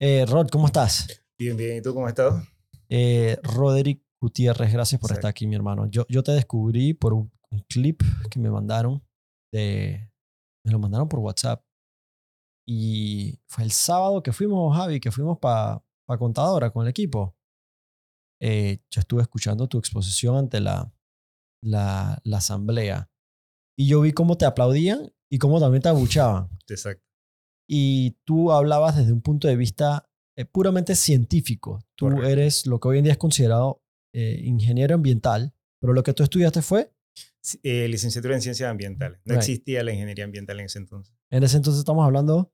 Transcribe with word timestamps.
Eh, 0.00 0.24
Rod, 0.26 0.48
¿cómo 0.50 0.66
estás? 0.66 1.06
Bien, 1.38 1.56
bien. 1.56 1.78
¿Y 1.78 1.82
tú 1.82 1.94
cómo 1.94 2.08
estado? 2.08 2.42
Eh, 2.88 3.38
Roderick 3.42 4.02
Gutiérrez, 4.20 4.72
gracias 4.72 5.00
por 5.00 5.10
Sí. 5.10 5.14
estar 5.14 5.30
aquí, 5.30 5.46
mi 5.46 5.54
hermano. 5.56 5.86
Yo, 5.86 6.06
yo 6.08 6.22
te 6.22 6.32
descubrí 6.32 6.94
por 6.94 7.14
un, 7.14 7.32
un 7.50 7.60
clip 7.68 8.02
que 8.30 8.38
me 8.38 8.50
mandaron 8.50 9.02
de... 9.52 10.10
Me 10.64 10.72
lo 10.72 10.78
mandaron 10.78 11.08
por 11.08 11.20
WhatsApp. 11.20 11.64
Y 12.68 13.38
fue 13.46 13.62
el 13.64 13.70
sábado 13.70 14.22
que 14.22 14.32
fuimos, 14.32 14.76
Javi, 14.76 14.98
que 14.98 15.12
fuimos 15.12 15.38
para 15.38 15.82
pa 16.06 16.18
Contadora 16.18 16.70
con 16.70 16.82
el 16.84 16.90
equipo. 16.90 17.36
Eh, 18.40 18.80
yo 18.90 19.00
estuve 19.00 19.22
escuchando 19.22 19.68
tu 19.68 19.78
exposición 19.78 20.36
ante 20.36 20.60
la, 20.60 20.92
la, 21.62 22.20
la 22.24 22.36
asamblea. 22.38 23.08
Y 23.78 23.86
yo 23.86 24.00
vi 24.00 24.12
cómo 24.12 24.36
te 24.36 24.44
aplaudían 24.44 25.12
y 25.30 25.38
cómo 25.38 25.60
también 25.60 25.82
te 25.82 25.88
abuchaban. 25.88 26.48
Exacto. 26.68 27.05
Y 27.66 28.12
tú 28.24 28.52
hablabas 28.52 28.96
desde 28.96 29.12
un 29.12 29.22
punto 29.22 29.48
de 29.48 29.56
vista 29.56 30.08
eh, 30.36 30.44
puramente 30.44 30.94
científico. 30.94 31.80
Tú 31.94 32.06
Correcto. 32.06 32.28
eres 32.28 32.66
lo 32.66 32.78
que 32.78 32.88
hoy 32.88 32.98
en 32.98 33.04
día 33.04 33.12
es 33.12 33.18
considerado 33.18 33.82
eh, 34.14 34.40
ingeniero 34.44 34.94
ambiental, 34.94 35.52
pero 35.80 35.92
lo 35.92 36.02
que 36.02 36.12
tú 36.14 36.22
estudiaste 36.22 36.62
fue, 36.62 36.92
eh, 37.62 37.86
licenciatura 37.88 38.34
en 38.34 38.42
ciencias 38.42 38.68
ambientales. 38.70 39.20
No 39.24 39.32
Right. 39.34 39.38
existía 39.42 39.82
la 39.84 39.92
ingeniería 39.92 40.24
ambiental 40.24 40.58
en 40.60 40.66
ese 40.66 40.78
entonces. 40.78 41.14
en 41.30 41.42
ese 41.42 41.56
entonces 41.56 41.78
estamos 41.80 42.04
hablando, 42.04 42.52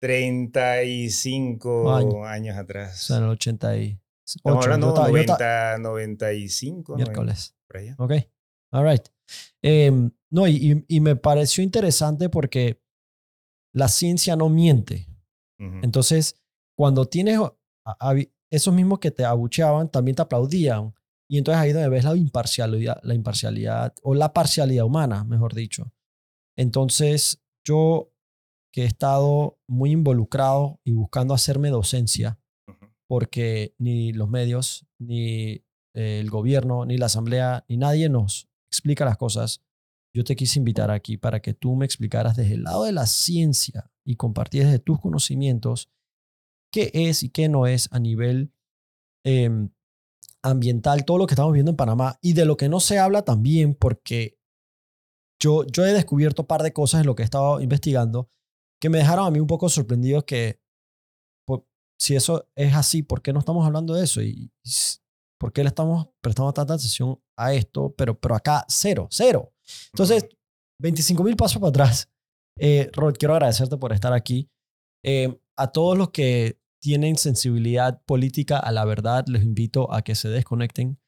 35 0.00 1.94
Años. 1.94 2.14
años 2.26 2.56
o 2.56 2.60
atrás. 2.60 2.98
sea, 3.02 3.18
en 3.18 3.24
el 3.24 3.28
88. 3.30 3.98
Estamos 4.24 4.64
hablando 4.64 4.94
yo 4.94 5.02
90, 5.08 5.32
estaba- 5.32 5.78
95. 5.78 6.92
90, 6.92 7.10
miércoles. 7.10 7.54
por 7.66 7.76
allá. 7.78 7.94
Ok, 7.98 8.12
all 8.72 8.88
right. 8.88 9.02
Em, 9.62 10.10
no, 10.30 10.46
y, 10.46 10.72
y- 10.72 10.84
y 10.96 11.00
me 11.00 11.16
pareció 11.16 11.62
interesante 11.64 12.28
porque 12.28 12.81
la 13.74 13.88
ciencia 13.88 14.36
no 14.36 14.48
miente. 14.48 15.08
Entonces, 15.84 16.36
cuando 16.76 17.04
tienes 17.06 17.38
a- 17.38 17.50
a- 18.10 18.14
esos 18.50 18.74
mismos 18.74 18.98
que 18.98 19.10
te 19.10 19.24
abucheaban, 19.24 19.88
también 19.90 20.14
te 20.14 20.22
aplaudían. 20.22 20.94
Y 21.28 21.38
entonces 21.38 21.60
ahí 21.60 21.68
es 21.70 21.74
donde 21.74 21.88
ves 21.88 22.04
la 22.04 22.14
imparcialidad, 22.16 22.98
la 23.02 23.14
imparcialidad 23.14 23.94
o 24.02 24.14
la 24.14 24.32
parcialidad 24.32 24.84
humana, 24.84 25.24
mejor 25.24 25.54
dicho. 25.54 25.92
Entonces, 26.56 27.42
yo 27.66 28.12
que 28.74 28.82
he 28.82 28.86
estado 28.86 29.58
muy 29.68 29.90
involucrado 29.92 30.80
y 30.84 30.92
buscando 30.92 31.34
hacerme 31.34 31.68
docencia, 31.70 32.38
porque 33.08 33.74
ni 33.78 34.12
los 34.12 34.28
medios, 34.30 34.86
ni 34.98 35.64
eh, 35.94 36.20
el 36.20 36.30
gobierno, 36.30 36.84
ni 36.86 36.96
la 36.96 37.06
asamblea, 37.06 37.64
ni 37.68 37.76
nadie 37.76 38.08
nos 38.08 38.48
explica 38.70 39.04
las 39.04 39.18
cosas, 39.18 39.62
yo 40.14 40.24
te 40.24 40.36
quise 40.36 40.58
invitar 40.58 40.90
aquí 40.90 41.16
para 41.16 41.40
que 41.40 41.54
tú 41.54 41.74
me 41.74 41.84
explicaras 41.84 42.36
desde 42.36 42.54
el 42.54 42.64
lado 42.64 42.84
de 42.84 42.92
la 42.92 43.06
ciencia 43.06 43.90
y 44.04 44.16
compartieras 44.16 44.72
de 44.72 44.78
tus 44.78 45.00
conocimientos 45.00 45.90
qué 46.72 46.90
es 46.92 47.22
y 47.22 47.30
qué 47.30 47.48
no 47.48 47.66
es 47.66 47.88
a 47.92 47.98
nivel 47.98 48.52
em, 49.24 49.70
ambiental, 50.42 51.04
todo 51.04 51.18
lo 51.18 51.26
que 51.26 51.34
estamos 51.34 51.52
viendo 51.52 51.70
en 51.70 51.76
Panamá 51.76 52.18
y 52.20 52.32
de 52.32 52.44
lo 52.44 52.56
que 52.56 52.68
no 52.68 52.80
se 52.80 52.98
habla 52.98 53.22
también, 53.22 53.74
porque 53.74 54.38
yo, 55.40 55.64
yo 55.66 55.84
he 55.84 55.92
descubierto 55.92 56.42
un 56.42 56.48
par 56.48 56.62
de 56.62 56.72
cosas 56.72 57.00
en 57.00 57.06
lo 57.06 57.14
que 57.14 57.22
he 57.22 57.24
estado 57.24 57.60
investigando 57.60 58.30
que 58.80 58.90
me 58.90 58.98
dejaron 58.98 59.26
a 59.26 59.30
mí 59.30 59.38
un 59.38 59.46
poco 59.46 59.68
sorprendido 59.68 60.26
que 60.26 60.60
si 62.02 62.16
eso 62.16 62.48
es 62.56 62.74
así, 62.74 63.04
¿por 63.04 63.22
qué 63.22 63.32
no 63.32 63.38
estamos 63.38 63.64
hablando 63.64 63.94
de 63.94 64.02
eso? 64.02 64.20
¿Y 64.22 64.50
por 65.38 65.52
qué 65.52 65.62
le 65.62 65.68
estamos 65.68 66.08
prestando 66.20 66.52
tanta 66.52 66.74
atención 66.74 67.22
a 67.36 67.54
esto? 67.54 67.94
Pero, 67.96 68.18
pero 68.18 68.34
acá 68.34 68.64
cero, 68.66 69.06
cero. 69.08 69.54
Entonces, 69.92 70.28
25 70.80 71.22
mil 71.24 71.36
pasos 71.36 71.58
para 71.60 71.68
atrás. 71.70 72.08
Eh, 72.58 72.90
Rod, 72.92 73.14
quiero 73.18 73.34
agradecerte 73.34 73.76
por 73.76 73.92
estar 73.92 74.12
aquí. 74.12 74.48
Eh, 75.04 75.38
a 75.56 75.68
todos 75.72 75.96
los 75.96 76.10
que 76.10 76.58
tienen 76.82 77.16
sensibilidad 77.16 78.02
política 78.04 78.58
a 78.58 78.72
la 78.72 78.84
verdad, 78.84 79.24
les 79.28 79.42
invito 79.42 79.92
a 79.92 80.02
que 80.02 80.14
se 80.14 80.28
desconecten. 80.28 80.98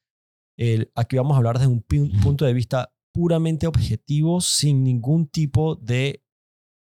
El- 0.57 0.91
aquí 0.95 1.17
vamos 1.17 1.35
a 1.35 1.39
hablar 1.39 1.59
desde 1.59 1.73
un 1.73 1.83
punto 2.23 2.45
de 2.45 2.53
vista 2.53 2.95
puramente 3.13 3.67
objetivo, 3.67 4.41
sin 4.41 4.85
ningún 4.85 5.27
tipo 5.29 5.75
de 5.77 6.23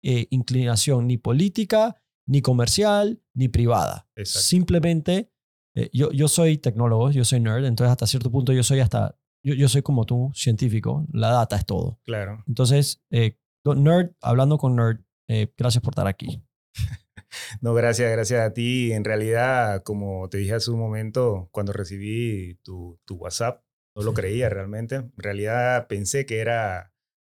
eh, 0.04 0.26
inclinación 0.30 1.06
ni 1.06 1.16
política, 1.18 2.00
ni 2.26 2.40
comercial, 2.40 3.20
ni 3.34 3.48
privada. 3.48 4.08
Exacto. 4.16 4.46
Simplemente, 4.46 5.32
eh, 5.74 5.90
yo, 5.92 6.12
yo 6.12 6.28
soy 6.28 6.58
tecnólogo, 6.58 7.10
yo 7.10 7.24
soy 7.24 7.40
nerd, 7.40 7.64
entonces 7.64 7.90
hasta 7.90 8.06
cierto 8.06 8.30
punto 8.30 8.52
yo 8.52 8.62
soy 8.62 8.80
hasta, 8.80 9.18
yo, 9.42 9.54
yo 9.54 9.68
soy 9.68 9.82
como 9.82 10.04
tú, 10.04 10.30
científico, 10.34 11.06
la 11.12 11.30
data 11.30 11.56
es 11.56 11.66
todo. 11.66 12.00
Claro. 12.04 12.44
Entonces, 12.46 13.02
eh, 13.10 13.36
nerd, 13.64 14.12
hablando 14.20 14.58
con 14.58 14.76
nerd, 14.76 15.00
eh, 15.28 15.52
gracias 15.56 15.82
por 15.82 15.92
estar 15.92 16.06
aquí. 16.06 16.42
No, 17.60 17.74
gracias, 17.74 18.10
gracias 18.10 18.40
a 18.40 18.54
ti. 18.54 18.92
En 18.92 19.04
realidad, 19.04 19.82
como 19.82 20.30
te 20.30 20.38
dije 20.38 20.54
hace 20.54 20.70
un 20.70 20.78
momento, 20.78 21.50
cuando 21.52 21.74
recibí 21.74 22.54
tu, 22.62 22.98
tu 23.04 23.16
WhatsApp, 23.16 23.62
no 23.94 24.02
lo 24.02 24.14
creía 24.14 24.48
realmente. 24.48 24.96
En 24.96 25.12
realidad 25.16 25.88
pensé 25.88 26.24
que 26.24 26.38
era 26.38 26.94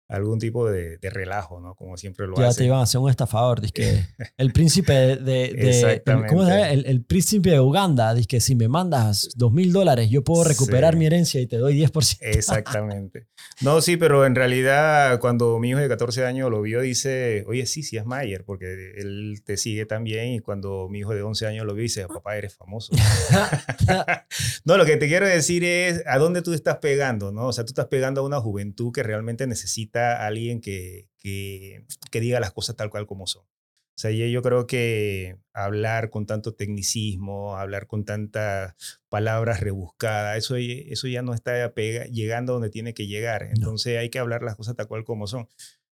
algún 0.09 0.39
tipo 0.39 0.69
de, 0.71 0.99
de 0.99 1.11
relajo, 1.11 1.61
¿no? 1.61 1.75
Como 1.75 1.97
siempre 1.97 2.27
lo 2.27 2.35
Ya 2.37 2.43
te 2.43 2.49
hacen. 2.49 2.67
iban 2.67 2.81
a 2.81 2.83
hacer 2.83 3.01
un 3.01 3.09
estafador, 3.09 3.61
que 3.73 4.05
el 4.37 4.53
príncipe 4.53 4.93
de, 4.93 5.17
de- 5.17 5.53
de- 5.55 5.71
Exactamente. 5.71 6.29
¿cómo 6.29 6.45
se 6.45 6.51
llama? 6.51 6.71
El, 6.71 6.85
el 6.87 7.03
príncipe 7.03 7.51
de 7.51 7.61
Uganda, 7.61 8.13
dice 8.15 8.27
que 8.29 8.41
si 8.41 8.55
me 8.55 8.69
mandas 8.69 9.31
dos 9.37 9.53
mil 9.53 9.73
dólares, 9.73 10.11
yo 10.11 10.23
puedo 10.23 10.45
recuperar 10.45 10.93
Sí. 10.95 10.99
mi 10.99 11.07
herencia 11.07 11.41
y 11.41 11.47
te 11.47 11.57
doy 11.57 11.79
10%. 11.81 12.19
Exactamente. 12.21 13.27
No, 13.63 13.81
sí, 13.81 13.97
pero 13.97 14.27
en 14.27 14.35
realidad 14.35 15.19
cuando 15.19 15.59
mi 15.59 15.71
hijo 15.71 15.79
de 15.81 15.89
14 15.89 16.27
años 16.27 16.51
lo 16.51 16.61
vio, 16.61 16.81
dice, 16.83 17.45
oye, 17.47 17.65
sí, 17.67 17.83
sí 17.83 17.97
es 17.97 18.05
Mayer, 18.05 18.45
porque 18.45 18.93
él 18.99 19.43
te 19.45 19.57
sigue 19.57 19.87
también. 19.87 20.33
Y 20.35 20.41
cuando 20.41 20.89
mi 20.91 20.99
hijo 21.01 21.15
de 21.15 21.23
11 21.23 21.47
años 21.47 21.65
lo 21.65 21.73
vio, 21.75 21.83
dice, 21.83 22.07
papá, 22.07 22.37
eres 22.37 22.55
famoso. 22.55 22.93
no, 24.65 24.77
lo 24.77 24.85
que 24.85 24.97
te 24.97 25.09
quiero 25.09 25.27
decir 25.27 25.65
es 25.65 26.03
a 26.07 26.19
dónde 26.19 26.43
tú 26.43 26.53
estás 26.53 26.79
pegando, 26.79 27.33
¿no? 27.33 27.47
O 27.49 27.53
sea, 27.53 27.65
tú 27.65 27.71
estás 27.71 27.87
pegando 27.87 28.21
a 28.21 28.25
una 28.25 28.41
juventud 28.41 28.93
que 28.93 29.03
realmente 29.03 29.47
necesita 29.47 30.02
a 30.03 30.27
alguien 30.27 30.61
que, 30.61 31.09
que, 31.19 31.85
que 32.11 32.21
diga 32.21 32.41
las 32.41 32.53
cosas 32.53 32.77
tal 32.77 32.91
cual 32.91 33.07
como 33.07 33.27
son. 33.27 33.45
O 33.45 33.99
sea, 34.03 34.11
yo, 34.11 34.25
yo 34.27 34.41
creo 34.43 34.67
que 34.67 35.37
hablar 35.53 36.09
con 36.11 36.27
tanto 36.27 36.55
tecnicismo, 36.55 37.57
hablar 37.57 37.87
con 37.87 38.05
tantas 38.05 38.75
palabras 39.09 39.61
rebuscadas, 39.61 40.39
eso, 40.39 40.59
ya- 40.59 40.75
eso 40.89 41.09
ya 41.09 41.23
no 41.23 41.35
está 41.35 41.73
pega- 41.75 42.07
llegando 42.07 42.55
donde 42.55 42.71
tiene 42.71 42.95
que 42.95 43.07
llegar. 43.07 43.43
Entonces 43.55 43.99
hay 43.99 44.09
que 44.11 44.19
hablar 44.19 44.43
las 44.43 44.57
cosas 44.57 44.75
tal 44.77 44.89
cual 44.89 45.05
como 45.05 45.27
son. 45.27 45.47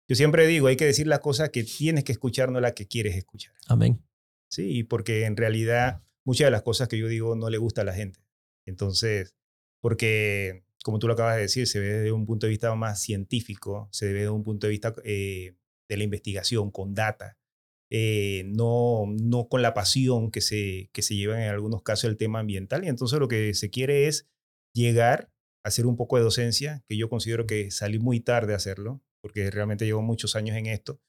Yo 0.08 0.16
siempre 0.16 0.46
digo, 0.46 0.66
hay 0.66 0.76
que 0.76 0.86
decir 0.86 1.06
las 1.06 1.20
cosas 1.20 1.50
que 1.50 1.62
tienes 1.62 2.02
que 2.04 2.12
escuchar, 2.12 2.50
no 2.50 2.58
las 2.60 2.72
que 2.72 2.88
quieres 2.88 3.16
escuchar. 3.16 3.52
Amén. 3.68 4.02
Sí, 4.48 4.82
porque 4.82 5.24
en 5.26 5.36
realidad 5.36 6.02
muchas 6.24 6.46
de 6.46 6.50
las 6.50 6.62
cosas 6.62 6.88
que 6.88 6.98
yo 6.98 7.06
digo 7.06 7.36
no 7.36 7.48
le 7.50 7.58
gusta 7.58 7.82
a 7.82 7.84
la 7.84 7.92
gente. 7.92 8.18
Entonces, 8.66 9.34
porque 9.80 10.64
como 10.84 10.98
tú 10.98 11.06
lo 11.06 11.14
acabas 11.14 11.36
de 11.36 11.42
decir, 11.42 11.66
se 11.66 11.80
ve 11.80 11.88
desde 11.88 12.12
un 12.12 12.26
punto 12.26 12.46
de 12.46 12.50
vista 12.50 12.74
más 12.74 13.02
científico, 13.02 13.88
se 13.92 14.06
ve 14.06 14.20
desde 14.20 14.30
un 14.30 14.42
punto 14.42 14.66
de 14.66 14.70
vista 14.70 14.94
eh, 15.04 15.54
de 15.88 15.96
la 15.96 16.04
investigación, 16.04 16.70
con 16.70 16.94
data, 16.94 17.38
eh, 17.90 18.44
no, 18.46 19.06
no 19.20 19.48
con 19.48 19.62
la 19.62 19.74
pasión 19.74 20.30
que 20.30 20.40
se, 20.40 20.90
que 20.92 21.02
se 21.02 21.16
lleva 21.16 21.42
en 21.42 21.50
algunos 21.50 21.82
casos 21.82 22.04
el 22.04 22.16
tema 22.16 22.38
ambiental. 22.40 22.84
Y 22.84 22.88
entonces 22.88 23.18
lo 23.18 23.28
que 23.28 23.52
se 23.54 23.70
quiere 23.70 24.06
es 24.06 24.28
llegar 24.74 25.30
a 25.64 25.68
hacer 25.68 25.86
un 25.86 25.96
poco 25.96 26.16
de 26.16 26.22
docencia, 26.22 26.84
que 26.88 26.96
yo 26.96 27.08
considero 27.08 27.46
que 27.46 27.70
salí 27.70 27.98
muy 27.98 28.20
tarde 28.20 28.52
a 28.54 28.56
hacerlo, 28.56 29.02
porque 29.20 29.50
realmente 29.50 29.84
llevo 29.84 30.02
muchos 30.02 30.36
años 30.36 30.56
en 30.56 30.66
esto. 30.66 31.00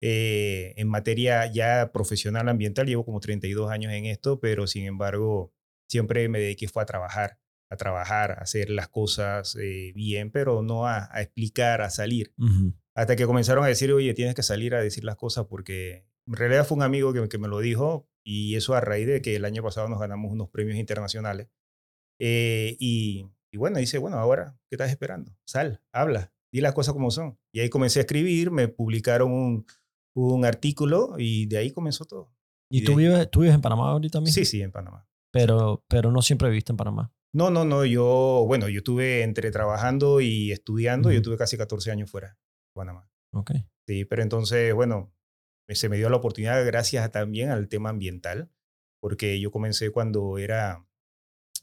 Eh, 0.00 0.74
en 0.76 0.88
materia 0.88 1.50
ya 1.52 1.90
profesional 1.92 2.48
ambiental, 2.48 2.86
llevo 2.86 3.04
como 3.04 3.20
32 3.20 3.70
años 3.70 3.92
en 3.92 4.06
esto, 4.06 4.38
pero 4.40 4.66
sin 4.68 4.84
embargo, 4.84 5.52
siempre 5.88 6.28
me 6.28 6.38
dediqué 6.38 6.68
fue 6.68 6.82
a 6.82 6.86
trabajar, 6.86 7.38
a 7.70 7.76
trabajar, 7.76 8.32
a 8.32 8.42
hacer 8.42 8.70
las 8.70 8.88
cosas 8.88 9.56
eh, 9.56 9.92
bien, 9.94 10.30
pero 10.30 10.62
no 10.62 10.86
a, 10.86 11.08
a 11.12 11.22
explicar, 11.22 11.82
a 11.82 11.90
salir. 11.90 12.32
Hasta 12.94 13.14
que 13.16 13.26
comenzaron 13.26 13.64
a 13.64 13.68
decir, 13.68 13.92
oye, 13.92 14.14
tienes 14.14 14.34
que 14.34 14.42
salir 14.42 14.74
a 14.74 14.80
decir 14.80 15.04
las 15.04 15.16
cosas 15.16 15.46
porque 15.46 16.06
en 16.26 16.34
realidad 16.34 16.66
fue 16.66 16.76
un 16.76 16.82
amigo 16.82 17.12
que, 17.12 17.28
que 17.28 17.38
me 17.38 17.48
lo 17.48 17.60
dijo 17.60 18.08
y 18.24 18.56
eso 18.56 18.74
a 18.74 18.80
raíz 18.80 19.06
de 19.06 19.22
que 19.22 19.36
el 19.36 19.44
año 19.44 19.62
pasado 19.62 19.88
nos 19.88 20.00
ganamos 20.00 20.32
unos 20.32 20.48
premios 20.48 20.76
internacionales. 20.78 21.48
Eh, 22.18 22.76
y, 22.78 23.26
y 23.52 23.56
bueno, 23.56 23.78
dice, 23.78 23.98
bueno, 23.98 24.18
ahora, 24.18 24.58
¿qué 24.68 24.74
estás 24.76 24.90
esperando? 24.90 25.36
Sal, 25.46 25.82
habla, 25.92 26.32
di 26.52 26.60
las 26.60 26.74
cosas 26.74 26.94
como 26.94 27.10
son. 27.10 27.38
Y 27.52 27.60
ahí 27.60 27.68
comencé 27.68 28.00
a 28.00 28.02
escribir, 28.02 28.50
me 28.50 28.68
publicaron 28.68 29.30
un, 29.32 29.66
un 30.14 30.44
artículo 30.44 31.14
y 31.18 31.46
de 31.46 31.58
ahí 31.58 31.70
comenzó 31.70 32.04
todo. 32.04 32.34
¿Y 32.70 32.78
Y 32.80 32.84
tú 32.84 32.96
vives, 32.96 33.30
tú 33.30 33.40
vives 33.40 33.54
en 33.54 33.60
Panamá 33.62 33.90
ahorita 33.90 34.20
mismo? 34.20 34.34
Sí, 34.34 34.44
sí, 34.44 34.60
en 34.60 34.72
Panamá. 34.72 35.06
Pero, 35.30 35.84
pero 35.88 36.10
no 36.10 36.20
siempre 36.22 36.48
viviste 36.48 36.72
en 36.72 36.76
Panamá. 36.76 37.12
No, 37.34 37.50
no, 37.50 37.64
no, 37.64 37.84
yo, 37.84 38.44
bueno, 38.46 38.68
yo 38.68 38.78
estuve 38.78 39.22
entre 39.22 39.50
trabajando 39.50 40.20
y 40.20 40.50
estudiando, 40.52 41.10
yo 41.12 41.22
tuve 41.22 41.36
casi 41.36 41.56
14 41.58 41.90
años 41.90 42.10
fuera 42.10 42.28
de 42.30 42.34
Panamá. 42.74 43.08
Ok. 43.32 43.52
Sí, 43.86 44.04
pero 44.04 44.22
entonces, 44.22 44.72
bueno, 44.74 45.12
me- 45.68 45.74
se 45.74 45.88
me 45.88 45.96
dio 45.98 46.08
la 46.10 46.16
oportunidad 46.16 46.64
gracias 46.64 47.10
también 47.10 47.50
al 47.50 47.68
tema 47.68 47.90
ambiental, 47.90 48.50
porque 49.00 49.38
yo 49.40 49.50
comencé 49.50 49.90
cuando 49.90 50.38
era, 50.38 50.84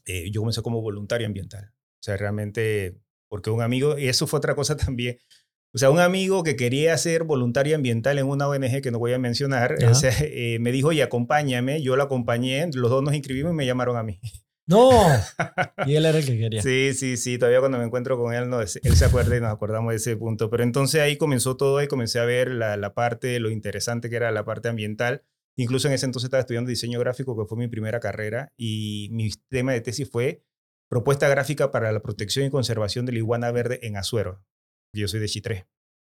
eh, 0.06 0.30
yo 0.30 0.40
comencé 0.40 0.62
como 0.62 0.80
voluntario 0.80 1.26
ambiental. 1.26 1.72
O 1.74 2.02
sea, 2.02 2.16
realmente, 2.16 2.96
porque 3.28 3.50
un 3.50 3.60
amigo, 3.62 3.98
y 3.98 4.06
eso 4.08 4.26
fue 4.28 4.38
otra 4.38 4.54
cosa 4.54 4.76
también, 4.92 5.18
O 5.74 5.78
sea, 5.78 5.90
un 5.90 5.98
amigo 5.98 6.42
que 6.44 6.54
quería 6.56 6.96
ser 6.96 7.24
voluntario 7.24 7.74
ambiental 7.76 8.18
en 8.18 8.26
una 8.26 8.48
ONG 8.48 8.80
que 8.80 8.90
no 8.92 8.98
voy 9.00 9.12
a 9.12 9.18
mencionar, 9.18 9.76
o 9.90 9.94
sea, 9.94 10.12
eh, 10.20 10.58
me 10.60 10.70
dijo, 10.72 10.92
y 10.92 11.00
acompáñame, 11.00 11.82
yo 11.82 11.96
lo 11.96 12.04
acompañé, 12.04 12.70
los 12.72 12.88
dos 12.90 13.02
nos 13.02 13.14
inscribimos 13.14 13.52
y 13.52 13.56
me 13.56 13.66
llamaron 13.66 13.96
a 13.96 14.02
mí. 14.04 14.20
No, 14.66 14.90
y 15.86 15.94
él 15.94 16.06
era 16.06 16.18
el 16.18 16.26
que 16.26 16.36
quería. 16.36 16.60
Sí, 16.60 16.92
sí, 16.92 17.16
sí, 17.16 17.38
todavía 17.38 17.60
cuando 17.60 17.78
me 17.78 17.84
encuentro 17.84 18.18
con 18.18 18.34
él, 18.34 18.48
no, 18.48 18.60
él 18.60 18.68
se 18.68 19.04
acuerda 19.04 19.36
y 19.36 19.40
nos 19.40 19.52
acordamos 19.52 19.90
de 19.90 19.96
ese 19.96 20.16
punto. 20.16 20.50
Pero 20.50 20.64
entonces 20.64 21.00
ahí 21.00 21.16
comenzó 21.16 21.56
todo 21.56 21.80
y 21.82 21.86
comencé 21.86 22.18
a 22.18 22.24
ver 22.24 22.50
la, 22.50 22.76
la 22.76 22.92
parte, 22.92 23.38
lo 23.38 23.50
interesante 23.50 24.10
que 24.10 24.16
era 24.16 24.32
la 24.32 24.44
parte 24.44 24.68
ambiental. 24.68 25.22
Incluso 25.56 25.88
en 25.88 25.94
ese 25.94 26.06
entonces 26.06 26.26
estaba 26.26 26.40
estudiando 26.40 26.68
diseño 26.68 27.00
gráfico, 27.00 27.36
que 27.36 27.46
fue 27.48 27.56
mi 27.56 27.68
primera 27.68 27.98
carrera, 27.98 28.52
y 28.56 29.08
mi 29.12 29.30
tema 29.48 29.72
de 29.72 29.80
tesis 29.80 30.10
fue 30.10 30.42
propuesta 30.88 31.28
gráfica 31.28 31.70
para 31.70 31.92
la 31.92 32.00
protección 32.00 32.44
y 32.44 32.50
conservación 32.50 33.06
de 33.06 33.12
la 33.12 33.18
iguana 33.18 33.50
verde 33.52 33.80
en 33.82 33.96
Azuero. 33.96 34.44
Yo 34.92 35.08
soy 35.08 35.20
de 35.20 35.28
Chitré. 35.28 35.66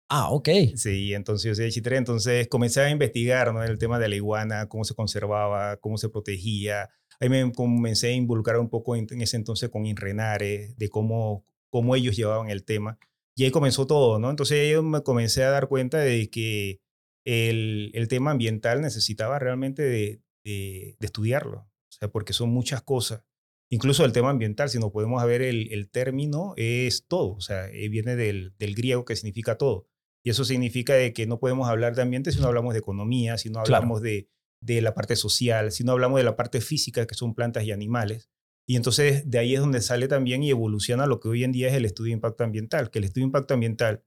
Ah, 0.08 0.30
ok. 0.30 0.48
Sí, 0.76 1.14
entonces 1.14 1.48
yo 1.48 1.54
soy 1.54 1.66
de 1.66 1.70
Chitré, 1.70 1.96
entonces 1.96 2.48
comencé 2.48 2.80
a 2.80 2.90
investigar 2.90 3.52
¿no? 3.52 3.62
el 3.62 3.78
tema 3.78 3.98
de 3.98 4.08
la 4.08 4.16
iguana, 4.16 4.68
cómo 4.68 4.84
se 4.84 4.94
conservaba, 4.94 5.76
cómo 5.78 5.98
se 5.98 6.08
protegía, 6.08 6.90
Ahí 7.20 7.28
me 7.28 7.52
comencé 7.52 8.08
a 8.08 8.12
involucrar 8.12 8.58
un 8.58 8.68
poco 8.68 8.96
en, 8.96 9.06
ese 9.20 9.36
entonces 9.36 9.70
con 9.70 9.86
Inrenare, 9.86 10.74
de 10.76 10.88
cómo, 10.88 11.44
cómo 11.70 11.96
ellos 11.96 12.16
llevaban 12.16 12.50
el 12.50 12.64
tema. 12.64 12.98
Y 13.36 13.44
ahí 13.44 13.50
comenzó 13.50 13.86
todo, 13.86 14.18
¿no? 14.18 14.30
Entonces 14.30 14.70
yo 14.70 14.82
me 14.82 15.02
comencé 15.02 15.42
a 15.44 15.50
dar 15.50 15.68
cuenta 15.68 15.98
de 15.98 16.30
que 16.30 16.80
el, 17.24 17.90
el 17.94 18.08
tema 18.08 18.30
ambiental 18.30 18.80
necesitaba 18.80 19.38
realmente 19.38 19.82
de, 19.82 20.22
de, 20.44 20.96
estudiarlo, 21.00 21.60
o 21.60 21.92
sea, 21.92 22.08
porque 22.08 22.32
son 22.32 22.50
muchas 22.50 22.82
cosas. 22.82 23.24
Incluso 23.70 24.04
el 24.04 24.12
tema 24.12 24.30
ambiental, 24.30 24.68
si 24.68 24.78
no 24.78 24.92
podemos 24.92 25.24
ver 25.24 25.42
el, 25.42 25.72
el 25.72 25.90
término, 25.90 26.54
es 26.56 27.06
todo, 27.08 27.34
o 27.34 27.40
sea, 27.40 27.68
eh, 27.70 27.88
viene 27.88 28.14
del, 28.14 28.54
del, 28.58 28.74
griego 28.74 29.04
que 29.04 29.16
significa 29.16 29.56
todo. 29.56 29.88
Y 30.22 30.30
eso 30.30 30.44
significa 30.44 30.94
de 30.94 31.12
que 31.12 31.26
no 31.26 31.38
podemos 31.38 31.68
hablar 31.68 31.94
de 31.94 32.02
ambiente 32.02 32.30
si 32.30 32.40
no 32.40 32.46
hablamos 32.46 32.74
de 32.74 32.80
economía, 32.80 33.36
si 33.36 33.50
no 33.50 33.60
hablamos 33.60 34.00
de, 34.00 34.28
de 34.64 34.80
la 34.80 34.94
parte 34.94 35.14
social, 35.14 35.72
si 35.72 35.84
no 35.84 35.92
hablamos 35.92 36.18
de 36.18 36.24
la 36.24 36.36
parte 36.36 36.60
física, 36.60 37.06
que 37.06 37.14
son 37.14 37.34
plantas 37.34 37.64
y 37.64 37.72
animales. 37.72 38.30
Y 38.66 38.76
entonces 38.76 39.28
de 39.30 39.38
ahí 39.38 39.54
es 39.54 39.60
donde 39.60 39.82
sale 39.82 40.08
también 40.08 40.42
y 40.42 40.50
evoluciona 40.50 41.06
lo 41.06 41.20
que 41.20 41.28
hoy 41.28 41.44
en 41.44 41.52
día 41.52 41.68
es 41.68 41.74
el 41.74 41.84
estudio 41.84 42.10
de 42.10 42.14
impacto 42.14 42.44
ambiental, 42.44 42.90
que 42.90 42.98
el 42.98 43.04
estudio 43.04 43.24
de 43.24 43.28
impacto 43.28 43.54
ambiental, 43.54 44.02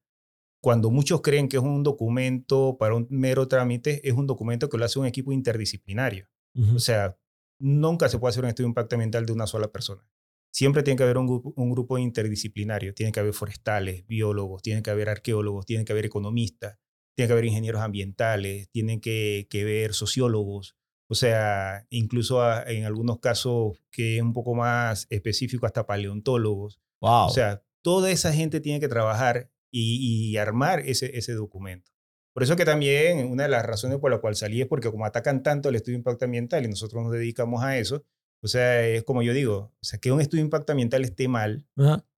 cuando 0.60 0.90
muchos 0.90 1.22
creen 1.22 1.48
que 1.48 1.58
es 1.58 1.64
un 1.64 1.84
documento 1.84 2.78
para 2.80 2.96
un 2.96 3.08
mero 3.12 3.48
trámite, 3.48 4.08
es 4.08 4.16
un 4.16 4.26
documento 4.26 4.68
que 4.68 4.78
lo 4.78 4.86
hace 4.86 4.98
un 4.98 5.06
equipo 5.06 5.32
interdisciplinario. 5.32 6.28
O 6.74 6.80
sea, 6.80 7.16
nunca 7.60 8.10
se 8.10 8.18
puede 8.18 8.32
hacer 8.32 8.44
un 8.44 8.50
estudio 8.50 8.66
de 8.66 8.72
impacto 8.72 8.96
ambiental 8.96 9.28
de 9.28 9.34
una 9.34 9.46
sola 9.46 9.72
persona. 9.72 10.04
Siempre 10.52 10.82
tiene 10.82 10.98
que 10.98 11.04
haber 11.04 11.20
un 11.20 11.28
grupo, 11.28 11.54
un 11.56 11.70
grupo 11.70 12.00
interdisciplinario, 12.00 12.96
tiene 12.96 13.12
que 13.12 13.20
haber 13.20 13.34
forestales, 13.34 14.08
biólogos, 14.08 14.64
tiene 14.64 14.82
que 14.82 14.90
haber 14.90 15.10
arqueólogos, 15.10 15.68
tiene 15.68 15.86
que 15.86 15.94
haber 15.94 16.06
economistas, 16.06 16.80
tiene 17.18 17.28
que 17.28 17.34
haber 17.34 17.46
ingenieros 17.46 17.82
ambientales, 17.82 18.70
tienen 18.70 19.02
que, 19.02 19.48
que 19.50 19.64
ver 19.64 19.96
sociólogos, 19.96 20.76
o 21.10 21.16
sea, 21.16 21.88
incluso 21.90 22.44
en 22.68 22.86
algunos 22.86 23.20
casos 23.20 23.82
que 23.90 24.18
es 24.18 24.22
un 24.22 24.34
poco 24.34 24.54
más 24.54 25.08
específico, 25.10 25.66
hasta 25.66 25.88
paleontólogos. 25.88 26.80
Wow. 27.02 27.26
O 27.26 27.30
sea, 27.32 27.64
toda 27.82 28.12
esa 28.12 28.34
gente 28.34 28.60
tiene 28.60 28.80
que 28.80 28.88
trabajar 28.88 29.50
y, 29.72 30.30
y, 30.30 30.38
armar 30.38 30.82
ese, 30.82 31.18
ese 31.18 31.34
documento. 31.34 31.92
Por 32.34 32.44
eso 32.44 32.56
que 32.56 32.66
también 32.66 33.26
una 33.32 33.44
de 33.44 33.50
las 33.50 33.66
razones 33.66 33.98
por 33.98 34.12
la 34.12 34.20
cual 34.20 34.36
salí 34.36 34.62
es 34.62 34.68
porque 34.68 34.92
como 34.92 35.06
atacan 35.06 35.42
tanto 35.42 35.70
el 35.70 35.76
estudio 35.76 35.96
de 35.96 36.02
impacto 36.02 36.26
ambiental 36.26 36.66
y 36.66 36.68
nosotros 36.68 37.04
nos 37.04 37.12
dedicamos 37.12 37.64
a 37.64 37.80
eso, 37.80 38.06
o 38.44 38.48
sea, 38.48 38.86
es 38.86 39.04
como 39.04 39.24
yo 39.24 39.34
digo, 39.34 39.74
o 39.74 39.84
sea, 39.84 39.98
que 39.98 40.12
un 40.12 40.22
estudio 40.22 40.44
de 40.44 40.46
impacto 40.46 40.72
ambiental 40.72 41.04
esté 41.04 41.28
mal, 41.28 41.66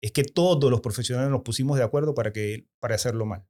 es 0.01 0.11
que 0.11 0.23
todos 0.23 0.69
los 0.69 0.81
profesionales 0.81 1.31
nos 1.31 1.43
pusimos 1.43 1.77
de 1.77 1.85
acuerdo 1.85 2.13
para, 2.13 2.33
que, 2.33 2.67
para 2.79 2.95
hacerlo 2.95 3.25
mal. 3.25 3.45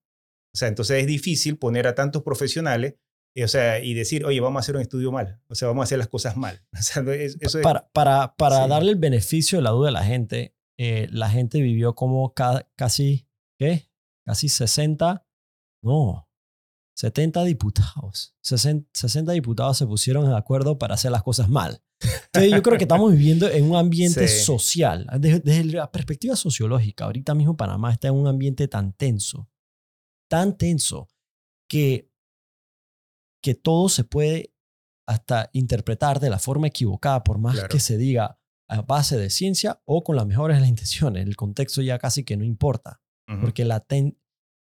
O 0.54 0.58
sea, 0.58 0.68
entonces 0.68 1.02
es 1.02 1.08
difícil 1.08 1.58
poner 1.58 1.88
a 1.88 1.96
tantos 1.96 2.24
profesionales 2.24 2.96
eh, 3.36 3.44
o 3.44 3.48
sea, 3.48 3.80
y 3.80 3.94
decir, 3.94 4.26
oye, 4.26 4.40
vamos 4.40 4.60
a 4.60 4.62
hacer 4.62 4.76
un 4.76 4.82
estudio 4.82 5.12
mal, 5.12 5.40
o 5.48 5.56
sea, 5.56 5.68
vamos 5.68 5.84
a 5.84 5.86
hacer 5.86 5.98
las 5.98 6.08
cosas 6.08 6.36
mal. 6.36 6.62
O 6.78 6.82
sea, 6.82 7.04
eso 7.14 7.62
para 7.62 7.88
para, 7.90 8.36
para 8.36 8.68
darle 8.68 8.92
el 8.92 8.98
beneficio 8.98 9.60
de 9.60 9.64
la 9.64 9.72
duda 9.72 9.90
a 9.90 9.92
la 9.92 10.04
gente, 10.04 10.56
eh, 10.78 11.08
la 11.12 11.30
gente 11.30 11.62
vivió 11.62 11.94
como 11.94 12.34
casi, 12.34 13.28
¿qué? 13.58 13.90
Casi 14.26 14.50
60, 14.50 15.26
no, 15.84 16.28
70 16.96 17.44
diputados. 17.44 18.36
60, 18.42 18.90
60, 18.94 19.32
diputados 19.32 19.78
se 19.78 19.86
pusieron 19.86 20.28
de 20.28 20.36
acuerdo 20.36 20.78
para 20.78 20.96
hacer 20.96 21.12
las 21.12 21.24
cosas 21.24 21.50
mal. 21.50 21.82
Entonces 22.26 22.52
yo 22.52 22.64
creo 22.64 22.78
que 22.78 22.86
estamos 22.86 23.12
viviendo 23.12 23.50
en 23.50 23.70
un 23.70 23.76
ambiente 23.78 24.28
social, 24.28 25.08
desde, 25.20 25.40
desde 25.40 25.66
la 25.66 25.92
perspectiva 25.92 26.36
sociológica. 26.36 27.06
Ahorita 27.06 27.36
mismo 27.36 27.56
Panamá 27.56 27.92
está 27.92 28.08
en 28.08 28.16
un 28.16 28.28
ambiente 28.28 28.68
tan 28.68 28.94
tenso 28.94 29.50
tan 30.30 30.58
tenso 30.58 31.10
que, 31.70 32.10
que 33.44 33.56
todo 33.56 33.90
se 33.90 34.06
puede 34.06 34.54
hasta 35.06 35.50
interpretar 35.54 36.20
de 36.20 36.30
la 36.30 36.40
forma 36.40 36.68
equivocada, 36.68 37.24
por 37.24 37.40
más 37.40 37.68
que 37.68 37.80
se 37.80 37.98
diga 37.98 38.40
a 38.70 38.82
base 38.84 39.18
de 39.18 39.32
ciencia 39.32 39.82
o 39.86 40.04
con 40.04 40.16
las 40.16 40.28
mejores 40.28 40.58
de 40.58 40.62
las 40.62 40.70
intenciones. 40.76 41.26
El 41.26 41.36
contexto 41.36 41.82
ya 41.82 41.98
casi 41.98 42.24
que 42.24 42.38
no 42.38 42.46
importa, 42.46 43.02
porque 43.42 43.66
la 43.66 43.86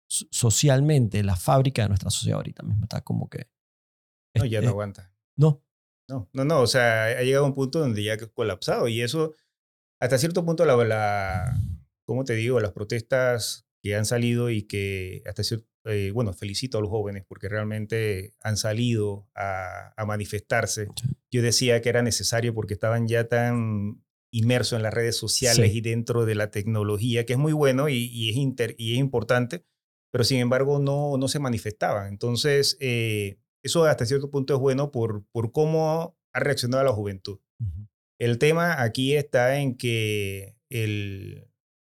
socialmente 0.08 1.24
la 1.24 1.36
fábrica 1.36 1.84
de 1.84 1.90
nuestra 1.90 2.10
sociedad 2.10 2.38
ahorita 2.38 2.64
mismo 2.64 2.86
está 2.86 3.02
como 3.02 3.30
que... 3.30 3.50
No, 4.36 4.46
ya 4.46 4.62
no 4.62 4.70
aguanta. 4.70 5.14
No. 5.36 5.64
No, 6.08 6.28
no, 6.34 6.46
no, 6.46 6.62
o 6.62 6.68
sea, 6.68 7.06
ha 7.06 7.22
llegado 7.22 7.46
a 7.46 7.48
un 7.48 7.54
punto 7.54 7.80
donde 7.80 8.04
ya 8.04 8.14
ha 8.14 8.18
colapsado 8.18 8.88
y 8.88 9.02
eso, 9.02 9.36
hasta 10.00 10.18
cierto 10.18 10.44
punto, 10.44 10.66
la, 10.66 10.76
la 10.84 11.56
¿cómo 12.06 12.24
te 12.24 12.34
digo? 12.34 12.60
Las 12.60 12.72
protestas 12.72 13.69
que 13.82 13.96
han 13.96 14.06
salido 14.06 14.50
y 14.50 14.64
que 14.64 15.22
hasta 15.26 15.44
cierto, 15.44 15.68
eh, 15.86 16.12
bueno, 16.14 16.34
felicito 16.34 16.78
a 16.78 16.82
los 16.82 16.90
jóvenes 16.90 17.24
porque 17.28 17.50
realmente 17.50 18.34
han 18.42 18.58
salido 18.58 19.28
a, 19.36 19.94
manifestarse. 20.06 20.88
Yo 21.32 21.42
decía 21.42 21.82
que 21.82 21.90
era 21.90 22.02
necesario 22.02 22.54
porque 22.54 22.74
estaban 22.74 23.08
ya 23.08 23.28
tan 23.28 24.04
inmersos 24.32 24.78
en 24.78 24.84
las 24.84 24.94
redes 24.94 25.18
sociales 25.18 25.74
y 25.74 25.82
dentro 25.82 26.26
de 26.26 26.36
la 26.36 26.52
tecnología, 26.52 27.26
que 27.26 27.34
es 27.34 27.40
muy 27.40 27.54
bueno 27.54 27.90
y, 27.90 28.30
es, 28.30 28.36
inter, 28.36 28.76
y 28.78 28.94
es 28.94 29.00
importante, 29.00 29.66
pero 30.12 30.24
sin 30.24 30.40
embargo 30.40 30.80
no, 30.80 31.18
no 31.18 31.28
se 31.28 31.40
manifestaban. 31.40 32.08
Entonces, 32.08 32.78
eh, 32.80 33.40
eso 33.64 33.86
hasta 33.86 34.06
cierto 34.06 34.30
punto 34.30 34.54
es 34.54 34.60
bueno 34.60 34.92
por, 34.92 35.26
por 35.32 35.52
cómo 35.52 36.18
ha 36.34 36.40
reaccionado 36.40 36.84
la 36.84 36.92
juventud. 36.92 37.40
El 38.20 38.38
tema 38.38 38.82
aquí 38.82 39.16
está 39.16 39.60
en 39.60 39.78
que 39.78 40.58
el, 40.70 41.49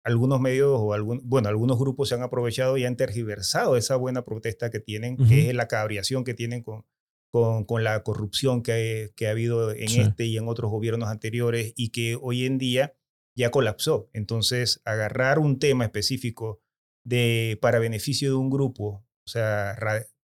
algunos 0.03 0.39
medios 0.41 0.71
o 0.73 0.94
algún, 0.94 1.21
bueno, 1.23 1.50
algunos 1.50 1.79
grupos 1.79 2.09
se 2.09 2.15
han 2.15 2.23
aprovechado 2.23 2.77
y 2.77 2.85
han 2.85 2.97
tergiversado 2.97 3.77
esa 3.77 3.95
buena 3.95 4.23
protesta 4.23 4.69
que 4.69 4.79
tienen, 4.79 5.17
que 5.17 5.50
es 5.50 5.55
la 5.55 5.67
cabriación 5.67 6.23
que 6.23 6.33
tienen 6.33 6.61
con, 6.61 6.85
con, 7.31 7.63
con 7.63 7.83
la 7.83 8.03
corrupción 8.03 8.63
que, 8.63 9.13
que, 9.15 9.27
ha 9.27 9.31
habido 9.31 9.71
en 9.71 9.89
este 10.01 10.25
y 10.25 10.38
en 10.38 10.47
otros 10.47 10.69
gobiernos 10.69 11.09
anteriores 11.09 11.74
y 11.75 11.89
que 11.89 12.17
hoy 12.22 12.45
en 12.45 12.57
día 12.57 12.95
ya 13.36 13.50
colapsó. 13.50 14.10
Entonces, 14.13 14.81
agarrar 14.83 15.39
un 15.39 15.57
tema 15.57 15.86
específico 15.86 16.62
de, 17.05 17.57
para 17.62 17.79
beneficio 17.79 18.29
de 18.29 18.36
un 18.36 18.50
grupo, 18.50 19.05
o 19.25 19.29
sea, 19.29 19.75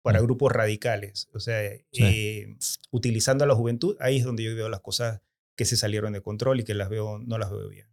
para 0.01 0.21
grupos 0.21 0.51
radicales, 0.51 1.27
o 1.33 1.39
sea, 1.39 1.61
eh, 1.63 2.55
utilizando 2.91 3.43
a 3.43 3.47
la 3.47 3.55
juventud, 3.55 3.97
ahí 3.99 4.17
es 4.17 4.23
donde 4.23 4.43
yo 4.43 4.55
veo 4.55 4.69
las 4.69 4.81
cosas 4.81 5.21
que 5.57 5.65
se 5.65 5.75
salieron 5.75 6.13
de 6.13 6.21
control 6.21 6.61
y 6.61 6.63
que 6.63 6.73
las 6.73 6.89
veo, 6.89 7.19
no 7.19 7.37
las 7.37 7.51
veo 7.51 7.67
bien. 7.67 7.87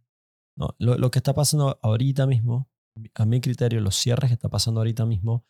No, 0.57 0.75
lo, 0.79 0.97
lo, 0.97 1.11
que 1.11 1.19
está 1.19 1.33
pasando 1.33 1.79
ahorita 1.81 2.27
mismo, 2.27 2.69
a 3.13 3.25
mi 3.25 3.41
criterio, 3.41 3.81
los 3.81 3.95
cierres 3.95 4.29
que 4.29 4.35
está 4.35 4.49
pasando 4.49 4.79
ahorita 4.79 5.05
mismo, 5.05 5.45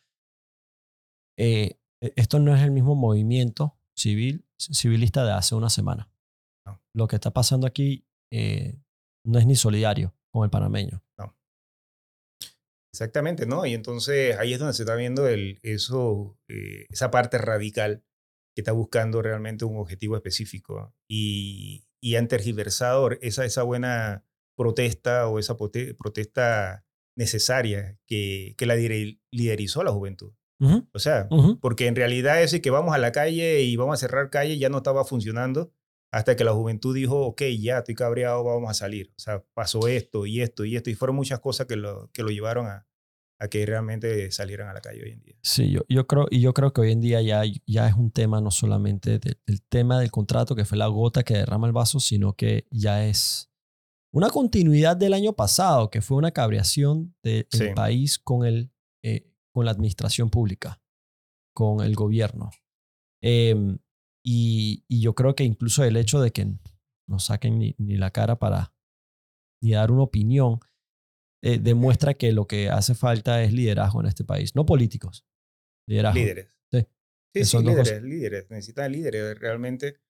eh, 1.38 1.78
e, 2.00 2.12
esto 2.16 2.38
no 2.38 2.54
es 2.54 2.62
el 2.62 2.70
mismo 2.70 2.94
movimiento 2.94 3.78
civil, 3.96 4.44
civilista 4.58 5.24
de 5.24 5.32
hace 5.32 5.54
una 5.54 5.70
semana. 5.70 6.10
Lo 6.94 7.06
que 7.06 7.16
está 7.16 7.30
pasando 7.30 7.66
aquí 7.66 8.06
eh, 8.32 8.80
no 9.24 9.38
es 9.38 9.46
ni 9.46 9.54
solidario 9.54 10.16
con 10.32 10.44
el 10.44 10.50
panameño. 10.50 11.04
No. 11.18 11.36
Exactamente, 12.92 13.46
¿no? 13.46 13.66
Y 13.66 13.74
entonces 13.74 14.36
ahí 14.38 14.54
es 14.54 14.58
donde 14.58 14.72
se 14.72 14.82
está 14.82 14.96
viendo 14.96 15.28
el, 15.28 15.60
eso, 15.62 16.38
eh, 16.48 16.86
esa 16.88 17.10
parte 17.10 17.38
radical 17.38 18.02
que 18.54 18.62
está 18.62 18.72
buscando 18.72 19.20
realmente 19.20 19.66
un 19.66 19.78
objetivo 19.78 20.16
específico 20.16 20.94
y, 21.06 21.86
y 22.00 22.16
han 22.16 22.28
tergiversado 22.28 23.10
esa, 23.20 23.44
esa 23.44 23.62
buena 23.62 24.24
protesta 24.56 25.28
o 25.28 25.38
esa 25.38 25.56
protesta 25.56 26.84
necesaria 27.16 27.98
que, 28.06 28.54
que 28.58 28.66
la 28.66 28.74
liderizó 28.74 29.82
la 29.84 29.92
juventud. 29.92 30.32
O 30.92 30.98
sea, 30.98 31.28
porque 31.60 31.86
en 31.86 31.96
realidad 31.96 32.42
ese 32.42 32.62
que 32.62 32.70
vamos 32.70 32.94
a 32.94 32.98
la 32.98 33.12
calle 33.12 33.62
y 33.62 33.76
vamos 33.76 33.94
a 33.94 34.00
cerrar 34.00 34.30
calle 34.30 34.58
ya 34.58 34.70
no 34.70 34.78
estaba 34.78 35.04
funcionando 35.04 35.72
hasta 36.10 36.34
que 36.34 36.44
la 36.44 36.52
juventud 36.52 36.94
dijo, 36.94 37.26
ok, 37.26 37.42
ya 37.60 37.78
estoy 37.78 37.94
cabreado, 37.94 38.42
vamos 38.42 38.70
a 38.70 38.74
salir. 38.74 39.12
O 39.16 39.20
sea, 39.20 39.44
pasó 39.52 39.86
esto 39.86 40.24
y 40.24 40.40
esto 40.40 40.64
y 40.64 40.76
esto. 40.76 40.88
Y 40.88 40.94
fueron 40.94 41.16
muchas 41.16 41.40
cosas 41.40 41.66
que 41.66 41.76
lo, 41.76 42.10
que 42.12 42.22
lo 42.22 42.30
llevaron 42.30 42.66
a, 42.68 42.86
a 43.38 43.48
que 43.48 43.66
realmente 43.66 44.30
salieran 44.30 44.68
a 44.68 44.72
la 44.72 44.80
calle 44.80 45.02
hoy 45.02 45.10
en 45.10 45.22
día. 45.22 45.36
Sí, 45.42 45.70
yo, 45.70 45.82
yo, 45.88 46.06
creo, 46.06 46.26
y 46.30 46.40
yo 46.40 46.54
creo 46.54 46.72
que 46.72 46.80
hoy 46.80 46.92
en 46.92 47.00
día 47.00 47.20
ya, 47.20 47.42
ya 47.66 47.88
es 47.88 47.94
un 47.94 48.10
tema 48.10 48.40
no 48.40 48.50
solamente 48.50 49.18
del 49.18 49.62
tema 49.68 50.00
del 50.00 50.10
contrato, 50.10 50.54
que 50.54 50.64
fue 50.64 50.78
la 50.78 50.86
gota 50.86 51.22
que 51.22 51.34
derrama 51.34 51.66
el 51.66 51.74
vaso, 51.74 52.00
sino 52.00 52.32
que 52.32 52.66
ya 52.70 53.06
es 53.06 53.50
una 54.16 54.30
continuidad 54.30 54.96
del 54.96 55.12
año 55.12 55.34
pasado, 55.34 55.90
que 55.90 56.00
fue 56.00 56.16
una 56.16 56.30
cabreación 56.30 57.14
del 57.22 57.46
país 57.74 58.18
con 58.18 58.46
el 58.46 58.70
eh, 59.04 59.30
con 59.52 59.66
la 59.66 59.72
administración 59.72 60.30
pública, 60.30 60.80
con 61.54 61.82
el 61.84 61.94
gobierno. 61.94 62.50
Em, 63.22 63.78
y, 64.24 64.84
y, 64.88 65.02
yo 65.02 65.14
creo 65.14 65.34
que 65.34 65.44
incluso 65.44 65.84
el 65.84 65.98
hecho 65.98 66.20
de 66.20 66.30
que 66.32 66.46
no 67.06 67.18
saquen 67.18 67.58
ni, 67.58 67.74
ni 67.78 67.96
la 67.96 68.10
cara 68.10 68.38
para 68.38 68.74
ni 69.62 69.72
dar 69.72 69.90
una 69.90 70.04
opinión 70.04 70.60
eh, 71.42 71.58
demuestra 71.58 72.14
que 72.14 72.32
lo 72.32 72.46
que 72.46 72.70
hace 72.70 72.94
falta 72.94 73.42
es 73.42 73.52
liderazgo 73.52 74.00
en 74.00 74.06
este 74.06 74.24
país, 74.24 74.54
no 74.54 74.64
políticos, 74.64 75.26
liderazgo. 75.86 76.18
Líderes. 76.18 76.58
Sí, 76.72 76.86
sí, 77.34 77.44
sí 77.44 77.58
líderes, 77.58 78.02
líderes, 78.02 78.50
necesitan 78.50 78.92
líderes 78.92 79.38
realmente. 79.38 80.00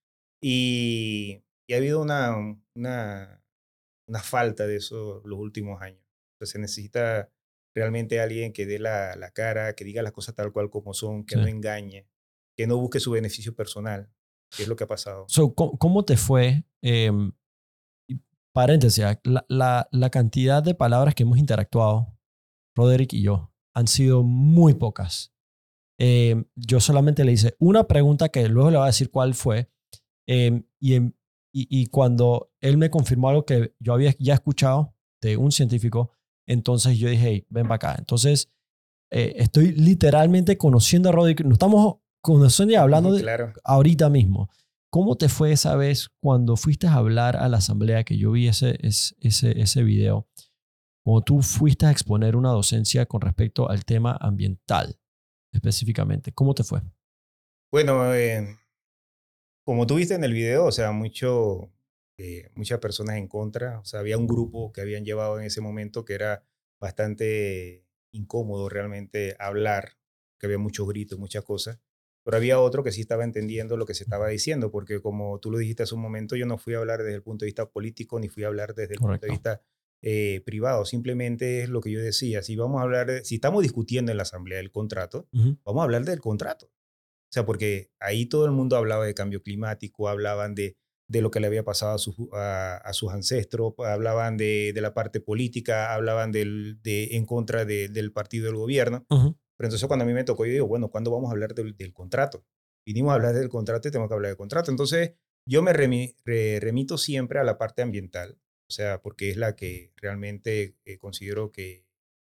Y, 0.41 1.43
y 1.69 1.75
ha 1.75 1.79
habido 1.79 2.01
una, 2.01 2.37
una, 2.77 3.46
una, 4.07 4.21
falta 4.21 4.67
de 4.67 4.77
eso 4.77 5.23
los 5.25 5.39
últimos 5.39 5.81
años. 5.83 6.03
Entonces 6.35 6.53
se 6.53 6.59
necesita 6.59 7.31
realmente 7.75 8.21
alguien 8.21 8.53
que 8.53 8.67
dé 8.67 8.79
la, 8.79 9.17
la, 9.17 9.31
cara, 9.31 9.75
que 9.75 9.85
diga 9.85 10.03
las 10.03 10.13
cosas 10.13 10.35
tal 10.35 10.53
cual 10.53 10.71
como 10.71 10.95
son, 10.95 11.25
que 11.25 11.37
no 11.37 11.47
engañe, 11.47 12.09
que 12.57 12.67
no 12.67 12.79
busque 12.79 13.01
su 13.01 13.11
beneficio 13.11 13.55
personal, 13.55 14.11
que 14.55 14.63
es 14.63 14.69
lo 14.69 14.77
que 14.77 14.85
ha 14.85 14.89
pasado. 14.89 15.27
So, 15.29 15.55
¿cómo, 15.55 16.05
te 16.05 16.17
fue? 16.17 16.65
Eh, 16.83 17.11
paréntesis, 18.53 19.05
la, 19.25 19.45
la, 19.49 19.89
la, 19.91 20.11
cantidad 20.11 20.63
de 20.63 20.75
palabras 20.75 21.15
que 21.15 21.25
hemos 21.25 21.39
interactuado, 21.39 22.19
Roderick 22.75 23.13
y 23.13 23.23
yo, 23.23 23.53
han 23.75 23.89
sido 23.89 24.23
muy 24.23 24.75
pocas. 24.75 25.35
Eh, 25.99 26.45
yo 26.55 26.81
solamente 26.81 27.25
le 27.25 27.33
hice 27.33 27.57
una 27.59 27.87
pregunta 27.87 28.29
que 28.29 28.49
luego 28.49 28.71
le 28.71 28.77
voy 28.79 28.85
a 28.85 28.89
decir 28.89 29.11
cuál 29.11 29.35
fue. 29.35 29.71
Eh, 30.27 30.63
y, 30.81 31.13
y, 31.59 31.67
y, 31.71 31.87
cuando 31.87 32.53
él 32.61 32.77
me 32.77 32.91
confirmó 32.91 33.31
algo 33.31 33.47
que 33.47 33.75
yo 33.81 33.95
había 33.95 34.15
ya 34.19 34.35
escuchado 34.35 34.95
de 35.23 35.39
un 35.39 35.53
científico, 35.53 36.11
entonces 36.47 36.99
yo 36.99 37.09
dije, 37.09 37.29
hey, 37.29 37.47
ven 37.49 37.67
para 37.67 37.77
acá. 37.77 37.97
Entonces, 37.99 38.51
eh, 39.11 39.33
estoy 39.37 39.73
literalmente 39.73 40.59
conociendo 40.59 41.09
a 41.09 41.13
Roderick. 41.13 41.41
Nos 41.45 41.55
estamos 41.55 41.97
conociendo 42.21 42.75
y 42.75 42.77
hablando 42.77 43.15
de, 43.15 43.55
ahorita 43.65 44.11
mismo. 44.11 44.51
¿Cómo 44.91 45.17
te 45.17 45.31
fue 45.31 45.53
esa 45.53 45.77
vez 45.77 46.11
cuando 46.21 46.57
fuiste 46.57 46.89
a 46.89 46.95
hablar 46.95 47.37
a 47.37 47.49
la 47.49 47.57
asamblea 47.57 48.05
que 48.05 48.19
yo 48.19 48.33
vi 48.33 48.49
ese, 48.49 48.79
ese, 48.83 49.59
ese 49.59 49.83
video? 49.83 50.29
Cuando 51.03 51.23
tú 51.23 51.41
fuiste 51.41 51.87
a 51.87 51.91
exponer 51.91 52.37
una 52.37 52.51
docencia 52.51 53.07
con 53.07 53.23
respecto 53.23 53.71
al 53.71 53.87
tema 53.87 54.15
ambiental 54.21 54.99
específicamente. 55.53 56.33
¿Cómo 56.33 56.55
te 56.55 56.65
fue? 56.65 56.83
Bueno, 57.73 58.15
eh, 58.15 58.57
como 59.67 59.85
tú 59.89 59.97
viste 59.97 60.15
en 60.15 60.23
el 60.23 60.33
video, 60.33 60.65
o 60.65 60.71
sea, 60.71 60.93
mucho, 60.93 61.73
eh, 62.19 62.51
muchas 62.55 62.79
personas 62.79 63.17
en 63.17 63.27
contra. 63.27 63.81
O 63.81 63.85
sea, 63.85 63.99
había 63.99 64.17
un 64.17 64.29
grupo 64.29 64.73
que 64.73 64.81
habían 64.81 65.05
llevado 65.05 65.41
en 65.41 65.45
ese 65.45 65.61
momento 65.61 66.05
que 66.05 66.15
era 66.15 66.45
bastante 66.81 67.85
incómodo 68.13 68.69
realmente 68.69 69.35
hablar, 69.41 69.99
que 70.39 70.47
había 70.47 70.59
muchos 70.59 70.87
gritos, 70.87 71.19
muchas 71.19 71.43
cosas. 71.43 71.81
Pero 72.25 72.37
había 72.37 72.61
otro 72.61 72.85
que 72.85 72.93
sí 72.93 73.01
estaba 73.01 73.25
entendiendo 73.25 73.77
lo 73.77 73.87
que 73.87 73.95
se 73.95 74.05
estaba 74.05 74.29
diciendo, 74.29 74.71
porque 74.71 75.01
como 75.01 75.41
tú 75.41 75.51
lo 75.51 75.59
dijiste 75.59 75.83
hace 75.83 75.97
un 75.97 76.03
momento, 76.03 76.37
yo 76.37 76.47
no 76.47 76.59
fui 76.59 76.75
a 76.75 76.79
hablar 76.79 77.03
desde 77.03 77.17
el 77.17 77.23
punto 77.25 77.45
de 77.45 77.49
vista 77.49 77.69
político, 77.69 78.21
ni 78.21 78.29
fui 78.29 78.45
a 78.45 78.47
hablar 78.47 78.73
desde 78.73 78.95
el 78.95 79.01
punto 79.01 79.27
de 79.27 79.33
vista 79.33 79.63
eh, 80.01 80.43
privado. 80.47 80.85
Simplemente 80.85 81.65
es 81.65 81.71
lo 81.71 81.81
que 81.81 81.91
yo 81.91 82.01
decía. 82.01 82.41
Si 82.43 82.55
vamos 82.55 82.79
a 82.79 82.85
hablar, 82.85 83.25
si 83.25 83.35
estamos 83.35 83.65
discutiendo 83.65 84.13
en 84.13 84.19
la 84.19 84.23
asamblea 84.23 84.61
el 84.61 84.71
contrato, 84.71 85.29
vamos 85.65 85.81
a 85.81 85.83
hablar 85.83 86.05
del 86.05 86.21
contrato. 86.21 86.71
O 87.37 87.39
sea, 87.39 87.45
porque 87.45 87.91
ahí 88.01 88.25
todo 88.25 88.47
el 88.47 88.53
mundo 88.53 88.77
hablaba 88.77 89.05
de 89.05 89.13
cambio 89.13 89.43
climático, 89.43 90.09
hablaban 90.09 90.55
de, 90.55 90.79
de 91.07 91.21
lo 91.21 91.31
que 91.31 91.39
le 91.39 91.49
había 91.49 91.65
pasado 91.65 91.99
a, 92.33 92.77
a, 92.79 92.93
sus 92.95 93.13
ancestros, 93.13 93.75
hablaban 93.79 94.39
de, 94.39 94.73
de, 94.75 94.81
la 94.81 94.95
parte 94.95 95.21
política, 95.21 95.93
hablaban 95.93 96.33
del, 96.33 96.81
de, 96.83 97.17
en 97.17 97.27
contra 97.27 97.67
del 97.67 98.11
partido 98.11 98.47
del 98.47 98.57
gobierno. 98.57 99.05
Pero 99.11 99.69
entonces 99.69 99.87
cuando 99.87 100.05
a 100.05 100.07
mí 100.07 100.15
me 100.15 100.25
tocó, 100.25 100.47
yo 100.47 100.53
digo, 100.53 100.67
bueno, 100.67 100.89
¿cuándo 100.89 101.11
vamos 101.11 101.29
a 101.29 101.33
hablar 101.33 101.55
del, 101.55 101.93
contrato? 101.93 102.47
Vinimos 102.87 103.13
a 103.13 103.17
hablar 103.17 103.35
del 103.35 103.51
contrato 103.51 103.89
y 103.89 103.91
tenemos 103.91 104.09
que 104.09 104.15
hablar 104.15 104.31
del 104.31 104.39
contrato. 104.39 104.71
Entonces 104.71 105.13
yo 105.47 105.61
me 105.61 105.75
remito 105.75 106.97
siempre 106.97 107.39
a 107.39 107.45
la 107.45 107.59
parte 107.59 107.83
ambiental, 107.83 108.39
o 108.67 108.73
sea, 108.73 109.03
porque 109.03 109.29
es 109.29 109.37
la 109.37 109.57
que 109.57 109.93
realmente 109.97 110.79
eh, 110.87 110.97
considero 110.97 111.53
que, 111.53 111.87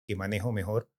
que, 0.07 0.15
manejo 0.15 0.53
mejor. 0.53 0.89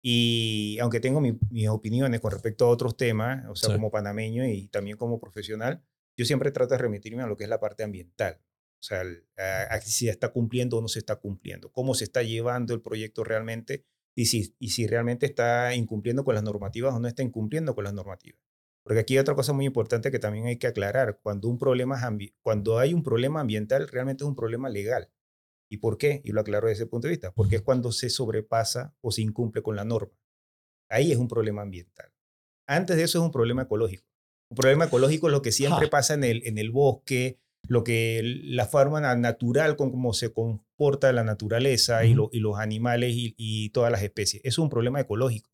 Y 0.00 0.78
aunque 0.80 1.00
tengo 1.00 1.20
mis 1.20 1.68
opiniones 1.68 2.20
con 2.20 2.30
respecto 2.30 2.64
a 2.64 2.68
otros 2.68 2.96
temas, 2.96 3.44
o 3.48 3.56
sea, 3.56 3.74
como 3.74 3.90
panameño 3.90 4.46
y 4.46 4.68
también 4.68 4.96
como 4.96 5.18
profesional, 5.18 5.82
yo 6.16 6.24
siempre 6.24 6.50
trato 6.50 6.74
de 6.74 6.78
remitirme 6.78 7.22
a 7.22 7.26
lo 7.26 7.36
que 7.36 7.44
es 7.44 7.50
la 7.50 7.60
parte 7.60 7.82
ambiental. 7.82 8.40
O 8.80 8.82
sea, 8.82 9.02
a, 9.36 9.80
si 9.80 10.06
se 10.06 10.10
está 10.10 10.28
cumpliendo 10.28 10.78
o 10.78 10.80
no 10.80 10.88
se 10.88 11.00
está 11.00 11.16
cumpliendo, 11.16 11.72
cómo 11.72 11.94
se 11.94 12.04
está 12.04 12.22
llevando 12.22 12.74
el 12.74 12.80
proyecto 12.80 13.24
realmente 13.24 13.84
y 14.14 14.26
si, 14.26 14.54
y 14.58 14.70
si 14.70 14.86
realmente 14.86 15.26
está 15.26 15.74
incumpliendo 15.74 16.24
con 16.24 16.34
las 16.34 16.44
normativas 16.44 16.94
o 16.94 17.00
no 17.00 17.08
está 17.08 17.22
incumpliendo 17.22 17.74
con 17.74 17.84
las 17.84 17.94
normativas. 17.94 18.40
Porque 18.84 19.00
aquí 19.00 19.14
hay 19.14 19.18
otra 19.18 19.34
cosa 19.34 19.52
muy 19.52 19.66
importante 19.66 20.10
que 20.10 20.18
también 20.18 20.46
hay 20.46 20.56
que 20.56 20.66
aclarar. 20.66 21.20
Cuando, 21.22 21.48
un 21.48 21.58
problema 21.58 22.00
cuando 22.40 22.78
hay 22.78 22.94
un 22.94 23.02
problema 23.02 23.40
ambiental, 23.40 23.86
realmente 23.88 24.24
es 24.24 24.28
un 24.28 24.34
problema 24.34 24.70
legal. 24.70 25.10
¿Y 25.70 25.78
por 25.78 25.98
qué? 25.98 26.22
Y 26.24 26.32
lo 26.32 26.40
aclaro 26.40 26.68
desde 26.68 26.82
ese 26.82 26.90
punto 26.90 27.06
de 27.06 27.12
vista. 27.12 27.32
Porque 27.32 27.56
es 27.56 27.62
cuando 27.62 27.92
se 27.92 28.10
sobrepasa 28.10 28.94
o 29.00 29.10
se 29.10 29.22
incumple 29.22 29.62
con 29.62 29.76
la 29.76 29.84
norma. 29.84 30.16
Ahí 30.90 31.12
es 31.12 31.18
un 31.18 31.28
problema 31.28 31.62
ambiental. 31.62 32.10
Antes 32.66 32.96
de 32.96 33.02
eso 33.02 33.18
es 33.18 33.24
un 33.24 33.30
problema 33.30 33.62
ecológico. 33.62 34.04
Un 34.50 34.56
problema 34.56 34.86
ecológico 34.86 35.28
es 35.28 35.32
lo 35.32 35.42
que 35.42 35.52
siempre 35.52 35.88
pasa 35.88 36.14
en 36.14 36.24
el, 36.24 36.46
en 36.46 36.56
el 36.58 36.70
bosque, 36.70 37.38
lo 37.66 37.84
que 37.84 38.22
la 38.24 38.66
forma 38.66 39.14
natural 39.14 39.76
con 39.76 39.90
cómo 39.90 40.14
se 40.14 40.32
comporta 40.32 41.12
la 41.12 41.24
naturaleza 41.24 42.04
y, 42.04 42.16
y, 42.32 42.40
los 42.40 42.58
animales 42.58 43.12
y, 43.14 43.68
todas 43.70 43.92
las 43.92 44.02
especies. 44.02 44.42
Es 44.44 44.58
un 44.58 44.70
problema 44.70 45.00
ecológico. 45.00 45.50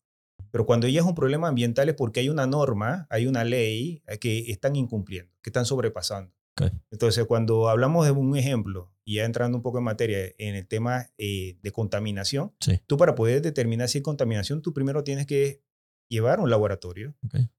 Pero 0.51 0.65
cuando 0.65 0.87
ya 0.87 1.01
es 1.01 1.05
un 1.05 1.15
problema 1.15 1.49
ambiental 1.49 1.89
es 1.89 1.95
porque 1.95 2.21
hay 2.21 2.29
una 2.29 2.47
norma, 2.47 3.07
hay 3.09 3.27
una 3.27 3.43
ley 3.43 4.01
eh, 4.07 4.17
que 4.19 4.51
están 4.51 4.75
incumpliendo, 4.75 5.33
que 5.41 5.49
están 5.49 5.65
sobrepasando. 5.65 6.33
Entonces, 6.91 7.25
cuando 7.25 7.69
hablamos 7.69 8.05
de 8.05 8.11
un 8.11 8.35
ejemplo, 8.37 8.91
y 9.03 9.15
ya 9.15 9.25
entrando 9.25 9.57
un 9.57 9.61
poco 9.61 9.77
en 9.77 9.83
materia, 9.83 10.33
en 10.37 10.55
el 10.55 10.67
tema 10.67 11.07
eh, 11.17 11.57
de 11.61 11.71
contaminación, 11.71 12.53
tú 12.87 12.97
para 12.97 13.15
poder 13.15 13.41
determinar 13.41 13.89
si 13.89 13.99
hay 13.99 14.01
contaminación, 14.01 14.61
tú 14.61 14.73
primero 14.73 15.03
tienes 15.03 15.27
que 15.27 15.61
llevar 16.09 16.39
a 16.39 16.41
un 16.41 16.49
laboratorio, 16.49 17.15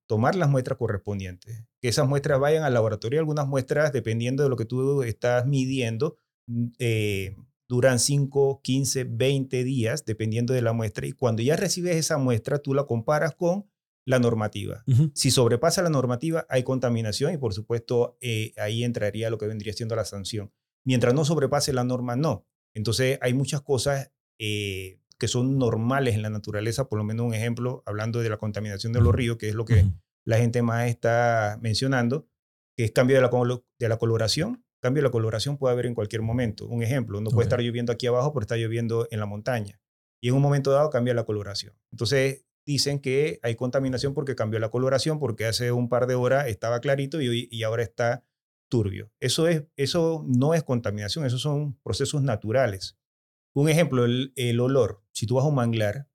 tomar 0.07 0.35
las 0.35 0.49
muestras 0.49 0.79
correspondientes, 0.79 1.65
que 1.81 1.89
esas 1.89 2.09
muestras 2.09 2.41
vayan 2.41 2.65
al 2.65 2.75
laboratorio. 2.75 3.21
Algunas 3.21 3.47
muestras, 3.47 3.93
dependiendo 3.93 4.43
de 4.43 4.49
lo 4.49 4.57
que 4.57 4.65
tú 4.65 5.03
estás 5.03 5.47
midiendo, 5.47 6.17
mm, 6.47 6.67
eh, 6.79 7.37
duran 7.69 7.99
5, 7.99 8.61
15, 8.63 9.05
20 9.05 9.65
días, 9.65 10.05
dependiendo 10.05 10.55
de 10.55 10.63
la 10.63 10.73
muestra. 10.73 11.07
Y 11.07 11.13
cuando 11.13 11.43
ya 11.43 11.57
recibes 11.57 11.97
esa 11.97 12.19
muestra, 12.19 12.59
tú 12.59 12.75
la 12.75 12.85
comparas 12.85 13.35
con 13.35 13.67
la 14.07 14.21
normativa. 14.21 14.85
Si 15.15 15.31
sobrepasa 15.31 15.83
la 15.83 15.91
normativa, 15.91 16.47
hay 16.49 16.63
contaminación 16.63 17.35
y 17.35 17.39
por 17.39 17.53
supuesto 17.53 18.17
eh, 18.21 18.53
ahí 18.57 18.85
entraría 18.85 19.31
lo 19.31 19.37
que 19.37 19.47
vendría 19.47 19.73
siendo 19.73 19.97
la 19.97 20.05
sanción. 20.05 20.53
Mientras 20.85 21.13
no 21.13 21.25
sobrepase 21.25 21.73
la 21.73 21.83
norma, 21.83 22.15
no. 22.15 22.47
Entonces 22.73 23.19
hay 23.21 23.35
muchas 23.35 23.63
cosas 23.63 24.13
eh, 24.39 25.01
que 25.19 25.27
son 25.27 25.59
normales 25.59 26.15
en 26.15 26.23
la 26.23 26.31
naturaleza, 26.31 26.89
por 26.89 26.99
lo 26.99 27.05
menos 27.05 27.27
un 27.27 27.35
ejemplo, 27.35 27.83
hablando 27.85 28.21
de 28.21 28.31
la 28.31 28.37
contaminación 28.37 28.93
de 28.93 29.01
los 29.01 29.13
ríos, 29.13 29.39
que 29.39 29.49
es 29.49 29.55
lo 29.55 29.65
que 29.65 29.85
la 30.25 30.39
gente 30.39 30.63
más 30.63 30.89
está 30.89 31.59
mencionando, 31.61 32.29
que 32.77 32.85
es 32.85 32.93
cambio 32.93 33.17
de 33.17 33.23
la, 33.23 33.63
de 33.79 33.89
la 33.89 33.97
coloración. 33.99 34.65
Cambio 34.81 35.03
de 35.03 35.09
la 35.09 35.13
coloración 35.13 35.57
puede 35.57 35.73
haber 35.73 35.87
en 35.87 35.95
cualquier 35.95 36.23
momento. 36.23 36.69
Un 36.69 36.83
ejemplo, 36.83 37.21
no 37.21 37.31
puede 37.31 37.47
estar 37.47 37.61
lloviendo 37.61 37.93
aquí 37.93 38.07
abajo, 38.07 38.33
pero 38.33 38.43
está 38.43 38.57
lloviendo 38.57 39.09
en 39.11 39.19
la 39.19 39.27
montaña. 39.27 39.81
Y 40.21 40.29
en 40.29 40.35
un 40.35 40.43
momento 40.43 40.71
dado 40.71 40.91
cambia 40.91 41.13
la 41.13 41.25
coloración. 41.25 41.75
Entonces 41.91 42.45
dicen 42.67 42.99
que 42.99 43.39
hay 43.43 43.55
contaminación 43.55 44.13
porque 44.13 44.35
cambió 44.35 44.59
la 44.59 44.71
coloración, 44.71 45.19
porque 45.19 45.47
hace 45.47 45.73
un 45.73 45.89
par 45.89 46.07
de 46.07 46.17
horas 46.17 46.49
estaba 46.49 46.81
clarito 46.81 47.23
y, 47.23 47.49
y 47.51 47.63
ahora 47.63 47.85
está 47.85 48.25
turbio. 48.69 49.13
Eso, 49.21 49.49
es, 49.49 49.63
eso 49.77 50.25
no 50.27 50.53
es 50.53 50.65
contaminación, 50.65 51.25
esos 51.25 51.41
son 51.41 51.79
procesos 51.83 52.23
naturales. 52.23 52.99
Un 53.55 53.69
ejemplo, 53.69 54.05
el, 54.05 54.33
el 54.37 54.61
olor. 54.61 55.03
Si 55.13 55.27
tú 55.27 55.37
vas 55.37 55.45
a 55.45 55.49
un 55.49 55.55
manglar, 55.55 56.09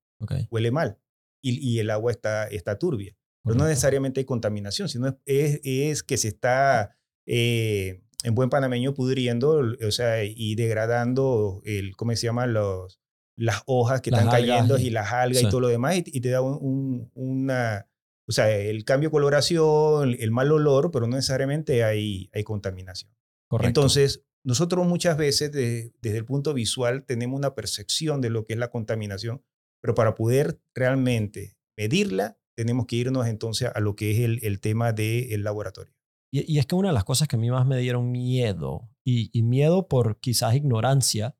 huele 0.51 0.69
mal 0.69 0.99
y, 1.41 1.57
y, 1.67 1.79
el 1.79 1.89
agua 1.89 2.11
está, 2.11 2.45
está 2.47 2.77
turbia. 2.77 3.15
Pero 3.43 3.55
no 3.55 3.65
necesariamente 3.65 4.19
hay 4.19 4.25
contaminación, 4.25 4.87
sino 4.87 5.19
es, 5.25 5.59
es, 5.63 6.03
que 6.03 6.17
se 6.17 6.27
está, 6.27 6.95
eh, 7.25 8.03
en 8.23 8.35
buen 8.35 8.51
panameño, 8.51 8.93
pudriendo 8.93 9.63
o 9.83 9.91
sea, 9.91 10.23
y 10.23 10.53
degradando, 10.53 11.61
el, 11.65 11.95
¿cómo 11.95 12.15
se 12.15 12.27
llama? 12.27 12.45
Los, 12.45 13.00
las 13.35 13.63
hojas 13.65 14.01
que 14.01 14.09
están 14.09 14.29
cayendo 14.29 14.77
y, 14.77 14.89
las 14.89 15.11
algas 15.11 15.43
y 15.43 15.49
todo 15.49 15.61
lo 15.61 15.67
demás, 15.67 15.97
y, 15.97 16.21
te 16.21 16.29
da 16.29 16.41
un, 16.41 17.09
una, 17.13 17.87
o 18.27 18.31
sea, 18.31 18.49
el 18.49 18.83
cambio 18.85 19.09
de 19.09 19.11
coloración, 19.11 20.15
el, 20.19 20.31
mal 20.31 20.51
olor, 20.51 20.91
pero 20.91 21.07
no 21.07 21.15
necesariamente 21.15 21.83
hay, 21.83 22.29
hay 22.33 22.43
contaminación. 22.43 23.11
Correcto. 23.47 23.67
Entonces, 23.67 24.23
nosotros 24.43 24.87
muchas 24.87 25.17
veces 25.17 25.51
desde 25.51 26.17
el 26.17 26.25
punto 26.25 26.53
visual 26.53 27.03
tenemos 27.03 27.37
una 27.37 27.53
percepción 27.55 28.21
de 28.21 28.29
lo 28.29 28.45
que 28.45 28.53
es 28.53 28.59
la 28.59 28.69
contaminación, 28.69 29.43
pero 29.81 29.95
para 29.95 30.15
poder 30.15 30.61
realmente 30.75 31.57
medirla, 31.77 32.37
tenemos 32.55 32.85
que 32.85 32.97
irnos 32.97 33.27
entonces 33.27 33.69
a 33.73 33.79
lo 33.79 33.95
que 33.95 34.11
es 34.11 34.19
el, 34.19 34.39
el 34.43 34.59
tema 34.59 34.93
del 34.93 35.43
laboratorio. 35.43 35.93
Y, 36.33 36.59
es 36.59 36.65
que 36.65 36.75
una 36.75 36.89
de 36.89 36.93
las 36.93 37.03
cosas 37.03 37.27
que 37.27 37.35
a 37.35 37.39
mí 37.39 37.51
más 37.51 37.67
me 37.67 37.77
dieron 37.77 38.09
miedo, 38.09 38.89
y, 39.03 39.41
miedo 39.43 39.87
por 39.87 40.19
quizás 40.19 40.55
ignorancia, 40.55 41.35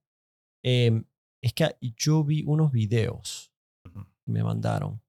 em, 0.63 1.05
es 1.43 1.53
que 1.53 1.75
yo 1.97 2.23
vi 2.23 2.43
unos 2.45 2.71
videos, 2.71 3.51
que 3.83 4.31
me 4.31 4.43
mandaron. 4.43 5.01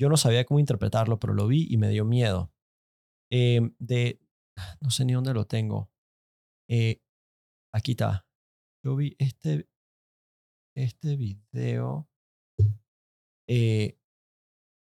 Yo 0.00 0.08
no 0.08 0.16
sabía 0.16 0.44
cómo 0.44 0.60
interpretarlo, 0.60 1.18
pero 1.18 1.34
lo 1.34 1.46
vi 1.46 1.66
y 1.68 1.76
me 1.76 1.88
dio 1.88 2.04
miedo. 2.04 2.52
Eh, 3.32 3.60
de, 3.78 4.20
no 4.80 4.90
sé 4.90 5.04
ni 5.04 5.14
dónde 5.14 5.34
lo 5.34 5.46
tengo. 5.46 5.90
Eh, 6.70 7.02
aquí 7.74 7.92
está. 7.92 8.26
Yo 8.84 8.94
vi 8.94 9.16
este, 9.18 9.68
este 10.76 11.16
video. 11.16 12.08
Eh, 13.48 13.98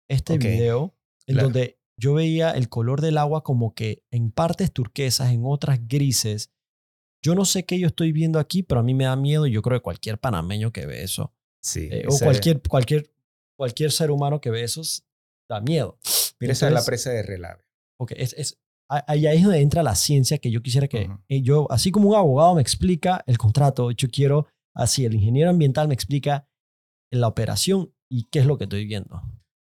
este 0.08 0.38
video 0.38 0.94
en 1.26 1.34
claro. 1.34 1.48
donde 1.48 1.80
yo 1.98 2.14
veía 2.14 2.52
el 2.52 2.68
color 2.68 3.00
del 3.00 3.18
agua 3.18 3.42
como 3.42 3.74
que 3.74 4.04
en 4.10 4.30
partes 4.30 4.72
turquesas, 4.72 5.32
en 5.32 5.42
otras 5.44 5.86
grises. 5.88 6.52
Yo 7.24 7.34
no 7.34 7.44
sé 7.44 7.64
qué 7.64 7.78
yo 7.78 7.86
estoy 7.86 8.12
viendo 8.12 8.38
aquí, 8.38 8.62
pero 8.62 8.80
a 8.80 8.84
mí 8.84 8.94
me 8.94 9.04
da 9.04 9.14
miedo 9.16 9.46
y 9.46 9.52
yo 9.52 9.62
creo 9.62 9.78
que 9.78 9.82
cualquier 9.82 10.18
panameño 10.18 10.72
que 10.72 10.86
ve 10.86 11.02
eso, 11.02 11.32
Sí. 11.62 11.88
eh, 11.90 12.04
o 12.08 12.14
es- 12.14 12.22
cualquier, 12.22 12.60
cualquier, 12.68 13.10
cualquier 13.56 13.92
ser 13.92 14.10
humano 14.10 14.40
que 14.40 14.50
ve 14.50 14.62
eso, 14.64 14.82
da 15.48 15.60
miedo. 15.60 15.98
mira, 16.40 16.52
esa 16.52 16.66
es 16.68 16.72
la 16.74 16.84
presa 16.84 17.10
de 17.10 17.22
Relave. 17.22 17.62
Ok, 18.00 18.12
es, 18.16 18.32
es, 18.36 18.58
ahí 18.88 19.26
es 19.26 19.42
donde 19.42 19.60
entra 19.60 19.82
la 19.84 19.94
ciencia 19.94 20.38
que 20.38 20.50
yo 20.50 20.60
quisiera 20.62 20.88
que 20.88 21.04
Ujú. 21.06 21.20
eh, 21.28 21.42
yo, 21.42 21.70
así 21.70 21.92
como 21.92 22.08
un 22.10 22.16
abogado 22.16 22.54
me 22.56 22.62
explica 22.62 23.22
el 23.26 23.38
contrato, 23.38 23.90
yo 23.92 24.08
quiero, 24.10 24.48
así 24.74 25.04
el 25.04 25.14
ingeniero 25.14 25.50
ambiental 25.50 25.86
me 25.86 25.94
explica 25.94 26.48
la 27.10 27.28
operación 27.28 27.94
y 28.10 28.24
qué 28.24 28.40
es 28.40 28.46
lo 28.46 28.58
que 28.58 28.64
estoy 28.64 28.84
viendo. 28.86 29.22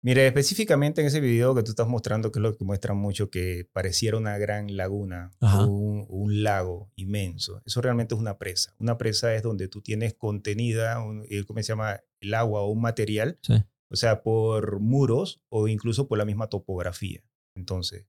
Mire, 0.05 0.27
específicamente 0.27 0.99
en 0.99 1.07
ese 1.07 1.21
video 1.21 1.55
que 1.55 1.63
tú 1.63 1.71
estás 1.71 1.87
mostrando, 1.87 2.29
que 2.29 2.39
es 2.39 2.43
lo 2.43 2.57
que 2.57 2.65
muestra 2.65 2.93
mucho, 2.93 3.29
que 3.29 3.69
pareciera 3.71 4.17
una 4.17 4.37
gran 4.37 4.75
laguna 4.75 5.31
un, 5.65 6.05
un 6.09 6.43
lago 6.43 6.91
inmenso. 6.95 7.61
Eso 7.65 7.79
realmente 7.81 8.13
es 8.13 8.19
una 8.19 8.37
presa. 8.37 8.75
Una 8.79 8.97
presa 8.97 9.33
es 9.33 9.43
donde 9.43 9.69
tú 9.69 9.81
tienes 9.81 10.13
contenida, 10.13 11.01
un- 11.01 11.25
eh, 11.29 11.45
¿cómo 11.45 11.59
se 11.61 11.67
llama? 11.69 12.01
El 12.19 12.33
agua 12.33 12.61
o 12.63 12.67
un 12.69 12.81
material, 12.81 13.39
Sí. 13.43 13.53
o 13.89 13.95
sea, 13.95 14.23
por 14.23 14.81
muros 14.81 15.41
o 15.47 15.69
incluso 15.69 16.09
por 16.09 16.17
la 16.17 16.25
misma 16.25 16.47
topografía. 16.47 17.23
Entonces, 17.55 18.05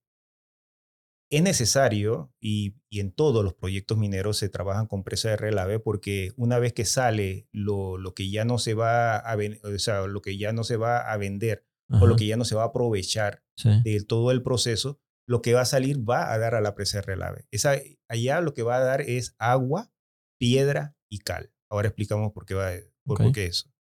es 1.30 1.42
necesario 1.42 2.32
y, 2.40 2.74
y 2.90 2.98
en 3.00 3.12
todos 3.12 3.44
los 3.44 3.54
proyectos 3.54 3.98
mineros 3.98 4.36
se 4.36 4.48
trabajan 4.48 4.86
con 4.86 5.04
presa 5.04 5.30
de 5.30 5.36
relave 5.36 5.78
porque 5.78 6.32
una 6.36 6.58
vez 6.58 6.72
que 6.72 6.84
sale 6.84 7.46
lo, 7.52 7.98
lo 7.98 8.14
que 8.14 8.30
ya 8.30 8.44
no 8.44 8.58
se 8.58 8.74
va 8.74 9.16
a 9.16 9.36
o 9.36 9.78
sea, 9.78 10.06
lo 10.08 10.22
que 10.22 10.36
ya 10.36 10.52
no 10.52 10.64
se 10.64 10.76
va 10.76 10.98
a 11.12 11.16
vender 11.16 11.64
o 11.90 12.06
lo 12.06 12.16
que 12.16 12.26
ya 12.26 12.36
no 12.36 12.44
se 12.44 12.54
va 12.54 12.62
a 12.62 12.66
aprovechar 12.66 13.42
sí. 13.56 13.68
de 13.82 14.02
todo 14.02 14.30
el 14.30 14.42
proceso, 14.42 14.98
lo 15.26 15.42
que 15.42 15.54
va 15.54 15.62
a 15.62 15.66
salir 15.66 15.98
va 16.08 16.32
a 16.32 16.38
dar 16.38 16.54
a 16.54 16.60
la 16.60 16.74
presa 16.74 16.98
de 16.98 17.02
relave. 17.02 17.46
Esa, 17.50 17.78
allá 18.08 18.40
lo 18.40 18.54
que 18.54 18.62
va 18.62 18.76
a 18.76 18.80
dar 18.80 19.00
es 19.00 19.34
agua, 19.38 19.92
piedra 20.38 20.96
y 21.10 21.18
cal. 21.18 21.52
Ahora 21.70 21.88
explicamos 21.88 22.32
por 22.32 22.46
qué, 22.46 22.54
va, 22.54 22.70
por, 23.04 23.18
por 23.18 23.26
Ok. 23.28 23.34
qué 23.34 23.46
eso. 23.46 23.70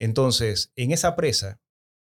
Entonces, 0.00 0.72
en 0.76 0.92
esa 0.92 1.16
presa, 1.16 1.60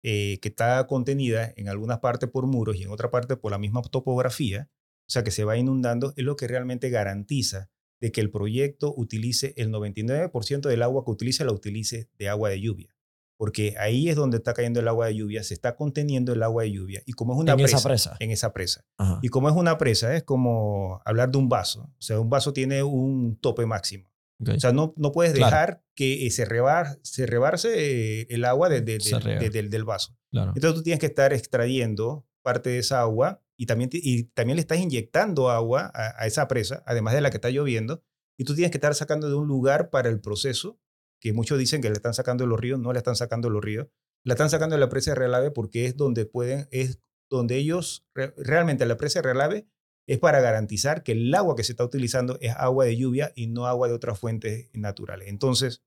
eh, 0.02 0.38
que 0.40 0.48
está 0.48 0.86
contenida 0.86 1.52
en 1.56 1.68
algunas 1.68 1.98
partes 1.98 2.30
por 2.30 2.46
muros 2.46 2.76
y 2.76 2.84
en 2.84 2.90
otra 2.90 3.10
parte 3.10 3.36
por 3.36 3.50
la 3.50 3.58
misma 3.58 3.82
topografía, 3.82 4.70
o 5.08 5.10
sea, 5.10 5.24
que 5.24 5.30
se 5.30 5.44
va 5.44 5.56
inundando, 5.56 6.12
es 6.16 6.24
lo 6.24 6.36
que 6.36 6.48
realmente 6.48 6.90
garantiza 6.90 7.70
de 8.00 8.12
que 8.12 8.20
el 8.20 8.30
proyecto 8.30 8.92
utilice 8.96 9.54
el 9.56 9.70
99% 9.70 10.68
del 10.68 10.82
agua 10.82 11.04
que 11.04 11.10
utilice, 11.10 11.44
la 11.44 11.52
utilice 11.52 12.08
de 12.18 12.28
agua 12.28 12.50
de 12.50 12.60
lluvia. 12.60 12.95
Porque 13.38 13.74
ahí 13.78 14.08
es 14.08 14.16
donde 14.16 14.38
está 14.38 14.54
cayendo 14.54 14.80
el 14.80 14.88
agua 14.88 15.06
de 15.06 15.16
lluvia, 15.16 15.42
se 15.42 15.52
está 15.54 15.76
conteniendo 15.76 16.32
el 16.32 16.42
agua 16.42 16.62
de 16.62 16.72
lluvia. 16.72 17.02
Y 17.04 17.12
como 17.12 17.34
es 17.34 17.38
una 17.40 17.52
En 17.52 17.58
presa, 17.58 17.76
esa 17.76 17.88
presa. 17.88 18.16
en 18.20 18.30
esa 18.30 18.52
presa. 18.52 18.84
Ajá. 18.98 19.18
Y 19.22 19.28
como 19.28 19.48
es 19.50 19.54
una 19.54 19.76
presa, 19.78 20.16
es 20.16 20.22
como 20.22 21.00
hablar 21.04 21.30
de 21.30 21.38
un 21.38 21.48
vaso. 21.48 21.82
O 21.98 22.02
sea, 22.02 22.18
un 22.18 22.30
vaso 22.30 22.52
tiene 22.52 22.82
un 22.82 23.36
tope 23.40 23.66
máximo. 23.66 24.10
ok. 24.40 24.50
O 24.56 24.60
sea, 24.60 24.72
no, 24.72 24.94
no 24.96 25.12
puedes 25.12 25.32
Claro. 25.34 25.46
dejar 25.50 25.82
que 25.94 26.26
eh, 26.26 26.30
se, 26.30 26.44
rebar, 26.44 26.98
se 27.02 27.26
rebarse 27.26 28.20
eh, 28.22 28.26
el 28.30 28.44
agua 28.44 28.68
de- 28.68 28.80
del- 28.80 29.70
del 29.70 29.84
vaso. 29.84 30.16
claro. 30.30 30.52
Entonces 30.54 30.74
tú 30.78 30.82
tienes 30.82 31.00
que 31.00 31.06
estar 31.06 31.32
extrayendo 31.32 32.26
parte 32.42 32.70
de 32.70 32.78
esa 32.78 33.00
agua 33.00 33.42
y 33.58 33.66
también, 33.66 33.90
y 33.92 34.24
también 34.24 34.56
le 34.56 34.60
estás 34.60 34.78
inyectando 34.78 35.50
agua 35.50 35.90
a, 35.94 36.22
a 36.22 36.26
esa 36.26 36.46
presa, 36.48 36.82
además 36.86 37.14
de 37.14 37.20
la 37.22 37.30
que 37.30 37.38
está 37.38 37.50
lloviendo, 37.50 38.02
y 38.38 38.44
tú 38.44 38.54
tienes 38.54 38.70
que 38.70 38.76
estar 38.76 38.94
sacando 38.94 39.28
de 39.28 39.34
un 39.34 39.48
lugar 39.48 39.88
para 39.90 40.08
el 40.10 40.20
proceso, 40.20 40.78
que 41.26 41.32
muchos 41.32 41.58
dicen 41.58 41.82
que 41.82 41.88
le 41.88 41.94
están 41.94 42.14
sacando 42.14 42.46
los 42.46 42.60
ríos, 42.60 42.78
no 42.78 42.92
le 42.92 42.98
están 42.98 43.16
sacando 43.16 43.50
los 43.50 43.64
ríos, 43.64 43.88
la 44.24 44.34
están 44.34 44.48
sacando 44.48 44.76
de 44.76 44.80
la 44.80 44.88
presa 44.88 45.10
de 45.10 45.16
relave 45.16 45.50
porque 45.50 45.86
es 45.86 45.96
donde 45.96 46.24
pueden, 46.24 46.68
es 46.70 47.00
donde 47.28 47.56
ellos, 47.56 48.06
re- 48.14 48.32
realmente 48.36 48.86
la 48.86 48.96
presa 48.96 49.18
de 49.20 49.28
relave 49.28 49.66
es 50.08 50.20
para 50.20 50.40
garantizar 50.40 51.02
que 51.02 51.12
el 51.12 51.34
agua 51.34 51.56
que 51.56 51.64
se 51.64 51.72
está 51.72 51.84
utilizando 51.84 52.38
es 52.40 52.54
agua 52.56 52.84
de 52.84 52.96
lluvia 52.96 53.32
y 53.34 53.48
no 53.48 53.66
agua 53.66 53.88
de 53.88 53.94
otras 53.94 54.20
fuentes 54.20 54.70
naturales. 54.72 55.26
Entonces, 55.26 55.82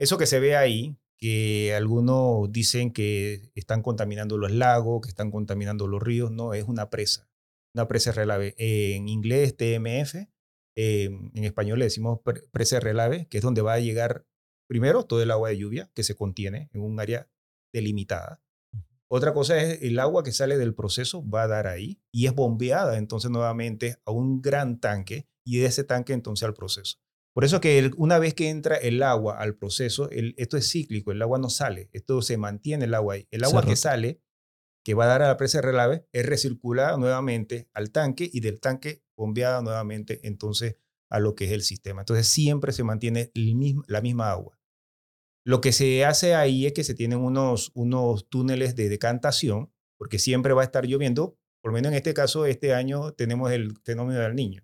eso 0.00 0.18
que 0.18 0.26
se 0.26 0.38
ve 0.38 0.54
ahí, 0.54 0.96
que 1.18 1.74
algunos 1.74 2.52
dicen 2.52 2.92
que 2.92 3.50
están 3.56 3.82
contaminando 3.82 4.38
los 4.38 4.52
lagos, 4.52 5.00
que 5.02 5.08
están 5.08 5.32
contaminando 5.32 5.88
los 5.88 6.00
ríos, 6.00 6.30
no, 6.30 6.54
es 6.54 6.62
una 6.64 6.90
presa, 6.90 7.28
una 7.74 7.88
presa 7.88 8.10
de 8.10 8.16
relave. 8.16 8.54
En 8.58 9.08
inglés, 9.08 9.56
TMF, 9.56 10.14
eh, 10.76 11.04
en 11.34 11.44
español 11.44 11.78
le 11.80 11.86
decimos 11.86 12.20
pre- 12.24 12.42
presa 12.52 12.76
de 12.76 12.80
relave, 12.80 13.26
que 13.28 13.38
es 13.38 13.42
donde 13.42 13.62
va 13.62 13.74
a 13.74 13.80
llegar 13.80 14.24
primero 14.66 15.04
todo 15.04 15.22
el 15.22 15.30
agua 15.30 15.48
de 15.50 15.58
lluvia 15.58 15.90
que 15.94 16.02
se 16.02 16.16
contiene 16.16 16.68
en 16.72 16.80
un 16.80 16.98
área 17.00 17.28
delimitada. 17.72 18.40
Otra 19.08 19.32
cosa 19.34 19.56
es 19.60 19.82
el 19.82 19.98
agua 19.98 20.24
que 20.24 20.32
sale 20.32 20.56
del 20.56 20.74
proceso 20.74 21.28
va 21.28 21.42
a 21.42 21.48
dar 21.48 21.66
ahí 21.66 22.00
y 22.12 22.26
es 22.26 22.34
bombeada 22.34 22.96
entonces 22.98 23.30
nuevamente 23.30 23.96
a 24.04 24.10
un 24.10 24.40
gran 24.40 24.80
tanque 24.80 25.28
y 25.44 25.58
de 25.58 25.66
ese 25.66 25.84
tanque 25.84 26.12
entonces 26.12 26.44
al 26.46 26.54
proceso. 26.54 26.98
Por 27.34 27.44
eso 27.44 27.60
que 27.60 27.78
el- 27.78 27.92
una 27.96 28.18
vez 28.18 28.34
que 28.34 28.48
entra 28.48 28.76
el 28.76 29.02
agua 29.02 29.38
al 29.38 29.56
proceso, 29.56 30.08
el- 30.10 30.34
esto 30.38 30.56
es 30.56 30.70
cíclico, 30.70 31.12
el 31.12 31.20
agua 31.20 31.38
no 31.38 31.50
sale, 31.50 31.90
esto 31.92 32.22
se 32.22 32.36
mantiene 32.38 32.86
el 32.86 32.94
agua 32.94 33.14
ahí. 33.14 33.28
El 33.30 33.44
agua 33.44 33.60
que 33.70 33.76
sale, 33.76 34.20
que 34.84 34.94
va 34.94 35.04
a 35.04 35.08
dar 35.08 35.22
a 35.22 35.28
la 35.28 35.36
presa 35.36 35.58
de 35.58 35.62
relave, 35.62 36.06
es 36.12 36.24
recirculada 36.26 36.96
nuevamente 36.96 37.68
al 37.74 37.90
tanque 37.90 38.28
y 38.32 38.40
del 38.40 38.60
tanque 38.60 39.02
bombeada 39.16 39.62
nuevamente 39.62 40.20
entonces 40.26 40.76
a 41.14 41.20
lo 41.20 41.34
que 41.34 41.44
es 41.46 41.52
el 41.52 41.62
sistema. 41.62 42.02
Entonces 42.02 42.26
siempre 42.26 42.72
se 42.72 42.82
mantiene 42.84 43.30
el 43.34 43.54
mismo- 43.54 43.84
la 43.86 44.00
misma 44.00 44.30
agua. 44.30 44.58
Lo 45.46 45.60
que 45.60 45.72
se 45.72 46.04
hace 46.04 46.34
ahí 46.34 46.66
es 46.66 46.72
que 46.72 46.84
se 46.84 46.94
tienen 46.94 47.18
unos, 47.18 47.70
unos 47.74 48.28
túneles 48.28 48.76
de 48.76 48.88
decantación, 48.88 49.70
porque 49.98 50.18
siempre 50.18 50.52
va 50.54 50.62
a 50.62 50.64
estar 50.64 50.86
lloviendo. 50.86 51.36
Por 51.62 51.70
lo 51.72 51.74
menos 51.74 51.92
en 51.92 51.96
este 51.96 52.14
caso, 52.14 52.46
este 52.46 52.74
año 52.74 53.12
tenemos 53.12 53.50
el 53.52 53.76
fenómeno 53.84 54.20
del 54.20 54.34
niño. 54.34 54.62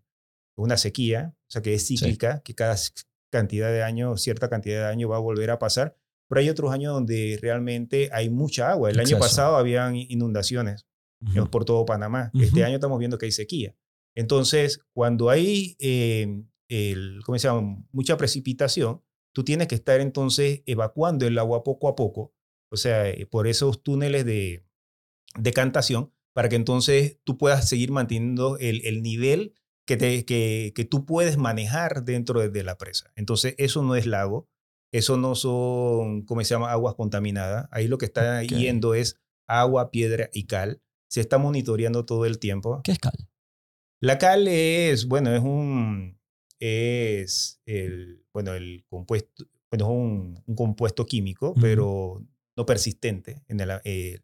Una 0.56 0.76
sequía, 0.76 1.34
o 1.48 1.50
sea 1.50 1.62
que 1.62 1.74
es 1.74 1.86
cíclica, 1.86 2.40
que 2.42 2.54
cada 2.54 2.76
cantidad 3.32 3.70
de 3.70 3.82
años, 3.82 4.22
cierta 4.22 4.48
cantidad 4.48 4.80
de 4.86 4.92
años 4.92 5.10
va 5.10 5.16
a 5.16 5.20
volver 5.20 5.50
a 5.50 5.58
pasar. 5.58 5.96
Pero 6.28 6.40
hay 6.40 6.48
otros 6.48 6.72
años 6.72 6.92
donde 6.94 7.38
realmente 7.42 8.08
hay 8.12 8.28
mucha 8.30 8.70
agua. 8.70 8.90
El 8.90 8.96
año 9.00 9.06
pasado 9.20 9.56
habían 9.56 9.96
inundaciones 9.96 10.86
por 11.50 11.64
todo 11.64 11.84
Panamá. 11.84 12.30
Este 12.44 12.64
año 12.64 12.76
estamos 12.76 12.98
viendo 12.98 13.18
que 13.18 13.26
hay 13.26 13.32
sequía. 13.32 13.74
Entonces, 14.16 14.80
cuando 14.92 15.30
hay 15.30 15.76
eh, 15.78 16.42
el, 16.68 17.20
¿cómo 17.24 17.38
se 17.38 17.48
llama? 17.48 17.82
mucha 17.92 18.16
precipitación, 18.16 19.02
tú 19.32 19.44
tienes 19.44 19.68
que 19.68 19.74
estar 19.76 20.00
entonces 20.00 20.62
evacuando 20.66 21.26
el 21.26 21.38
agua 21.38 21.62
poco 21.62 21.88
a 21.88 21.94
poco, 21.94 22.34
o 22.70 22.76
sea, 22.76 23.08
eh, 23.08 23.26
por 23.26 23.46
esos 23.46 23.82
túneles 23.82 24.24
de 24.24 24.64
decantación, 25.38 26.12
para 26.32 26.48
que 26.48 26.56
entonces 26.56 27.18
tú 27.24 27.38
puedas 27.38 27.68
seguir 27.68 27.90
manteniendo 27.90 28.56
el, 28.58 28.84
el 28.84 29.02
nivel 29.02 29.54
que, 29.86 29.96
te, 29.96 30.24
que, 30.24 30.72
que 30.74 30.84
tú 30.84 31.04
puedes 31.04 31.36
manejar 31.36 32.04
dentro 32.04 32.40
de, 32.40 32.48
de 32.48 32.62
la 32.62 32.78
presa. 32.78 33.12
Entonces, 33.16 33.54
eso 33.58 33.82
no 33.82 33.96
es 33.96 34.06
lago, 34.06 34.48
eso 34.92 35.16
no 35.16 35.34
son, 35.34 36.22
¿cómo 36.22 36.42
se 36.42 36.54
llama?, 36.54 36.70
aguas 36.70 36.94
contaminadas. 36.94 37.68
Ahí 37.70 37.88
lo 37.88 37.98
que 37.98 38.06
está 38.06 38.40
Ok. 38.44 38.48
yendo 38.58 38.94
es 38.94 39.16
agua, 39.48 39.90
piedra 39.90 40.30
y 40.32 40.46
cal. 40.46 40.80
Se 41.08 41.20
está 41.20 41.38
monitoreando 41.38 42.04
todo 42.06 42.24
el 42.26 42.38
tiempo. 42.38 42.80
¿Qué 42.84 42.92
es 42.92 42.98
cal? 42.98 43.28
La 44.00 44.18
cal 44.18 44.48
es, 44.48 45.06
bueno, 45.06 45.34
es 45.34 45.42
un, 45.42 46.18
es 46.58 47.60
el, 47.66 48.24
bueno, 48.32 48.54
el 48.54 48.84
compuesto, 48.88 49.44
bueno, 49.70 49.84
es 49.84 49.90
un, 49.90 50.42
un 50.46 50.54
compuesto 50.54 51.06
químico, 51.06 51.50
Ujú. 51.50 51.60
pero 51.60 52.26
no 52.56 52.66
persistente, 52.66 53.42
en 53.48 53.60
el, 53.60 53.70
eh, 53.84 54.20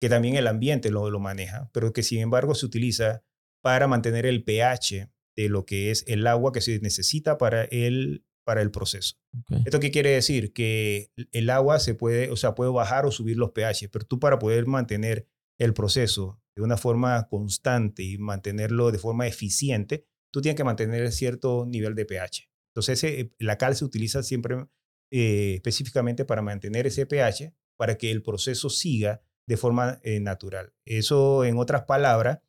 que 0.00 0.08
también 0.08 0.36
el 0.36 0.46
ambiente 0.46 0.90
lo, 0.90 1.10
lo 1.10 1.20
maneja, 1.20 1.70
pero 1.72 1.92
que 1.92 2.02
sin 2.02 2.20
embargo 2.20 2.54
se 2.54 2.66
utiliza 2.66 3.22
para 3.62 3.86
mantener 3.86 4.26
el 4.26 4.44
pH 4.44 5.10
de 5.36 5.48
lo 5.48 5.66
que 5.66 5.90
es 5.90 6.04
el 6.06 6.26
agua 6.26 6.52
que 6.52 6.60
se 6.60 6.80
necesita 6.80 7.38
para 7.38 7.64
el, 7.64 8.24
para 8.44 8.62
el 8.62 8.70
proceso. 8.70 9.16
Ok. 9.40 9.60
¿Esto 9.66 9.78
qué 9.80 9.90
quiere 9.90 10.10
decir? 10.10 10.52
Que 10.52 11.12
el 11.32 11.50
agua 11.50 11.80
se 11.80 11.94
puede, 11.94 12.30
o 12.30 12.36
sea, 12.36 12.54
puede 12.54 12.70
bajar 12.70 13.06
o 13.06 13.10
subir 13.10 13.36
los 13.36 13.50
pH, 13.50 13.88
pero 13.90 14.04
tú 14.06 14.18
para 14.18 14.38
poder 14.38 14.66
mantener 14.66 15.26
el 15.58 15.74
proceso 15.74 16.40
de 16.58 16.64
una 16.64 16.76
forma 16.76 17.28
constante 17.28 18.02
y 18.02 18.18
mantenerlo 18.18 18.90
de 18.90 18.98
forma 18.98 19.28
eficiente, 19.28 20.04
tú 20.32 20.42
tienes 20.42 20.56
que 20.56 20.64
mantener 20.64 21.12
cierto 21.12 21.64
nivel 21.66 21.94
de 21.94 22.04
pH. 22.04 22.50
Entonces, 22.72 23.04
ese- 23.04 23.32
la 23.38 23.56
cal 23.58 23.76
se 23.76 23.84
utiliza 23.84 24.22
siempre 24.24 24.66
eh, 25.10 25.54
específicamente 25.54 26.24
para 26.24 26.42
mantener 26.42 26.86
ese 26.86 27.06
pH, 27.06 27.54
para 27.78 27.96
que 27.96 28.10
el 28.10 28.22
proceso 28.22 28.68
siga 28.68 29.22
de 29.46 29.56
forma 29.56 30.00
eh, 30.02 30.20
natural. 30.20 30.74
Eso, 30.84 31.44
en 31.44 31.56
otras 31.58 31.84
palabras, 31.84 32.40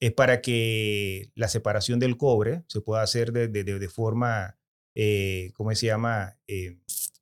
es 0.00 0.12
para 0.12 0.40
que 0.40 1.32
la 1.34 1.48
separación 1.48 1.98
del 1.98 2.16
cobre 2.16 2.62
se 2.68 2.80
pueda 2.80 3.02
hacer 3.02 3.32
de, 3.32 3.88
forma, 3.88 4.56
eh, 4.94 5.50
¿cómo 5.54 5.74
se 5.74 5.86
llama?, 5.86 6.38
Eh, 6.46 6.78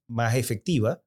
más 0.06 0.36
efectiva 0.36 1.02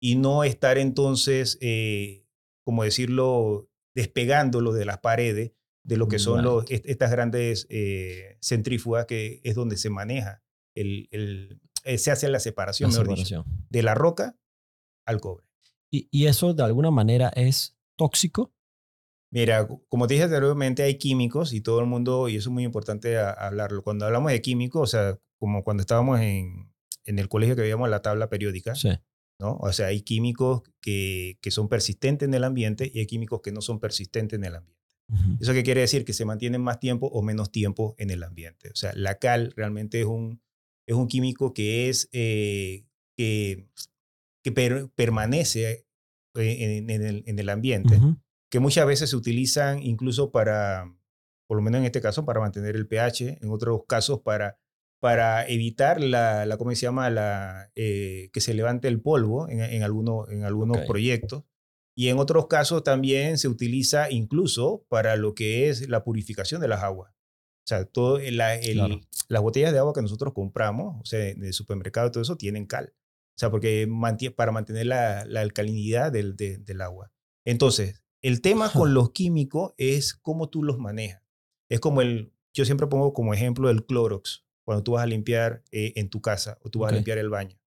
y 0.00 0.14
no 0.14 0.44
estar 0.44 0.78
entonces, 0.78 1.58
eh, 1.60 2.24
como 2.64 2.84
decirlo, 2.84 3.68
despegándolo 3.94 4.72
de 4.72 4.84
las 4.84 4.98
paredes 4.98 5.52
de 5.84 5.96
lo 5.96 6.08
que 6.08 6.18
son 6.18 6.42
los, 6.42 6.64
estas 6.70 7.10
grandes 7.10 7.66
eh, 7.68 8.38
centrífugas 8.40 9.04
que 9.06 9.40
es 9.44 9.54
donde 9.54 9.76
se 9.76 9.90
maneja, 9.90 10.42
el, 10.74 11.08
el 11.10 11.60
eh, 11.84 11.98
se 11.98 12.10
hace 12.10 12.28
la 12.28 12.40
separación, 12.40 12.90
mejor 12.90 13.14
Dicho, 13.14 13.44
de 13.68 13.82
la 13.82 13.94
roca 13.94 14.36
al 15.06 15.20
cobre. 15.20 15.46
¿Y, 15.90 16.08
¿Y, 16.10 16.26
eso 16.26 16.54
de 16.54 16.62
alguna 16.62 16.90
manera 16.90 17.28
es 17.36 17.76
tóxico? 17.96 18.52
Mira, 19.30 19.68
como 19.88 20.06
te 20.06 20.14
dije 20.14 20.24
anteriormente, 20.24 20.82
hay 20.82 20.96
químicos 20.96 21.52
y 21.52 21.60
todo 21.60 21.80
el 21.80 21.86
mundo, 21.86 22.28
y 22.28 22.36
eso 22.36 22.48
es 22.48 22.52
muy 22.52 22.64
importante 22.64 23.18
hablarlo. 23.18 23.82
Cuando 23.82 24.06
hablamos 24.06 24.32
de 24.32 24.40
químicos, 24.40 24.82
o 24.82 24.86
sea, 24.86 25.18
como 25.38 25.62
cuando 25.62 25.82
estábamos 25.82 26.20
en, 26.20 26.72
en 27.04 27.18
el 27.18 27.28
colegio 27.28 27.54
que 27.56 27.62
veíamos 27.62 27.90
la 27.90 28.00
tabla 28.00 28.30
periódica, 28.30 28.74
sí. 28.74 28.90
¿No? 29.38 29.56
O 29.60 29.72
sea, 29.72 29.88
hay 29.88 30.02
químicos 30.02 30.62
que, 30.80 31.38
que 31.40 31.50
son 31.50 31.68
persistentes 31.68 32.26
en 32.26 32.34
el 32.34 32.44
ambiente 32.44 32.90
y 32.92 33.00
hay 33.00 33.06
químicos 33.06 33.40
que 33.42 33.52
no 33.52 33.60
son 33.60 33.80
persistentes 33.80 34.38
en 34.38 34.44
el 34.44 34.56
ambiente. 34.56 34.74
¿Eso 35.38 35.52
qué 35.52 35.62
quiere 35.62 35.82
decir? 35.82 36.04
Que 36.04 36.14
se 36.14 36.24
mantienen 36.24 36.62
más 36.62 36.80
tiempo 36.80 37.06
o 37.08 37.22
menos 37.22 37.52
tiempo 37.52 37.94
en 37.98 38.10
el 38.10 38.22
ambiente. 38.22 38.70
O 38.70 38.74
sea, 38.74 38.92
la 38.94 39.18
cal 39.18 39.52
realmente 39.54 40.00
es 40.00 40.06
un, 40.06 40.40
es 40.86 40.96
un 40.96 41.08
químico 41.08 41.52
que 41.52 41.88
es, 41.88 42.08
eh, 42.12 42.86
que, 43.16 43.68
que 44.42 44.52
permanece 44.52 45.86
eh, 46.36 46.84
en, 46.88 46.90
el, 46.90 47.22
en, 47.26 47.38
el, 47.38 47.48
ambiente, 47.48 48.00
que 48.50 48.60
muchas 48.60 48.86
veces 48.86 49.10
se 49.10 49.16
utilizan 49.16 49.82
incluso 49.82 50.32
para, 50.32 50.90
por 51.46 51.58
lo 51.58 51.62
menos 51.62 51.80
en 51.80 51.84
este 51.84 52.00
caso, 52.00 52.24
para 52.24 52.40
mantener 52.40 52.74
el 52.74 52.86
pH, 52.88 53.38
en 53.42 53.50
otros 53.50 53.82
casos 53.86 54.20
para, 54.22 54.58
para 55.04 55.46
evitar 55.46 56.00
la, 56.00 56.46
la 56.46 56.56
¿cómo 56.56 56.70
se 56.70 56.76
llama? 56.76 57.10
La, 57.10 57.70
eh, 57.74 58.30
que 58.32 58.40
se 58.40 58.54
levante 58.54 58.88
el 58.88 59.02
polvo 59.02 59.50
en, 59.50 59.60
en, 59.60 59.82
algunos, 59.82 60.30
en 60.30 60.44
algunos 60.44 60.78
proyectos. 60.86 61.44
Y 61.94 62.08
en 62.08 62.18
otros 62.18 62.46
casos 62.46 62.84
también 62.84 63.36
se 63.36 63.48
utiliza 63.48 64.10
incluso 64.10 64.86
para 64.88 65.16
lo 65.16 65.34
que 65.34 65.68
es 65.68 65.90
la 65.90 66.04
purificación 66.04 66.62
de 66.62 66.68
las 66.68 66.82
aguas. 66.82 67.12
O 67.12 67.66
sea, 67.66 67.84
todo 67.84 68.18
la, 68.18 68.58
las 69.28 69.42
botellas 69.42 69.74
de 69.74 69.78
agua 69.78 69.92
que 69.92 70.00
nosotros 70.00 70.32
compramos, 70.32 70.96
o 71.02 71.04
sea, 71.04 71.28
en 71.28 71.44
el 71.44 71.52
supermercado 71.52 72.08
y 72.08 72.10
todo 72.10 72.22
eso, 72.22 72.38
tienen 72.38 72.64
cal. 72.64 72.94
O 72.96 73.38
sea, 73.38 73.50
porque 73.50 73.86
para 74.34 74.52
mantener 74.52 74.86
la, 74.86 75.26
la 75.26 75.42
alcalinidad 75.42 76.12
del, 76.12 76.34
del, 76.34 76.80
agua. 76.80 77.12
Entonces, 77.44 78.02
el 78.22 78.40
tema 78.40 78.72
con 78.72 78.94
los 78.94 79.10
químicos 79.10 79.74
es 79.76 80.14
cómo 80.14 80.48
tú 80.48 80.62
los 80.62 80.78
manejas. 80.78 81.22
Es 81.68 81.80
como 81.80 82.00
el, 82.00 82.32
yo 82.54 82.64
siempre 82.64 82.86
pongo 82.86 83.12
como 83.12 83.34
ejemplo 83.34 83.68
el 83.68 83.84
Clorox, 83.84 84.43
cuando 84.64 84.82
tú 84.82 84.92
vas 84.92 85.02
a 85.02 85.06
limpiar 85.06 85.62
eh, 85.70 85.92
en 85.96 86.08
tu 86.08 86.20
casa 86.20 86.58
o 86.62 86.70
tú 86.70 86.80
vas 86.80 86.92
a 86.92 86.94
limpiar 86.94 87.18
el 87.18 87.28
baño. 87.28 87.58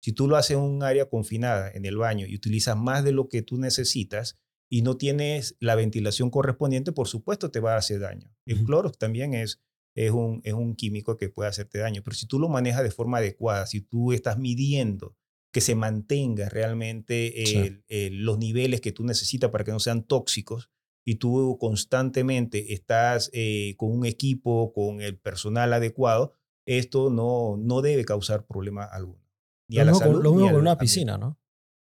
Si 0.00 0.12
tú 0.12 0.28
lo 0.28 0.36
haces 0.36 0.56
en 0.56 0.62
un 0.62 0.82
área 0.82 1.08
confinada, 1.08 1.70
en 1.70 1.84
el 1.84 1.96
baño, 1.96 2.26
y 2.26 2.34
utilizas 2.34 2.76
más 2.76 3.04
de 3.04 3.12
lo 3.12 3.28
que 3.28 3.42
tú 3.42 3.56
necesitas 3.58 4.38
y 4.70 4.82
no 4.82 4.96
tienes 4.96 5.56
la 5.60 5.74
ventilación 5.74 6.30
correspondiente, 6.30 6.92
por 6.92 7.08
supuesto 7.08 7.50
te 7.50 7.60
va 7.60 7.74
a 7.74 7.78
hacer 7.78 8.00
daño. 8.00 8.30
El 8.46 8.64
cloro 8.64 8.90
también 8.90 9.34
es, 9.34 9.62
es, 9.96 10.10
un, 10.10 10.40
es 10.44 10.52
un 10.52 10.76
químico 10.76 11.16
que 11.16 11.28
puede 11.28 11.48
hacerte 11.48 11.78
daño, 11.78 12.02
pero 12.04 12.14
si 12.16 12.26
tú 12.26 12.38
lo 12.38 12.48
manejas 12.48 12.82
de 12.82 12.90
forma 12.90 13.18
adecuada, 13.18 13.66
si 13.66 13.80
tú 13.80 14.12
estás 14.12 14.38
midiendo 14.38 15.16
que 15.52 15.60
se 15.60 15.74
mantenga 15.74 16.48
realmente 16.48 17.80
los 18.10 18.38
niveles 18.38 18.80
que 18.80 18.92
tú 18.92 19.04
necesitas 19.04 19.50
para 19.50 19.64
que 19.64 19.70
no 19.70 19.80
sean 19.80 20.02
tóxicos, 20.02 20.70
y 21.04 21.16
tú 21.16 21.58
constantemente 21.60 22.72
estás 22.72 23.30
eh, 23.32 23.74
con 23.76 23.92
un 23.92 24.06
equipo, 24.06 24.72
con 24.72 25.00
el 25.00 25.18
personal 25.18 25.72
adecuado, 25.72 26.32
esto 26.66 27.10
no, 27.10 27.56
no 27.58 27.82
debe 27.82 28.04
causar 28.04 28.46
problema 28.46 28.84
alguno 28.84 29.24
lo 29.68 30.32
mismo 30.32 30.50
con 30.50 30.60
una 30.60 30.78
piscina, 30.78 31.18
¿no? 31.18 31.38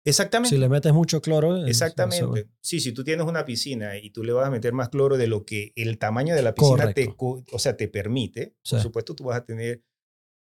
Exactamente. 0.07 0.55
Si 0.55 0.61
le 0.61 0.69
metes 0.69 0.93
mucho 0.93 1.23
cloro. 1.23 1.65
Exactamente. 1.67 2.51
Sí, 2.61 2.81
si 2.81 2.93
tú 2.93 3.05
tienes 3.05 3.27
una 3.27 3.45
piscina 3.45 3.97
y 3.97 4.11
tú 4.11 4.23
le 4.23 4.33
vas 4.33 4.47
a 4.47 4.51
meter 4.51 4.75
más 4.75 4.91
cloro 4.91 5.17
de 5.17 5.27
lo 5.27 5.45
que 5.45 5.73
el 5.77 5.99
tamaño 5.99 6.35
de 6.35 6.43
la 6.43 6.55
piscina 6.55 6.93
te, 6.93 7.15
o 7.19 7.59
sea, 7.59 7.77
te 7.77 7.89
permite, 7.89 8.55
por 8.69 8.81
supuesto 8.81 9.15
tú 9.15 9.25
vas 9.25 9.39
a 9.39 9.45
tener 9.45 9.83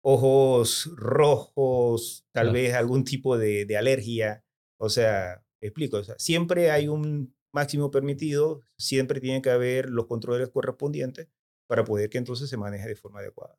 ojos 0.04 0.90
rojos, 0.96 2.26
tal 2.32 2.52
vez 2.52 2.74
algún 2.74 3.04
tipo 3.04 3.38
de, 3.38 3.64
de, 3.64 3.76
alergia. 3.76 4.44
O 4.78 4.88
sea, 4.88 5.44
explico, 5.60 5.98
o 5.98 6.04
sea, 6.04 6.16
siempre 6.18 6.72
hay 6.72 6.88
un 6.88 7.36
máximo 7.52 7.92
permitido, 7.92 8.62
siempre 8.76 9.20
tiene 9.20 9.42
que 9.42 9.50
haber 9.50 9.90
los 9.90 10.06
controles 10.06 10.48
correspondientes 10.48 11.28
para 11.68 11.84
poder 11.84 12.10
que 12.10 12.18
entonces 12.18 12.50
se 12.50 12.56
maneje 12.56 12.88
de 12.88 12.96
forma 12.96 13.20
adecuada. 13.20 13.56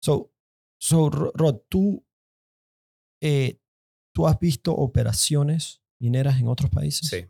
So, 0.00 0.32
so 0.78 1.10
Rod, 1.10 1.62
tú 1.68 2.04
eh, 3.20 3.58
¿tú 4.12 4.26
has 4.26 4.38
visto 4.38 4.72
operaciones 4.72 5.80
mineras 6.00 6.40
en 6.40 6.48
otros 6.48 6.70
países? 6.70 7.08
Sí. 7.08 7.26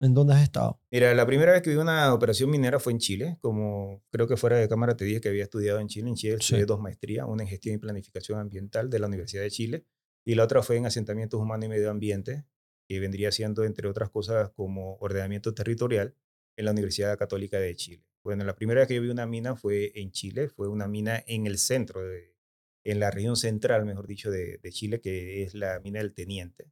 ¿En 0.00 0.14
dónde 0.14 0.34
has 0.34 0.42
estado? 0.42 0.80
Mira, 0.92 1.12
la 1.12 1.26
primera 1.26 1.52
vez 1.52 1.62
que 1.62 1.70
vi 1.70 1.76
una 1.76 2.14
operación 2.14 2.50
minera 2.50 2.78
fue 2.78 2.92
en 2.92 2.98
Chile, 2.98 3.38
como 3.40 4.04
creo 4.10 4.28
que 4.28 4.36
fuera 4.36 4.56
de 4.56 4.68
cámara 4.68 4.96
te 4.96 5.04
dije 5.04 5.20
que 5.20 5.28
había 5.28 5.42
estudiado 5.42 5.80
en 5.80 5.88
Chile. 5.88 6.08
En 6.08 6.14
Chile 6.14 6.34
estudié 6.34 6.66
dos 6.66 6.80
maestrías, 6.80 7.26
una 7.26 7.42
en 7.42 7.48
gestión 7.48 7.74
y 7.74 7.78
planificación 7.78 8.38
ambiental 8.38 8.90
de 8.90 8.98
la 8.98 9.06
Universidad 9.06 9.42
de 9.42 9.50
Chile 9.50 9.84
y 10.24 10.34
la 10.34 10.44
otra 10.44 10.62
fue 10.62 10.76
en 10.76 10.86
asentamientos 10.86 11.40
humanos 11.40 11.64
y 11.64 11.68
medio 11.70 11.90
ambiente, 11.90 12.44
que 12.86 13.00
vendría 13.00 13.32
siendo, 13.32 13.64
entre 13.64 13.88
otras 13.88 14.10
cosas, 14.10 14.50
como 14.50 14.96
ordenamiento 14.96 15.54
territorial 15.54 16.14
en 16.56 16.64
la 16.66 16.70
Universidad 16.72 17.18
Católica 17.18 17.58
de 17.58 17.74
Chile. 17.74 18.04
Bueno, 18.28 18.44
la 18.44 18.54
primera 18.54 18.80
vez 18.80 18.88
que 18.88 18.94
yo 18.94 19.00
vi 19.00 19.08
una 19.08 19.24
mina 19.24 19.56
fue 19.56 19.90
en 19.94 20.12
Chile, 20.12 20.50
fue 20.50 20.68
una 20.68 20.86
mina 20.86 21.24
en 21.26 21.46
el 21.46 21.56
centro 21.56 22.06
de, 22.06 22.36
en 22.84 23.00
la 23.00 23.10
región 23.10 23.36
central, 23.36 23.86
mejor 23.86 24.06
dicho, 24.06 24.30
de, 24.30 24.60
Chile, 24.68 25.00
que 25.00 25.44
es 25.44 25.54
la 25.54 25.80
mina 25.80 26.00
del 26.00 26.12
Teniente, 26.12 26.70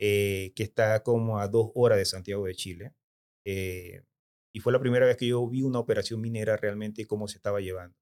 eh, 0.00 0.52
que 0.56 0.64
está 0.64 1.04
como 1.04 1.38
a 1.38 1.46
dos 1.46 1.70
horas 1.76 1.96
de 1.96 2.06
Santiago 2.06 2.44
de 2.44 2.56
Chile. 2.56 2.92
Eh, 3.46 4.02
y 4.52 4.58
fue 4.58 4.72
la 4.72 4.80
primera 4.80 5.06
vez 5.06 5.16
que 5.16 5.28
yo 5.28 5.48
vi 5.48 5.62
una 5.62 5.78
operación 5.78 6.20
minera 6.20 6.56
realmente 6.56 7.02
y 7.02 7.04
cómo 7.04 7.28
se 7.28 7.36
estaba 7.36 7.60
llevando. 7.60 7.96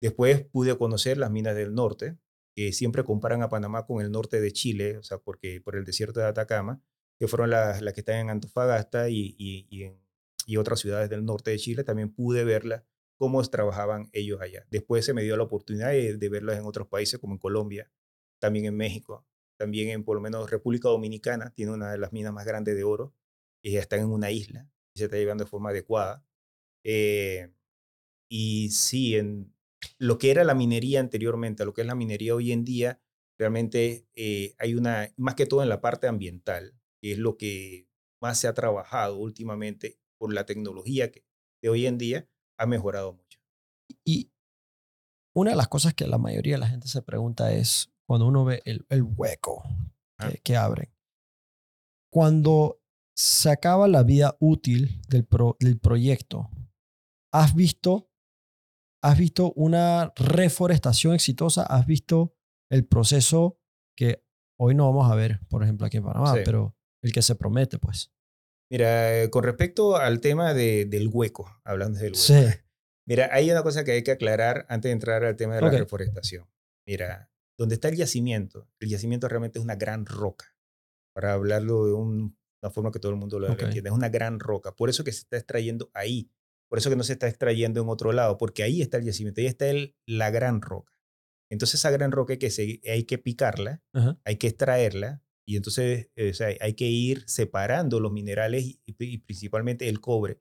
Después 0.00 0.42
pude 0.46 0.78
conocer 0.78 1.18
las 1.18 1.30
minas 1.30 1.54
del 1.54 1.74
norte, 1.74 2.16
que 2.56 2.72
siempre 2.72 3.04
comparan 3.04 3.42
a 3.42 3.50
Panamá 3.50 3.84
con 3.84 4.00
el 4.00 4.10
norte 4.10 4.40
de 4.40 4.52
Chile, 4.52 4.96
o 4.96 5.02
sea, 5.02 5.18
porque 5.18 5.60
por 5.60 5.76
el 5.76 5.84
desierto 5.84 6.20
de 6.20 6.28
Atacama, 6.28 6.80
que 7.18 7.28
fueron 7.28 7.50
las, 7.50 7.82
las 7.82 7.92
que 7.92 8.00
están 8.00 8.16
en 8.16 8.30
Antofagasta 8.30 9.10
y, 9.10 9.36
y, 9.36 9.82
en, 9.82 10.01
y 10.46 10.56
otras 10.56 10.80
ciudades 10.80 11.10
del 11.10 11.24
norte 11.24 11.50
de 11.50 11.58
Chile, 11.58 11.84
también 11.84 12.12
pude 12.12 12.44
verla 12.44 12.84
cómo 13.16 13.42
trabajaban 13.44 14.08
ellos 14.12 14.40
allá. 14.40 14.66
Después 14.70 15.04
se 15.04 15.14
me 15.14 15.22
dio 15.22 15.36
la 15.36 15.44
oportunidad 15.44 15.90
de, 15.90 16.28
verlos 16.28 16.56
en 16.56 16.64
otros 16.64 16.88
países 16.88 17.20
como 17.20 17.34
en 17.34 17.38
Colombia, 17.38 17.90
también 18.40 18.64
en 18.64 18.76
México, 18.76 19.26
también 19.56 19.90
en 19.90 20.04
por 20.04 20.16
lo 20.16 20.20
menos 20.20 20.50
República 20.50 20.88
Dominicana, 20.88 21.52
tiene 21.54 21.72
una 21.72 21.92
de 21.92 21.98
las 21.98 22.12
minas 22.12 22.32
más 22.32 22.44
grandes 22.44 22.74
de 22.74 22.84
oro 22.84 23.14
y 23.62 23.76
están 23.76 24.00
en 24.00 24.10
una 24.10 24.32
isla 24.32 24.68
y 24.94 24.98
se 24.98 25.04
está 25.04 25.16
llevando 25.16 25.44
de 25.44 25.50
forma 25.50 25.70
adecuada. 25.70 26.24
Eh, 26.84 27.52
y 28.28 28.70
sí, 28.70 29.14
en 29.14 29.54
lo 29.98 30.18
que 30.18 30.32
era 30.32 30.42
la 30.42 30.54
minería 30.54 30.98
anteriormente, 30.98 31.62
a 31.62 31.66
lo 31.66 31.74
que 31.74 31.82
es 31.82 31.86
la 31.86 31.94
minería 31.94 32.34
hoy 32.34 32.50
en 32.50 32.64
día, 32.64 33.00
realmente 33.38 34.08
eh, 34.14 34.54
hay 34.58 34.74
una, 34.74 35.12
más 35.16 35.36
que 35.36 35.46
todo 35.46 35.62
en 35.62 35.68
la 35.68 35.80
parte 35.80 36.08
ambiental, 36.08 36.74
que 37.00 37.12
es 37.12 37.18
lo 37.18 37.36
que 37.36 37.86
más 38.20 38.40
se 38.40 38.48
ha 38.48 38.54
trabajado 38.54 39.16
últimamente 39.18 40.01
por 40.22 40.32
la 40.32 40.46
tecnología 40.46 41.10
que, 41.10 41.26
de 41.60 41.68
hoy 41.68 41.84
en 41.84 41.98
día, 41.98 42.28
ha 42.56 42.64
mejorado 42.64 43.12
mucho. 43.12 43.40
Y 44.04 44.30
una 45.34 45.50
de 45.50 45.56
las 45.56 45.66
cosas 45.66 45.94
que 45.94 46.06
la 46.06 46.16
mayoría 46.16 46.54
de 46.54 46.60
la 46.60 46.68
gente 46.68 46.86
se 46.86 47.02
pregunta 47.02 47.52
es 47.52 47.92
cuando 48.06 48.28
uno 48.28 48.44
ve 48.44 48.62
el, 48.64 48.86
el 48.88 49.02
hueco 49.02 49.64
que, 50.16 50.38
que, 50.44 50.56
abren. 50.56 50.94
Cuando 52.08 52.80
se 53.16 53.50
acaba 53.50 53.88
la 53.88 54.04
vida 54.04 54.36
útil 54.38 55.02
del, 55.08 55.26
del 55.58 55.80
proyecto, 55.80 56.50
¿has 57.32 57.56
visto, 57.56 58.08
¿has 59.02 59.18
visto 59.18 59.52
una 59.56 60.12
reforestación 60.14 61.14
exitosa? 61.14 61.64
¿Has 61.64 61.84
visto 61.84 62.36
el 62.70 62.86
proceso 62.86 63.58
que 63.96 64.24
hoy 64.56 64.76
no 64.76 64.86
vamos 64.86 65.10
a 65.10 65.16
ver, 65.16 65.40
por 65.48 65.64
ejemplo, 65.64 65.84
aquí 65.84 65.96
en 65.96 66.04
Panamá, 66.04 66.34
pero 66.44 66.76
el 67.02 67.12
que 67.12 67.22
se 67.22 67.34
promete, 67.34 67.80
pues? 67.80 68.11
Mira, 68.72 69.22
eh, 69.22 69.28
con 69.28 69.44
respecto 69.44 69.96
al 69.98 70.20
tema 70.20 70.54
de, 70.54 70.86
del 70.86 71.08
hueco, 71.12 71.60
hablando 71.62 71.98
del 71.98 72.12
hueco. 72.12 72.22
Sí. 72.22 72.46
Mira, 73.06 73.28
hay 73.30 73.50
una 73.50 73.62
cosa 73.62 73.84
que 73.84 73.92
hay 73.92 74.02
que 74.02 74.12
aclarar 74.12 74.64
antes 74.70 74.88
de 74.88 74.92
entrar 74.94 75.24
al 75.24 75.36
tema 75.36 75.56
de 75.56 75.60
la 75.60 75.70
reforestación. 75.70 76.48
Mira, 76.88 77.30
donde 77.58 77.74
está 77.74 77.90
el 77.90 77.96
yacimiento, 77.96 78.70
el 78.80 78.88
yacimiento 78.88 79.28
realmente 79.28 79.58
es 79.58 79.62
una 79.62 79.76
gran 79.76 80.06
roca. 80.06 80.56
Para 81.14 81.34
hablarlo 81.34 81.84
de 81.84 81.92
una 81.92 82.70
forma 82.72 82.90
que 82.90 82.98
todo 82.98 83.12
el 83.12 83.18
mundo 83.18 83.38
lo 83.38 83.48
entienda, 83.48 83.90
es 83.90 83.94
una 83.94 84.08
gran 84.08 84.40
roca. 84.40 84.74
Por 84.74 84.88
eso 84.88 85.04
que 85.04 85.12
se 85.12 85.18
está 85.18 85.36
extrayendo 85.36 85.90
ahí. 85.92 86.30
Por 86.70 86.78
eso 86.78 86.88
que 86.88 86.96
no 86.96 87.04
se 87.04 87.12
está 87.12 87.28
extrayendo 87.28 87.82
en 87.82 87.90
otro 87.90 88.12
lado, 88.12 88.38
porque 88.38 88.62
ahí 88.62 88.80
está 88.80 88.96
el 88.96 89.04
yacimiento, 89.04 89.42
ahí 89.42 89.48
está 89.48 89.68
el, 89.68 89.94
la 90.06 90.30
gran 90.30 90.62
roca. 90.62 90.94
Entonces 91.50 91.80
esa 91.80 91.90
gran 91.90 92.10
roca 92.10 92.32
hay 92.32 92.38
que, 92.38 92.80
hay 92.90 93.04
que 93.04 93.18
picarla, 93.18 93.82
hay 94.24 94.36
que 94.36 94.46
extraerla, 94.46 95.22
y 95.52 95.56
entonces 95.56 96.08
eh, 96.16 96.32
hay 96.60 96.72
que 96.72 96.86
ir 96.86 97.24
separando 97.26 98.00
los 98.00 98.10
minerales 98.10 98.78
y, 98.86 99.18
principalmente 99.18 99.86
el 99.90 100.00
cobre. 100.00 100.40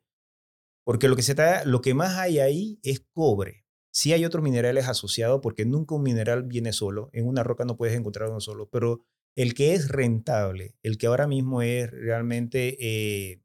Porque 0.86 1.10
lo 1.10 1.17
que, 1.17 1.21
se 1.21 1.34
está, 1.34 1.65
lo 1.65 1.82
que 1.82 1.93
más 1.93 2.17
hay 2.17 2.39
ahí 2.39 2.80
es 2.82 3.06
cobre. 3.12 3.65
Sí 3.93 4.13
hay 4.13 4.24
otros 4.24 4.41
minerales 4.41 4.88
asociados 4.88 5.41
porque 5.43 5.65
nunca 5.65 5.95
un 5.95 6.04
mineral 6.04 6.43
viene 6.43 6.71
solo. 6.71 7.10
En 7.12 7.28
una 7.28 7.43
roca 7.43 7.65
no 7.65 7.76
puedes 7.76 7.93
encontrar 7.93 8.30
uno 8.30 8.39
solo. 8.39 8.69
Pero 8.69 9.02
el 9.36 9.54
que 9.54 9.74
es 9.74 9.89
rentable, 9.89 10.78
el 10.82 10.97
que 10.97 11.08
ahora 11.08 11.28
mismo 11.28 11.62
es 11.62 11.91
realmente 11.91 12.78
eh, 12.80 13.41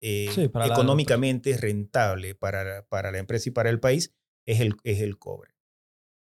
eh, 0.00 0.30
Sí, 0.32 0.50
económicamente 0.64 1.54
rentable 1.58 2.34
para, 2.34 2.86
para 2.88 3.12
la 3.12 3.18
empresa 3.18 3.50
y 3.50 3.52
para 3.52 3.68
el 3.68 3.78
país, 3.78 4.14
es 4.46 4.60
el, 4.60 4.74
es 4.84 5.02
el 5.02 5.18
cobre. 5.18 5.53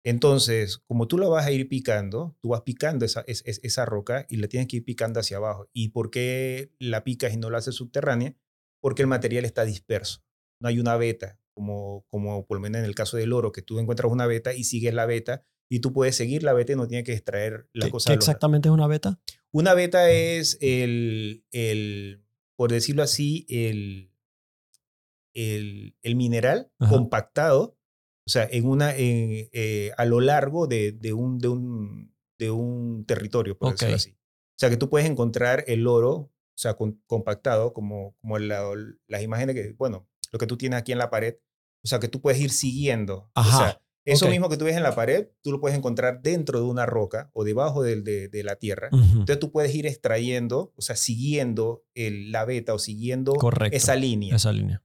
Entonces, 0.02 0.78
como 0.86 1.06
tú 1.08 1.18
lo 1.18 1.28
vas 1.30 1.46
a 1.46 1.52
ir 1.52 1.68
picando, 1.68 2.36
tú 2.40 2.48
vas 2.50 2.62
picando 2.62 3.04
esa, 3.04 3.22
es- 3.26 3.42
es- 3.46 3.60
esa 3.62 3.84
roca 3.84 4.26
y 4.30 4.36
la 4.36 4.48
tienes 4.48 4.66
que 4.68 4.78
ir 4.78 4.84
picando 4.84 5.20
hacia 5.20 5.36
abajo. 5.36 5.68
¿Y 5.72 5.88
por 5.90 6.10
qué 6.10 6.72
la 6.78 7.04
picas 7.04 7.34
y 7.34 7.36
no 7.36 7.50
la 7.50 7.58
haces 7.58 7.74
subterránea? 7.74 8.34
Porque 8.80 9.02
el 9.02 9.08
material 9.08 9.44
está 9.44 9.64
disperso. 9.64 10.22
No 10.58 10.68
hay 10.68 10.78
una 10.78 10.96
veta, 10.96 11.38
como, 11.52 12.04
como 12.08 12.46
por 12.46 12.56
lo 12.56 12.62
menos 12.62 12.78
en 12.78 12.84
el 12.86 12.94
caso 12.94 13.16
del 13.18 13.32
oro, 13.34 13.52
que 13.52 13.60
tú 13.62 13.78
encuentras 13.78 14.10
una 14.10 14.26
veta 14.26 14.54
y 14.54 14.64
sigues 14.64 14.94
la 14.94 15.04
veta 15.04 15.44
y 15.68 15.80
tú 15.80 15.92
puedes 15.92 16.16
seguir 16.16 16.42
la 16.42 16.54
veta 16.54 16.72
y 16.72 16.76
no 16.76 16.88
tienes 16.88 17.04
que 17.04 17.12
extraer 17.12 17.68
las 17.74 17.88
¿Qué, 17.88 17.92
cosas. 17.92 18.10
qué 18.10 18.14
exactamente 18.14 18.68
es 18.68 18.72
una 18.72 18.86
beta? 18.86 19.20
Una 19.52 19.74
beta 19.74 20.10
es 20.10 20.56
el, 20.62 21.44
el, 21.52 22.24
por 22.56 22.72
decirlo 22.72 23.02
así, 23.02 23.44
el, 23.48 24.12
el, 25.34 25.94
el 26.02 26.16
mineral 26.16 26.72
Ajá. 26.78 26.90
compactado, 26.90 27.76
o 28.30 28.32
sea, 28.32 28.48
en 28.48 28.64
una, 28.64 28.94
en, 28.96 29.48
eh, 29.52 29.90
a 29.96 30.04
lo 30.04 30.20
largo 30.20 30.68
de, 30.68 30.92
de, 30.92 31.12
un, 31.12 31.38
de, 31.40 31.48
un, 31.48 32.14
de 32.38 32.50
un 32.52 33.04
territorio, 33.04 33.58
por 33.58 33.72
decirlo 33.72 33.94
Ok. 33.94 33.96
así. 33.96 34.10
O 34.12 34.58
sea, 34.60 34.70
que 34.70 34.76
tú 34.76 34.88
puedes 34.88 35.10
encontrar 35.10 35.64
el 35.66 35.84
oro, 35.88 36.12
o 36.12 36.32
sea, 36.54 36.74
con- 36.74 37.02
compactado, 37.08 37.72
como, 37.72 38.14
como 38.20 38.38
la- 38.38 38.62
las 39.08 39.22
imágenes 39.22 39.56
que, 39.56 39.72
bueno, 39.72 40.06
lo 40.30 40.38
que 40.38 40.46
tú 40.46 40.56
tienes 40.56 40.78
aquí 40.78 40.92
en 40.92 40.98
la 40.98 41.10
pared, 41.10 41.34
o 41.82 41.88
sea, 41.88 41.98
que 41.98 42.06
tú 42.06 42.20
puedes 42.20 42.40
ir 42.40 42.50
siguiendo. 42.50 43.16
O 43.16 43.30
Ajá, 43.34 43.58
sea, 43.58 43.82
eso 44.04 44.28
mismo 44.28 44.48
que 44.48 44.56
tú 44.56 44.64
ves 44.64 44.76
en 44.76 44.84
la 44.84 44.94
pared, 44.94 45.26
tú 45.42 45.50
lo 45.50 45.60
puedes 45.60 45.76
encontrar 45.76 46.22
dentro 46.22 46.60
de 46.60 46.66
una 46.66 46.86
roca 46.86 47.30
o 47.32 47.42
debajo 47.42 47.82
de, 47.82 48.00
de 48.28 48.42
la 48.44 48.54
tierra. 48.56 48.90
Ujú. 48.92 49.02
Entonces 49.20 49.40
tú 49.40 49.50
puedes 49.50 49.74
ir 49.74 49.86
extrayendo, 49.86 50.72
o 50.76 50.82
sea, 50.82 50.94
siguiendo 50.94 51.84
el- 51.94 52.30
la 52.32 52.44
beta 52.44 52.74
o 52.74 52.78
siguiendo 52.78 53.32
Correcto. 53.34 53.76
esa 53.76 53.96
línea. 53.96 54.36
Esa 54.36 54.52
línea. 54.52 54.82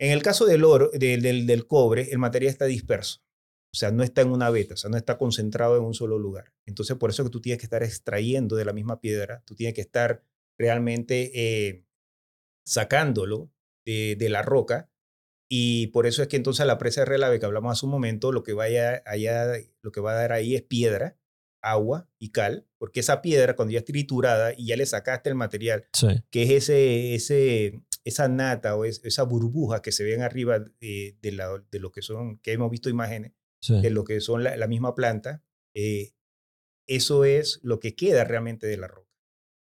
En 0.00 0.10
el 0.12 0.22
caso 0.22 0.46
del 0.46 0.64
oro, 0.64 0.90
del, 0.92 1.20
del, 1.22 1.46
del 1.46 1.66
cobre, 1.66 2.08
el 2.10 2.18
material 2.18 2.50
está 2.50 2.64
disperso. 2.64 3.20
O 3.72 3.76
sea, 3.76 3.92
no 3.92 4.02
está 4.02 4.22
en 4.22 4.30
una 4.30 4.50
beta, 4.50 4.74
o 4.74 4.76
sea, 4.76 4.90
no 4.90 4.96
está 4.96 5.16
concentrado 5.18 5.76
en 5.76 5.84
un 5.84 5.94
solo 5.94 6.18
lugar. 6.18 6.52
Entonces, 6.66 6.96
por 6.96 7.10
eso 7.10 7.22
que 7.22 7.30
tú 7.30 7.40
tienes 7.40 7.58
que 7.60 7.66
estar 7.66 7.82
extrayendo 7.84 8.56
de 8.56 8.64
la 8.64 8.72
misma 8.72 9.00
piedra, 9.00 9.42
tú 9.46 9.54
tienes 9.54 9.74
que 9.74 9.80
estar 9.82 10.24
realmente 10.58 11.30
eh, 11.34 11.84
sacándolo 12.66 13.50
de, 13.86 14.16
de 14.18 14.28
la 14.28 14.42
roca. 14.42 14.90
Y 15.48 15.88
por 15.88 16.06
eso 16.06 16.22
es 16.22 16.28
que 16.28 16.36
entonces 16.36 16.64
la 16.66 16.78
presa 16.78 17.00
de 17.02 17.06
relave 17.06 17.40
que 17.40 17.46
hablamos 17.46 17.72
hace 17.72 17.86
un 17.86 17.92
momento, 17.92 18.30
lo 18.32 18.42
que, 18.42 18.52
vaya 18.52 19.02
allá, 19.04 19.52
lo 19.82 19.92
que 19.92 20.00
va 20.00 20.12
a 20.12 20.14
dar 20.14 20.32
ahí 20.32 20.54
es 20.54 20.62
piedra, 20.62 21.16
agua 21.62 22.08
y 22.18 22.30
cal, 22.30 22.66
porque 22.78 23.00
esa 23.00 23.20
piedra, 23.20 23.54
cuando 23.56 23.72
ya 23.72 23.80
es 23.80 23.84
triturada 23.84 24.52
y 24.56 24.66
ya 24.66 24.76
le 24.76 24.86
sacaste 24.86 25.28
el 25.28 25.34
material, 25.34 25.86
Sí. 25.92 26.06
que 26.30 26.42
es 26.44 26.50
ese, 26.50 27.14
ese, 27.14 27.80
esa 28.04 28.28
nata 28.28 28.76
o 28.76 28.84
es- 28.84 29.04
esa 29.04 29.22
burbuja 29.24 29.82
que 29.82 29.92
se 29.92 30.04
ven 30.04 30.22
arriba 30.22 30.64
eh, 30.80 31.16
de, 31.20 31.32
la- 31.32 31.62
de 31.70 31.78
lo 31.80 31.90
que 31.92 32.02
son, 32.02 32.38
que 32.38 32.52
hemos 32.52 32.70
visto 32.70 32.88
imágenes, 32.88 33.32
Sí. 33.62 33.80
de 33.82 33.90
lo 33.90 34.04
que 34.04 34.20
son 34.20 34.42
la, 34.42 34.56
la 34.56 34.66
misma 34.66 34.94
planta, 34.94 35.42
eh, 35.74 36.12
eso 36.88 37.24
es 37.24 37.60
lo 37.62 37.78
que 37.78 37.94
queda 37.94 38.24
realmente 38.24 38.66
de 38.66 38.76
la 38.78 38.88
roca. 38.88 39.10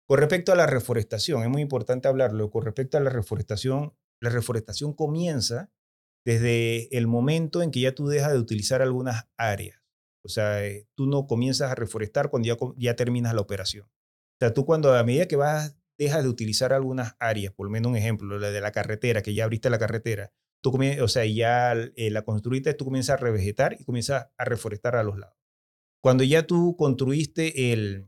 Con 0.08 0.20
respecto 0.20 0.52
a 0.52 0.56
la 0.56 0.66
reforestación, 0.66 1.44
es 1.44 1.50
muy 1.50 1.62
importante 1.62 2.08
hablarlo, 2.08 2.50
con 2.50 2.64
respecto 2.66 2.98
a 2.98 3.02
la 3.02 3.10
reforestación, 3.10 3.94
la 4.22 4.30
reforestación 4.30 4.94
comienza 4.94 5.72
desde 6.26 6.96
el 6.98 7.08
momento 7.08 7.62
en 7.62 7.72
que 7.72 7.82
ya 7.82 7.94
tú 7.96 8.08
dejas 8.08 8.32
de 8.34 8.40
utilizar 8.40 8.82
algunas 8.82 9.28
áreas. 9.38 9.80
O 10.26 10.30
sea, 10.30 10.66
eh, 10.66 10.88
tú 10.96 11.06
no 11.06 11.28
comienzas 11.28 11.70
a 11.72 11.76
reforestar 11.76 12.30
cuando 12.30 12.48
ya, 12.48 12.58
ya 12.78 12.96
terminas 12.96 13.34
la 13.34 13.42
operación. 13.42 13.86
O 13.88 14.38
sea, 14.40 14.54
tú 14.54 14.66
cuando 14.66 14.94
a 14.94 15.04
medida 15.04 15.28
que 15.28 15.36
vas, 15.36 15.76
dejas 15.98 16.24
de 16.24 16.30
utilizar 16.30 16.74
algunas 16.74 17.16
áreas, 17.20 17.54
por 17.54 17.68
lo 17.68 17.72
menos 17.72 17.92
un 17.92 17.98
ejemplo, 17.98 18.40
la 18.40 18.52
de 18.52 18.62
la 18.62 18.72
carretera, 18.72 19.22
que 19.22 19.34
ya 19.34 19.44
abriste 19.44 19.70
la 19.70 19.80
carretera, 19.80 20.32
tú 20.62 20.80
o 21.02 21.08
sea, 21.08 21.26
ya 21.26 21.74
eh, 21.74 22.10
la 22.10 22.24
construiste, 22.24 22.74
tú 22.74 22.86
comienzas 22.86 23.16
a 23.16 23.24
revegetar 23.24 23.78
y 23.80 23.84
comienzas 23.84 24.28
a 24.38 24.46
reforestar 24.46 24.96
a 24.96 25.04
los 25.04 25.20
lados. 25.20 25.38
Cuando 26.02 26.24
ya 26.24 26.48
tú 26.48 26.76
construiste 26.78 27.74
el, 27.74 28.08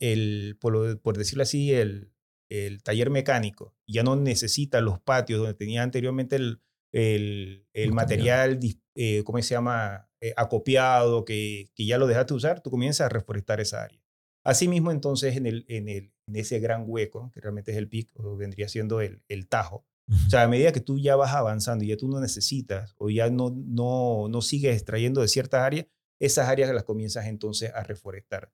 el 0.00 0.56
por, 0.60 1.00
por 1.00 1.18
decirlo 1.18 1.42
así, 1.42 1.72
el, 1.72 2.12
el 2.48 2.82
taller 2.82 3.10
mecánico, 3.10 3.74
ya 3.86 4.02
no 4.02 4.16
necesitas 4.16 4.82
los 4.82 5.00
patios 5.00 5.40
donde 5.40 5.54
tenía 5.54 5.82
anteriormente 5.82 6.36
el, 6.36 6.60
el, 6.92 7.92
material, 7.92 8.58
eh, 8.94 9.22
¿cómo 9.24 9.42
se 9.42 9.54
llama? 9.54 10.08
Eh, 10.20 10.32
acopiado, 10.36 11.24
que, 11.24 11.70
que 11.74 11.84
ya 11.84 11.98
lo 11.98 12.06
dejaste 12.06 12.34
usar, 12.34 12.62
tú 12.62 12.70
comienzas 12.70 13.06
a 13.06 13.08
reforestar 13.10 13.60
esa 13.60 13.82
área. 13.82 14.00
Asimismo, 14.46 14.92
entonces, 14.92 15.36
en, 15.36 15.46
el, 15.46 15.64
en, 15.68 15.88
el, 15.88 16.12
en 16.28 16.36
ese 16.36 16.60
gran 16.60 16.84
hueco, 16.86 17.32
que 17.34 17.40
realmente 17.40 17.72
es 17.72 17.78
el 17.78 17.88
pico, 17.88 18.36
vendría 18.36 18.68
siendo 18.68 19.00
el, 19.00 19.22
el 19.28 19.48
tajo, 19.48 19.84
o 20.08 20.30
sea, 20.30 20.44
a 20.44 20.48
medida 20.48 20.70
que 20.70 20.80
tú 20.80 21.00
ya 21.00 21.16
vas 21.16 21.34
avanzando 21.34 21.84
y 21.84 21.88
ya 21.88 21.96
tú 21.96 22.08
no 22.08 22.20
necesitas 22.20 22.94
o 22.96 23.10
ya 23.10 23.28
no, 23.28 23.50
no, 23.50 24.28
no 24.28 24.40
sigues 24.40 24.76
extrayendo 24.76 25.20
de 25.20 25.26
ciertas 25.26 25.62
áreas, 25.62 25.86
esas 26.20 26.48
áreas 26.48 26.72
las 26.72 26.84
comienzas 26.84 27.26
entonces 27.26 27.72
a 27.74 27.82
reforestar. 27.82 28.52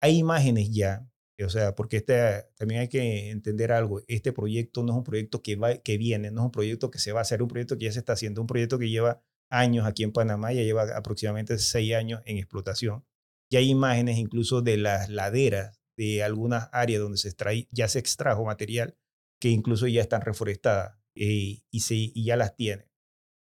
Hay 0.00 0.16
imágenes 0.16 0.70
ya, 0.70 1.06
o 1.44 1.50
sea, 1.50 1.74
porque 1.74 1.98
este, 1.98 2.46
también 2.56 2.80
hay 2.80 2.88
que 2.88 3.30
entender 3.30 3.70
algo, 3.70 4.00
este 4.08 4.32
proyecto 4.32 4.82
no 4.82 4.92
es 4.92 4.96
un 4.96 5.04
proyecto 5.04 5.42
que, 5.42 5.56
va, 5.56 5.76
que 5.76 5.98
viene, 5.98 6.30
no 6.30 6.40
es 6.40 6.44
un 6.46 6.52
proyecto 6.52 6.90
que 6.90 6.98
se 6.98 7.12
va 7.12 7.20
a 7.20 7.22
hacer, 7.22 7.42
un 7.42 7.48
proyecto 7.48 7.76
que 7.76 7.84
ya 7.84 7.92
se 7.92 7.98
está 7.98 8.14
haciendo, 8.14 8.40
un 8.40 8.46
proyecto 8.46 8.78
que 8.78 8.88
lleva 8.88 9.20
años 9.50 9.86
aquí 9.86 10.04
en 10.04 10.12
Panamá, 10.12 10.54
ya 10.54 10.62
lleva 10.62 10.84
aproximadamente 10.96 11.58
seis 11.58 11.94
años 11.94 12.22
en 12.24 12.38
explotación. 12.38 13.04
Y 13.50 13.56
hay 13.56 13.70
imágenes 13.70 14.18
incluso 14.18 14.60
de 14.62 14.76
las 14.76 15.08
laderas 15.08 15.80
de 15.96 16.22
algunas 16.22 16.68
áreas 16.72 17.00
donde 17.02 17.18
se 17.18 17.28
extrae, 17.28 17.66
ya 17.72 17.88
se 17.88 17.98
extrajo 17.98 18.44
material 18.44 18.96
que 19.40 19.48
incluso 19.48 19.86
ya 19.86 20.00
están 20.00 20.20
reforestadas 20.20 20.98
eh, 21.14 21.62
y, 21.70 21.80
se, 21.80 21.94
y 21.94 22.24
ya 22.24 22.36
las 22.36 22.54
tienen. 22.56 22.86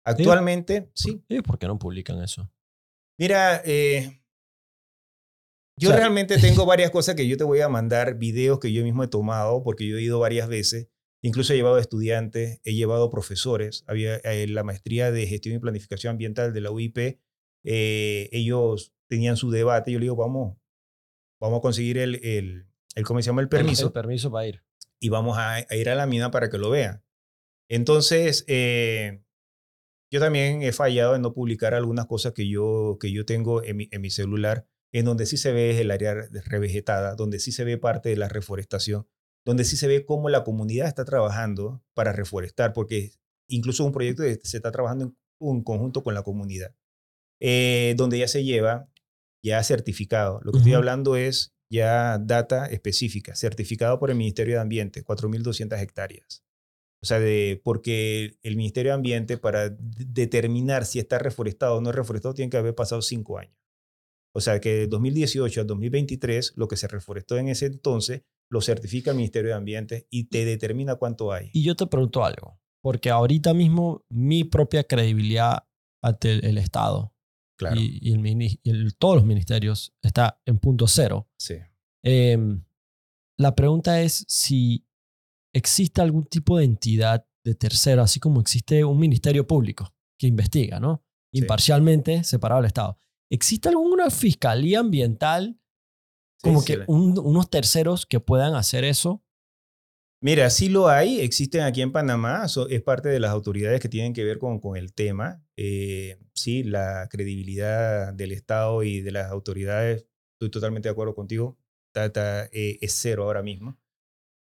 Actualmente, 0.05 0.89
sí. 0.93 1.23
¿Y 1.27 1.41
por 1.41 1.57
qué 1.57 1.67
no 1.67 1.79
publican 1.79 2.21
eso? 2.21 2.51
Mira, 3.19 3.61
eh, 3.65 4.21
yo 5.79 5.89
O 5.89 5.91
sea- 5.91 5.99
realmente 5.99 6.37
tengo 6.37 6.65
varias 6.65 6.91
cosas 6.91 7.15
que 7.15 7.27
yo 7.27 7.37
te 7.37 7.43
voy 7.43 7.61
a 7.61 7.69
mandar, 7.69 8.17
videos 8.17 8.59
que 8.59 8.71
yo 8.71 8.83
mismo 8.83 9.03
he 9.03 9.07
tomado, 9.07 9.63
porque 9.63 9.87
yo 9.87 9.97
he 9.97 10.01
ido 10.03 10.19
varias 10.19 10.47
veces. 10.47 10.89
Incluso 11.23 11.53
he 11.53 11.55
llevado 11.55 11.79
estudiantes, 11.79 12.59
he 12.63 12.75
llevado 12.75 13.09
profesores. 13.09 13.83
Había 13.87 14.17
eh, 14.17 14.47
la 14.47 14.63
maestría 14.63 15.11
de 15.11 15.25
gestión 15.25 15.55
y 15.55 15.59
planificación 15.59 16.11
ambiental 16.11 16.53
de 16.53 16.61
la 16.61 16.71
UIP. 16.71 17.19
Eh, 17.65 18.29
ellos 18.31 18.93
tenían 19.09 19.35
su 19.37 19.51
debate. 19.51 19.91
Yo 19.91 19.99
le 19.99 20.05
digo, 20.05 20.15
vamos, 20.15 20.57
vamos 21.41 21.59
a 21.59 21.61
conseguir 21.61 21.97
el, 21.97 22.15
el, 22.23 22.67
el 22.95 23.03
¿cómo 23.03 23.21
se 23.21 23.25
llama? 23.25 23.41
El 23.41 23.49
permiso 23.49 23.87
El 23.87 23.91
permiso 23.93 24.31
para 24.31 24.47
ir. 24.47 24.63
y 24.99 25.09
vamos 25.09 25.37
a, 25.37 25.55
a 25.55 25.75
ir 25.75 25.89
a 25.89 25.95
la 25.95 26.05
mina 26.05 26.31
para 26.31 26.49
que 26.49 26.57
lo 26.57 26.69
vean. 26.69 27.03
Entonces, 27.69 28.45
eh, 28.47 29.23
yo 30.11 30.19
también 30.19 30.61
he 30.61 30.71
fallado 30.71 31.15
en 31.15 31.23
no 31.23 31.33
publicar 31.33 31.73
algunas 31.73 32.05
cosas 32.05 32.33
que 32.33 32.47
yo, 32.47 32.97
que 32.99 33.11
yo 33.11 33.25
tengo 33.25 33.63
en 33.63 33.77
mi, 33.77 33.89
en 33.91 34.01
mi 34.01 34.11
celular, 34.11 34.67
en 34.93 35.05
donde 35.05 35.25
sí 35.25 35.35
se 35.35 35.51
ve 35.51 35.81
el 35.81 35.91
área 35.91 36.13
revegetada, 36.45 37.15
donde 37.15 37.39
sí 37.39 37.51
se 37.51 37.63
ve 37.65 37.77
parte 37.77 38.09
de 38.09 38.15
la 38.15 38.29
reforestación, 38.29 39.07
donde 39.45 39.65
sí 39.65 39.77
se 39.77 39.87
ve 39.87 40.05
cómo 40.05 40.29
la 40.29 40.43
comunidad 40.43 40.87
está 40.87 41.05
trabajando 41.05 41.83
para 41.93 42.13
reforestar, 42.13 42.71
porque 42.71 43.11
incluso 43.49 43.83
un 43.83 43.91
proyecto 43.91 44.23
se 44.23 44.57
está 44.57 44.71
trabajando 44.71 45.05
en 45.05 45.17
un 45.39 45.63
conjunto 45.63 46.01
con 46.03 46.13
la 46.13 46.23
comunidad, 46.23 46.73
eh, 47.39 47.93
donde 47.97 48.19
ya 48.19 48.27
se 48.27 48.43
lleva 48.43 48.89
ya 49.43 49.63
certificado. 49.63 50.39
Lo 50.43 50.51
que 50.51 50.57
estoy 50.57 50.73
Ujú. 50.73 50.79
hablando 50.79 51.15
es 51.15 51.53
ya 51.69 52.17
data 52.17 52.65
específica, 52.65 53.35
certificado 53.35 53.99
por 53.99 54.09
el 54.09 54.17
Ministerio 54.17 54.55
de 54.55 54.61
Ambiente, 54.61 55.03
4.200 55.03 55.79
hectáreas. 55.79 56.43
O 57.01 57.05
sea, 57.05 57.19
de, 57.19 57.61
porque 57.63 58.39
el 58.41 58.55
Ministerio 58.55 58.91
de 58.91 58.95
Ambiente 58.95 59.37
para 59.37 59.69
determinar 59.69 60.85
si 60.85 60.97
está 60.97 61.19
reforestado 61.19 61.75
o 61.75 61.81
no 61.81 61.91
reforestado 61.91 62.33
tiene 62.33 62.49
que 62.49 62.57
haber 62.57 62.73
pasado 62.73 63.03
cinco 63.03 63.37
años. 63.37 63.55
O 64.33 64.41
sea, 64.41 64.59
que 64.59 64.73
de 64.73 64.87
2018 64.87 65.61
a 65.61 65.63
2023, 65.63 66.53
lo 66.55 66.67
que 66.67 66.75
se 66.75 66.87
reforestó 66.87 67.37
en 67.37 67.47
ese 67.47 67.67
entonces, 67.67 68.23
lo 68.49 68.61
certifica 68.61 69.11
el 69.11 69.17
Ministerio 69.17 69.51
de 69.51 69.55
Ambiente 69.55 70.07
y 70.09 70.25
te 70.25 70.43
determina 70.45 70.95
cuánto 70.95 71.31
hay. 71.31 71.51
Y 71.53 71.63
yo 71.63 71.75
te 71.75 71.85
pregunto 71.87 72.25
algo, 72.25 72.59
porque 72.81 73.11
ahorita 73.11 73.53
mismo 73.53 74.03
mi 74.09 74.43
propia 74.43 74.83
credibilidad 74.83 75.67
ante 76.01 76.31
el, 76.33 76.45
el 76.45 76.57
Estado 76.57 77.14
Claro. 77.57 77.79
y, 77.79 77.99
y 78.01 78.11
el 78.13 78.19
mini- 78.19 78.59
y 78.63 78.69
el- 78.69 78.95
todos 78.97 79.15
los 79.15 79.25
ministerios 79.25 79.93
está 80.01 80.41
en 80.45 80.57
punto 80.59 80.87
cero. 80.87 81.29
sí. 81.37 81.55
Em, 82.03 82.63
la 83.37 83.55
pregunta 83.55 83.99
es 84.01 84.25
si 84.27 84.85
existe 85.53 86.01
algún 86.01 86.25
tipo 86.25 86.57
de 86.59 86.65
entidad 86.65 87.27
de 87.43 87.55
tercero, 87.55 88.01
así 88.03 88.19
como 88.19 88.39
existe 88.41 88.83
un 88.85 88.99
ministerio 88.99 89.47
público 89.47 89.91
que 90.19 90.27
investiga, 90.27 90.79
¿no? 90.79 91.03
Sí. 91.33 91.39
Imparcialmente 91.39 92.23
separado 92.23 92.61
del 92.61 92.67
Estado. 92.67 92.99
¿Existe 93.31 93.69
alguna 93.69 94.09
fiscalía 94.11 94.79
ambiental, 94.81 95.59
como 96.43 96.61
sí, 96.61 96.67
que 96.75 96.83
un- 96.87 97.17
unos 97.17 97.49
terceros 97.49 98.05
que 98.05 98.19
puedan 98.19 98.53
hacer 98.55 98.83
eso? 98.83 99.24
Mira, 100.25 100.49
sí 100.49 100.69
lo 100.69 100.87
hay, 100.87 101.19
existen 101.19 101.61
aquí 101.61 101.83
en 101.83 101.91
Panamá, 101.91 102.47
so- 102.47 102.67
es 102.67 102.81
parte 102.81 103.09
de 103.09 103.19
las 103.19 103.29
autoridades 103.29 103.79
que 103.79 103.89
tienen 103.89 104.11
que 104.11 104.23
ver 104.23 104.39
con, 104.39 104.59
con 104.59 104.75
el 104.75 104.91
tema. 104.91 105.45
Eh, 105.55 106.17
sí, 106.33 106.63
la 106.63 107.07
credibilidad 107.11 108.11
del 108.11 108.31
Estado 108.31 108.81
y 108.81 109.01
de 109.01 109.11
las 109.11 109.29
autoridades, 109.29 110.07
estoy 110.33 110.49
totalmente 110.49 110.89
de 110.89 110.93
acuerdo 110.93 111.13
contigo, 111.13 111.59
eh, 111.93 112.79
es 112.81 112.93
cero 112.93 113.25
ahora 113.25 113.43
mismo. 113.43 113.77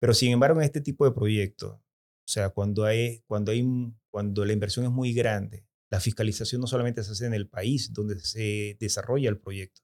Pero 0.00 0.14
sin 0.14 0.32
embargo, 0.32 0.58
en 0.58 0.64
este 0.64 0.80
tipo 0.80 1.04
de 1.04 1.12
proyectos, 1.12 1.72
o 1.74 1.82
sea, 2.26 2.48
cuando, 2.48 2.86
hay, 2.86 3.22
cuando, 3.26 3.52
hay, 3.52 3.62
cuando 4.10 4.46
la 4.46 4.54
inversión 4.54 4.86
es 4.86 4.90
muy 4.90 5.12
grande, 5.12 5.66
la 5.90 6.00
fiscalización 6.00 6.62
no 6.62 6.66
solamente 6.66 7.04
se 7.04 7.12
hace 7.12 7.26
en 7.26 7.34
el 7.34 7.46
país 7.46 7.92
donde 7.92 8.18
se 8.20 8.78
desarrolla 8.80 9.28
el 9.28 9.38
proyecto. 9.38 9.82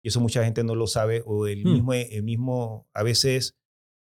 Y 0.00 0.10
eso 0.10 0.20
mucha 0.20 0.44
gente 0.44 0.62
no 0.62 0.76
lo 0.76 0.86
sabe 0.86 1.24
o 1.26 1.48
el, 1.48 1.64
hmm. 1.64 1.72
mismo, 1.72 1.92
el 1.92 2.22
mismo, 2.22 2.88
a 2.94 3.02
veces, 3.02 3.56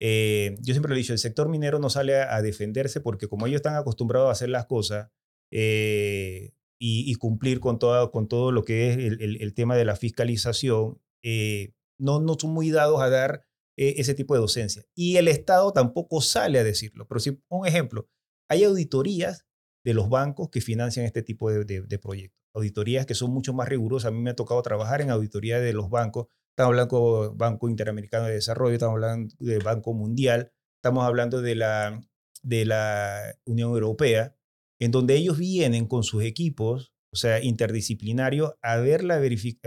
eh, 0.01 0.57
yo 0.61 0.73
siempre 0.73 0.89
lo 0.89 0.97
he 0.97 0.99
dicho, 0.99 1.13
el 1.13 1.19
sector 1.19 1.49
minero 1.49 1.79
no 1.79 1.91
sale 1.91 2.17
a, 2.17 2.41
defenderse 2.41 3.01
porque 3.01 3.29
como 3.29 3.47
ellos 3.47 3.57
están 3.57 3.77
acostumbrados 3.77 4.29
a 4.29 4.33
hacer 4.33 4.49
las 4.49 4.67
cosas 4.67 5.11
eh, 5.51 6.53
y, 6.79 7.15
cumplir 7.17 7.61
con 7.61 7.79
todo, 7.79 8.11
con 8.11 8.27
todo 8.27 8.51
lo 8.51 8.65
que 8.65 8.91
es 8.91 8.97
el, 8.99 9.55
tema 9.55 9.77
de 9.77 9.85
la 9.85 9.97
fiscalización, 9.97 11.01
eh, 11.23 11.75
no, 11.99 12.21
no 12.21 12.37
son 12.41 12.53
muy 12.53 12.71
dados 12.71 13.03
a 13.03 13.11
dar 13.11 13.47
ese 13.77 14.15
tipo 14.15 14.35
de 14.35 14.41
docencia. 14.41 14.85
Y 14.95 15.17
el 15.17 15.29
Estado 15.29 15.73
tampoco 15.73 16.21
sale 16.21 16.59
a 16.59 16.65
decirlo. 16.65 17.07
Pero 17.07 17.21
si, 17.21 17.43
un 17.49 17.67
ejemplo, 17.67 18.09
hay 18.49 18.65
auditorías 18.65 19.47
de 19.85 19.95
los 19.95 20.09
bancos 20.09 20.51
que 20.51 20.61
financian 20.61 21.07
este 21.07 21.23
tipo 21.23 21.51
de, 21.51 21.99
proyectos. 21.99 22.39
Auditorías 22.55 23.07
que 23.07 23.15
son 23.15 23.31
mucho 23.31 23.53
más 23.53 23.69
rigurosas. 23.69 24.09
A 24.09 24.11
mí 24.11 24.21
me 24.21 24.31
ha 24.31 24.37
tocado 24.37 24.61
trabajar 24.63 25.01
en 25.01 25.11
auditoría 25.11 25.61
de 25.61 25.73
los 25.73 25.89
bancos. 25.89 26.27
Estamos 26.51 26.73
hablando 26.73 27.23
del 27.23 27.37
Banco 27.37 27.69
Interamericano 27.69 28.27
de 28.27 28.35
Desarrollo, 28.35 28.75
estamos 28.75 28.95
hablando 28.95 29.35
del 29.39 29.63
Banco 29.63 29.95
Mundial, 29.95 30.53
estamos 30.77 31.05
hablando 31.05 31.41
de 31.41 31.55
la, 31.55 32.01
de 32.43 32.65
la 32.67 33.35
Unión 33.45 33.71
Europea, 33.71 34.37
en 34.79 34.91
donde 34.91 35.15
ellos 35.17 35.39
vienen 35.39 35.87
con 35.87 36.03
sus 36.03 36.23
equipos, 36.23 36.93
o 37.13 37.17
sea, 37.17 37.43
interdisciplinarios, 37.43 38.53
a 38.63 38.77
ver 38.77 39.05
la 39.05 39.21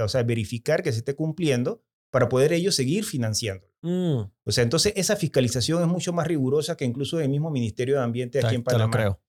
o 0.03 0.07
sea, 0.07 0.23
verificar 0.23 0.83
que 0.83 0.91
se 0.91 0.99
esté 0.99 1.15
cumpliendo 1.15 1.83
para 2.11 2.29
poder 2.29 2.53
ellos 2.53 2.75
seguir 2.75 3.05
financiando. 3.05 3.67
Mm. 3.81 4.31
O 4.45 4.51
sea, 4.51 4.63
entonces 4.63 4.93
esa 4.95 5.15
fiscalización 5.15 5.81
es 5.81 5.87
mucho 5.87 6.13
más 6.13 6.27
rigurosa 6.27 6.77
que 6.77 6.85
incluso 6.85 7.19
el 7.19 7.29
mismo 7.29 7.49
Ministerio 7.49 7.95
de 7.95 8.03
Ambiente 8.03 8.39
aquí 8.39 8.55
en 8.55 8.63
Panamá. 8.63 8.83
Te 8.83 8.87
lo 8.87 8.91
creo. 8.91 9.21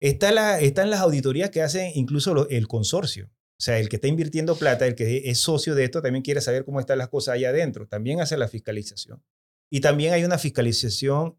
Está 0.00 0.32
la, 0.32 0.60
están 0.60 0.90
las 0.90 1.00
auditorías 1.00 1.50
que 1.50 1.62
hacen 1.62 1.92
incluso 1.94 2.48
el 2.48 2.66
consorcio. 2.66 3.30
O 3.56 3.62
sea, 3.64 3.78
el 3.78 3.88
que 3.88 3.96
está 3.96 4.08
invirtiendo 4.08 4.56
plata, 4.56 4.86
el 4.86 4.94
que 4.94 5.30
es 5.30 5.38
socio 5.38 5.74
de 5.74 5.84
esto, 5.84 6.02
también 6.02 6.22
quiere 6.22 6.40
saber 6.40 6.64
cómo 6.64 6.80
están 6.80 6.98
las 6.98 7.08
cosas 7.08 7.34
allá 7.34 7.50
adentro. 7.50 7.86
También 7.86 8.20
hace 8.20 8.36
la 8.36 8.48
fiscalización. 8.48 9.22
Y 9.70 9.80
también 9.80 10.12
hay 10.12 10.24
una 10.24 10.38
fiscalización, 10.38 11.38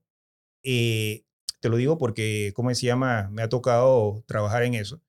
eh, 0.63 1.25
te 1.59 1.69
lo 1.69 1.77
digo 1.77 1.97
porque, 1.97 2.51
¿cómo 2.55 2.73
se 2.73 2.85
llama? 2.85 3.29
Me 3.31 3.41
ha 3.41 3.49
tocado 3.49 4.23
trabajar 4.27 4.63
en 4.63 4.75
eso. 4.75 5.01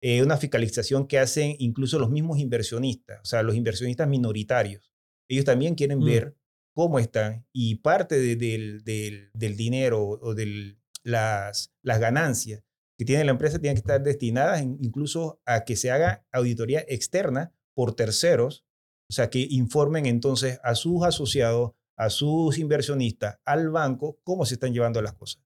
Eh, 0.00 0.22
una 0.22 0.36
fiscalización 0.36 1.06
que 1.06 1.18
hacen 1.18 1.56
incluso 1.58 1.98
los 1.98 2.10
mismos 2.10 2.38
inversionistas, 2.38 3.20
o 3.20 3.24
sea, 3.24 3.42
los 3.42 3.56
inversionistas 3.56 4.08
minoritarios. 4.08 4.92
Ellos 5.28 5.44
también 5.44 5.74
quieren 5.74 5.98
mm. 5.98 6.04
ver 6.04 6.36
cómo 6.72 6.98
están 6.98 7.44
y 7.52 7.76
parte 7.76 8.36
del, 8.36 8.84
del, 8.84 9.56
dinero 9.56 10.00
o 10.06 10.34
de 10.34 10.76
las, 11.02 11.74
las 11.82 11.98
ganancias 11.98 12.62
que 12.98 13.04
tiene 13.04 13.24
la 13.24 13.30
empresa 13.30 13.60
tienen 13.60 13.76
que 13.76 13.80
estar 13.80 14.02
destinadas 14.02 14.60
incluso 14.60 15.40
a 15.46 15.64
que 15.64 15.76
se 15.76 15.92
haga 15.92 16.26
auditoría 16.32 16.84
externa 16.88 17.54
por 17.74 17.94
terceros, 17.94 18.66
o 19.08 19.12
sea, 19.12 19.30
que 19.30 19.46
informen 19.50 20.04
entonces 20.06 20.58
a 20.64 20.74
sus 20.74 21.04
asociados, 21.04 21.72
a 21.96 22.10
sus 22.10 22.58
inversionistas, 22.58 23.38
al 23.44 23.70
banco, 23.70 24.18
cómo 24.24 24.44
se 24.44 24.54
están 24.54 24.72
llevando 24.72 25.00
las 25.00 25.14
cosas. 25.14 25.42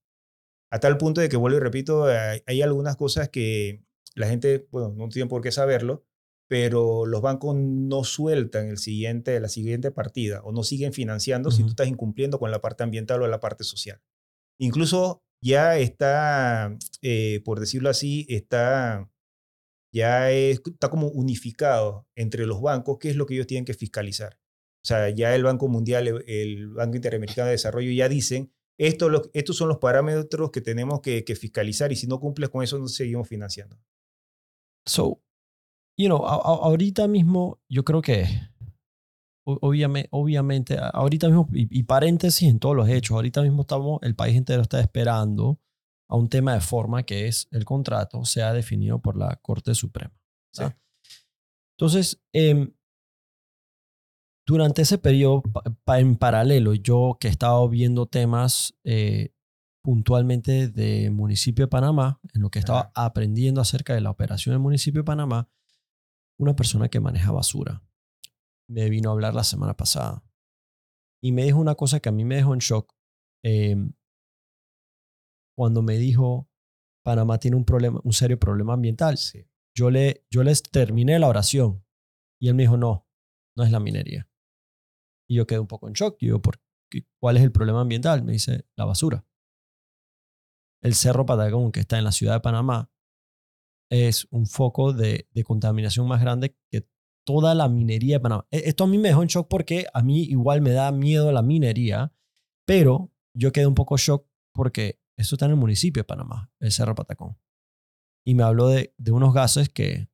A 0.71 0.79
tal 0.79 0.97
punto 0.97 1.21
de 1.21 1.29
que, 1.29 1.37
vuelvo 1.37 1.57
y 1.57 1.61
repito, 1.61 2.05
hay, 2.05 2.61
algunas 2.63 2.95
cosas 2.95 3.29
que 3.29 3.85
la 4.15 4.27
gente, 4.27 4.67
bueno, 4.71 4.91
no 4.97 5.07
tiene 5.09 5.29
por 5.29 5.43
qué 5.43 5.51
saberlo, 5.51 6.03
pero 6.47 7.05
los 7.05 7.21
bancos 7.21 7.55
no 7.55 8.03
sueltan 8.03 8.69
el 8.69 8.79
siguiente, 8.79 9.39
la 9.39 9.47
siguiente 9.47 9.91
partida 9.91 10.41
o 10.43 10.51
no 10.51 10.63
siguen 10.63 10.91
financiando 10.91 11.51
si 11.51 11.61
tú 11.61 11.69
estás 11.69 11.87
incumpliendo 11.87 12.39
con 12.39 12.49
la 12.49 12.61
parte 12.61 12.83
ambiental 12.83 13.21
o 13.21 13.27
la 13.27 13.39
parte 13.39 13.63
social. 13.63 14.01
Incluso 14.59 15.23
ya 15.43 15.77
está, 15.77 16.77
eh, 17.01 17.41
por 17.43 17.59
decirlo 17.59 17.89
así, 17.89 18.25
está, 18.29 19.11
ya 19.91 20.31
está 20.31 20.89
como 20.89 21.09
unificado 21.09 22.07
entre 22.15 22.47
los 22.47 22.61
bancos 22.61 22.97
qué 22.99 23.09
es 23.09 23.17
lo 23.17 23.25
que 23.25 23.33
ellos 23.35 23.47
tienen 23.47 23.65
que 23.65 23.73
fiscalizar. 23.73 24.39
O 24.83 24.87
sea, 24.87 25.09
ya 25.09 25.35
el 25.35 25.43
Banco 25.43 25.67
Mundial, 25.67 26.23
el 26.27 26.69
Banco 26.69 26.95
Interamericano 26.95 27.47
de 27.47 27.53
Desarrollo 27.53 27.91
ya 27.91 28.07
dicen, 28.07 28.53
esto, 28.77 29.29
estos 29.33 29.57
son 29.57 29.67
los 29.67 29.77
parámetros 29.79 30.49
que 30.51 30.61
tenemos 30.61 31.01
que, 31.01 31.23
fiscalizar 31.35 31.91
y 31.91 31.97
si 31.97 32.07
no 32.07 32.19
cumples 32.19 32.49
con 32.49 32.63
eso, 32.63 32.79
no 32.79 32.87
seguimos 32.87 33.27
financiando. 33.27 33.77
So, 34.85 35.21
you 35.97 36.07
know, 36.07 36.25
ahorita 36.25 37.07
mismo 37.07 37.61
yo 37.69 37.83
creo 37.83 38.01
que 38.01 38.27
obviamente, 39.45 40.09
obviamente, 40.11 40.77
ahorita 40.79 41.27
mismo, 41.27 41.47
y, 41.53 41.83
paréntesis 41.83 42.49
en 42.49 42.59
todos 42.59 42.75
los 42.75 42.87
hechos, 42.89 43.15
ahorita 43.15 43.41
mismo 43.41 43.61
estamos, 43.61 43.99
el 44.01 44.15
país 44.15 44.35
entero 44.35 44.61
está 44.61 44.79
esperando 44.79 45.59
a 46.07 46.15
un 46.15 46.29
tema 46.29 46.53
de 46.53 46.61
forma 46.61 47.03
que 47.03 47.27
es 47.27 47.47
el 47.51 47.65
contrato 47.65 48.23
sea 48.25 48.53
definido 48.53 48.99
por 48.99 49.17
la 49.17 49.35
Corte 49.37 49.73
Suprema. 49.75 50.13
Entonces, 51.77 52.21
em, 52.33 52.71
durante 54.45 54.83
ese 54.83 54.97
periodo, 54.97 55.43
en 55.87 56.15
paralelo, 56.15 56.73
yo 56.75 57.17
que 57.19 57.27
he 57.27 57.31
estado 57.31 57.67
viendo 57.67 58.05
temas 58.05 58.77
eh, 58.83 59.33
puntualmente 59.83 60.69
de 60.69 61.09
municipio 61.09 61.65
de 61.65 61.69
Panamá, 61.69 62.19
en 62.33 62.41
lo 62.41 62.49
que 62.49 62.59
estaba 62.59 62.91
aprendiendo 62.95 63.59
acerca 63.59 63.93
de 63.93 64.01
la 64.01 64.11
operación 64.11 64.53
del 64.53 64.61
municipio 64.61 65.01
de 65.01 65.05
Panamá, 65.05 65.49
una 66.37 66.55
persona 66.55 66.89
que 66.89 66.99
maneja 66.99 67.31
basura 67.31 67.83
me 68.69 68.89
vino 68.89 69.09
a 69.09 69.13
hablar 69.13 69.33
la 69.33 69.43
semana 69.43 69.75
pasada 69.75 70.23
y 71.23 71.31
me 71.31 71.45
dijo 71.45 71.57
una 71.57 71.75
cosa 71.75 72.01
que 72.01 72.09
a 72.09 72.11
mí 72.11 72.25
me 72.25 72.35
dejó 72.35 72.53
en 72.53 72.59
shock. 72.59 72.93
Em, 73.45 73.93
cuando 75.55 75.81
me 75.81 75.97
dijo, 75.97 76.49
Panamá 77.01 77.39
tiene 77.39 77.55
un, 77.55 77.63
problema, 77.63 78.01
un 78.03 78.11
serio 78.11 78.37
problema 78.37 78.73
ambiental. 78.73 79.17
Yo, 79.73 79.89
le, 79.89 80.25
yo 80.29 80.43
les 80.43 80.61
terminé 80.61 81.17
la 81.19 81.29
oración 81.29 81.85
y 82.41 82.49
él 82.49 82.55
me 82.55 82.63
dijo, 82.63 82.75
no, 82.75 83.07
no 83.55 83.63
es 83.63 83.71
la 83.71 83.79
minería. 83.79 84.29
Y 85.29 85.35
yo 85.35 85.47
quedé 85.47 85.59
un 85.59 85.67
poco 85.67 85.87
en 85.87 85.93
shock. 85.93 86.17
Y 86.19 86.27
yo, 86.27 86.41
¿por 86.41 86.59
¿cuál 87.21 87.37
es 87.37 87.43
el 87.43 87.53
problema 87.53 87.79
ambiental? 87.79 88.21
Me 88.23 88.33
dice, 88.33 88.65
la 88.75 88.83
basura. 88.83 89.25
El 90.81 90.93
Cerro 90.93 91.25
Patagón, 91.25 91.71
que 91.71 91.79
está 91.79 91.97
en 91.97 92.03
la 92.03 92.11
ciudad 92.11 92.33
de 92.33 92.41
Panamá, 92.41 92.91
es 93.89 94.27
un 94.29 94.45
foco 94.45 94.91
de, 94.91 95.29
de 95.31 95.43
contaminación 95.45 96.05
más 96.05 96.19
grande 96.19 96.57
que 96.69 96.85
toda 97.25 97.55
la 97.55 97.69
minería 97.69 98.17
de 98.17 98.19
Panamá. 98.19 98.47
E, 98.51 98.69
esto 98.69 98.83
a 98.83 98.87
mí 98.87 98.97
me 98.97 99.09
dejó 99.09 99.21
en 99.21 99.27
shock 99.27 99.47
porque 99.47 99.85
a 99.93 100.01
mí 100.03 100.23
igual 100.23 100.61
me 100.61 100.71
da 100.71 100.91
miedo 100.91 101.31
la 101.31 101.41
minería, 101.41 102.13
pero 102.65 103.11
yo 103.35 103.51
quedé 103.51 103.67
un 103.67 103.75
poco 103.75 103.97
shock 103.97 104.27
porque 104.53 104.99
esto 105.17 105.35
está 105.35 105.45
en 105.45 105.51
el 105.51 105.57
municipio 105.57 106.01
de 106.01 106.05
Panamá, 106.05 106.51
el 106.59 106.71
Cerro 106.71 106.95
Patacón. 106.95 107.37
Y 108.25 108.35
me 108.35 108.43
habló 108.43 108.67
de, 108.67 108.93
de 108.97 109.11
unos 109.11 109.33
gases 109.33 109.69
que, 109.69 110.09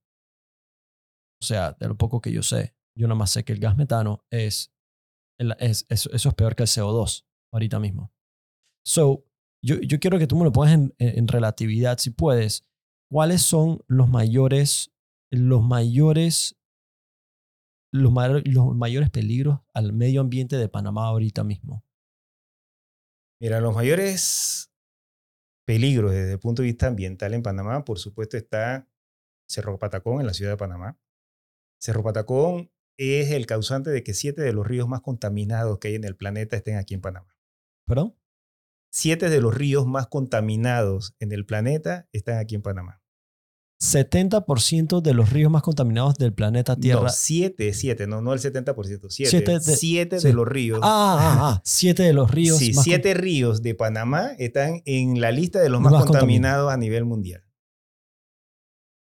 o 1.41 1.45
sea, 1.45 1.73
de 1.73 1.87
lo 1.87 1.97
poco 1.97 2.21
que 2.21 2.31
yo 2.31 2.43
sé, 2.43 2.75
yo 2.97 3.07
nada 3.07 3.17
más 3.17 3.31
sé 3.31 3.43
que 3.43 3.53
el 3.53 3.59
gas 3.59 3.77
metano 3.77 4.25
es, 4.29 4.73
es, 5.37 5.85
eso 5.89 6.09
es 6.11 6.33
peor 6.35 6.55
que 6.55 6.63
el 6.63 6.69
CO2 6.69 7.25
ahorita 7.53 7.79
mismo. 7.79 8.13
So, 8.85 9.25
yo, 9.63 9.79
yo 9.81 9.99
quiero 9.99 10.19
que 10.19 10.27
tú 10.27 10.35
me 10.35 10.43
lo 10.43 10.51
pongas 10.51 10.73
en, 10.73 10.95
en 10.97 11.27
relatividad, 11.27 11.97
si 11.97 12.11
puedes. 12.11 12.65
¿Cuáles 13.11 13.41
son 13.41 13.83
los 13.87 14.09
mayores, 14.09 14.93
los 15.31 15.63
mayores 15.63 16.58
los, 17.91 18.11
mayores 18.11 19.09
peligros 19.09 19.59
al 19.73 19.93
medio 19.93 20.21
ambiente 20.21 20.57
de 20.57 20.69
Panamá 20.69 21.07
ahorita 21.07 21.43
mismo? 21.43 21.83
Mira, 23.41 23.61
los 23.61 23.73
mayores 23.73 24.71
peligros 25.65 26.11
desde 26.11 26.33
el 26.33 26.39
punto 26.39 26.61
de 26.61 26.67
vista 26.67 26.87
ambiental 26.87 27.33
en 27.33 27.43
Panamá, 27.43 27.85
por 27.85 27.99
supuesto, 27.99 28.37
está 28.37 28.89
Cerro 29.47 29.79
Patacón 29.79 30.19
en 30.19 30.27
la 30.27 30.33
ciudad 30.33 30.51
de 30.51 30.57
Panamá. 30.57 30.99
Cerro 31.79 32.03
Patacón 32.03 32.71
es 32.97 33.31
el 33.31 33.45
causante 33.45 33.89
de 33.89 34.03
que 34.03 34.13
siete 34.13 34.41
de 34.41 34.51
los 34.51 34.67
ríos 34.67 34.87
más 34.87 35.01
contaminados 35.01 35.79
que 35.79 35.89
hay 35.89 35.95
en 35.95 36.03
el 36.03 36.17
planeta 36.17 36.57
estén 36.57 36.75
aquí 36.75 36.95
en 36.95 37.01
Panamá. 37.01 37.33
¿Perdón? 37.87 38.15
Siete 38.91 39.29
de 39.29 39.39
los 39.39 39.55
ríos 39.55 39.87
más 39.87 40.07
contaminados 40.07 41.15
en 41.19 41.31
el 41.31 41.45
planeta 41.45 42.09
están 42.11 42.37
aquí 42.39 42.55
en 42.55 42.61
Panamá. 42.61 43.01
70% 43.81 45.01
de 45.01 45.13
los 45.13 45.29
ríos 45.29 45.49
más 45.49 45.61
contaminados 45.61 46.15
del 46.17 46.33
planeta 46.33 46.75
Tierra. 46.75 47.03
No, 47.03 47.09
7, 47.09 47.73
7, 47.73 48.07
no, 48.07 48.21
no 48.21 48.33
el 48.33 48.39
70%, 48.39 49.09
7. 49.09 49.59
7 49.61 50.19
de, 50.19 50.33
los 50.33 50.47
ríos. 50.47 50.79
Ah, 50.83 51.17
ah, 51.19 51.37
ah, 51.41 51.61
7 51.63 52.03
de 52.03 52.13
los 52.13 52.29
ríos. 52.29 52.57
Sí, 52.57 52.73
7 52.73 53.13
ríos 53.13 53.61
de 53.61 53.75
Panamá 53.75 54.31
están 54.37 54.81
en 54.85 55.21
la 55.21 55.31
lista 55.31 55.61
de 55.61 55.69
los 55.69 55.79
más, 55.79 56.05
contaminados 56.05 56.71
a 56.71 56.77
nivel 56.77 57.05
mundial. 57.05 57.45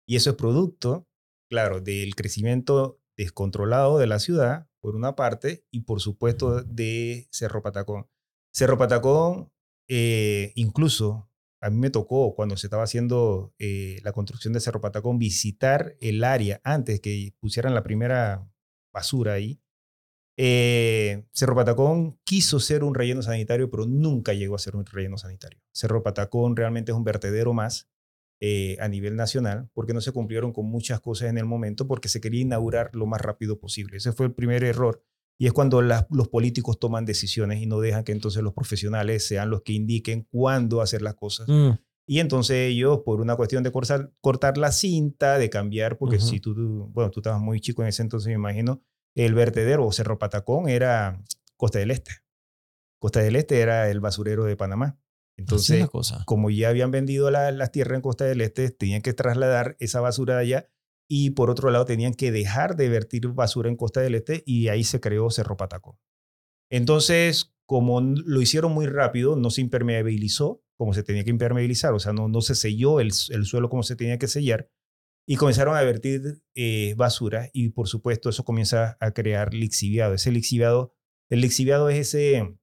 Y 0.06 0.18
eso 0.18 0.32
es 0.32 0.36
producto, 0.36 1.08
claro, 1.50 1.80
del 1.80 2.14
crecimiento 2.16 3.00
descontrolado 3.18 3.98
de 3.98 4.08
la 4.08 4.20
ciudad, 4.20 4.68
por 4.82 4.96
una 4.96 5.16
parte, 5.16 5.66
y 5.72 5.82
por 5.82 6.02
supuesto 6.02 6.62
de 6.64 7.30
Cerro 7.32 7.62
Patacón. 7.62 8.08
Cerro 8.54 8.78
Patacón, 8.78 9.52
eh, 9.88 10.52
incluso 10.56 11.30
a 11.62 11.70
mí 11.70 11.78
me 11.78 11.90
tocó 11.90 12.36
cuando 12.36 12.58
se 12.58 12.68
estaba 12.68 12.84
haciendo 12.84 13.54
eh, 13.60 14.00
la 14.04 14.12
construcción 14.12 14.54
de 14.54 14.60
Cerro 14.60 14.82
Patacón 14.82 15.18
visitar 15.18 15.96
el 16.00 16.24
área 16.24 16.62
antes 16.64 17.00
que 17.00 17.34
pusieran 17.40 17.74
la 17.74 17.84
primera 17.84 18.48
basura 18.94 19.34
ahí. 19.34 19.60
Eh, 20.38 21.26
Cerro 21.32 21.56
Patacón 21.56 22.20
quiso 22.24 22.60
ser 22.60 22.84
un 22.84 22.94
relleno 22.94 23.22
sanitario, 23.22 23.70
pero 23.70 23.86
nunca 23.86 24.34
llegó 24.34 24.56
a 24.56 24.60
ser 24.60 24.76
un 24.76 24.86
relleno 24.86 25.18
sanitario. 25.18 25.60
Cerro 25.72 26.04
Patacón 26.04 26.56
realmente 26.56 26.92
es 26.92 26.98
un 26.98 27.04
vertedero 27.04 27.54
más 27.54 27.90
eh, 28.42 28.76
a 28.82 28.90
nivel 28.90 29.16
nacional, 29.16 29.70
porque 29.74 29.94
no 29.94 30.02
se 30.02 30.12
cumplieron 30.12 30.52
con 30.52 30.66
muchas 30.66 31.00
cosas 31.00 31.30
en 31.30 31.38
el 31.38 31.46
momento, 31.46 31.88
porque 31.88 32.10
se 32.10 32.20
quería 32.20 32.42
inaugurar 32.42 32.90
lo 32.94 33.06
más 33.06 33.22
rápido 33.22 33.60
posible. 33.60 33.98
Ese 33.98 34.12
fue 34.12 34.26
el 34.26 34.34
primer 34.34 34.64
error. 34.66 35.04
Y 35.38 35.48
es 35.48 35.54
cuando 35.54 35.82
los 35.82 36.28
políticos 36.30 36.80
toman 36.80 37.06
decisiones 37.06 37.62
y 37.62 37.66
no 37.66 37.80
dejan 37.80 38.04
que 38.04 38.14
entonces 38.14 38.42
los 38.42 38.54
profesionales 38.54 39.28
sean 39.28 39.50
los 39.50 39.64
que 39.64 39.74
indiquen 39.74 40.28
cuándo 40.32 40.82
hacer 40.82 41.02
las 41.02 41.16
cosas. 41.16 41.48
Mm. 41.50 41.72
Y 42.08 42.20
entonces 42.20 42.70
ellos, 42.70 43.02
por 43.04 43.20
una 43.20 43.36
cuestión 43.36 43.64
de 43.64 43.72
cortar, 43.72 44.12
cortar 44.22 44.58
la 44.58 44.72
cinta, 44.72 45.38
de 45.38 45.50
cambiar, 45.50 45.98
porque 45.98 46.20
si 46.20 46.40
tú, 46.40 46.54
bueno, 46.94 47.10
tú 47.10 47.20
estabas 47.20 47.42
muy 47.42 47.60
chico 47.60 47.82
en 47.82 47.90
ese 47.90 48.04
entonces, 48.04 48.28
me 48.28 48.36
imagino, 48.36 48.82
el 49.16 49.34
vertedero 49.34 49.86
o 49.86 49.92
Cerro 49.92 50.20
Patacón 50.20 50.70
era 50.70 51.24
Costa 51.58 51.80
del 51.80 51.92
Este. 51.92 52.12
Costa 53.00 53.22
del 53.22 53.36
Este 53.36 53.60
era 53.60 53.90
el 53.90 54.02
basurero 54.02 54.46
de 54.46 54.56
Panamá. 54.56 55.00
Entonces, 55.38 55.88
como 56.26 56.50
ya 56.50 56.70
habían 56.70 56.92
vendido 56.92 57.30
las 57.32 57.72
tierras 57.72 57.98
en 57.98 58.02
Costa 58.02 58.24
del 58.26 58.42
Este, 58.42 58.70
tenían 58.70 59.02
que 59.02 59.14
trasladar 59.14 59.76
esa 59.80 60.00
basura 60.00 60.36
de 60.36 60.42
allá 60.42 60.70
y 61.08 61.32
por 61.32 61.50
otro 61.50 61.70
lado 61.70 61.86
tenían 61.86 62.14
que 62.14 62.32
dejar 62.32 62.76
de 62.76 62.90
vertir 62.90 63.28
basura 63.28 63.70
en 63.70 63.76
Costa 63.76 64.02
del 64.02 64.16
Este 64.16 64.44
y 64.46 64.70
ahí 64.70 64.84
se 64.84 65.00
creó 65.00 65.30
Cerro 65.30 65.58
Patacón. 65.58 65.98
Entonces, 66.70 67.54
como 67.66 68.02
lo 68.02 68.42
hicieron 68.42 68.72
muy 68.74 68.88
rápido, 68.88 69.36
no 69.36 69.50
se 69.50 69.62
impermeabilizó 69.62 70.66
como 70.78 70.94
se 70.94 71.04
tenía 71.04 71.24
que 71.24 71.30
impermeabilizar, 71.30 71.94
o 71.94 72.00
sea, 72.00 72.14
no, 72.14 72.28
no 72.28 72.42
se 72.42 72.56
selló 72.56 73.00
el, 73.00 73.12
el 73.30 73.46
suelo 73.46 73.70
como 73.70 73.84
se 73.84 73.96
tenía 73.96 74.18
que 74.18 74.28
sellar, 74.28 74.70
y 75.28 75.38
comenzaron 75.38 75.76
a 75.76 75.82
vertir 75.82 76.44
eh, 76.54 76.94
basura 76.98 77.50
y 77.52 77.70
por 77.70 77.88
supuesto 77.88 78.30
eso 78.30 78.44
comienza 78.46 78.98
a 79.00 79.12
crear 79.12 79.54
lixiviado. 79.54 80.14
Ese 80.14 80.32
lixiviado, 80.32 80.94
el 81.30 81.42
lixiviado 81.42 81.90
es 81.90 82.14
ese, 82.14 82.56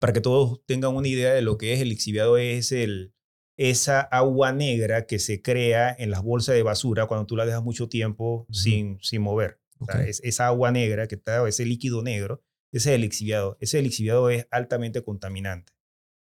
para 0.00 0.12
que 0.12 0.20
todos 0.20 0.64
tengan 0.66 0.96
una 0.96 1.06
idea 1.06 1.32
de 1.32 1.42
lo 1.42 1.58
que 1.58 1.74
es 1.74 1.80
el 1.80 1.90
lixiviado, 1.90 2.38
es 2.38 2.72
el, 2.72 3.14
esa 3.56 4.00
agua 4.00 4.52
negra 4.52 5.06
que 5.06 5.18
se 5.18 5.42
crea 5.42 5.94
en 5.98 6.10
las 6.10 6.22
bolsas 6.22 6.54
de 6.54 6.62
basura 6.62 7.06
cuando 7.06 7.26
tú 7.26 7.36
la 7.36 7.44
dejas 7.44 7.62
mucho 7.62 7.88
tiempo 7.88 8.46
sin, 8.50 8.98
sin 9.02 9.22
mover. 9.22 9.60
es, 10.06 10.20
esa 10.24 10.46
agua 10.46 10.72
negra 10.72 11.06
que 11.06 11.16
está, 11.16 11.46
ese 11.46 11.66
líquido 11.66 12.02
negro, 12.02 12.42
ese 12.72 12.90
es 12.90 12.94
el 12.94 13.02
lixiviado. 13.02 13.58
Ese 13.60 13.82
lixiviado 13.82 14.30
es 14.30 14.46
altamente 14.50 15.02
contaminante. 15.02 15.72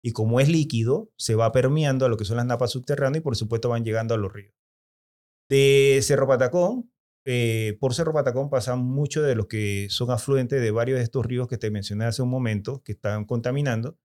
Y 0.01 0.11
como 0.11 0.39
es 0.39 0.49
líquido, 0.49 1.11
se 1.17 1.35
va 1.35 1.51
permeando 1.51 2.05
a 2.05 2.09
lo 2.09 2.17
que 2.17 2.25
son 2.25 2.37
las 2.37 2.45
napas 2.45 2.71
subterráneas 2.71 3.21
y 3.21 3.23
por 3.23 3.35
supuesto 3.35 3.69
van 3.69 3.83
llegando 3.83 4.15
a 4.15 4.17
los 4.17 4.31
ríos. 4.33 4.55
De 5.49 5.99
Cerro 6.01 6.27
Patacón, 6.27 6.91
eh, 7.25 7.77
por 7.79 7.93
Cerro 7.93 8.13
Patacón 8.13 8.49
pasan 8.49 8.79
muchos 8.79 9.25
de 9.25 9.35
los 9.35 9.47
que 9.47 9.87
son 9.89 10.09
afluentes 10.09 10.61
de 10.61 10.71
varios 10.71 10.97
de 10.97 11.03
estos 11.03 11.25
ríos 11.25 11.47
que 11.47 11.57
te 11.57 11.69
mencioné 11.69 12.05
hace 12.05 12.21
un 12.21 12.29
momento, 12.29 12.81
que 12.83 12.93
están 12.93 13.25
contaminando, 13.25 13.97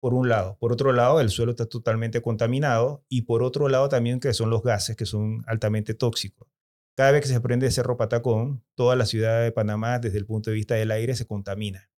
por 0.00 0.14
un 0.14 0.28
lado. 0.28 0.56
Por 0.60 0.72
otro 0.72 0.92
lado, 0.92 1.20
el 1.20 1.30
suelo 1.30 1.52
está 1.52 1.66
totalmente 1.66 2.22
contaminado 2.22 3.04
y 3.08 3.22
por 3.22 3.42
otro 3.42 3.68
lado 3.68 3.88
también 3.88 4.20
que 4.20 4.32
son 4.34 4.50
los 4.50 4.62
gases 4.62 4.96
que 4.96 5.06
son 5.06 5.42
altamente 5.46 5.94
tóxicos. 5.94 6.48
Cada 6.96 7.12
vez 7.12 7.22
que 7.22 7.28
se 7.28 7.40
prende 7.40 7.70
Cerro 7.70 7.96
Patacón, 7.96 8.64
toda 8.74 8.96
la 8.96 9.06
ciudad 9.06 9.42
de 9.42 9.52
Panamá, 9.52 9.98
desde 10.00 10.18
el 10.18 10.26
punto 10.26 10.50
de 10.50 10.56
vista 10.56 10.74
del 10.74 10.90
aire, 10.90 11.14
se 11.14 11.26
contamina. 11.26 11.90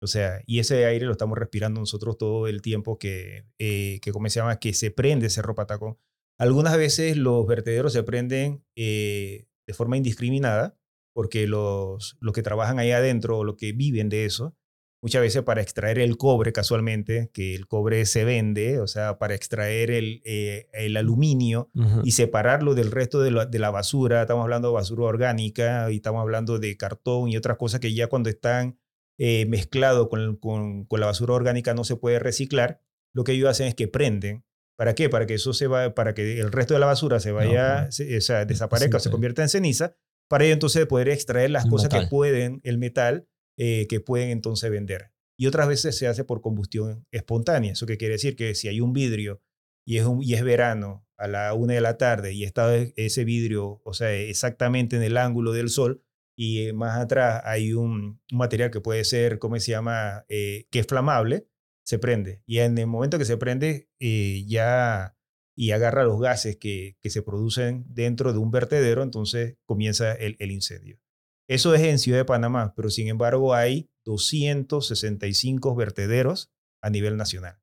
O 0.00 0.06
sea, 0.06 0.40
y 0.46 0.60
ese 0.60 0.86
aire 0.86 1.06
lo 1.06 1.12
estamos 1.12 1.36
respirando 1.36 1.80
nosotros 1.80 2.16
todo 2.16 2.46
el 2.46 2.62
tiempo 2.62 2.98
que, 2.98 3.44
eh, 3.58 3.98
que 4.00 4.12
como 4.12 4.28
se 4.28 4.40
que 4.60 4.72
se 4.72 4.90
prende 4.90 5.28
Cerro 5.28 5.54
Patacón. 5.54 5.98
Algunas 6.38 6.76
veces 6.76 7.16
los 7.16 7.46
vertederos 7.46 7.92
se 7.92 8.04
prenden 8.04 8.64
eh, 8.76 9.48
de 9.66 9.74
forma 9.74 9.96
indiscriminada, 9.96 10.78
porque 11.12 11.48
los, 11.48 12.16
los 12.20 12.32
que 12.32 12.42
trabajan 12.42 12.78
ahí 12.78 12.92
adentro 12.92 13.38
o 13.38 13.44
los 13.44 13.56
que 13.56 13.72
viven 13.72 14.08
de 14.08 14.24
eso, 14.24 14.56
muchas 15.00 15.22
veces 15.22 15.42
para 15.42 15.62
extraer 15.62 15.98
el 15.98 16.16
cobre 16.16 16.52
casualmente, 16.52 17.30
que 17.32 17.54
el 17.54 17.66
cobre 17.66 18.04
se 18.06 18.24
vende, 18.24 18.80
o 18.80 18.86
sea, 18.86 19.18
para 19.18 19.34
extraer 19.34 19.90
el, 19.90 20.22
eh, 20.24 20.68
el 20.72 20.96
aluminio 20.96 21.70
y 22.04 22.12
separarlo 22.12 22.74
del 22.74 22.90
resto 22.90 23.20
de 23.20 23.30
la, 23.30 23.46
de 23.46 23.58
la, 23.58 23.70
basura, 23.70 24.22
estamos 24.22 24.42
hablando 24.42 24.68
de 24.68 24.74
basura 24.74 25.04
orgánica 25.04 25.90
y 25.90 25.96
estamos 25.96 26.20
hablando 26.20 26.58
de 26.58 26.76
cartón 26.76 27.28
y 27.28 27.36
otras 27.36 27.56
cosas 27.56 27.80
que 27.80 27.94
ya 27.94 28.08
cuando 28.08 28.28
están 28.28 28.78
eh, 29.18 29.46
mezclados 29.46 30.08
con, 30.08 30.36
con, 30.36 30.84
con, 30.84 31.00
la 31.00 31.06
basura 31.06 31.34
orgánica 31.34 31.74
no 31.74 31.84
se 31.84 31.96
puede 31.96 32.18
reciclar, 32.18 32.80
lo 33.12 33.24
que 33.24 33.32
ellos 33.32 33.48
hacen 33.48 33.66
es 33.66 33.74
que 33.74 33.88
prenden. 33.88 34.44
¿Para 34.76 34.94
qué? 34.94 35.08
Para 35.08 35.26
que 35.26 35.34
eso 35.34 35.52
se 35.52 35.66
va, 35.66 35.92
para 35.94 36.14
que 36.14 36.38
el 36.38 36.52
resto 36.52 36.74
de 36.74 36.78
la 36.78 36.86
basura 36.86 37.18
se 37.18 37.32
vaya, 37.32 37.88
o 37.88 38.20
sea, 38.20 38.44
desaparezca, 38.44 39.00
se 39.00 39.10
convierta 39.10 39.42
en 39.42 39.48
ceniza, 39.48 39.96
para 40.28 40.44
ello 40.44 40.52
entonces 40.52 40.86
poder 40.86 41.08
extraer 41.08 41.50
las 41.50 41.66
cosas 41.66 41.88
que 41.88 42.06
pueden, 42.06 42.60
el 42.62 42.78
metal, 42.78 43.26
eh, 43.58 43.86
que 43.88 44.00
pueden 44.00 44.30
entonces 44.30 44.70
vender. 44.70 45.12
Y 45.36 45.46
otras 45.46 45.68
veces 45.68 45.96
se 45.98 46.06
hace 46.06 46.24
por 46.24 46.40
combustión 46.40 47.06
espontánea. 47.10 47.72
¿Eso 47.72 47.84
quiere 47.84 48.08
decir? 48.08 48.36
Que 48.36 48.54
si 48.54 48.68
hay 48.68 48.80
un 48.80 48.94
vidrio 48.94 49.42
y 49.86 49.98
es, 49.98 50.06
y 50.22 50.34
es 50.34 50.42
verano 50.42 51.06
a 51.18 51.28
la 51.28 51.52
una 51.52 51.74
de 51.74 51.80
la 51.82 51.98
tarde 51.98 52.32
y 52.32 52.44
está 52.44 52.74
ese 52.74 53.24
vidrio, 53.24 53.82
o 53.84 53.92
sea, 53.92 54.12
exactamente 54.14 54.96
en 54.96 55.02
el 55.02 55.16
ángulo 55.16 55.52
del 55.52 55.68
sol, 55.68 56.04
y 56.36 56.72
más 56.72 56.98
atrás 56.98 57.42
hay 57.44 57.72
un, 57.72 58.20
material 58.32 58.70
que 58.70 58.80
puede 58.80 59.04
ser, 59.04 59.40
¿cómo 59.40 59.58
se 59.58 59.72
llama?, 59.72 60.24
eh, 60.28 60.66
que 60.70 60.78
es 60.78 60.86
flamable, 60.86 61.48
se 61.84 61.98
prende. 61.98 62.42
Y 62.46 62.58
en 62.58 62.78
el 62.78 62.86
momento 62.86 63.18
que 63.18 63.24
se 63.24 63.36
prende, 63.36 63.90
eh, 63.98 64.44
ya 64.46 65.16
y 65.56 65.72
agarra 65.72 66.04
los 66.04 66.20
gases 66.20 66.56
que, 66.56 66.96
se 67.02 67.22
producen 67.22 67.84
dentro 67.88 68.32
de 68.32 68.38
un 68.38 68.52
vertedero, 68.52 69.02
entonces 69.02 69.56
comienza 69.66 70.12
el, 70.12 70.36
incendio. 70.52 71.00
Eso 71.48 71.74
es 71.74 71.82
en 71.82 71.98
Ciudad 71.98 72.18
de 72.18 72.24
Panamá, 72.24 72.74
pero 72.76 72.90
sin 72.90 73.08
embargo 73.08 73.54
hay 73.54 73.90
265 74.04 75.74
vertederos 75.74 76.52
a 76.82 76.90
nivel 76.90 77.16
nacional. 77.16 77.58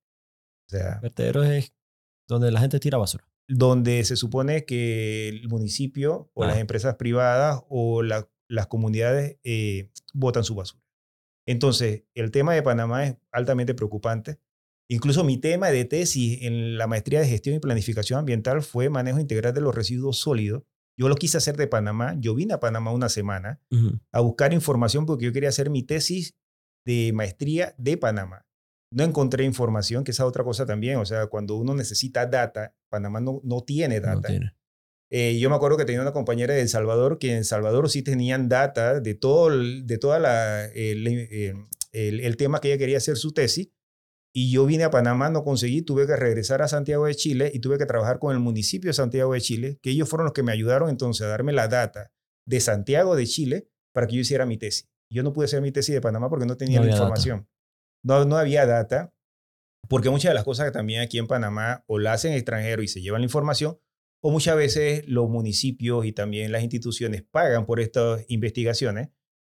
O 0.67 0.71
sea, 0.71 0.99
vertederos 1.01 1.45
es 1.45 1.73
donde 2.27 2.51
la 2.51 2.59
gente 2.59 2.79
tira 2.79 2.97
basura. 2.97 3.29
Donde 3.47 4.03
se 4.05 4.15
supone 4.15 4.65
que 4.65 5.29
el 5.29 5.47
municipio 5.47 6.31
o 6.33 6.45
las 6.45 6.57
empresas 6.57 6.95
privadas 6.95 7.61
o 7.69 8.01
las 8.01 8.67
comunidades 8.67 9.37
eh, 9.43 9.91
botan 10.13 10.43
su 10.43 10.55
basura. 10.55 10.83
Entonces, 11.47 12.05
el 12.15 12.31
tema 12.31 12.55
de 12.55 12.63
Panamá 12.63 13.05
es 13.05 13.17
altamente 13.31 13.75
preocupante. 13.75 14.39
Incluso 14.89 15.23
mi 15.23 15.37
tema 15.37 15.69
de 15.69 15.85
tesis 15.85 16.41
en 16.41 16.77
la 16.77 16.87
maestría 16.87 17.19
de 17.19 17.27
gestión 17.27 17.55
y 17.55 17.59
planificación 17.59 18.19
ambiental 18.19 18.61
fue 18.61 18.89
manejo 18.89 19.19
integral 19.19 19.53
de 19.53 19.61
los 19.61 19.75
residuos 19.75 20.17
sólidos. 20.17 20.63
Yo 20.97 21.09
lo 21.09 21.15
quise 21.15 21.37
hacer 21.37 21.57
de 21.57 21.67
Panamá. 21.67 22.15
Yo 22.17 22.35
vine 22.35 22.53
a 22.53 22.59
Panamá 22.59 22.91
una 22.91 23.09
semana 23.09 23.59
a 24.11 24.19
buscar 24.21 24.53
información 24.53 25.05
porque 25.05 25.25
yo 25.25 25.33
quería 25.33 25.49
hacer 25.49 25.69
mi 25.69 25.83
tesis 25.83 26.35
de 26.85 27.11
maestría 27.13 27.75
de 27.77 27.97
Panamá. 27.97 28.45
No 28.91 29.03
encontré 29.03 29.43
información, 29.43 30.03
que 30.03 30.11
esa 30.11 30.25
otra 30.25 30.43
cosa 30.43 30.65
también. 30.65 30.97
O 30.97 31.05
sea, 31.05 31.27
cuando 31.27 31.55
uno 31.55 31.73
necesita 31.73 32.25
data, 32.27 32.75
Panamá 32.89 33.19
no, 33.19 33.41
no 33.43 33.61
tiene 33.61 33.99
data. 33.99 34.15
No 34.15 34.21
tiene. 34.21 34.55
Eh, 35.09 35.37
yo 35.37 35.49
me 35.49 35.55
acuerdo 35.55 35.77
que 35.77 35.85
tenía 35.85 36.01
una 36.01 36.13
compañera 36.13 36.53
de 36.53 36.61
El 36.61 36.69
Salvador 36.69 37.19
que 37.19 37.31
en 37.31 37.37
El 37.37 37.45
Salvador 37.45 37.89
sí 37.89 38.01
tenían 38.01 38.49
data 38.49 38.99
de 38.99 39.13
todo 39.13 39.49
el, 39.49 39.85
de 39.85 39.97
toda 39.97 40.19
la, 40.19 40.65
el, 40.65 41.07
eh, 41.07 41.53
el, 41.91 42.19
el, 42.21 42.37
tema 42.37 42.59
que 42.59 42.69
ella 42.69 42.77
quería 42.77 42.97
hacer 42.97 43.17
su 43.17 43.31
tesis. 43.31 43.69
Y 44.37 44.51
yo 44.51 44.65
vine 44.65 44.83
a 44.83 44.89
Panamá, 44.89 45.29
no 45.29 45.45
conseguí, 45.45 45.81
tuve 45.81 46.05
que 46.05 46.17
regresar 46.17 46.61
a 46.61 46.67
Santiago 46.67 47.05
de 47.05 47.15
Chile 47.15 47.51
y 47.53 47.59
tuve 47.59 47.77
que 47.77 47.85
trabajar 47.85 48.19
con 48.19 48.33
el 48.33 48.41
municipio 48.41 48.89
de 48.89 48.93
Santiago 48.93 49.31
de 49.31 49.39
Chile, 49.39 49.79
que 49.81 49.91
ellos 49.91 50.09
fueron 50.09 50.25
los 50.25 50.33
que 50.33 50.43
me 50.43 50.51
ayudaron 50.51 50.89
entonces 50.89 51.25
a 51.25 51.29
darme 51.29 51.53
la 51.53 51.69
data 51.69 52.11
de 52.45 52.59
Santiago 52.59 53.15
de 53.15 53.25
Chile 53.27 53.69
para 53.93 54.07
que 54.07 54.15
yo 54.15 54.19
hiciera 54.19 54.45
mi 54.45 54.57
tesis. 54.57 54.89
Yo 55.09 55.23
no 55.23 55.31
pude 55.31 55.45
hacer 55.45 55.61
mi 55.61 55.71
tesis 55.71 55.95
de 55.95 56.01
Panamá 56.01 56.29
porque 56.29 56.45
no 56.45 56.57
tenía 56.57 56.81
la 56.81 56.91
información. 56.91 57.47
No, 58.03 58.25
no 58.25 58.35
había 58.35 58.65
data, 58.65 59.13
porque 59.87 60.09
muchas 60.09 60.31
de 60.31 60.35
las 60.35 60.43
cosas 60.43 60.65
que 60.65 60.71
también 60.73 60.99
aquí 60.99 61.17
en 61.17 61.27
Panamá 61.27 61.85
o 61.87 61.97
la 61.97 62.11
hacen 62.11 62.33
extranjero 62.33 62.83
y 62.83 62.89
se 62.89 63.01
llevan 63.01 63.21
la 63.21 63.27
información, 63.27 63.79
o 64.21 64.31
muchas 64.31 64.57
veces 64.57 65.07
los 65.07 65.29
municipios 65.29 66.05
y 66.05 66.11
también 66.11 66.51
las 66.51 66.61
instituciones 66.61 67.23
pagan 67.23 67.65
por 67.65 67.79
estas 67.79 68.25
investigaciones 68.27 69.11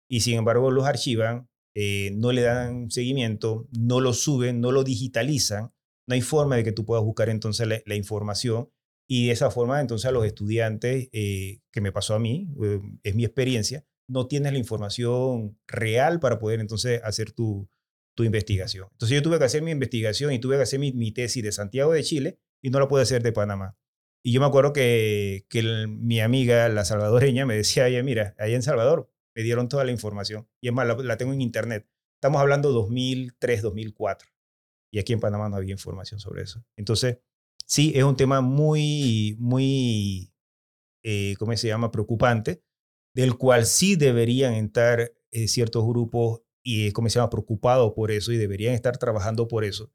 y 0.09 0.23
sin 0.23 0.39
embargo 0.39 0.73
los 0.73 0.87
archivan, 0.87 1.49
eh, 1.75 2.13
no 2.15 2.33
le 2.33 2.43
dan 2.43 2.91
seguimiento, 2.91 3.69
no 3.79 4.01
lo 4.01 4.13
suben, 4.13 4.61
no 4.61 4.73
lo 4.73 4.85
digitalizan. 4.85 5.73
No 6.07 6.15
hay 6.15 6.21
forma 6.21 6.57
de 6.57 6.65
que 6.65 6.73
tú 6.73 6.85
puedas 6.85 7.05
buscar 7.05 7.29
entonces 7.29 7.67
la, 7.67 7.95
información 7.95 8.69
y 9.09 9.27
de 9.27 9.33
esa 9.33 9.51
forma 9.51 9.81
entonces 9.81 10.07
a 10.07 10.13
los 10.13 10.27
estudiantes, 10.27 11.09
eh, 11.13 11.61
que 11.71 11.81
me 11.81 11.93
pasó 11.93 12.15
a 12.15 12.19
mí, 12.19 12.49
eh, 12.63 12.81
es 13.05 13.15
mi 13.15 13.25
experiencia, 13.25 13.85
no 14.09 14.27
tienes 14.27 14.53
la 14.53 14.59
información 14.59 15.59
real 15.67 16.19
para 16.21 16.39
poder 16.39 16.61
entonces 16.61 17.01
hacer 17.05 17.33
tu, 17.33 17.69
tu 18.15 18.25
investigación. 18.25 18.89
Entonces 18.93 19.15
yo 19.17 19.23
tuve 19.23 19.39
que 19.39 19.45
hacer 19.45 19.63
mi 19.63 19.71
investigación 19.71 20.33
y 20.33 20.39
tuve 20.39 20.57
que 20.57 20.63
hacer 20.63 20.81
mi, 20.81 20.93
mi 20.93 21.13
tesis 21.13 21.43
de 21.43 21.53
Santiago 21.53 21.93
de 21.93 22.03
Chile 22.03 22.39
y 22.61 22.71
no 22.71 22.81
la 22.81 22.89
pude 22.89 23.03
hacer 23.03 23.23
de 23.23 23.33
Panamá. 23.33 23.77
Y 24.25 24.33
yo 24.33 24.41
me 24.41 24.47
acuerdo 24.47 24.73
que, 24.73 25.47
que 25.49 25.87
mi 25.89 26.21
amiga, 26.21 26.69
la 26.69 26.85
salvadoreña, 26.85 27.45
me 27.47 27.57
decía, 27.57 27.87
oye, 27.87 28.03
mira, 28.03 28.35
ahí 28.39 28.55
en 28.55 28.63
Salvador 28.63 29.12
me 29.35 29.43
dieron 29.43 29.69
toda 29.69 29.85
la 29.85 29.93
información. 29.93 30.49
Y 30.61 30.69
es 30.69 30.75
más, 30.75 30.87
la, 30.87 31.17
tengo 31.17 31.33
en 31.33 31.41
internet. 31.41 31.89
Estamos 32.15 32.41
hablando 32.41 32.73
2003, 32.73 33.63
2004. 33.63 34.29
Y 34.93 34.99
aquí 34.99 35.13
en 35.13 35.21
Panamá 35.21 35.49
no 35.49 35.57
había 35.57 35.73
información 35.73 36.21
sobre 36.21 36.43
eso. 36.43 36.65
Entonces, 36.77 37.19
sí, 37.67 37.93
es 37.95 38.05
un 38.05 38.17
tema 38.17 38.41
muy, 38.41 39.37
muy, 39.39 40.33
eh, 41.03 41.35
¿cómo 41.39 41.57
se 41.57 41.69
llama?, 41.69 41.91
preocupante, 41.91 42.63
del 43.15 43.37
cual 43.37 43.67
sí 43.67 43.97
deberían 43.97 44.55
entrar 44.55 45.13
eh, 45.31 45.49
ciertos 45.49 45.85
grupos 45.87 46.43
y 46.63 46.93
como 46.93 47.09
se 47.09 47.19
llama 47.19 47.31
preocupados 47.31 47.93
por 47.95 48.11
eso 48.11 48.33
y 48.33 48.37
deberían 48.37 48.75
estar 48.75 48.99
trabajando 48.99 49.49
por 49.49 49.65
eso. 49.65 49.91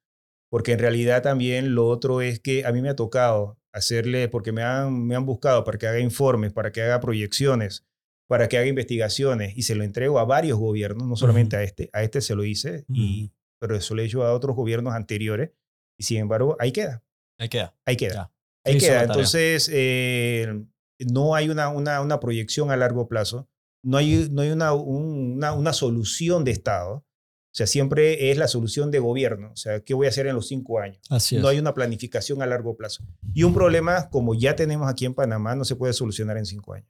Porque 0.49 0.73
en 0.73 0.79
realidad 0.79 1.21
también 1.21 1.75
lo 1.75 1.87
otro 1.87 2.21
es 2.21 2.39
que 2.39 2.65
a 2.65 2.71
mí 2.71 2.81
me 2.81 2.89
ha 2.89 2.95
tocado 2.95 3.59
hacerle, 3.73 4.27
porque 4.27 4.51
me 4.51 4.63
han, 4.63 5.05
me 5.05 5.15
han 5.15 5.25
buscado 5.25 5.63
para 5.63 5.77
que 5.77 5.87
haga 5.87 5.99
informes, 5.99 6.53
para 6.53 6.71
que 6.71 6.81
haga 6.81 6.99
proyecciones, 6.99 7.85
para 8.27 8.49
que 8.49 8.57
haga 8.57 8.67
investigaciones 8.67 9.57
y 9.57 9.63
se 9.63 9.75
lo 9.75 9.83
entrego 9.83 10.19
a 10.19 10.25
varios 10.25 10.59
gobiernos, 10.59 11.07
no 11.07 11.15
solamente 11.15 11.55
a 11.55 11.63
este, 11.63 11.89
a 11.93 12.03
este 12.03 12.21
se 12.21 12.35
lo 12.35 12.43
hice, 12.43 12.85
y, 12.89 13.31
pero 13.59 13.75
eso 13.75 13.95
lo 13.95 14.01
he 14.01 14.05
hecho 14.05 14.23
a 14.23 14.33
otros 14.33 14.55
gobiernos 14.55 14.93
anteriores 14.93 15.51
y 15.97 16.03
sin 16.03 16.17
embargo 16.17 16.55
ahí 16.59 16.71
queda. 16.71 17.03
Ahí 17.39 17.49
queda. 17.49 17.75
Ahí 17.85 17.95
queda. 17.95 18.31
Ahí 18.63 18.77
queda. 18.77 19.03
Entonces, 19.03 19.69
eh, 19.71 20.65
no 20.99 21.35
hay 21.35 21.49
una, 21.49 21.69
una, 21.69 22.01
una, 22.01 22.19
proyección 22.19 22.71
a 22.71 22.75
largo 22.75 23.07
plazo, 23.07 23.47
no 23.83 23.97
hay, 23.97 24.27
no 24.31 24.41
hay 24.41 24.51
una, 24.51 24.73
una, 24.73 25.53
una, 25.53 25.73
solución 25.73 26.43
de 26.43 26.51
Estado. 26.51 26.95
O 26.95 27.57
sea, 27.57 27.65
siempre 27.65 28.29
es 28.29 28.37
la 28.37 28.47
solución 28.47 28.91
de 28.91 28.99
gobierno. 28.99 29.51
O 29.51 29.55
sea, 29.55 29.79
¿qué 29.79 29.93
voy 29.93 30.07
a 30.07 30.09
hacer 30.09 30.27
en 30.27 30.35
los 30.35 30.47
cinco 30.47 30.79
años? 30.79 30.99
Así 31.09 31.37
No 31.37 31.47
hay 31.47 31.57
una 31.57 31.73
planificación 31.73 32.41
a 32.41 32.45
largo 32.45 32.75
plazo. 32.75 33.03
Y 33.33 33.43
un 33.43 33.53
problema 33.53 34.09
como 34.09 34.35
ya 34.35 34.55
tenemos 34.55 34.89
aquí 34.89 35.05
en 35.05 35.13
Panamá 35.13 35.55
no 35.55 35.63
se 35.63 35.75
puede 35.75 35.93
solucionar 35.93 36.37
en 36.37 36.45
cinco 36.45 36.73
años. 36.73 36.89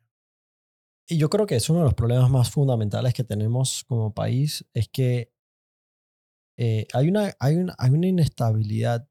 Y 1.09 1.17
yo 1.17 1.29
creo 1.29 1.45
que 1.45 1.55
es 1.55 1.69
uno 1.69 1.79
de 1.79 1.85
los 1.85 1.93
problemas 1.93 2.29
más 2.29 2.51
fundamentales 2.51 3.13
que 3.13 3.23
tenemos 3.23 3.83
como 3.85 4.13
país, 4.13 4.65
es 4.73 4.89
que 4.89 5.31
eh, 6.57 6.87
hay, 6.93 7.07
una, 7.07 7.33
hay, 7.39 7.55
una, 7.55 7.75
hay 7.77 7.91
una 7.91 8.07
inestabilidad 8.07 9.07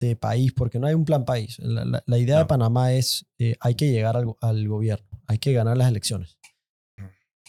de 0.00 0.16
país, 0.16 0.52
porque 0.52 0.78
no 0.78 0.86
hay 0.86 0.94
un 0.94 1.04
plan 1.04 1.24
país. 1.24 1.58
La, 1.60 2.02
la, 2.04 2.18
idea 2.18 2.38
de 2.38 2.46
Panamá 2.46 2.92
es, 2.92 3.26
eh, 3.38 3.56
hay 3.60 3.74
que 3.74 3.90
llegar 3.90 4.16
al, 4.16 4.34
al, 4.40 4.66
gobierno, 4.66 5.06
hay 5.26 5.38
que 5.38 5.52
ganar 5.52 5.76
las 5.76 5.88
elecciones. 5.88 6.38
Mm. 6.96 7.04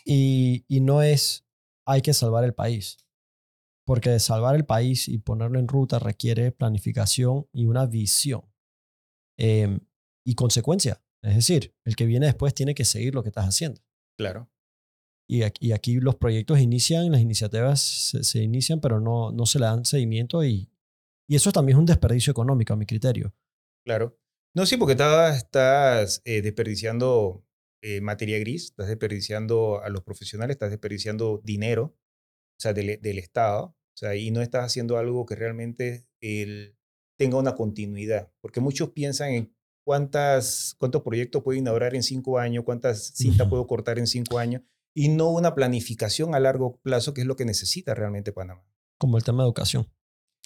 Y, 0.06 0.66
y, 0.68 0.82
no 0.82 1.02
es, 1.02 1.46
hay 1.86 2.02
que 2.02 2.14
salvar 2.14 2.44
el 2.44 2.54
país, 2.54 2.98
porque 3.86 4.20
salvar 4.20 4.56
el 4.56 4.66
país 4.66 5.08
y 5.08 5.18
ponerlo 5.18 5.60
en 5.60 5.68
ruta 5.68 5.98
requiere 5.98 6.52
planificación 6.52 7.48
y 7.52 7.66
una 7.66 7.86
visión 7.86 8.44
eh, 9.38 9.80
y 10.24 10.36
consecuencia. 10.36 11.02
Es 11.24 11.36
decir, 11.36 11.74
el 11.86 11.96
que 11.96 12.06
viene 12.06 12.28
después 12.28 12.54
tiene 12.54 12.74
que 12.74 12.86
seguir 12.86 13.14
lo 13.14 13.24
que 13.24 13.30
estás 13.30 13.46
haciendo. 13.46 13.82
Claro. 14.18 14.50
Y 15.30 15.44
aquí, 15.44 15.68
y 15.68 15.72
aquí 15.74 16.00
los 16.00 16.16
proyectos 16.16 16.60
inician, 16.60 17.12
las 17.12 17.22
iniciativas 17.22 17.82
se, 17.82 18.24
se, 18.24 18.42
inician, 18.42 18.80
pero 18.80 19.00
no, 19.00 19.32
no 19.32 19.46
se 19.46 19.60
le 19.60 19.66
dan 19.66 19.86
seguimiento 19.86 20.44
y, 20.44 20.72
y 21.30 21.36
eso 21.36 21.52
también 21.52 21.78
es 21.78 21.80
un 21.80 21.86
desperdicio 21.86 22.32
económico, 22.32 22.74
a 22.74 22.78
mi 22.78 22.86
criterio. 22.86 23.36
Claro. 23.86 24.18
No, 24.56 24.66
sí, 24.66 24.78
porque 24.78 24.94
estás, 24.94 25.38
estás 25.38 26.22
eh, 26.26 26.42
desperdiciando 26.42 27.46
eh, 27.84 28.02
materia 28.02 28.40
gris, 28.40 28.66
estás 28.66 28.88
desperdiciando 28.88 29.82
a 29.82 29.90
los 29.90 30.02
profesionales, 30.04 30.56
estás 30.56 30.72
desperdiciando 30.72 31.40
dinero, 31.44 31.96
o 32.58 32.62
sea, 32.62 32.74
del, 32.74 33.00
del 33.00 33.20
Estado, 33.20 33.66
o 33.66 33.98
sea, 33.98 34.16
y 34.16 34.32
no 34.32 34.42
estás 34.42 34.66
haciendo 34.66 34.98
algo 34.98 35.26
que 35.26 35.36
realmente 35.36 36.08
el, 36.20 36.76
tenga 37.18 37.38
una 37.38 37.56
continuidad, 37.56 38.34
porque 38.42 38.60
muchos 38.60 38.90
piensan 38.90 39.32
en 39.32 39.56
cuántas, 39.90 40.76
cuántos 40.78 41.02
proyectos 41.02 41.42
puedo 41.42 41.58
inaugurar 41.58 41.96
en 41.96 42.04
cinco 42.04 42.38
años, 42.38 42.64
cuántas 42.64 43.12
cintas 43.16 43.48
puedo 43.50 43.66
cortar 43.66 43.98
en 43.98 44.06
cinco 44.06 44.38
años, 44.38 44.62
y 44.94 45.10
no 45.10 45.32
una 45.32 45.56
planificación 45.56 46.36
a 46.36 46.40
largo 46.40 46.80
plazo, 46.84 47.16
que 47.16 47.22
es 47.22 47.28
lo 47.28 47.36
que 47.36 47.44
necesita 47.44 47.96
realmente 47.96 48.32
Panamá. 48.32 48.62
Como 49.00 49.18
el 49.18 49.24
tema 49.24 49.42
de 49.42 49.48
educación. 49.48 49.88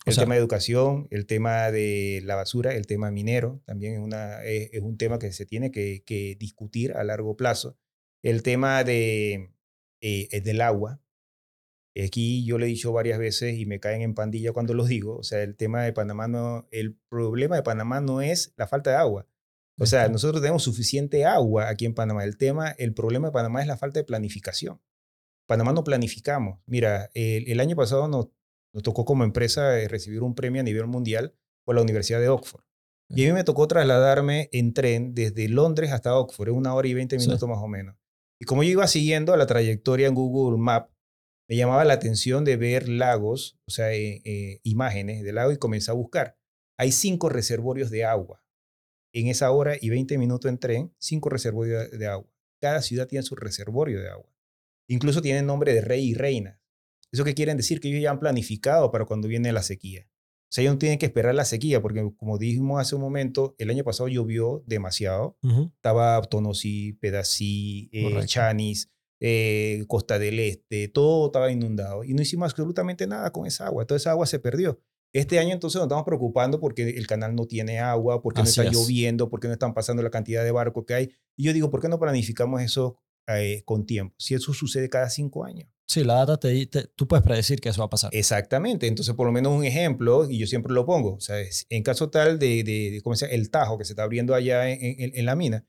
El 0.05 0.15
tema 0.15 0.35
de 0.35 0.39
educación, 0.39 1.09
el 1.11 1.25
tema 1.25 1.71
de 1.71 2.21
la 2.23 2.35
basura, 2.35 2.73
el 2.73 2.87
tema 2.87 3.11
minero, 3.11 3.61
también 3.65 3.95
es, 3.95 3.99
una, 3.99 4.41
es, 4.45 4.81
un 4.81 4.95
tema 4.95 5.19
que 5.19 5.33
se 5.33 5.45
tiene 5.45 5.71
que, 5.71 6.03
que, 6.05 6.37
discutir 6.39 6.93
a 6.93 7.03
largo 7.03 7.35
plazo. 7.35 7.77
El 8.21 8.43
tema 8.43 8.85
de, 8.85 9.53
eh, 9.99 10.39
del 10.39 10.61
agua. 10.61 11.01
Aquí 12.01 12.45
yo 12.45 12.57
le 12.57 12.67
he 12.67 12.69
dicho 12.69 12.93
varias 12.93 13.19
veces 13.19 13.59
y 13.59 13.65
me 13.65 13.81
caen 13.81 14.03
en 14.03 14.15
pandilla 14.15 14.53
cuando 14.53 14.73
los 14.73 14.87
digo. 14.87 15.17
O 15.17 15.23
sea, 15.23 15.43
el 15.43 15.57
tema 15.57 15.83
de 15.83 15.91
Panamá 15.91 16.29
no, 16.29 16.65
el 16.71 16.95
problema 17.09 17.57
de 17.57 17.63
Panamá 17.63 17.99
no 17.99 18.21
es 18.21 18.53
la 18.55 18.67
falta 18.67 18.91
de 18.91 18.95
agua. 18.95 19.27
O 19.79 19.85
sea, 19.85 20.07
nosotros 20.07 20.41
tenemos 20.41 20.63
suficiente 20.63 21.25
agua 21.25 21.69
aquí 21.69 21.85
en 21.85 21.95
Panamá. 21.95 22.23
El 22.23 22.37
tema, 22.37 22.69
el 22.71 22.93
problema 22.93 23.27
de 23.27 23.33
Panamá 23.33 23.61
es 23.61 23.67
la 23.67 23.77
falta 23.77 23.99
de 23.99 24.03
planificación. 24.03 24.81
Panamá 25.47 25.73
no 25.73 25.83
planificamos. 25.83 26.59
Mira, 26.65 27.09
el, 27.13 27.49
el 27.49 27.59
año 27.59 27.75
pasado 27.75 28.07
nos 28.07 28.29
nos 28.73 28.83
tocó 28.83 29.05
como 29.05 29.23
empresa 29.23 29.79
eh, 29.79 29.87
recibir 29.87 30.23
un 30.23 30.35
premio 30.35 30.61
a 30.61 30.63
nivel 30.63 30.87
mundial 30.87 31.35
por 31.65 31.75
la 31.75 31.81
Universidad 31.81 32.19
de 32.19 32.29
Oxford. 32.29 32.63
Y 33.09 33.25
a 33.25 33.27
mí 33.27 33.33
me 33.33 33.43
tocó 33.43 33.67
trasladarme 33.67 34.49
en 34.51 34.73
tren 34.73 35.13
desde 35.13 35.47
Londres 35.47 35.91
hasta 35.91 36.17
Oxford, 36.17 36.49
en 36.49 36.55
una 36.55 36.73
hora 36.73 36.87
y 36.87 36.95
veinte 36.95 37.17
minutos 37.17 37.47
más 37.47 37.59
o 37.59 37.67
menos. 37.67 37.95
Y 38.41 38.45
como 38.45 38.63
yo 38.63 38.71
iba 38.71 38.87
siguiendo 38.87 39.37
la 39.37 39.45
trayectoria 39.45 40.07
en 40.07 40.15
Google 40.15 40.57
Maps, 40.57 40.91
me 41.47 41.55
llamaba 41.55 41.85
la 41.85 41.93
atención 41.93 42.43
de 42.43 42.57
ver 42.57 42.89
lagos, 42.89 43.59
o 43.67 43.71
sea, 43.71 43.93
eh, 43.93 44.21
eh, 44.25 44.61
imágenes 44.63 45.23
de 45.23 45.31
lago 45.31 45.51
y 45.51 45.57
comencé 45.57 45.91
a 45.91 45.93
buscar. 45.93 46.37
Hay 46.79 46.91
cinco 46.91 47.29
reservorios 47.29 47.91
de 47.91 48.05
agua. 48.05 48.41
En 49.13 49.27
esa 49.27 49.51
hora 49.51 49.77
y 49.79 49.89
20 49.89 50.17
minutos 50.17 50.49
en 50.49 50.57
tren, 50.57 50.93
cinco 50.97 51.29
reservorios 51.29 51.91
de 51.91 52.07
agua. 52.07 52.27
Cada 52.59 52.81
ciudad 52.81 53.07
tiene 53.07 53.23
su 53.23 53.35
reservorio 53.35 54.01
de 54.01 54.09
agua. 54.09 54.29
Incluso 54.87 55.21
tienen 55.21 55.45
nombre 55.45 55.73
de 55.73 55.81
rey 55.81 56.09
y 56.09 56.13
reina. 56.13 56.59
¿Eso 57.11 57.23
qué 57.23 57.35
quieren 57.35 57.57
decir? 57.57 57.79
Que 57.79 57.89
ellos 57.89 58.01
ya 58.01 58.09
han 58.09 58.19
planificado 58.19 58.91
para 58.91 59.05
cuando 59.05 59.27
viene 59.27 59.51
la 59.51 59.61
sequía. 59.61 60.07
O 60.09 60.55
sea, 60.55 60.63
ellos 60.63 60.75
no 60.75 60.79
tienen 60.79 60.99
que 60.99 61.05
esperar 61.05 61.33
la 61.35 61.45
sequía, 61.45 61.81
porque 61.81 62.11
como 62.17 62.37
dijimos 62.37 62.81
hace 62.81 62.95
un 62.95 63.01
momento, 63.01 63.55
el 63.57 63.69
año 63.69 63.83
pasado 63.83 64.07
llovió 64.07 64.63
demasiado. 64.67 65.37
Estaba 65.75 66.21
Tonosí, 66.23 66.93
Pedací, 66.93 67.89
eh, 67.91 68.25
Chanis, 68.25 68.91
eh, 69.19 69.83
Costa 69.87 70.19
del 70.19 70.39
Este, 70.39 70.87
todo 70.87 71.27
estaba 71.27 71.51
inundado. 71.51 72.03
Y 72.03 72.13
no 72.13 72.21
hicimos 72.21 72.51
absolutamente 72.51 73.07
nada 73.07 73.31
con 73.31 73.45
esa 73.45 73.67
agua. 73.67 73.85
Toda 73.85 73.97
esa 73.97 74.11
agua 74.11 74.25
se 74.25 74.39
perdió. 74.39 74.81
Este 75.13 75.37
año 75.37 75.53
entonces 75.53 75.75
nos 75.75 75.85
estamos 75.85 76.05
preocupando 76.05 76.59
porque 76.59 76.89
el 76.89 77.05
canal 77.05 77.35
no 77.35 77.45
tiene 77.45 77.79
agua, 77.79 78.21
porque 78.23 78.41
no 78.41 78.47
está 78.47 78.63
lloviendo, 78.63 79.29
porque 79.29 79.47
no 79.47 79.53
están 79.53 79.75
pasando 79.75 80.01
la 80.01 80.09
cantidad 80.09 80.43
de 80.43 80.51
barcos 80.51 80.85
que 80.87 80.95
hay. 80.95 81.09
Y 81.37 81.43
yo 81.43 81.53
digo, 81.53 81.69
¿por 81.69 81.81
qué 81.81 81.87
no 81.87 81.99
planificamos 81.99 82.63
eso 82.63 82.97
eh, 83.27 83.61
con 83.63 83.85
tiempo? 83.85 84.15
Si 84.17 84.33
eso 84.33 84.53
sucede 84.53 84.89
cada 84.89 85.09
cinco 85.11 85.45
años. 85.45 85.69
Sí, 85.85 86.03
la 86.03 86.15
data 86.15 86.37
te, 86.37 86.65
tú 86.95 87.07
puedes 87.07 87.23
predecir 87.23 87.61
que 87.61 87.69
eso 87.69 87.81
va 87.81 87.85
a 87.85 87.89
pasar. 87.89 88.09
Exactamente. 88.13 88.87
Entonces, 88.87 89.13
por 89.13 89.27
lo 89.27 89.31
menos 89.31 89.53
un 89.53 89.63
ejemplo, 89.63 90.27
y 90.27 90.39
yo 90.39 90.47
siempre 90.47 90.73
lo 90.73 90.85
pongo, 90.85 91.15
o 91.15 91.19
sea, 91.19 91.35
en 91.69 91.83
caso 91.83 92.09
tal 92.09 92.39
de, 92.39 92.63
de, 92.63 92.99
¿cómo 93.03 93.15
se 93.15 93.27
llama? 93.27 93.35
el 93.35 93.51
tajo 93.51 93.77
que 93.77 93.85
se 93.85 93.93
está 93.93 94.01
abriendo 94.01 94.33
allá 94.33 94.67
en, 94.67 94.79
en, 94.81 95.25
la 95.25 95.35
mina, 95.35 95.67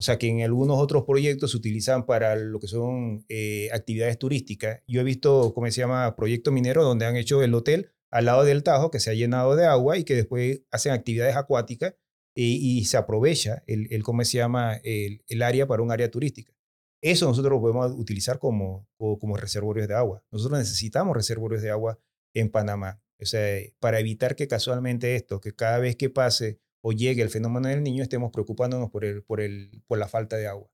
o 0.00 0.02
sea, 0.02 0.16
que 0.16 0.28
en 0.28 0.42
algunos 0.42 0.78
otros 0.78 1.04
proyectos 1.04 1.50
se 1.50 1.58
utilizan 1.58 2.06
para 2.06 2.36
lo 2.36 2.58
que 2.60 2.68
son 2.68 3.26
eh, 3.28 3.68
actividades 3.72 4.16
turísticas. 4.18 4.80
Yo 4.86 5.02
he 5.02 5.04
visto, 5.04 5.52
¿cómo 5.54 5.70
se 5.70 5.80
llama?, 5.80 6.16
proyectos 6.16 6.54
mineros 6.54 6.84
donde 6.84 7.04
han 7.04 7.16
hecho 7.16 7.42
el 7.42 7.52
hotel 7.52 7.92
al 8.10 8.24
lado 8.24 8.44
del 8.44 8.62
Tajo 8.62 8.90
que 8.90 9.00
se 9.00 9.10
ha 9.10 9.14
llenado 9.14 9.56
de 9.56 9.66
agua 9.66 9.98
y 9.98 10.04
que 10.04 10.14
después 10.14 10.62
hacen 10.70 10.92
actividades 10.92 11.36
acuáticas 11.36 11.94
y, 12.34 12.78
y 12.78 12.84
se 12.84 12.96
aprovecha 12.96 13.62
el, 13.66 13.86
el, 13.90 14.02
¿cómo 14.02 14.24
se 14.24 14.38
llama?, 14.38 14.80
el, 14.84 15.24
el 15.26 15.42
área 15.42 15.66
para 15.66 15.82
un 15.82 15.90
área 15.90 16.10
turística. 16.10 16.52
Eso 17.00 17.26
nosotros 17.26 17.52
lo 17.52 17.60
podemos 17.60 17.92
utilizar 17.92 18.38
como, 18.38 18.88
como 18.96 19.36
reservorios 19.36 19.86
de 19.86 19.94
agua. 19.94 20.24
Nosotros 20.32 20.58
necesitamos 20.58 21.16
reservorios 21.16 21.62
de 21.62 21.70
agua 21.70 21.98
en 22.34 22.50
Panamá. 22.50 23.00
O 23.20 23.26
sea, 23.26 23.60
para 23.80 24.00
evitar 24.00 24.36
que 24.36 24.48
casualmente 24.48 25.14
esto, 25.14 25.40
que 25.40 25.52
cada 25.52 25.78
vez 25.78 25.96
que 25.96 26.10
pase 26.10 26.60
o 26.80 26.92
llegue 26.92 27.22
el 27.22 27.30
fenómeno 27.30 27.68
del 27.68 27.82
niño, 27.82 28.02
estemos 28.02 28.30
preocupándonos 28.32 28.90
por, 28.90 29.04
el, 29.04 29.22
por, 29.22 29.40
el, 29.40 29.82
por 29.86 29.98
la 29.98 30.08
falta 30.08 30.36
de 30.36 30.46
agua. 30.46 30.70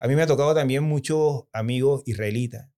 A 0.00 0.06
mí 0.06 0.14
me 0.14 0.22
ha 0.22 0.26
tocado 0.26 0.54
también 0.54 0.84
muchos 0.84 1.44
amigos 1.52 2.02
israelitas, 2.06 2.70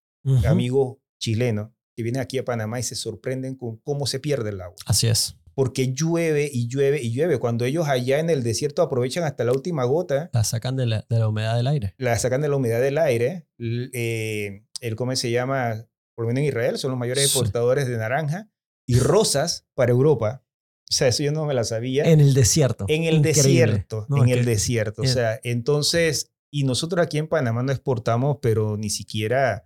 amigos 0.46 0.98
chilenos, 1.18 1.70
que 2.00 2.04
vienen 2.04 2.22
aquí 2.22 2.38
a 2.38 2.44
Panamá 2.44 2.80
y 2.80 2.82
se 2.82 2.94
sorprenden 2.94 3.54
con 3.54 3.76
cómo 3.78 4.06
se 4.06 4.20
pierde 4.20 4.50
el 4.50 4.60
agua. 4.60 4.76
Así 4.86 5.06
es 5.06 5.36
porque 5.54 5.92
llueve 5.92 6.48
y 6.50 6.68
llueve 6.68 7.02
y 7.02 7.12
llueve. 7.12 7.38
Cuando 7.38 7.66
ellos 7.66 7.86
allá 7.86 8.18
en 8.18 8.30
el 8.30 8.42
desierto 8.42 8.80
aprovechan 8.80 9.24
hasta 9.24 9.44
la 9.44 9.52
última 9.52 9.84
gota. 9.84 10.30
La 10.32 10.42
sacan 10.42 10.74
de 10.74 10.86
la, 10.86 11.04
de 11.10 11.18
la 11.18 11.28
humedad 11.28 11.54
del 11.54 11.66
aire. 11.66 11.94
La 11.98 12.18
sacan 12.18 12.40
de 12.40 12.48
la 12.48 12.56
humedad 12.56 12.80
del 12.80 12.96
aire. 12.96 13.46
Eh, 13.58 14.64
el, 14.80 14.96
¿Cómo 14.96 15.14
se 15.16 15.30
llama? 15.30 15.86
Por 16.14 16.24
lo 16.24 16.28
menos 16.28 16.40
en 16.40 16.48
Israel 16.48 16.78
son 16.78 16.92
los 16.92 16.98
mayores 16.98 17.24
exportadores 17.24 17.86
de 17.88 17.98
naranja 17.98 18.48
y 18.86 18.98
rosas 19.00 19.66
para 19.74 19.92
Europa. 19.92 20.42
O 20.90 20.94
sea, 20.94 21.08
eso 21.08 21.22
yo 21.22 21.30
no 21.30 21.44
me 21.44 21.52
la 21.52 21.64
sabía. 21.64 22.04
En 22.04 22.20
el 22.20 22.32
desierto. 22.32 22.86
En 22.88 23.04
el 23.04 23.20
desierto. 23.20 24.06
en 24.16 24.30
el 24.30 24.46
desierto. 24.46 25.02
O 25.02 25.06
sea, 25.06 25.40
entonces, 25.42 26.32
y 26.50 26.64
nosotros 26.64 27.04
aquí 27.04 27.18
en 27.18 27.28
Panamá 27.28 27.62
no 27.62 27.70
exportamos, 27.70 28.38
pero 28.40 28.78
ni 28.78 28.88
siquiera, 28.90 29.62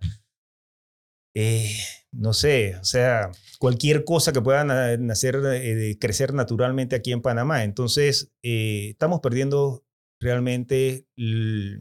eh, 1.35 1.75
no 2.15 2.33
sé, 2.33 2.77
o 2.77 2.85
sea, 2.85 3.29
cualquier 3.59 4.05
cosa 4.05 4.31
que 4.31 4.41
pueda 4.41 4.63
nacer, 4.97 5.41
eh, 5.53 5.97
crecer 5.99 6.33
naturalmente 6.33 6.95
aquí 6.95 7.11
en 7.11 7.21
Panamá. 7.21 7.63
Entonces, 7.63 8.31
eh, 8.41 8.89
estamos 8.91 9.19
perdiendo 9.19 9.85
realmente 10.19 11.07
e, 11.17 11.77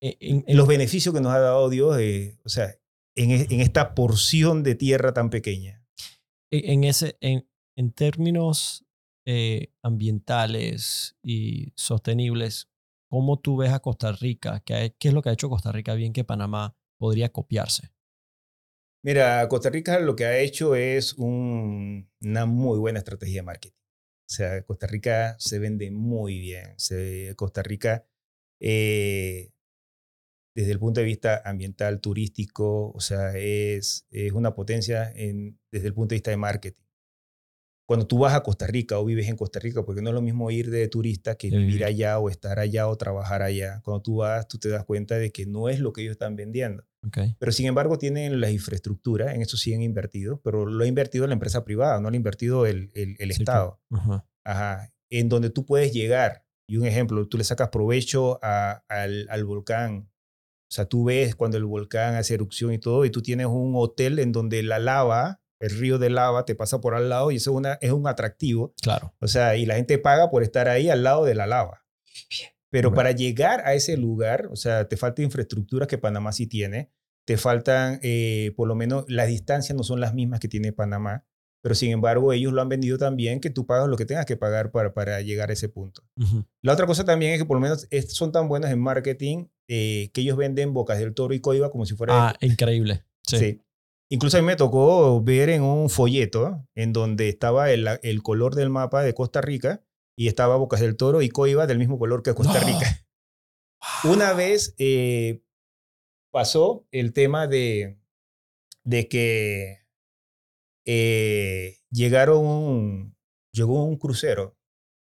en, 0.00 0.44
los 0.56 0.68
beneficios 0.68 1.12
que 1.12 1.20
nos 1.20 1.32
ha 1.32 1.40
dado 1.40 1.68
Dios, 1.70 1.98
eh, 1.98 2.38
o 2.44 2.48
sea, 2.48 2.76
en, 3.16 3.32
en, 3.32 3.60
esta 3.60 3.94
porción 3.94 4.62
de 4.62 4.76
tierra 4.76 5.12
tan 5.12 5.28
pequeña. 5.28 5.84
E, 6.52 6.72
en, 6.72 6.84
ese, 6.84 7.16
en, 7.20 7.48
en 7.76 7.92
términos 7.92 8.86
ambientales 9.82 11.16
y 11.22 11.72
sostenibles, 11.76 12.68
¿cómo 13.08 13.38
tú 13.38 13.56
ves 13.56 13.72
a 13.72 13.80
Costa 13.80 14.12
Rica? 14.12 14.60
¿Qué, 14.60 14.94
¿Qué 14.98 15.08
es 15.08 15.14
lo 15.14 15.22
que 15.22 15.30
ha 15.30 15.32
hecho 15.32 15.48
Costa 15.48 15.72
Rica 15.72 15.94
bien 15.94 16.12
que 16.12 16.24
Panamá 16.24 16.76
podría 16.98 17.30
copiarse? 17.30 17.93
Mira, 19.04 19.46
Costa 19.48 19.68
Rica 19.70 19.98
lo 20.00 20.16
que 20.16 20.24
ha 20.24 20.38
hecho 20.38 20.74
es 20.74 21.12
un- 21.14 22.08
una 22.22 22.46
muy 22.46 22.78
buena 22.78 22.98
estrategia 23.00 23.36
de 23.40 23.42
marketing. 23.42 23.76
O 24.26 24.32
sea, 24.34 24.62
Costa 24.64 24.86
Rica 24.86 25.36
se 25.38 25.58
vende 25.58 25.90
muy 25.90 26.38
bien. 26.40 26.74
Se- 26.78 27.34
Costa 27.36 27.62
Rica, 27.62 28.06
eh, 28.60 29.52
desde 30.54 30.72
el 30.72 30.78
punto 30.78 31.00
de 31.00 31.06
vista 31.06 31.42
ambiental, 31.44 32.00
turístico, 32.00 32.90
o 32.92 33.00
sea, 33.00 33.36
es, 33.36 34.06
es 34.10 34.32
una 34.32 34.54
potencia 34.54 35.10
en- 35.14 35.58
desde 35.72 35.88
el 35.88 35.94
punto 35.94 36.12
de 36.14 36.16
vista 36.16 36.30
de 36.30 36.36
marketing. 36.36 36.83
Cuando 37.86 38.06
tú 38.06 38.18
vas 38.18 38.32
a 38.34 38.42
Costa 38.42 38.66
Rica 38.66 38.98
o 38.98 39.04
vives 39.04 39.28
en 39.28 39.36
Costa 39.36 39.58
Rica, 39.60 39.84
porque 39.84 40.00
no 40.00 40.08
es 40.08 40.14
lo 40.14 40.22
mismo 40.22 40.50
ir 40.50 40.70
de 40.70 40.88
turista 40.88 41.34
que 41.34 41.50
vivir 41.50 41.84
allá 41.84 42.18
o 42.18 42.30
estar 42.30 42.58
allá 42.58 42.88
o 42.88 42.96
trabajar 42.96 43.42
allá. 43.42 43.80
Cuando 43.84 44.00
tú 44.00 44.16
vas, 44.16 44.48
tú 44.48 44.56
te 44.58 44.70
das 44.70 44.84
cuenta 44.86 45.16
de 45.18 45.30
que 45.32 45.44
no 45.44 45.68
es 45.68 45.80
lo 45.80 45.92
que 45.92 46.00
ellos 46.00 46.12
están 46.12 46.34
vendiendo. 46.34 46.84
Ok. 47.06 47.18
Pero 47.38 47.52
sin 47.52 47.66
embargo 47.66 47.98
tienen 47.98 48.40
la 48.40 48.50
infraestructura, 48.50 49.34
en 49.34 49.42
eso 49.42 49.58
sí 49.58 49.74
han 49.74 49.82
invertido, 49.82 50.40
pero 50.42 50.64
lo 50.64 50.82
ha 50.82 50.86
invertido 50.86 51.26
la 51.26 51.34
empresa 51.34 51.62
privada, 51.64 52.00
no 52.00 52.08
lo 52.08 52.14
ha 52.14 52.16
invertido 52.16 52.64
el, 52.64 52.90
el- 52.94 53.16
el 53.18 53.32
Sí, 53.32 53.42
Estado. 53.42 53.80
Ajá. 53.90 54.26
Ajá. 54.44 54.90
En 55.10 55.28
donde 55.28 55.50
tú 55.50 55.66
puedes 55.66 55.92
llegar, 55.92 56.46
y 56.66 56.78
un 56.78 56.86
ejemplo, 56.86 57.28
tú 57.28 57.36
le 57.36 57.44
sacas 57.44 57.68
provecho 57.68 58.38
a- 58.42 58.82
al, 58.88 59.26
al 59.28 59.44
volcán. 59.44 60.08
O 60.70 60.74
sea, 60.74 60.86
tú 60.86 61.04
ves 61.04 61.36
cuando 61.36 61.58
el 61.58 61.66
volcán 61.66 62.14
hace 62.14 62.32
erupción 62.32 62.72
y 62.72 62.78
todo, 62.78 63.04
y 63.04 63.10
tú 63.10 63.20
tienes 63.20 63.46
un 63.46 63.74
hotel 63.76 64.18
en 64.18 64.32
donde 64.32 64.62
la 64.62 64.78
lava, 64.78 65.42
el 65.64 65.78
río 65.78 65.98
de 65.98 66.10
lava, 66.10 66.44
te 66.44 66.54
pasa 66.54 66.80
por 66.80 66.94
al 66.94 67.08
lado 67.08 67.30
y 67.30 67.36
eso 67.36 67.50
es, 67.52 67.56
una, 67.56 67.78
es 67.80 67.90
un 67.92 68.06
atractivo. 68.06 68.74
Claro. 68.82 69.14
O 69.20 69.26
sea, 69.28 69.56
y 69.56 69.66
la 69.66 69.74
gente 69.76 69.98
paga 69.98 70.30
por 70.30 70.42
estar 70.42 70.68
ahí 70.68 70.88
al 70.90 71.02
lado 71.02 71.24
de 71.24 71.34
la 71.34 71.46
lava. 71.46 71.84
Pero 72.70 72.90
para 72.94 73.12
llegar 73.12 73.60
a 73.66 73.74
ese 73.74 73.96
lugar, 73.96 74.48
o 74.50 74.56
sea, 74.56 74.88
te 74.88 74.96
falta 74.96 75.22
infraestructura 75.22 75.86
que 75.86 75.96
Panamá 75.98 76.32
sí 76.32 76.46
tiene, 76.46 76.90
te 77.24 77.36
faltan, 77.36 78.00
eh, 78.02 78.52
por 78.56 78.66
lo 78.68 78.74
menos, 78.74 79.04
las 79.08 79.28
distancias 79.28 79.76
no 79.76 79.84
son 79.84 80.00
las 80.00 80.12
mismas 80.12 80.40
que 80.40 80.48
tiene 80.48 80.72
Panamá, 80.72 81.24
pero 81.62 81.74
sin 81.74 81.92
embargo 81.92 82.32
ellos 82.32 82.52
lo 82.52 82.60
han 82.60 82.68
vendido 82.68 82.98
también, 82.98 83.40
que 83.40 83.48
tú 83.48 83.64
pagas 83.64 83.88
lo 83.88 83.96
que 83.96 84.04
tengas 84.04 84.26
que 84.26 84.36
pagar 84.36 84.70
para, 84.72 84.92
para 84.92 85.20
llegar 85.22 85.50
a 85.50 85.52
ese 85.54 85.68
punto. 85.68 86.02
La 86.62 86.72
otra 86.72 86.84
cosa 86.86 87.04
también 87.04 87.32
es 87.32 87.38
que 87.38 87.44
por 87.46 87.56
lo 87.56 87.60
menos 87.62 87.86
es- 87.90 88.12
son 88.12 88.32
tan 88.32 88.48
buenos 88.48 88.70
en 88.70 88.80
marketing 88.80 89.46
eh, 89.68 90.10
que 90.12 90.20
ellos 90.20 90.36
venden 90.36 90.74
Bocas 90.74 90.98
del 90.98 91.14
Toro 91.14 91.32
y 91.32 91.40
Coiba 91.40 91.70
como 91.70 91.86
si 91.86 91.94
fuera... 91.94 92.28
Ah, 92.30 92.36
increíble. 92.40 93.04
Sí. 93.26 93.38
Sí. 93.38 93.60
Incluso 94.10 94.36
a 94.36 94.40
mí 94.40 94.46
me 94.46 94.56
tocó 94.56 95.22
ver 95.22 95.48
en 95.48 95.62
un 95.62 95.88
folleto 95.90 96.66
en 96.74 96.92
donde 96.92 97.28
estaba 97.28 97.70
el, 97.72 97.88
el 98.02 98.22
color 98.22 98.54
del 98.54 98.70
mapa 98.70 99.02
de 99.02 99.14
Costa 99.14 99.40
Rica 99.40 99.82
y 100.16 100.28
estaba 100.28 100.56
Bocas 100.56 100.80
del 100.80 100.96
Toro 100.96 101.22
y 101.22 101.28
Coiba 101.30 101.66
del 101.66 101.78
mismo 101.78 101.98
color 101.98 102.22
que 102.22 102.34
Costa 102.34 102.60
No. 102.60 102.66
Rica. 102.66 103.06
Una 104.04 104.32
vez 104.34 104.74
eh, 104.78 105.42
pasó 106.30 106.86
el 106.92 107.12
tema 107.12 107.46
de, 107.46 107.98
de 108.84 109.08
que 109.08 109.78
eh, 110.86 111.78
llegaron 111.90 112.44
un- 112.46 113.16
llegó 113.52 113.84
un 113.84 113.96
crucero 113.96 114.56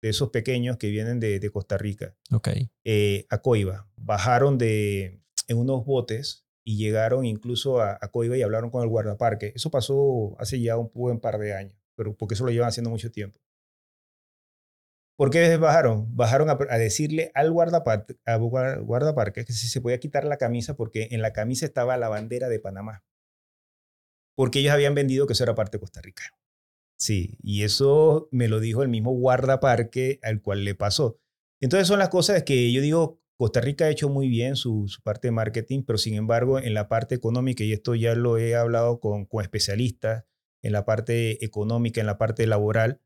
de 0.03 0.11
esos 0.11 0.31
pequeños 0.31 0.77
que 0.77 0.89
vienen 0.91 1.21
de, 1.21 1.41
de 1.41 1.51
Costa 1.51 1.79
Rica 1.79 2.15
Ok. 2.31 2.49
eh, 2.85 3.27
a 3.31 3.39
Coiba. 3.39 3.89
Bajaron 3.97 4.59
de, 4.59 5.23
en 5.49 5.57
unos 5.59 5.85
botes 5.87 6.44
y 6.65 6.79
llegaron 6.79 7.25
incluso 7.27 7.81
a, 7.81 7.99
a 8.01 8.09
Coiba 8.09 8.37
y 8.37 8.43
hablaron 8.43 8.71
con 8.71 8.83
el 8.83 8.89
guardaparque. 8.89 9.53
Eso 9.55 9.71
pasó 9.71 10.35
hace 10.39 10.61
ya 10.61 10.77
un 10.77 10.91
buen 10.95 11.21
par 11.21 11.39
de 11.39 11.55
años, 11.55 11.77
pero 11.95 12.17
porque 12.17 12.35
eso 12.35 12.45
lo 12.45 12.51
llevan 12.51 12.69
haciendo 12.69 12.91
mucho 12.91 13.11
tiempo. 13.11 13.39
¿Por 15.17 15.31
qué 15.31 15.57
bajaron? 15.59 16.09
Bajaron 16.17 16.51
a, 16.51 16.57
decirle 16.79 17.31
al 17.35 17.53
guardaparque, 17.53 18.17
a 18.25 18.37
guar- 18.37 18.83
guardaparque 18.85 19.45
que 19.45 19.53
si 19.53 19.69
se 19.69 19.81
podía 19.81 20.01
quitar 20.01 20.25
la 20.25 20.39
camisa 20.39 20.75
porque 20.75 21.09
en 21.13 21.23
la 21.23 21.33
camisa 21.33 21.67
estaba 21.67 21.97
la 21.97 22.09
bandera 22.09 22.49
de 22.49 22.59
Panamá. 22.59 23.05
Porque 24.37 24.59
ellos 24.59 24.73
habían 24.73 24.97
vendido 24.97 25.27
que 25.27 25.35
eso 25.35 25.45
era 25.45 25.55
parte 25.55 25.77
de 25.77 25.81
Costa 25.81 26.01
Rica. 26.01 26.25
Sí, 26.99 27.39
y 27.43 27.63
eso 27.63 28.29
me 28.33 28.49
lo 28.49 28.59
dijo 28.59 28.83
el 28.83 28.89
mismo 28.89 29.13
guardaparque 29.13 30.19
al 30.23 30.43
cual 30.43 30.65
le 30.65 30.75
pasó. 30.75 31.21
Entonces 31.61 31.87
son 31.87 32.01
las 32.01 32.09
cosas 32.09 32.43
que 32.43 32.73
yo 32.73 32.81
digo, 32.81 33.21
Costa 33.37 33.61
Rica 33.61 33.87
ha 33.87 33.91
hecho 33.91 34.09
muy 34.09 34.29
bien 34.29 34.57
su, 34.57 34.87
su 34.89 35.03
parte 35.03 35.29
de 35.29 35.33
marketing, 35.33 35.83
pero 35.85 35.99
sin 35.99 36.15
embargo 36.15 36.59
en 36.59 36.75
la 36.75 36.89
parte 36.89 37.15
económica, 37.15 37.65
y 37.65 37.73
esto 37.73 37.95
ya 37.95 38.15
lo 38.15 38.39
he 38.39 38.55
hablado 38.55 39.01
con, 39.01 39.25
con 39.25 39.43
especialistas, 39.43 40.25
en 40.63 40.73
la 40.73 40.87
parte 40.87 41.45
económica, 41.45 42.01
en 42.01 42.07
la 42.07 42.17
parte 42.17 42.47
laboral, 42.47 43.01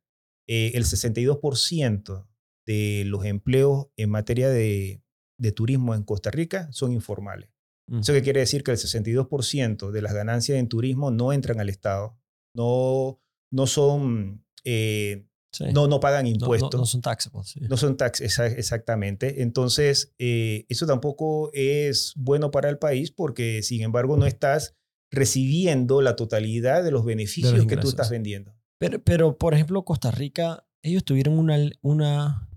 eh, 0.47 0.72
el 0.74 0.85
62% 0.85 2.29
de 2.66 3.05
los 3.07 3.24
empleos 3.24 3.89
en 3.97 4.11
materia 4.11 4.49
de, 4.49 5.03
de 5.39 5.53
turismo 5.53 5.95
en 5.95 6.05
Costa 6.05 6.31
Rica 6.31 6.68
son 6.72 6.93
informales. 6.93 7.51
Mm. 7.89 8.01
¿Eso 8.01 8.12
qué 8.12 8.22
quiere 8.22 8.41
decir? 8.41 8.62
Que 8.62 8.70
el 8.70 8.76
62% 8.76 9.91
de 9.91 10.03
las 10.03 10.14
ganancias 10.14 10.59
en 10.59 10.68
turismo 10.68 11.11
no 11.11 11.33
entran 11.33 11.61
al 11.61 11.68
Estado, 11.68 12.18
no, 12.55 13.20
no 13.51 13.66
son, 13.66 14.45
eh, 14.64 15.26
Sí. 15.59 15.65
no, 15.73 15.89
no 15.89 15.99
pagan 15.99 16.25
No- 16.25 16.31
no- 16.31 16.35
impuestos. 16.37 16.79
No, 16.81 16.87
son 16.87 17.01
taxable. 17.03 17.43
sí. 17.45 17.61
No 17.69 17.77
son 17.77 17.97
tax, 17.97 18.21
esa- 18.21 18.47
exactamente. 18.47 19.43
Entonces, 19.43 20.15
eh, 20.19 20.67
eso 20.69 20.87
tampoco 20.87 21.51
es 21.53 22.13
bueno 22.17 22.51
para 22.53 22.69
el 22.69 22.79
país 22.79 23.11
porque, 23.11 23.63
sin 23.65 23.83
embargo, 23.83 24.17
no 24.17 24.27
estás 24.27 24.77
recibiendo 25.11 26.01
la 26.01 26.15
totalidad 26.15 26.85
de 26.85 26.91
los 26.93 27.05
beneficios 27.05 27.67
que 27.67 27.77
tú 27.77 27.89
estás 27.89 28.09
vendiendo. 28.11 28.55
Pero, 28.79 29.03
pero, 29.03 29.37
por 29.37 29.55
ejemplo, 29.55 29.85
Costa 29.85 30.11
Rica, 30.13 30.65
ellos 30.83 31.03
tuvieron 31.05 31.39
una, 31.39 31.57
una, 31.83 32.49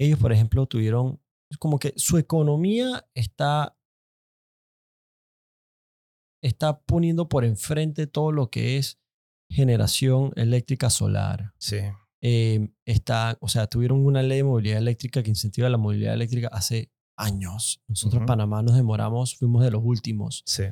ellos, 0.00 0.18
por 0.18 0.32
ejemplo, 0.32 0.66
tuvieron 0.66 1.20
como 1.60 1.78
que 1.78 1.92
su 1.96 2.18
economía 2.18 3.06
está, 3.14 3.76
está 6.42 6.80
poniendo 6.80 7.28
por 7.28 7.44
enfrente 7.44 8.06
todo 8.06 8.32
lo 8.32 8.50
que 8.50 8.78
es 8.78 8.98
generación 9.50 10.32
eléctrica 10.34 10.90
solar. 10.90 11.52
Sí. 11.58 11.76
Eh, 12.24 12.68
está, 12.86 13.36
o 13.40 13.48
sea, 13.48 13.66
tuvieron 13.66 14.04
una 14.06 14.22
ley 14.22 14.38
de 14.38 14.44
movilidad 14.44 14.78
eléctrica 14.78 15.22
que 15.22 15.30
incentiva 15.30 15.68
la 15.68 15.76
movilidad 15.76 16.14
eléctrica 16.14 16.48
hace 16.52 16.92
años. 17.16 17.82
Nosotros, 17.88 18.18
Ujú. 18.20 18.26
Panamá, 18.26 18.62
nos 18.62 18.76
demoramos, 18.76 19.36
fuimos 19.36 19.64
de 19.64 19.70
los 19.72 19.82
últimos. 19.84 20.42
Sí. 20.46 20.64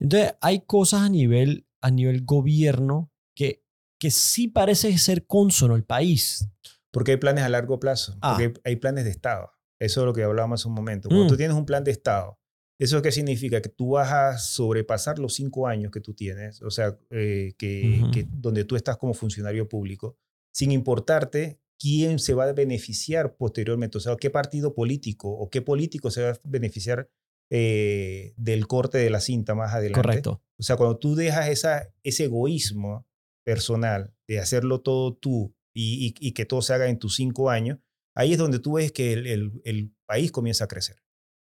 Entonces, 0.00 0.34
hay 0.40 0.60
cosas 0.60 1.02
a 1.02 1.08
nivel, 1.08 1.66
a 1.82 1.90
nivel 1.90 2.24
gobierno 2.24 3.12
que, 3.34 3.62
que 4.00 4.10
sí 4.10 4.48
parece 4.48 4.96
ser 4.98 5.26
consono 5.26 5.76
el 5.76 5.84
país. 5.84 6.48
Porque 6.90 7.12
hay 7.12 7.16
planes 7.18 7.44
a 7.44 7.48
largo 7.50 7.78
plazo, 7.78 8.16
Ah. 8.22 8.30
porque 8.38 8.58
hay, 8.64 8.72
hay 8.72 8.76
planes 8.76 9.04
de 9.04 9.10
Estado. 9.10 9.50
Eso 9.78 10.00
es 10.00 10.06
lo 10.06 10.14
que 10.14 10.22
hablábamos 10.22 10.60
hace 10.62 10.68
un 10.68 10.74
momento. 10.74 11.08
Cuando 11.08 11.26
Mm. 11.26 11.28
tú 11.28 11.36
tienes 11.36 11.56
un 11.56 11.66
plan 11.66 11.84
de 11.84 11.90
Estado, 11.90 12.38
¿eso 12.80 13.02
qué 13.02 13.12
significa? 13.12 13.60
Que 13.60 13.68
tú 13.68 13.90
vas 13.90 14.10
a 14.10 14.38
sobrepasar 14.38 15.18
los 15.18 15.34
cinco 15.34 15.66
años 15.66 15.90
que 15.92 16.00
tú 16.00 16.14
tienes, 16.14 16.62
o 16.62 16.70
sea, 16.70 16.98
eh, 17.10 17.54
que, 17.58 18.02
que 18.12 18.26
donde 18.30 18.64
tú 18.64 18.76
estás 18.76 18.96
como 18.96 19.12
funcionario 19.12 19.68
público, 19.68 20.16
sin 20.56 20.70
importarte 20.72 21.58
quién 21.78 22.18
se 22.18 22.32
va 22.32 22.44
a 22.44 22.52
beneficiar 22.54 23.36
posteriormente, 23.36 23.98
o 23.98 24.00
sea, 24.00 24.16
qué 24.16 24.30
partido 24.30 24.72
político 24.74 25.28
o 25.30 25.50
qué 25.50 25.60
político 25.60 26.10
se 26.10 26.22
va 26.22 26.30
a 26.30 26.40
beneficiar 26.44 27.10
eh, 27.50 28.32
del 28.38 28.66
corte 28.66 28.96
de 28.96 29.10
la 29.10 29.20
cinta 29.20 29.54
más 29.54 29.74
adelante. 29.74 30.00
Correcto. 30.00 30.42
O 30.58 30.62
sea, 30.62 30.76
cuando 30.76 30.96
tú 30.98 31.14
dejas 31.14 31.48
esa, 31.50 31.92
ese 32.02 32.24
egoísmo 32.24 33.06
personal 33.44 34.14
de 34.26 34.40
hacerlo 34.40 34.80
todo 34.80 35.14
tú 35.14 35.54
y, 35.74 36.06
y- 36.20 36.28
y 36.28 36.32
que 36.32 36.46
todo 36.46 36.62
se 36.62 36.72
haga 36.72 36.88
en 36.88 36.98
tus 36.98 37.16
cinco 37.16 37.50
años, 37.50 37.78
ahí 38.14 38.32
es 38.32 38.38
donde 38.38 38.58
tú 38.58 38.72
ves 38.74 38.92
que 38.92 39.12
el, 39.12 39.26
el- 39.26 39.60
el 39.64 39.92
país 40.06 40.32
comienza 40.32 40.64
a 40.64 40.68
crecer. 40.68 40.96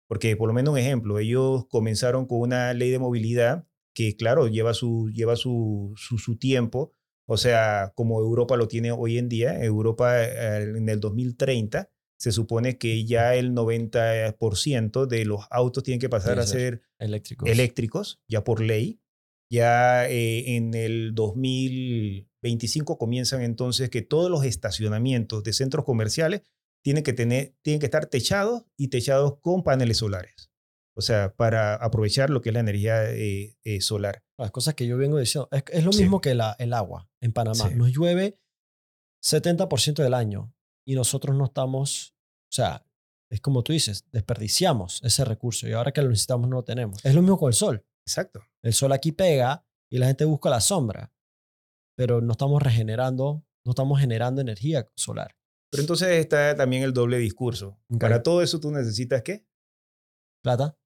Porque 0.07 0.37
por 0.37 0.47
lo 0.47 0.53
menos 0.53 0.71
un 0.71 0.79
ejemplo, 0.79 1.19
ellos 1.19 1.65
comenzaron 1.67 2.25
con 2.25 2.39
una 2.39 2.73
ley 2.73 2.89
de 2.89 2.99
movilidad 2.99 3.67
que, 3.93 4.15
claro, 4.15 4.47
lleva 4.47 4.73
su, 4.73 5.09
lleva 5.13 5.35
su, 5.35 5.91
su, 5.97 6.17
su 6.17 6.37
tiempo. 6.37 6.93
O 7.25 7.37
sea, 7.37 7.93
como 7.95 8.19
Europa 8.19 8.57
lo 8.57 8.67
tiene 8.67 8.91
hoy 8.91 9.17
en 9.17 9.29
día, 9.29 9.63
Europa 9.63 10.23
eh, 10.23 10.63
en 10.63 10.89
el 10.89 10.99
2030 10.99 11.89
se 12.17 12.31
supone 12.31 12.77
que 12.77 13.03
ya 13.03 13.35
el 13.35 13.53
90% 13.53 15.07
de 15.07 15.25
los 15.25 15.45
autos 15.49 15.83
tienen 15.83 15.99
que 15.99 16.07
pasar 16.07 16.39
a 16.39 16.47
ser 16.47 16.59
ser 16.59 16.81
Eléctricos. 16.99 17.49
eléctricos, 17.49 18.21
ya 18.29 18.45
por 18.45 18.61
ley. 18.61 19.01
Ya 19.49 20.09
eh, 20.09 20.55
en 20.55 20.73
el 20.73 21.13
2025 21.13 22.97
comienzan 22.97 23.41
entonces 23.41 23.89
que 23.89 24.01
todos 24.01 24.31
los 24.31 24.45
estacionamientos 24.45 25.43
de 25.43 25.51
centros 25.51 25.83
comerciales 25.83 26.43
tienen 26.81 27.03
que, 27.03 27.13
tener, 27.13 27.55
tienen 27.61 27.81
que 27.81 27.87
estar 27.87 28.05
techados 28.05 28.63
y 28.77 28.87
techados 28.87 29.39
con 29.41 29.63
paneles 29.63 29.97
solares. 29.97 30.52
O 30.95 31.01
sea, 31.01 31.33
para 31.35 31.75
aprovechar 31.75 32.29
lo 32.29 32.41
que 32.41 32.49
es 32.49 32.53
la 32.53 32.59
energía 32.59 33.09
eh, 33.11 33.57
eh, 33.63 33.81
solar. 33.81 34.23
Las 34.37 34.51
cosas 34.51 34.75
que 34.75 34.85
yo 34.85 34.97
vengo 34.97 35.17
diciendo. 35.17 35.47
Es, 35.51 35.63
es 35.71 35.83
lo 35.83 35.91
Sí. 35.91 36.01
mismo 36.03 36.21
que 36.21 36.35
la, 36.35 36.55
el 36.59 36.73
agua 36.73 37.09
en 37.21 37.33
Panamá. 37.33 37.69
Sí. 37.69 37.75
Nos 37.75 37.91
llueve 37.91 38.39
70% 39.23 40.03
del 40.03 40.13
año 40.13 40.53
y 40.85 40.95
nosotros 40.95 41.35
no 41.35 41.45
estamos, 41.45 42.13
o 42.51 42.53
sea, 42.55 42.85
es 43.31 43.41
como 43.41 43.63
tú 43.63 43.73
dices, 43.73 44.05
desperdiciamos 44.11 45.01
ese 45.03 45.25
recurso 45.25 45.67
y 45.67 45.71
ahora 45.73 45.91
que 45.91 46.01
lo 46.01 46.09
necesitamos 46.09 46.49
no 46.49 46.57
lo 46.57 46.63
tenemos. 46.63 47.03
Es 47.03 47.15
lo 47.15 47.21
mismo 47.21 47.37
con 47.39 47.47
el 47.47 47.53
sol. 47.53 47.85
Exacto. 48.05 48.41
El 48.61 48.73
sol 48.73 48.91
aquí 48.91 49.11
pega 49.11 49.65
y 49.91 49.97
la 49.97 50.07
gente 50.07 50.25
busca 50.25 50.49
la 50.49 50.59
sombra, 50.61 51.11
pero 51.97 52.21
no 52.21 52.33
estamos 52.33 52.61
regenerando, 52.61 53.45
no 53.65 53.71
estamos 53.71 53.99
generando 53.99 54.41
energía 54.41 54.87
solar. 54.95 55.35
Pero 55.71 55.81
entonces 55.81 56.09
está 56.09 56.55
también 56.55 56.83
el 56.83 56.93
doble 56.93 57.17
discurso. 57.17 57.79
Para 57.99 58.21
todo 58.21 58.43
eso 58.43 58.59
tú 58.59 58.69
necesitas 58.71 59.23
qué? 59.23 59.47
¿Plata? 60.43 60.77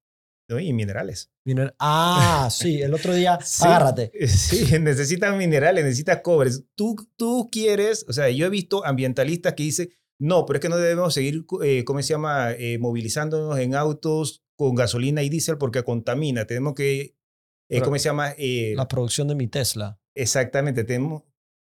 ¿No? 0.48 0.58
y 0.58 0.72
minerales. 0.72 1.30
Miner- 1.44 1.74
ah, 1.78 2.48
sí, 2.52 2.80
el 2.82 2.94
otro 2.94 3.14
día, 3.14 3.38
agárrate. 3.60 4.10
Sí, 4.28 4.78
necesitas 4.80 5.36
minerales, 5.36 5.84
necesitas 5.84 6.20
cobre. 6.22 6.50
Tú, 6.74 6.96
tú 7.16 7.48
quieres, 7.50 8.04
o 8.08 8.12
sea, 8.12 8.30
yo 8.30 8.46
he 8.46 8.50
visto 8.50 8.84
ambientalistas 8.84 9.54
que 9.54 9.62
dicen, 9.64 9.88
no, 10.20 10.46
pero 10.46 10.56
es 10.58 10.60
que 10.62 10.68
no 10.68 10.76
debemos 10.76 11.14
seguir, 11.14 11.44
eh, 11.62 11.84
¿cómo 11.84 12.02
se 12.02 12.08
llama?, 12.14 12.52
eh, 12.52 12.78
movilizándonos 12.78 13.58
en 13.58 13.74
autos 13.74 14.42
con 14.56 14.74
gasolina 14.74 15.22
y 15.22 15.28
diésel 15.28 15.58
porque 15.58 15.84
contamina. 15.84 16.44
Tenemos 16.44 16.74
que, 16.74 17.14
eh, 17.70 17.80
¿cómo 17.82 17.96
se 17.98 18.04
llama? 18.06 18.34
Eh, 18.36 18.74
La 18.76 18.88
producción 18.88 19.28
de 19.28 19.36
mi 19.36 19.46
Tesla. 19.46 20.00
Exactamente, 20.16 20.82
tenemos, 20.82 21.22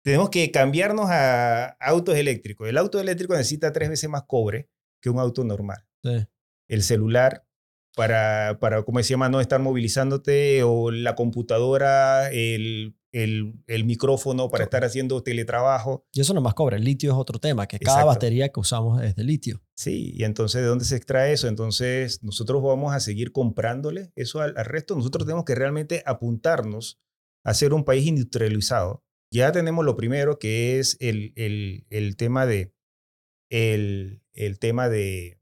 tenemos 0.05 0.31
que 0.31 0.51
cambiarnos 0.51 1.07
a 1.09 1.67
autos 1.79 2.17
eléctricos. 2.17 2.69
El 2.69 2.79
auto 2.79 2.99
eléctrico 2.99 3.35
necesita 3.35 3.73
tres 3.73 3.89
veces 3.89 4.11
más 4.11 4.25
cobre 4.27 4.69
que 5.01 5.11
un 5.11 5.21
auto 5.21 5.45
normal. 5.45 5.87
Sí. 6.03 6.27
El 6.69 6.83
celular, 6.83 7.47
para, 7.95 8.59
para 8.61 8.83
¿cómo 8.83 9.03
se 9.03 9.11
llama?, 9.11 9.29
no 9.29 9.41
estar 9.41 9.61
movilizándote, 9.61 10.63
o 10.63 10.91
la 10.91 11.15
computadora, 11.15 12.31
el, 12.31 12.97
el, 13.13 13.55
el 13.67 13.85
micrófono 13.85 14.49
para 14.49 14.65
estar 14.65 14.85
haciendo 14.85 15.23
teletrabajo. 15.23 16.07
Y 16.13 16.21
eso 16.21 16.33
no 16.33 16.41
es 16.41 16.45
más 16.45 16.55
cobre. 16.55 16.77
El 16.77 16.85
litio 16.85 17.13
es 17.13 17.17
otro 17.19 17.39
tema, 17.39 17.67
que 17.67 17.79
cada 17.79 17.99
Exacto. 17.99 18.15
batería 18.15 18.49
que 18.49 18.61
usamos 18.61 19.03
es 19.03 19.15
de 19.15 19.25
litio. 19.25 19.63
Sí, 19.77 20.13
y 20.15 20.25
entonces, 20.25 20.63
¿de 20.63 20.69
dónde 20.69 20.85
se 20.85 20.97
extrae 20.97 21.33
eso? 21.33 21.49
Entonces, 21.49 22.23
nosotros 22.23 22.63
vamos 22.63 22.95
a 22.95 23.01
seguir 23.01 23.33
comprándole 23.33 24.13
eso 24.17 24.41
al, 24.41 24.55
al 24.57 24.65
resto. 24.65 24.97
Nosotros 24.97 25.27
tenemos 25.27 25.45
que 25.45 25.55
realmente 25.55 26.03
apuntarnos 26.07 27.01
a 27.45 27.55
ser 27.55 27.75
un 27.75 27.85
país 27.85 28.07
industrializado. 28.07 29.05
Ya 29.31 29.51
tenemos 29.51 29.85
lo 29.85 29.97
primero, 29.97 30.39
que 30.39 30.79
es 30.79 30.97
el, 31.01 31.33
el, 31.37 31.87
el 31.91 32.17
tema 32.17 32.47
de, 32.47 32.75
el, 33.51 34.23
el 34.35 34.59
tema 34.59 34.89
de, 34.89 35.41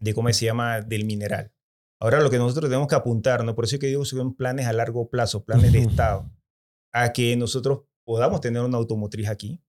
de, 0.00 0.14
¿cómo 0.14 0.32
se 0.32 0.44
llama?, 0.46 0.80
del 0.80 1.04
mineral. 1.04 1.52
Ahora 2.00 2.20
lo 2.20 2.30
que 2.30 2.38
nosotros 2.38 2.68
tenemos 2.70 2.86
que 2.88 2.94
apuntarnos, 2.94 3.54
por 3.54 3.64
eso 3.64 3.76
es 3.76 3.80
que 3.80 3.88
digo, 3.88 4.04
son 4.04 4.34
planes 4.34 4.66
a 4.66 4.72
largo 4.72 5.08
plazo, 5.10 5.44
planes 5.44 5.72
de. 5.72 5.80
Estado, 5.80 6.30
a 6.92 7.12
que 7.12 7.36
nosotros 7.36 7.80
podamos 8.04 8.40
tener 8.40 8.62
una 8.62 8.78
automotriz 8.78 9.28
aquí, 9.28 9.60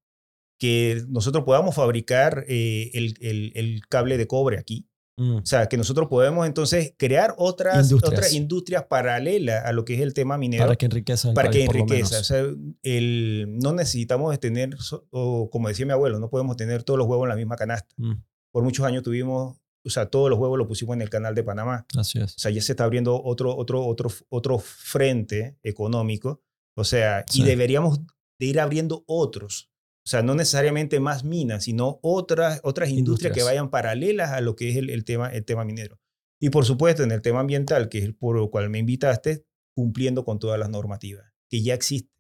que 0.60 1.04
nosotros 1.08 1.44
podamos 1.44 1.74
fabricar 1.76 2.46
eh, 2.48 2.92
el, 2.94 3.16
el- 3.22 3.52
el 3.56 3.82
cable 3.88 4.18
de 4.18 4.28
cobre 4.28 4.58
aquí. 4.60 4.86
Mm. 5.18 5.36
O 5.38 5.46
sea, 5.46 5.68
que 5.68 5.76
nosotros 5.76 6.08
podemos 6.08 6.48
entonces 6.48 6.94
crear 6.98 7.34
otras 7.38 7.90
Industrias. 7.92 8.14
otras 8.20 8.34
industrias 8.34 8.84
paralelas 8.86 9.66
a 9.66 9.74
lo 9.74 9.84
que 9.84 9.96
es 9.96 10.00
el 10.02 10.14
tema 10.14 10.38
minero 10.38 10.64
Para 10.64 10.76
que 10.78 10.86
enriqueza 10.86 11.30
el 11.30 11.34
para 11.34 11.50
que 11.50 11.58
país, 11.60 11.66
por 11.68 11.76
lo 11.76 11.82
enriqueza. 11.82 12.20
O 12.20 12.24
sea, 12.24 12.46
el, 12.84 13.58
no 13.62 13.74
necesitamos 13.74 14.40
tener, 14.40 14.78
o 15.10 15.50
como 15.50 15.68
decía 15.68 15.86
mi 15.86 15.92
abuelo, 15.92 16.20
no 16.20 16.30
podemos 16.30 16.56
tener 16.56 16.84
todos 16.84 16.98
los 16.98 17.08
huevos 17.08 17.26
en 17.26 17.30
la 17.30 17.36
misma 17.36 17.58
canasta. 17.58 17.94
Mm, 17.98 18.14
Por 18.54 18.64
muchos 18.64 18.86
años 18.86 19.04
tuvimos, 19.04 19.58
o 19.90 19.92
sea, 19.92 20.06
todos 20.10 20.30
los 20.30 20.40
huevos 20.40 20.58
los 20.58 20.68
pusimos 20.68 20.96
en 20.96 21.02
el 21.02 21.10
canal 21.10 21.36
de 21.36 21.44
Panamá. 21.44 21.86
Así 21.98 22.20
es. 22.20 22.36
O 22.36 22.40
sea, 22.40 22.52
ya 22.52 22.62
se 22.62 22.72
está 22.74 22.84
abriendo 22.86 23.22
otro, 23.24 23.56
otro, 23.56 23.86
otro, 23.86 24.10
otro 24.30 24.60
frente 24.60 25.58
económico. 25.64 26.42
O 26.76 26.84
sea, 26.84 27.26
Sí. 27.28 27.42
y 27.42 27.46
deberíamos 27.46 28.00
de 28.40 28.46
ir 28.46 28.60
abriendo 28.60 29.04
otros. 29.08 29.70
O 30.06 30.10
sea, 30.10 30.22
no 30.24 30.34
necesariamente 30.34 31.00
más 31.00 31.24
minas, 31.24 31.66
sino 31.66 32.00
otras, 32.02 32.62
otras 32.64 32.90
industrias, 32.90 33.34
que 33.34 33.40
Industrias. 33.42 33.46
vayan 33.46 33.70
paralelas 33.70 34.32
a 34.32 34.42
lo 34.42 34.56
que 34.56 34.70
es 34.70 34.78
el, 34.78 34.90
el 34.90 35.04
tema, 35.04 35.30
el 35.30 35.44
tema 35.46 35.66
minero. 35.66 36.00
Y 36.42 36.50
por 36.50 36.66
supuesto, 36.66 37.04
en 37.04 37.12
el 37.12 37.22
tema 37.22 37.42
ambiental, 37.42 37.90
que 37.90 37.98
es 38.00 38.14
por 38.14 38.38
lo 38.38 38.50
cual 38.50 38.70
me 38.70 38.80
invitaste, 38.80 39.46
cumpliendo 39.76 40.24
con 40.24 40.40
todas 40.40 40.58
las 40.60 40.70
normativas 40.70 41.26
que 41.50 41.62
ya 41.62 41.74
existen. 41.74 42.12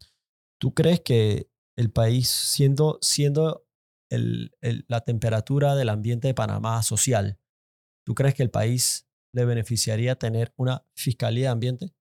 ¿Tú 0.60 0.74
crees 0.74 1.00
que 1.02 1.48
el 1.78 1.90
país, 1.92 2.28
siendo, 2.28 3.00
siendo 3.02 3.66
el- 4.12 4.52
el- 4.62 4.84
la 4.88 5.02
temperatura 5.02 5.76
del 5.76 5.90
ambiente 5.90 6.28
de 6.28 6.34
Panamá 6.34 6.84
social, 6.84 7.40
¿tú 8.10 8.16
crees 8.16 8.34
que 8.34 8.42
el 8.42 8.50
país 8.50 9.08
le 9.36 9.46
beneficiaría 9.46 10.16
tener 10.16 10.52
una 10.58 10.84
fiscalía 10.96 11.44
de 11.44 11.50
ambiente? 11.50 11.94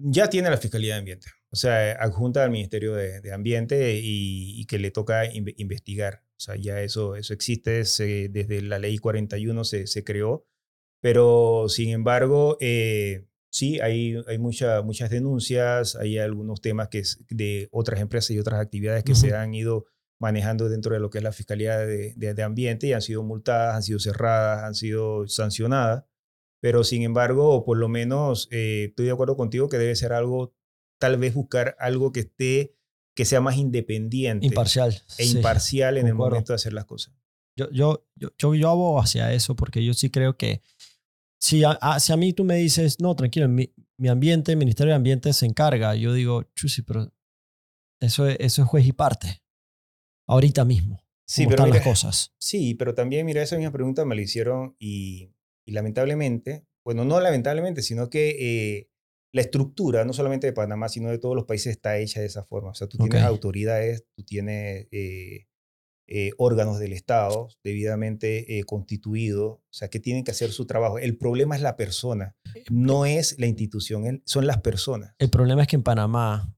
ya 0.00 0.30
tiene 0.30 0.48
la 0.48 0.56
Fiscalía 0.58 0.94
de 0.94 1.00
Ambiente, 1.00 1.26
o 1.50 1.56
sea, 1.56 1.90
adjunta 2.00 2.44
al 2.44 2.52
Ministerio 2.52 2.94
de, 2.94 3.20
de 3.20 3.32
Ambiente 3.32 3.96
y, 4.00 4.60
y 4.60 4.64
que 4.66 4.78
le 4.78 4.92
toca 4.92 5.24
inve- 5.26 5.54
investigar. 5.56 6.22
O 6.36 6.40
sea, 6.40 6.54
ya 6.54 6.80
eso, 6.82 7.16
eso 7.16 7.34
existe, 7.34 7.84
se- 7.84 8.28
desde 8.28 8.62
la 8.62 8.78
ley 8.78 8.98
41 8.98 9.64
se, 9.64 9.88
se 9.88 10.04
creó, 10.04 10.46
pero 11.02 11.68
sin 11.68 11.88
embargo, 11.88 12.56
eh, 12.60 13.26
sí, 13.50 13.80
hay, 13.80 14.22
hay 14.28 14.38
mucha- 14.38 14.82
muchas 14.82 15.10
denuncias, 15.10 15.96
hay 15.96 16.18
algunos 16.18 16.60
temas 16.60 16.90
que 16.90 17.00
es 17.00 17.24
de 17.28 17.66
otras 17.72 18.00
empresas 18.00 18.30
y 18.30 18.38
otras 18.38 18.60
actividades 18.60 19.02
que 19.02 19.16
se 19.16 19.28
Ujú. 19.30 19.36
han 19.36 19.52
ido 19.52 19.86
manejando 20.20 20.68
dentro 20.68 20.92
de 20.94 21.00
lo 21.00 21.10
que 21.10 21.18
es 21.18 21.24
la 21.24 21.32
Fiscalía 21.32 21.78
de, 21.78 22.14
de- 22.16 22.34
de 22.34 22.42
Ambiente 22.42 22.86
y 22.86 22.92
han 22.92 23.02
sido 23.02 23.22
multadas, 23.22 23.76
han 23.76 23.82
sido 23.82 23.98
cerradas, 24.00 24.64
han 24.64 24.74
sido 24.74 25.26
sancionadas. 25.28 26.04
Pero 26.60 26.82
sin 26.82 27.02
embargo, 27.02 27.64
por 27.64 27.78
lo 27.78 27.88
menos 27.88 28.48
eh, 28.50 28.86
estoy 28.88 29.06
de 29.06 29.12
acuerdo 29.12 29.36
contigo 29.36 29.68
que 29.68 29.78
debe 29.78 29.94
ser 29.94 30.12
algo, 30.12 30.54
tal 31.00 31.16
vez 31.16 31.34
buscar 31.34 31.76
algo 31.78 32.10
que 32.10 32.20
esté, 32.20 32.74
que 33.14 33.24
sea 33.24 33.40
más 33.40 33.56
independiente 33.56 34.46
Imparcial. 34.46 34.90
e 35.18 35.24
sí. 35.24 35.36
imparcial 35.36 35.98
en 35.98 36.06
el 36.08 36.14
momento 36.14 36.52
de 36.52 36.56
hacer 36.56 36.72
las 36.72 36.84
cosas. 36.84 37.14
Yo, 37.56 37.70
yo, 37.70 38.08
yo, 38.16 38.30
yo, 38.38 38.54
yo 38.54 38.68
abogo 38.70 39.00
hacia 39.00 39.32
eso 39.32 39.54
porque 39.56 39.84
yo 39.84 39.94
sí 39.94 40.10
creo 40.10 40.36
que 40.36 40.62
si 41.40 41.62
a, 41.62 41.70
a- 41.80 42.00
si 42.00 42.12
a 42.12 42.16
mí 42.16 42.32
tú 42.32 42.42
me 42.44 42.56
dices, 42.56 43.00
no, 43.00 43.14
tranquilo, 43.14 43.48
mi, 43.48 43.72
mi 43.96 44.08
ambiente, 44.08 44.50
el 44.52 44.58
Ministerio 44.58 44.92
de 44.92 44.96
Ambiente 44.96 45.32
se 45.32 45.46
encarga, 45.46 45.94
yo 45.94 46.12
digo, 46.12 46.42
chusi, 46.54 46.82
pero 46.82 47.12
eso 48.00 48.26
es, 48.28 48.36
eso 48.40 48.62
es 48.62 48.68
juez 48.68 48.86
y 48.86 48.92
parte. 48.92 49.42
Ahorita 50.28 50.64
mismo. 50.64 51.02
Sí, 51.26 51.44
pero 51.44 51.56
están 51.56 51.70
mira, 51.70 51.78
las 51.78 51.86
cosas. 51.86 52.34
Sí, 52.38 52.74
pero 52.74 52.94
también, 52.94 53.26
mira, 53.26 53.42
esa 53.42 53.56
misma 53.56 53.72
pregunta 53.72 54.04
me 54.04 54.14
la 54.14 54.22
hicieron 54.22 54.76
y, 54.78 55.34
y 55.66 55.72
lamentablemente, 55.72 56.64
bueno, 56.84 57.04
no 57.04 57.20
lamentablemente, 57.20 57.82
sino 57.82 58.08
que 58.08 58.36
eh, 58.38 58.90
la 59.32 59.42
estructura, 59.42 60.04
no 60.04 60.12
solamente 60.12 60.46
de 60.46 60.52
Panamá, 60.52 60.88
sino 60.88 61.10
de 61.10 61.18
todos 61.18 61.36
los 61.36 61.44
países, 61.44 61.72
está 61.72 61.98
hecha 61.98 62.20
de 62.20 62.26
esa 62.26 62.44
forma. 62.44 62.70
O 62.70 62.74
sea, 62.74 62.86
tú 62.86 62.96
tienes 62.98 63.22
autoridades, 63.22 64.04
tú 64.16 64.24
tienes 64.24 64.88
eh, 64.90 65.46
eh, 66.06 66.30
órganos 66.38 66.78
del 66.78 66.94
Estado 66.94 67.48
debidamente 67.62 68.58
eh, 68.58 68.64
constituidos, 68.64 69.58
o 69.58 69.68
sea, 69.70 69.88
que 69.88 70.00
tienen 70.00 70.24
que 70.24 70.30
hacer 70.30 70.50
su 70.50 70.66
trabajo. 70.66 70.98
El 70.98 71.18
problema 71.18 71.56
es 71.56 71.62
la 71.62 71.76
persona, 71.76 72.36
no 72.70 73.04
es 73.04 73.38
la 73.38 73.46
institución, 73.46 74.22
son 74.24 74.46
las 74.46 74.62
personas. 74.62 75.14
El 75.18 75.30
problema 75.30 75.62
es 75.62 75.68
que 75.68 75.76
en 75.76 75.82
Panamá 75.82 76.54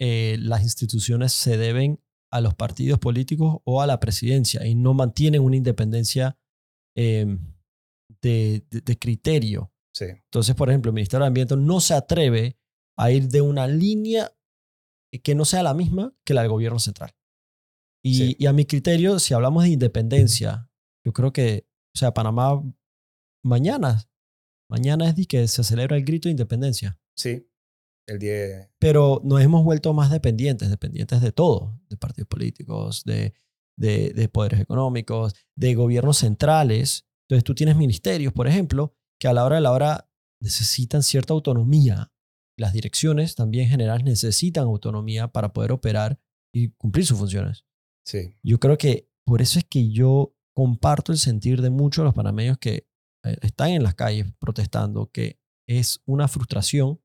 las 0.00 0.62
instituciones 0.62 1.32
se 1.32 1.56
deben 1.56 2.00
a 2.30 2.40
los 2.40 2.54
partidos 2.54 2.98
políticos 2.98 3.58
o 3.64 3.80
a 3.82 3.86
la 3.86 4.00
presidencia 4.00 4.66
y 4.66 4.74
no 4.74 4.94
mantienen 4.94 5.40
una 5.42 5.56
independencia 5.56 6.36
eh, 6.96 7.38
de, 8.22 8.66
de- 8.70 8.80
de 8.80 8.98
criterio. 8.98 9.72
Sí, 9.94 10.04
Entonces, 10.06 10.54
por 10.54 10.68
ejemplo, 10.68 10.90
el 10.90 10.94
Ministerio 10.94 11.22
de 11.24 11.28
Ambiente 11.28 11.56
no 11.56 11.80
se 11.80 11.94
atreve 11.94 12.56
a 12.96 13.10
ir 13.10 13.28
de 13.28 13.40
una 13.40 13.66
línea 13.66 14.32
que 15.22 15.34
no 15.34 15.44
sea 15.44 15.62
la 15.62 15.74
misma 15.74 16.14
que 16.24 16.34
la 16.34 16.42
del 16.42 16.50
gobierno 16.50 16.78
central. 16.78 17.14
Y, 18.04 18.14
Sí. 18.16 18.36
y 18.38 18.46
a 18.46 18.52
mi 18.52 18.64
criterio, 18.64 19.18
si 19.18 19.34
hablamos 19.34 19.64
de 19.64 19.70
independencia, 19.70 20.70
yo 21.04 21.12
creo 21.12 21.32
que, 21.32 21.66
o 21.94 21.98
sea, 21.98 22.12
Panamá 22.14 22.62
mañana, 23.44 24.08
mañana 24.70 25.08
es 25.08 25.16
de 25.16 25.24
que 25.26 25.48
se 25.48 25.64
celebra 25.64 25.96
el 25.96 26.04
grito 26.04 26.28
de 26.28 26.32
independencia 26.32 26.98
sí, 27.16 27.48
el 28.08 28.68
pero 28.78 29.20
nos 29.22 29.40
hemos 29.42 29.62
vuelto 29.64 29.92
más 29.92 30.10
dependientes, 30.10 30.70
dependientes 30.70 31.20
de 31.20 31.30
todo, 31.30 31.78
de 31.88 31.96
partidos 31.96 32.28
políticos, 32.28 33.04
de, 33.04 33.34
de, 33.76 34.12
de 34.14 34.28
poderes 34.28 34.60
económicos, 34.60 35.34
de 35.54 35.74
gobiernos 35.74 36.18
centrales. 36.18 37.06
Entonces 37.28 37.44
tú 37.44 37.54
tienes 37.54 37.76
ministerios, 37.76 38.32
por 38.32 38.48
ejemplo, 38.48 38.94
que 39.20 39.28
a 39.28 39.32
la 39.32 39.44
hora 39.44 39.56
de 39.56 39.62
la 39.62 39.72
hora 39.72 40.10
necesitan 40.40 41.02
cierta 41.02 41.34
autonomía. 41.34 42.10
Las 42.56 42.72
direcciones 42.72 43.34
también 43.34 43.68
generales 43.68 44.04
necesitan 44.04 44.64
autonomía 44.64 45.28
para 45.28 45.52
poder 45.52 45.72
operar 45.72 46.18
y 46.52 46.70
cumplir 46.70 47.04
sus 47.04 47.18
funciones. 47.18 47.64
Sí, 48.06 48.34
Yo 48.42 48.58
creo 48.58 48.78
que 48.78 49.10
por 49.26 49.42
eso 49.42 49.58
es 49.58 49.66
que 49.66 49.90
yo 49.90 50.34
comparto 50.54 51.12
el 51.12 51.18
sentir 51.18 51.60
de 51.60 51.68
muchos 51.68 52.02
de 52.02 52.06
los 52.06 52.14
panameños 52.14 52.56
que 52.56 52.88
eh, 53.24 53.36
están 53.42 53.70
en 53.70 53.82
las 53.82 53.94
calles 53.94 54.32
protestando, 54.38 55.10
que 55.10 55.38
es 55.68 56.00
una 56.06 56.26
frustración 56.26 57.00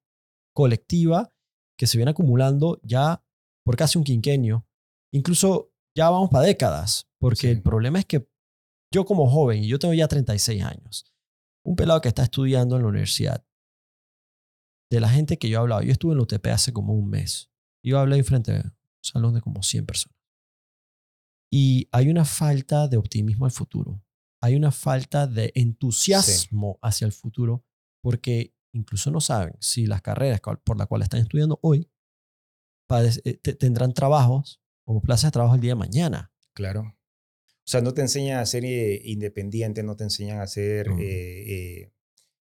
colectiva 0.54 1.34
que 1.78 1.88
se 1.88 1.98
viene 1.98 2.12
acumulando 2.12 2.80
ya 2.84 3.24
por 3.66 3.76
casi 3.76 3.98
un 3.98 4.04
quinquenio. 4.04 4.68
Incluso 5.14 5.72
ya 5.98 6.10
vamos 6.10 6.30
para 6.30 6.46
décadas, 6.46 7.08
porque 7.20 7.42
Sí. 7.42 7.48
el 7.48 7.62
problema 7.62 8.00
es 8.00 8.06
que 8.06 8.28
yo 8.94 9.06
como 9.06 9.30
joven, 9.30 9.64
y 9.64 9.68
yo 9.68 9.80
tengo 9.80 9.94
ya 9.94 10.08
36 10.08 10.64
años, 10.64 11.06
un 11.66 11.76
pelado 11.76 12.02
que 12.02 12.10
está 12.10 12.24
estudiando 12.24 12.76
en 12.76 12.84
la 12.84 12.90
universidad, 12.90 13.46
de 14.92 15.00
la 15.00 15.10
gente 15.10 15.38
que 15.38 15.50
yo 15.50 15.58
he 15.58 15.62
hablado, 15.62 15.82
yo 15.82 15.92
estuve 15.92 16.12
en 16.12 16.18
la 16.20 16.24
UTP 16.24 16.48
hace 16.48 16.72
como 16.74 16.94
un 16.94 17.10
mes, 17.10 17.50
yo 17.84 17.98
hablé 18.00 18.24
frente 18.24 18.52
a 18.52 18.56
un 18.64 18.74
salón 19.02 19.34
de 19.34 19.42
como 19.42 19.64
100 19.64 19.86
personas. 19.86 20.16
Y 21.52 21.88
hay 21.92 22.10
una 22.10 22.26
falta 22.26 22.88
de 22.88 22.98
optimismo 22.98 23.46
al 23.46 23.52
futuro. 23.52 24.04
Hay 24.42 24.56
una 24.56 24.72
falta 24.72 25.28
de 25.28 25.52
entusiasmo 25.56 26.80
hacia 26.82 27.06
el 27.06 27.12
futuro 27.14 27.64
porque 28.04 28.54
incluso 28.74 29.12
no 29.12 29.22
saben 29.22 29.56
si 29.60 29.86
las 29.86 30.02
carreras 30.02 30.42
por 30.64 30.78
las 30.78 30.88
cuales 30.88 31.06
están 31.06 31.22
estudiando 31.22 31.60
hoy 31.62 31.90
eh, 33.24 33.38
te- 33.42 33.56
tendrán 33.56 33.94
trabajos 33.94 34.62
o 34.86 35.02
plazas 35.02 35.30
de 35.30 35.32
trabajo 35.34 35.56
el 35.56 35.62
día 35.62 35.72
de 35.72 35.76
mañana. 35.80 36.32
Claro. 36.54 36.82
O 36.82 37.66
sea, 37.66 37.82
no 37.82 37.94
te 37.94 38.02
enseñan 38.02 38.40
a 38.40 38.46
ser 38.46 38.66
eh, 38.66 39.02
independiente, 39.06 39.84
no 39.84 39.96
te 39.96 40.04
enseñan 40.04 40.42
a 40.42 40.48
ser 40.48 40.90
eh, 41.00 41.82
eh, 41.82 41.94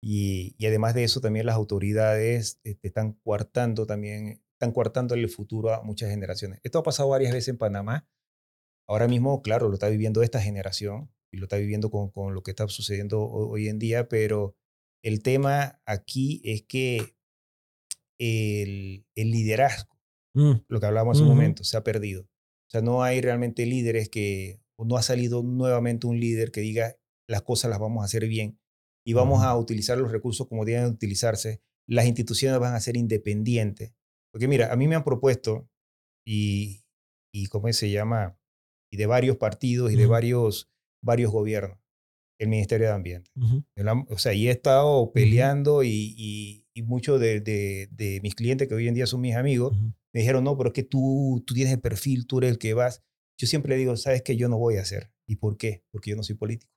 Y, 0.01 0.55
y 0.57 0.67
además 0.67 0.95
de 0.95 1.05
eso, 1.05 1.21
también 1.21 1.47
las 1.47 1.57
autoridades 1.57 2.61
están 2.65 3.15
coartando 3.25 3.87
también, 3.87 4.43
están 4.53 4.73
coartando 4.73 5.15
el 5.15 5.29
futuro 5.29 5.75
a 5.75 5.83
muchas 5.83 6.11
generaciones. 6.11 6.61
Esto 6.63 6.79
ha 6.79 6.83
pasado 6.83 7.09
varias 7.11 7.33
veces 7.33 7.49
en 7.49 7.59
Panamá. 7.59 8.09
Ahora 8.89 9.09
mismo, 9.09 9.43
claro, 9.43 9.69
lo 9.69 9.75
está 9.75 9.89
viviendo 9.89 10.23
esta 10.23 10.41
generación 10.41 11.11
y 11.33 11.37
lo 11.37 11.45
está 11.47 11.57
viviendo 11.57 11.91
con, 11.91 12.11
con 12.11 12.33
lo 12.35 12.43
que 12.43 12.53
está 12.53 12.67
sucediendo 12.69 13.21
hoy 13.23 13.69
en 13.69 13.79
día, 13.79 14.09
pero 14.09 14.57
el 15.03 15.23
tema 15.23 15.81
aquí 15.87 16.41
es 16.45 16.63
que 16.63 17.15
el, 18.19 19.07
el 19.15 19.31
liderazgo, 19.31 19.91
Mm, 20.33 20.63
lo 20.69 20.79
que 20.79 20.87
hablábamos 20.87 21.17
hace 21.17 21.25
un 21.25 21.31
Ujú. 21.31 21.37
momento, 21.37 21.65
se 21.65 21.77
ha 21.77 21.83
perdido. 21.83 22.23
O 22.23 22.71
sea, 22.71 22.83
no 22.83 23.03
hay 23.03 23.21
realmente 23.21 23.67
líderes 23.67 24.09
que, 24.09 24.61
o 24.79 24.85
no 24.85 24.97
ha 24.97 25.03
salido 25.03 25.43
nuevamente 25.43 26.07
un 26.07 26.21
líder 26.21 26.53
que 26.53 26.61
diga 26.61 26.97
las 27.29 27.43
cosas 27.43 27.69
las 27.69 27.81
vamos 27.81 28.03
a 28.03 28.05
hacer 28.05 28.29
bien 28.29 28.61
y 29.05 29.13
vamos 29.15 29.43
a 29.43 29.57
utilizar 29.57 29.99
los 29.99 30.13
recursos 30.13 30.47
como 30.47 30.65
deben 30.65 30.85
utilizarse. 30.85 31.63
Las 31.89 32.07
instituciones 32.07 32.61
van 32.61 32.75
a 32.75 32.81
ser 32.81 32.97
independientes. 32.97 33.93
Porque 34.33 34.47
mira, 34.47 34.73
a 34.73 34.77
mí 34.77 34.87
me 34.87 34.95
han 34.95 35.03
propuesto 35.03 35.69
y, 36.25 36.85
y 37.35 37.47
¿cómo 37.47 37.73
se 37.73 37.91
llama? 37.91 38.39
Y 38.93 38.99
de 38.99 39.07
varios 39.07 39.37
partidos 39.37 39.91
y 39.91 39.97
de 39.97 40.07
varios, 40.07 40.71
varios 41.03 41.33
gobiernos, 41.33 41.80
el 42.41 42.49
Ministerio 42.49 42.87
de 42.89 42.93
Ambiente. 42.93 43.31
El 43.77 43.89
am- 43.89 44.07
O 44.11 44.19
sea, 44.19 44.33
y 44.33 44.49
he 44.49 44.51
estado 44.51 45.13
peleando 45.13 45.83
y, 45.83 46.15
y, 46.17 46.67
y 46.75 46.83
muchos 46.83 47.21
de, 47.21 47.41
de, 47.41 47.89
de 47.93 48.21
mis 48.23 48.35
clientes 48.35 48.67
que 48.69 48.75
hoy 48.75 48.89
en 48.89 48.95
día 48.95 49.07
son 49.07 49.21
mis 49.21 49.37
amigos 49.37 49.77
me 50.13 50.21
dijeron, 50.21 50.43
no, 50.43 50.57
pero 50.57 50.71
es 50.71 50.75
que 50.75 50.83
tú, 50.83 51.43
tú 51.47 51.55
tienes 51.55 51.73
el 51.73 51.81
perfil, 51.81 52.27
tú 52.27 52.39
eres 52.39 52.51
el 52.51 52.59
que 52.59 52.75
vas. 52.75 53.03
Yo 53.39 53.47
siempre 53.47 53.71
le 53.75 53.79
digo, 53.79 53.97
¿sabes 53.97 54.23
qué? 54.23 54.37
Yo 54.37 54.49
no 54.49 54.59
voy 54.59 54.77
a 54.77 54.83
hacer. 54.83 55.13
¿Y 55.29 55.37
por 55.37 55.57
qué? 55.57 55.85
Porque 55.93 56.11
yo 56.11 56.17
no 56.17 56.23
soy 56.25 56.35
político. 56.35 56.73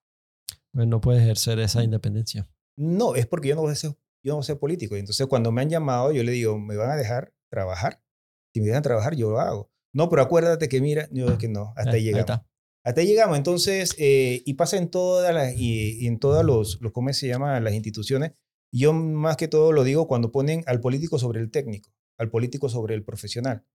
Pues 0.71 0.87
no 0.87 1.01
puedes 1.01 1.21
ejercer 1.23 1.59
esa 1.59 1.83
independencia. 1.83 2.47
No, 2.77 3.15
es 3.15 3.25
porque 3.25 3.49
yo 3.49 3.55
no 3.55 3.61
voy 3.61 3.71
a 3.71 3.75
ser, 3.75 3.91
yo 4.23 4.31
no 4.31 4.35
voy 4.35 4.41
a 4.41 4.45
ser 4.45 4.59
político. 4.59 4.95
Y 4.95 4.99
entonces 4.99 5.25
cuando 5.27 5.51
me 5.51 5.61
han 5.61 5.69
llamado, 5.69 6.11
yo 6.11 6.23
le 6.23 6.31
digo, 6.31 6.59
¿me 6.59 6.75
van 6.75 6.91
a 6.91 6.95
dejar 6.95 7.33
trabajar? 7.51 8.03
Si 8.53 8.61
me 8.61 8.67
dejan 8.67 8.83
trabajar, 8.83 9.15
yo 9.15 9.29
lo 9.31 9.39
hago. 9.39 9.71
No, 9.95 10.09
pero 10.09 10.21
acuérdate 10.21 10.67
que 10.69 10.79
mira, 10.81 11.07
yo 11.11 11.25
digo 11.25 11.37
que 11.37 11.47
no, 11.47 11.73
hasta 11.75 11.91
Eh, 11.91 11.95
ahí 11.95 12.03
llegamos. 12.03 12.41
Hasta 12.85 13.01
ahí 13.01 13.07
llegamos. 13.07 13.37
Entonces, 13.37 13.95
eh, 13.97 14.41
y 14.45 14.53
pasa 14.55 14.77
en 14.77 14.89
todas 14.89 15.33
las, 15.33 15.53
y, 15.55 15.99
y 16.03 16.07
en 16.07 16.19
todos 16.19 16.43
los, 16.43 16.79
los, 16.81 16.91
¿cómo 16.91 17.11
se 17.13 17.27
llama? 17.27 17.59
Las 17.59 17.73
instituciones. 17.73 18.31
Yo 18.71 18.91
más 18.93 19.37
que 19.37 19.47
todo 19.47 19.71
lo 19.71 19.83
digo 19.83 20.07
cuando 20.07 20.31
ponen 20.31 20.63
al 20.65 20.81
político 20.81 21.19
sobre 21.19 21.39
el 21.39 21.51
técnico, 21.51 21.91
al 22.17 22.29
político 22.29 22.69
sobre 22.69 22.95
el 22.95 23.03
profesional. 23.03 23.65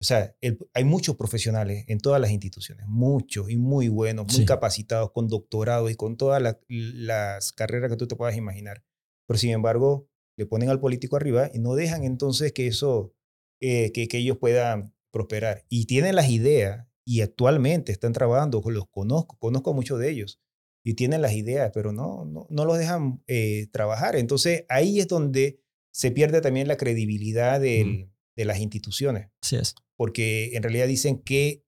O 0.00 0.04
sea, 0.04 0.36
el- 0.40 0.58
hay 0.74 0.84
muchos 0.84 1.16
profesionales 1.16 1.84
en 1.88 1.98
todas 1.98 2.20
las 2.20 2.30
instituciones, 2.30 2.86
muchos 2.88 3.50
y 3.50 3.56
muy 3.56 3.88
buenos, 3.88 4.26
muy 4.26 4.36
Sí. 4.36 4.44
capacitados, 4.44 5.10
con 5.12 5.28
doctorados 5.28 5.90
y 5.90 5.94
con 5.94 6.16
todas 6.16 6.40
la- 6.42 6.58
las 6.68 7.52
carreras 7.52 7.90
que 7.90 7.96
tú 7.96 8.06
te 8.06 8.16
puedas 8.16 8.36
imaginar. 8.36 8.84
Pero 9.26 9.38
sin 9.38 9.50
embargo, 9.50 10.08
le 10.36 10.46
ponen 10.46 10.68
al 10.68 10.80
político 10.80 11.16
arriba 11.16 11.50
y 11.52 11.58
no 11.58 11.74
dejan 11.74 12.04
entonces 12.04 12.52
que 12.52 12.66
eso, 12.66 13.14
eh, 13.60 13.92
que, 13.92 14.08
que 14.08 14.18
ellos 14.18 14.36
puedan 14.38 14.94
prosperar. 15.12 15.64
Y 15.68 15.86
tienen 15.86 16.16
las 16.16 16.28
ideas 16.28 16.86
y 17.06 17.20
actualmente 17.20 17.92
están 17.92 18.12
trabajando, 18.12 18.62
los 18.66 18.88
conozco, 18.88 19.36
conozco 19.38 19.70
a 19.70 19.74
muchos 19.74 19.98
de 19.98 20.10
ellos 20.10 20.40
y 20.84 20.94
tienen 20.94 21.22
las 21.22 21.32
ideas, 21.34 21.70
pero 21.74 21.92
no, 21.92 22.24
no, 22.24 22.46
no 22.50 22.64
los 22.64 22.78
dejan 22.78 23.22
eh, 23.26 23.68
trabajar. 23.72 24.16
Entonces 24.16 24.64
ahí 24.68 25.00
es 25.00 25.08
donde 25.08 25.60
se 25.92 26.10
pierde 26.10 26.40
también 26.40 26.66
la 26.68 26.76
credibilidad 26.76 27.60
del- 27.60 28.10
de 28.36 28.44
las 28.44 28.58
instituciones 28.58 29.28
Así 29.42 29.56
es. 29.56 29.74
porque 29.96 30.56
en 30.56 30.62
realidad 30.64 30.88
dicen 30.88 31.18
que 31.22 31.64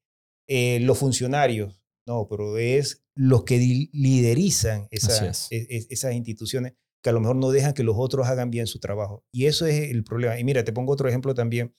eh, 0.48 0.80
los 0.80 0.98
funcionarios, 0.98 1.80
no, 2.06 2.26
pero 2.28 2.56
es 2.58 3.02
los 3.14 3.44
que 3.44 3.58
liderizan 3.92 4.86
esa- 4.90 5.28
es. 5.28 5.48
e- 5.50 5.66
e- 5.70 5.86
esas 5.90 6.14
instituciones 6.14 6.74
que 7.02 7.10
a 7.10 7.12
lo 7.12 7.20
mejor 7.20 7.36
no 7.36 7.50
dejan 7.50 7.72
que 7.74 7.82
los 7.82 7.96
otros 7.98 8.26
hagan 8.26 8.50
bien 8.50 8.66
su 8.66 8.78
trabajo. 8.80 9.24
Y 9.32 9.46
eso 9.46 9.66
es 9.66 9.90
el 9.90 10.02
problema. 10.04 10.38
Y 10.38 10.44
mira, 10.44 10.64
te 10.64 10.72
pongo 10.72 10.92
otro 10.92 11.08
ejemplo 11.08 11.34
también. 11.34 11.74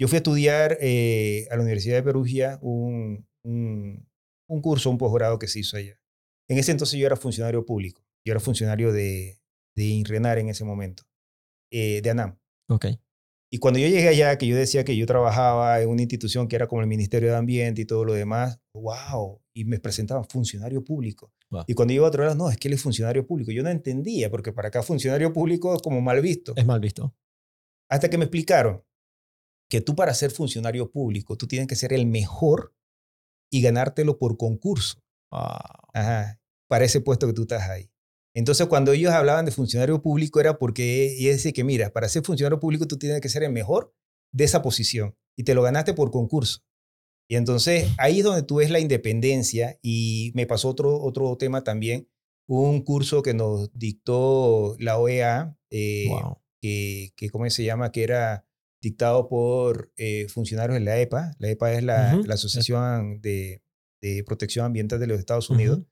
Yo 0.00 0.08
fui 0.08 0.16
a 0.16 0.18
estudiar 0.18 0.78
eh, 0.80 1.46
a 1.50 1.56
la 1.56 1.62
Universidad 1.62 1.96
de 1.96 2.02
Perugia 2.02 2.58
un, 2.62 3.26
un, 3.44 4.08
un 4.48 4.60
curso, 4.60 4.90
un 4.90 4.98
posgrado 4.98 5.38
que 5.38 5.48
se 5.48 5.60
hizo 5.60 5.76
allá. 5.76 5.98
En 6.48 6.58
ese 6.58 6.72
entonces 6.72 6.98
yo 6.98 7.06
era 7.06 7.16
funcionario 7.16 7.64
público. 7.64 8.04
Yo 8.26 8.32
era 8.32 8.40
funcionario 8.40 8.92
de, 8.92 9.40
de 9.76 9.84
INRENAR 9.84 10.38
en 10.38 10.48
ese 10.48 10.64
momento, 10.64 11.04
eh, 11.70 12.00
de 12.02 12.10
ANAM. 12.10 12.38
Ok. 12.68 12.86
Y 13.52 13.58
cuando 13.58 13.78
yo 13.78 13.86
llegué 13.86 14.08
allá, 14.08 14.36
que 14.36 14.48
yo 14.48 14.56
decía 14.56 14.84
que 14.84 14.96
yo 14.96 15.06
trabajaba 15.06 15.80
en 15.80 15.88
una 15.88 16.02
institución 16.02 16.48
que 16.48 16.56
era 16.56 16.66
como 16.66 16.80
el 16.80 16.88
Ministerio 16.88 17.30
de 17.30 17.36
Ambiente 17.36 17.82
y 17.82 17.84
todo 17.84 18.04
lo 18.04 18.12
demás, 18.14 18.58
wow, 18.74 19.40
y 19.54 19.64
me 19.64 19.78
presentaban 19.78 20.24
funcionario 20.24 20.82
público. 20.82 21.32
Wow. 21.50 21.64
Y 21.68 21.74
cuando 21.74 21.94
iba 21.94 22.04
a 22.04 22.08
otro 22.08 22.24
lado, 22.24 22.34
no, 22.34 22.50
es 22.50 22.56
que 22.56 22.66
él 22.66 22.74
es 22.74 22.82
funcionario 22.82 23.24
público. 23.24 23.52
Yo 23.52 23.62
no 23.62 23.68
entendía, 23.68 24.28
porque 24.28 24.52
para 24.52 24.68
acá 24.68 24.82
funcionario 24.82 25.32
público 25.32 25.72
es 25.76 25.82
como 25.82 26.00
mal 26.00 26.20
visto. 26.20 26.52
Es 26.56 26.66
mal 26.66 26.80
visto. 26.80 27.14
Hasta 27.88 28.10
que 28.10 28.18
me 28.18 28.24
explicaron 28.24 28.82
que 29.74 29.80
tú 29.80 29.96
para 29.96 30.14
ser 30.14 30.30
funcionario 30.30 30.92
público, 30.92 31.36
tú 31.36 31.48
tienes 31.48 31.66
que 31.66 31.74
ser 31.74 31.92
el 31.92 32.06
mejor 32.06 32.72
y 33.50 33.60
ganártelo 33.60 34.20
por 34.20 34.36
concurso. 34.36 35.02
Wow. 35.32 35.40
Ajá, 35.92 36.40
para 36.68 36.84
ese 36.84 37.00
puesto 37.00 37.26
que 37.26 37.32
tú 37.32 37.42
estás 37.42 37.68
ahí. 37.68 37.90
Entonces, 38.36 38.68
cuando 38.68 38.92
ellos 38.92 39.12
hablaban 39.12 39.46
de 39.46 39.50
funcionario 39.50 40.00
público, 40.00 40.38
era 40.38 40.58
porque 40.58 41.16
ellos 41.18 41.34
decían 41.34 41.54
que, 41.54 41.64
mira, 41.64 41.92
para 41.92 42.08
ser 42.08 42.22
funcionario 42.22 42.60
público 42.60 42.86
tú 42.86 42.98
tienes 42.98 43.20
que 43.20 43.28
ser 43.28 43.42
el 43.42 43.50
mejor 43.50 43.92
de 44.32 44.44
esa 44.44 44.62
posición 44.62 45.16
y 45.36 45.42
te 45.42 45.54
lo 45.54 45.62
ganaste 45.62 45.92
por 45.92 46.12
concurso. 46.12 46.60
Y 47.28 47.34
entonces 47.34 47.90
ahí 47.98 48.18
es 48.18 48.24
donde 48.24 48.44
tú 48.44 48.56
ves 48.56 48.70
la 48.70 48.78
independencia 48.78 49.76
y 49.82 50.30
me 50.36 50.46
pasó 50.46 50.68
otro, 50.68 51.02
otro 51.02 51.36
tema 51.36 51.64
también, 51.64 52.08
un 52.46 52.80
curso 52.84 53.24
que 53.24 53.34
nos 53.34 53.76
dictó 53.76 54.76
la 54.78 55.00
OEA, 55.00 55.58
eh, 55.70 56.06
wow. 56.10 56.38
que, 56.60 57.12
que, 57.16 57.28
¿cómo 57.28 57.50
se 57.50 57.64
llama? 57.64 57.90
Que 57.90 58.04
era 58.04 58.46
dictado 58.84 59.28
por 59.28 59.92
eh, 59.96 60.28
funcionarios 60.28 60.78
de 60.78 60.84
la 60.84 61.00
EPA. 61.00 61.34
La 61.38 61.48
EPA 61.50 61.72
es 61.72 61.82
la, 61.82 62.14
la 62.24 62.34
Asociación 62.34 63.20
de, 63.20 63.62
de 64.00 64.22
Protección 64.22 64.66
Ambiental 64.66 65.00
de 65.00 65.06
los 65.06 65.18
Estados 65.18 65.50
Unidos. 65.50 65.82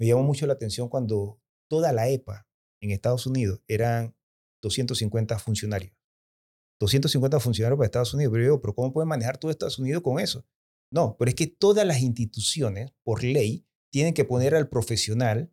Me 0.00 0.06
llamó 0.06 0.22
mucho 0.22 0.46
la 0.46 0.54
atención 0.54 0.88
cuando 0.88 1.40
toda 1.70 1.92
la 1.92 2.08
EPA 2.08 2.48
en 2.80 2.90
Estados 2.90 3.26
Unidos 3.26 3.62
eran 3.68 4.16
250 4.62 5.38
funcionarios. 5.38 5.94
250 6.80 7.40
funcionarios 7.40 7.76
para 7.76 7.86
Estados 7.86 8.14
Unidos. 8.14 8.32
Pero 8.32 8.42
yo 8.42 8.50
digo, 8.50 8.60
¿pero 8.62 8.74
cómo 8.74 8.92
pueden 8.92 9.08
manejar 9.08 9.38
todo 9.38 9.50
Estados 9.50 9.78
Unidos 9.78 10.02
con 10.02 10.18
eso? 10.18 10.46
No, 10.90 11.16
pero 11.18 11.28
es 11.28 11.34
que 11.34 11.46
todas 11.46 11.86
las 11.86 12.00
instituciones, 12.00 12.92
por 13.04 13.22
ley, 13.22 13.66
tienen 13.92 14.14
que 14.14 14.24
poner 14.24 14.54
al 14.54 14.68
profesional 14.68 15.52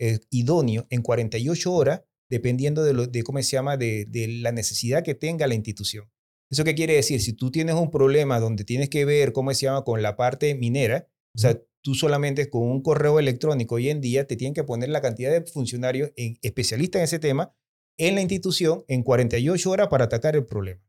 eh, 0.00 0.20
idóneo 0.30 0.86
en 0.88 1.02
48 1.02 1.72
horas, 1.72 2.02
dependiendo 2.30 2.82
de, 2.84 2.94
lo, 2.94 3.06
de 3.06 3.22
cómo 3.22 3.42
se 3.42 3.50
llama, 3.50 3.76
de, 3.76 4.06
de 4.06 4.28
la 4.28 4.52
necesidad 4.52 5.04
que 5.04 5.14
tenga 5.14 5.46
la 5.46 5.54
institución. 5.54 6.10
¿Eso 6.50 6.64
qué 6.64 6.74
quiere 6.74 6.94
decir? 6.94 7.20
Si 7.20 7.32
tú 7.32 7.50
tienes 7.50 7.76
un 7.76 7.90
problema 7.90 8.40
donde 8.40 8.64
tienes 8.64 8.88
que 8.88 9.04
ver, 9.04 9.32
¿cómo 9.32 9.54
se 9.54 9.66
llama?, 9.66 9.84
con 9.84 10.02
la 10.02 10.16
parte 10.16 10.54
minera, 10.54 11.08
o 11.34 11.38
sea, 11.38 11.60
tú 11.82 11.94
solamente 11.94 12.50
con 12.50 12.62
un 12.62 12.82
correo 12.82 13.18
electrónico 13.18 13.76
hoy 13.76 13.88
en 13.88 14.00
día 14.00 14.26
te 14.26 14.36
tienen 14.36 14.54
que 14.54 14.64
poner 14.64 14.88
la 14.88 15.00
cantidad 15.00 15.30
de 15.30 15.42
funcionarios 15.42 16.12
en, 16.16 16.38
especialistas 16.42 17.00
en 17.00 17.04
ese 17.04 17.18
tema 17.18 17.54
en 17.98 18.14
la 18.14 18.22
institución 18.22 18.84
en 18.88 19.02
48 19.02 19.70
horas 19.70 19.88
para 19.88 20.06
atacar 20.06 20.34
el 20.34 20.46
problema. 20.46 20.82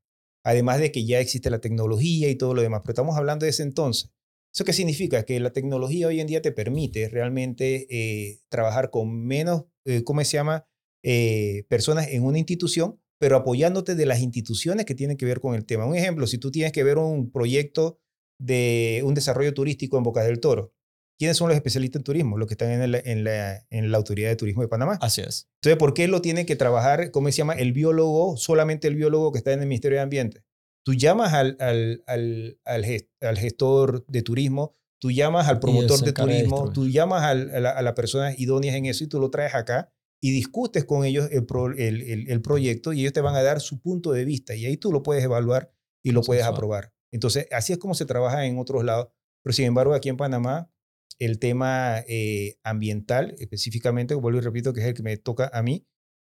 Además 0.44 0.80
de 0.80 0.92
que 0.92 1.06
ya 1.06 1.20
existe 1.20 1.50
la 1.50 1.60
tecnología 1.60 2.30
y 2.30 2.36
todo 2.36 2.54
lo 2.54 2.62
demás, 2.62 2.82
pero 2.84 2.94
estamos 2.94 3.18
hablando 3.18 3.44
de 3.44 3.50
ese 3.50 3.64
entonces. 3.64 4.12
¿Eso 4.54 4.64
qué 4.64 4.74
significa? 4.74 5.24
Que 5.24 5.40
la 5.40 5.52
tecnología 5.52 6.08
hoy 6.08 6.22
en 6.22 6.28
día 6.28 6.42
te 6.42 6.52
permite 6.52 7.10
realmente 7.10 7.88
eh, 7.90 8.40
trabajar 8.50 8.90
con 8.92 9.26
menos, 9.26 9.66
eh, 9.86 10.04
¿cómo 10.04 10.24
se 10.24 10.38
llama?, 10.38 10.66
eh, 11.04 11.66
personas 11.68 12.08
en 12.10 12.24
una 12.24 12.38
institución, 12.38 13.01
pero 13.22 13.38
apoyándote 13.38 13.94
de 13.94 14.08
las 14.08 14.20
instituciones 14.20 14.84
que 14.84 14.96
tienen 14.96 15.16
que 15.16 15.28
ver 15.28 15.42
con 15.42 15.54
el 15.54 15.64
tema. 15.64 15.86
Un 15.86 15.96
ejemplo, 15.96 16.26
si 16.26 16.40
tú 16.40 16.50
tienes 16.50 16.72
que 16.72 16.84
ver 16.84 16.98
un 16.98 17.30
proyecto 17.30 18.00
de 18.40 19.04
un 19.06 19.14
desarrollo 19.14 19.54
turístico 19.54 19.96
en 19.96 20.04
Bocas 20.04 20.26
del 20.26 20.40
Toro, 20.40 20.74
¿quiénes 21.20 21.38
son 21.38 21.48
los 21.48 21.56
especialistas 21.56 22.00
en 22.00 22.04
turismo? 22.04 22.40
Los 22.40 22.48
que 22.48 22.56
están 22.56 22.72
en 22.72 22.92
la, 22.92 22.98
en 22.98 23.24
la, 23.24 23.64
en 23.70 23.92
la 23.92 23.98
Autoridad 24.00 24.30
de 24.30 24.38
Turismo 24.38 24.64
de 24.64 24.70
Panamá. 24.70 24.98
Así 25.02 25.22
es. 25.22 25.48
Entonces, 25.62 25.78
¿por 25.78 25.94
qué 25.94 26.08
lo 26.08 26.24
tiene 26.24 26.48
que 26.48 26.56
trabajar, 26.56 27.12
cómo 27.12 27.28
se 27.28 27.38
llama, 27.38 27.54
el 27.54 27.74
biólogo, 27.74 28.38
solamente 28.38 28.88
el 28.88 28.96
biólogo 28.96 29.32
que 29.32 29.38
está 29.38 29.54
en 29.54 29.60
el 29.60 29.68
Ministerio 29.68 30.00
de 30.00 30.04
Ambiente? 30.04 30.44
Tú 30.84 30.96
llamas 30.96 31.34
al, 31.34 31.58
al, 31.60 32.04
al, 32.08 32.58
al, 32.66 32.86
gest, 32.86 33.08
al 33.22 33.38
gestor 33.38 34.04
de 34.08 34.24
turismo, 34.24 34.76
tú 35.00 35.12
llamas 35.12 35.48
al 35.48 35.60
promotor 35.60 36.00
de 36.00 36.12
turismo, 36.12 36.70
de 36.70 36.74
tú 36.74 36.90
llamas 36.90 37.22
a, 37.22 37.36
la, 37.36 37.70
a 37.70 37.84
las 37.84 37.94
personas 37.94 38.40
idóneas 38.40 38.76
en 38.76 38.88
eso 38.88 39.04
y 39.04 39.08
tú 39.08 39.20
lo 39.20 39.30
traes 39.30 39.54
acá 39.54 39.94
y 40.22 40.32
discutes 40.32 40.86
con 40.86 41.04
ellos 41.04 41.28
el, 41.32 41.46
pro, 41.46 41.72
el, 41.72 42.02
el, 42.02 42.30
el, 42.30 42.42
proyecto 42.42 42.94
y 42.94 43.02
ellos 43.02 43.14
te 43.14 43.22
van 43.22 43.36
a 43.36 43.42
dar 43.42 43.60
su 43.60 43.82
punto 43.82 44.12
de 44.12 44.24
vista 44.24 44.56
y 44.56 44.66
ahí 44.68 44.78
tú 44.78 44.92
lo 44.92 45.02
puedes 45.02 45.24
evaluar 45.24 45.74
y 46.04 46.12
lo 46.12 46.22
puedes 46.22 46.44
aprobar. 46.44 46.94
Entonces, 47.12 47.48
así 47.52 47.74
es 47.74 47.80
como 47.80 47.96
se 47.96 48.06
trabaja 48.06 48.46
en 48.46 48.58
otros 48.58 48.84
lados. 48.84 49.10
Pero 49.44 49.54
sin 49.54 49.66
embargo, 49.66 49.94
aquí 49.94 50.10
en 50.10 50.18
Panamá, 50.18 50.72
el 51.20 51.40
tema 51.40 52.04
eh, 52.08 52.58
ambiental, 52.64 53.36
específicamente, 53.40 54.14
vuelvo 54.14 54.40
y 54.40 54.42
repito, 54.42 54.74
que 54.74 54.82
es 54.82 54.88
el 54.88 54.94
que 54.94 55.04
me 55.04 55.18
toca 55.18 55.50
a 55.54 55.62
mí, 55.64 55.88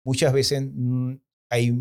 muchas 0.04 0.32
veces 0.32 0.62
mmm, 0.72 1.16
hay, 1.50 1.72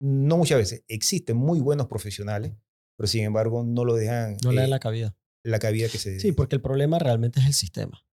no 0.00 0.36
muchas 0.36 0.58
veces, 0.58 0.84
existen 0.88 1.36
muy 1.36 1.60
buenos 1.60 1.86
profesionales, 1.86 2.52
pero 2.96 3.06
sin 3.08 3.24
embargo 3.24 3.64
no 3.64 3.84
lo 3.84 3.94
dejan. 3.94 4.36
No 4.44 4.52
le 4.52 4.60
dan 4.60 4.66
eh, 4.66 4.70
la 4.70 4.78
cabida. 4.78 5.16
La 5.42 5.58
cabida 5.58 5.88
que 5.88 5.98
se. 5.98 6.20
Sí, 6.20 6.32
porque 6.32 6.56
el 6.56 6.62
problema 6.62 6.98
realmente 6.98 7.40
es 7.40 7.46
el 7.46 7.54
sistema. 7.54 8.04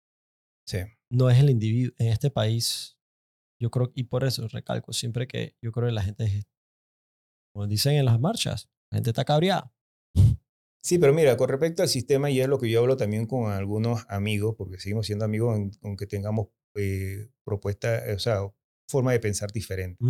Sí. 0.65 0.79
No 1.09 1.29
es 1.29 1.39
el 1.39 1.49
individuo. 1.49 1.93
En 1.97 2.07
este 2.07 2.31
país 2.31 2.96
yo 3.59 3.71
creo, 3.71 3.91
y 3.95 4.03
por 4.03 4.23
eso 4.23 4.47
recalco 4.47 4.93
siempre 4.93 5.27
que 5.27 5.55
yo 5.61 5.71
creo 5.71 5.87
que 5.87 5.93
la 5.93 6.03
gente, 6.03 6.45
como 7.53 7.67
dicen 7.67 7.95
en 7.95 8.05
las 8.05 8.19
marchas, 8.19 8.69
la 8.91 8.97
gente 8.97 9.09
está 9.11 9.25
cabreada. 9.25 9.73
Sí, 10.87 10.99
pero 10.99 11.13
mira, 11.13 11.35
con 11.35 11.49
respecto 11.49 11.81
al 11.81 11.89
sistema, 11.89 12.29
y 12.29 12.39
es 12.39 12.47
lo 12.47 12.59
que 12.59 12.69
yo 12.69 12.79
hablo 12.79 12.95
también 12.95 13.25
con 13.25 13.51
algunos 13.51 14.05
amigos, 14.07 14.55
porque 14.57 14.79
seguimos 14.79 15.05
siendo 15.05 15.25
amigos 15.25 15.77
aunque 15.83 16.07
tengamos 16.07 16.47
eh, 16.75 17.29
propuestas, 17.43 18.03
o 18.15 18.19
sea, 18.19 18.39
forma 18.87 19.11
de 19.11 19.19
pensar 19.19 19.51
diferente. 19.51 20.01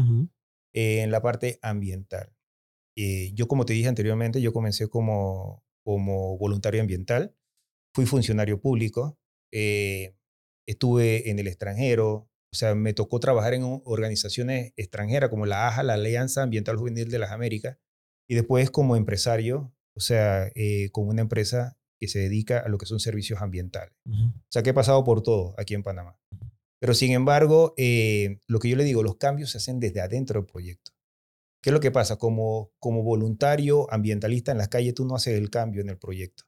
Eh, 0.74 1.02
en 1.02 1.10
la 1.10 1.22
parte 1.22 1.58
ambiental. 1.64 2.32
Eh, 2.96 3.32
yo, 3.34 3.48
como 3.48 3.66
te 3.66 3.74
dije 3.74 3.88
anteriormente, 3.88 4.40
yo 4.40 4.54
comencé 4.54 4.88
como, 4.88 5.64
como 5.84 6.38
voluntario 6.38 6.82
ambiental, 6.82 7.36
fui 7.96 8.06
funcionario 8.06 8.62
público, 8.62 9.18
estuve 9.52 11.32
en 11.32 11.40
el 11.40 11.48
extranjero, 11.48 12.30
o 12.52 12.56
sea, 12.56 12.76
me 12.76 12.94
tocó 12.94 13.20
trabajar 13.20 13.54
en 13.54 13.64
organizaciones 13.86 14.74
extranjeras 14.78 15.30
como 15.30 15.46
la 15.46 15.68
AJA, 15.68 15.84
la 15.84 15.94
Alianza 15.94 16.44
Ambiental 16.44 16.78
Juvenil 16.78 17.10
de 17.10 17.20
las 17.20 17.32
Américas, 17.32 17.78
y 18.30 18.36
después 18.36 18.72
como 18.72 18.96
empresario 18.96 19.74
o 19.98 20.00
sea, 20.00 20.52
eh, 20.54 20.90
con 20.92 21.08
una 21.08 21.22
empresa 21.22 21.76
que 22.00 22.08
se 22.08 22.20
dedica 22.20 22.60
a 22.60 22.70
lo 22.70 22.78
que 22.78 22.86
son 22.86 23.00
servicios 23.00 23.42
ambientales. 23.42 23.96
O 24.08 24.52
sea, 24.52 24.62
que 24.62 24.70
he 24.70 24.74
pasado 24.74 25.04
por 25.04 25.24
todo 25.24 25.56
aquí 25.58 25.74
en 25.74 25.82
Panamá. 25.82 26.20
Pero 26.80 26.94
sin 26.94 27.12
embargo, 27.12 27.74
eh, 27.78 28.40
lo 28.48 28.60
que 28.60 28.70
yo 28.70 28.76
le 28.76 28.84
digo, 28.84 29.02
los 29.02 29.16
cambios 29.16 29.50
se 29.50 29.58
hacen 29.58 29.80
desde 29.80 30.02
adentro 30.02 30.40
del 30.40 30.46
proyecto. 30.46 30.92
¿Qué 31.64 31.72
es 31.72 31.74
lo 31.74 31.80
que 31.80 31.90
pasa? 31.90 32.18
Como, 32.18 32.72
como 32.78 33.02
voluntario 33.02 33.92
ambientalista 33.92 34.52
en 34.52 34.60
las 34.60 34.68
calles, 34.68 34.94
tú 34.94 35.06
no 35.06 35.16
haces 35.16 35.36
el 35.36 35.50
cambio 35.50 35.82
en 35.82 35.90
el 35.90 35.98
proyecto. 35.98 36.44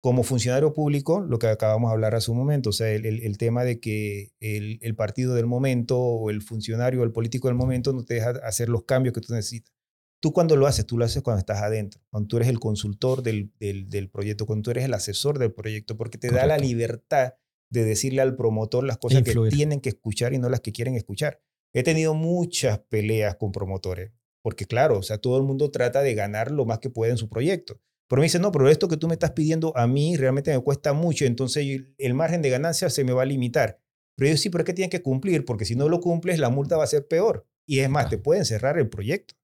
Como 0.00 0.22
funcionario 0.22 0.72
público, 0.72 1.20
lo 1.20 1.38
que 1.38 1.48
acabamos 1.48 1.90
de 1.90 1.94
hablar 1.94 2.14
hace 2.14 2.30
un 2.30 2.36
momento, 2.36 2.70
o 2.70 2.72
sea, 2.72 2.90
el, 2.90 3.04
el, 3.04 3.38
tema 3.38 3.64
de 3.64 3.80
que 3.80 4.32
el, 4.38 4.78
el, 4.80 4.94
partido 4.94 5.34
del 5.34 5.46
momento 5.46 5.98
o 5.98 6.30
el 6.30 6.40
funcionario 6.40 7.00
o 7.00 7.04
el 7.04 7.10
político 7.10 7.48
del 7.48 7.56
momento 7.56 7.92
no 7.92 8.04
te 8.04 8.14
deja 8.14 8.30
hacer 8.44 8.68
los 8.68 8.84
cambios 8.84 9.12
que 9.12 9.20
tú 9.20 9.34
necesitas. 9.34 9.74
Tú 10.20 10.32
cuando 10.32 10.56
lo 10.56 10.66
haces, 10.66 10.86
tú 10.86 10.98
lo 10.98 11.04
haces 11.04 11.22
cuando 11.22 11.38
estás 11.38 11.62
adentro, 11.62 12.00
cuando 12.10 12.26
tú 12.28 12.36
eres 12.36 12.48
el 12.48 12.58
consultor 12.58 13.22
del, 13.22 13.52
del, 13.58 14.10
proyecto, 14.10 14.46
cuando 14.46 14.64
tú 14.64 14.70
eres 14.72 14.84
el 14.84 14.94
asesor 14.94 15.38
del 15.38 15.52
proyecto, 15.52 15.96
porque 15.96 16.18
te 16.18 16.30
da 16.30 16.46
la 16.46 16.58
libertad 16.58 17.34
de 17.70 17.84
decirle 17.84 18.22
al 18.22 18.34
promotor 18.34 18.84
las 18.84 18.98
cosas 18.98 19.22
que 19.22 19.34
tienen 19.50 19.80
que 19.80 19.90
escuchar 19.90 20.32
y 20.32 20.38
no 20.38 20.48
las 20.48 20.60
que 20.60 20.72
quieren 20.72 20.96
escuchar. 20.96 21.40
He 21.72 21.82
tenido 21.82 22.14
muchas 22.14 22.80
peleas 22.88 23.36
con 23.36 23.52
promotores, 23.52 24.12
porque 24.42 24.66
claro, 24.66 24.98
o 24.98 25.02
sea, 25.02 25.18
todo 25.18 25.36
el 25.36 25.44
mundo 25.44 25.70
trata 25.70 26.02
de 26.02 26.14
ganar 26.14 26.50
lo 26.50 26.64
más 26.64 26.80
que 26.80 26.90
puede 26.90 27.12
en 27.12 27.18
su 27.18 27.28
proyecto. 27.28 27.80
Pero 28.08 28.20
me 28.20 28.26
dice, 28.26 28.38
no, 28.38 28.50
pero 28.50 28.68
esto 28.68 28.88
que 28.88 28.96
tú 28.96 29.06
me 29.06 29.14
estás 29.14 29.32
pidiendo 29.32 29.76
a 29.76 29.86
mí 29.86 30.16
realmente 30.16 30.50
me 30.50 30.60
cuesta 30.60 30.94
mucho, 30.94 31.26
entonces 31.26 31.66
el 31.98 32.14
margen 32.14 32.40
de 32.40 32.50
ganancia 32.50 32.88
se 32.88 33.04
me 33.04 33.12
va 33.12 33.22
a 33.22 33.26
limitar. 33.26 33.80
Pero 34.16 34.30
yo 34.30 34.36
sí, 34.36 34.50
pero 34.50 34.62
es 34.62 34.66
que 34.66 34.72
tienes 34.72 34.90
que 34.90 35.02
cumplir, 35.02 35.44
porque 35.44 35.64
si 35.64 35.76
no 35.76 35.88
lo 35.88 36.00
cumples, 36.00 36.38
la 36.38 36.48
multa 36.48 36.76
va 36.76 36.84
a 36.84 36.88
ser 36.88 37.06
peor. 37.06 37.46
Y 37.66 37.80
es 37.80 37.90
más, 37.90 38.08
te 38.08 38.18
pueden 38.18 38.44
cerrar 38.44 38.78
el 38.78 38.88
proyecto. 38.88 39.34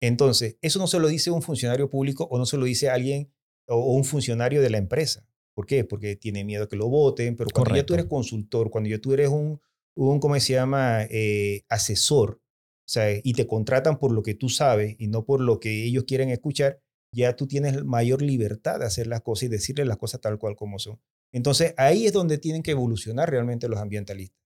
Entonces, 0.00 0.58
eso 0.60 0.78
no 0.78 0.86
se 0.86 1.00
lo 1.00 1.08
dice 1.08 1.30
un 1.30 1.42
funcionario 1.42 1.90
público 1.90 2.28
o 2.30 2.38
no 2.38 2.46
se 2.46 2.56
lo 2.56 2.66
dice 2.66 2.90
alguien 2.90 3.32
o, 3.66 3.94
un 3.94 4.04
funcionario 4.04 4.62
de 4.62 4.70
la 4.70 4.78
empresa. 4.78 5.26
¿Por 5.54 5.66
qué? 5.66 5.84
Porque 5.84 6.14
tiene 6.16 6.44
miedo 6.44 6.68
que 6.68 6.76
lo 6.76 6.88
voten, 6.88 7.34
pero 7.34 7.50
cuando 7.52 7.74
ya 7.74 7.84
tú 7.84 7.94
eres 7.94 8.06
consultor, 8.06 8.70
cuando 8.70 8.88
ya 8.90 8.98
tú 8.98 9.12
eres 9.12 9.28
un, 9.28 9.60
un 9.96 10.20
¿cómo 10.20 10.38
se 10.38 10.52
llama?, 10.52 11.02
eh, 11.10 11.64
asesor, 11.68 12.40
o 12.40 12.92
sea, 12.92 13.08
y 13.22 13.32
te 13.32 13.46
contratan 13.46 13.98
por 13.98 14.12
lo 14.12 14.22
que 14.22 14.34
tú 14.34 14.48
sabes 14.48 14.96
y 14.98 15.08
no 15.08 15.24
por 15.24 15.40
lo 15.40 15.58
que 15.58 15.84
ellos 15.84 16.04
quieren 16.04 16.30
escuchar, 16.30 16.80
ya 17.12 17.36
tú 17.36 17.46
tienes 17.46 17.84
mayor 17.84 18.22
libertad 18.22 18.80
de 18.80 18.86
hacer 18.86 19.06
las 19.06 19.22
cosas 19.22 19.44
y 19.44 19.48
decirles 19.48 19.86
las 19.86 19.96
cosas 19.96 20.20
tal 20.20 20.38
cual 20.38 20.56
como 20.56 20.78
son. 20.78 21.00
Entonces, 21.32 21.74
ahí 21.76 22.06
es 22.06 22.12
donde 22.12 22.38
tienen 22.38 22.62
que 22.62 22.72
evolucionar 22.72 23.30
realmente 23.30 23.68
los 23.68 23.78
ambientalistas. 23.78 24.38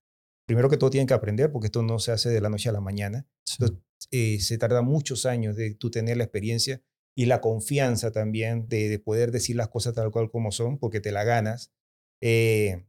Primero 0.46 0.68
que 0.68 0.76
todo 0.76 0.90
tienen 0.90 1.06
que 1.06 1.14
aprender, 1.14 1.50
porque 1.50 1.66
esto 1.66 1.82
no 1.82 1.98
se 1.98 2.12
hace 2.12 2.28
de 2.28 2.40
la 2.40 2.50
noche 2.50 2.68
a 2.68 2.72
la 2.72 2.80
mañana. 2.80 3.26
Eh, 4.10 4.38
se 4.40 4.58
tarda 4.58 4.82
muchos 4.82 5.24
años 5.24 5.56
de 5.56 5.74
tú 5.74 5.90
tener 5.90 6.18
la 6.18 6.24
experiencia 6.24 6.82
y 7.16 7.26
la 7.26 7.40
confianza 7.40 8.12
también 8.12 8.68
de, 8.68 8.98
poder 8.98 9.30
decir 9.30 9.56
las 9.56 9.68
cosas 9.68 9.94
tal 9.94 10.10
cual 10.10 10.30
como 10.30 10.52
son, 10.52 10.78
porque 10.78 11.00
te 11.00 11.12
la 11.12 11.24
ganas. 11.24 11.72
Eh, 12.20 12.84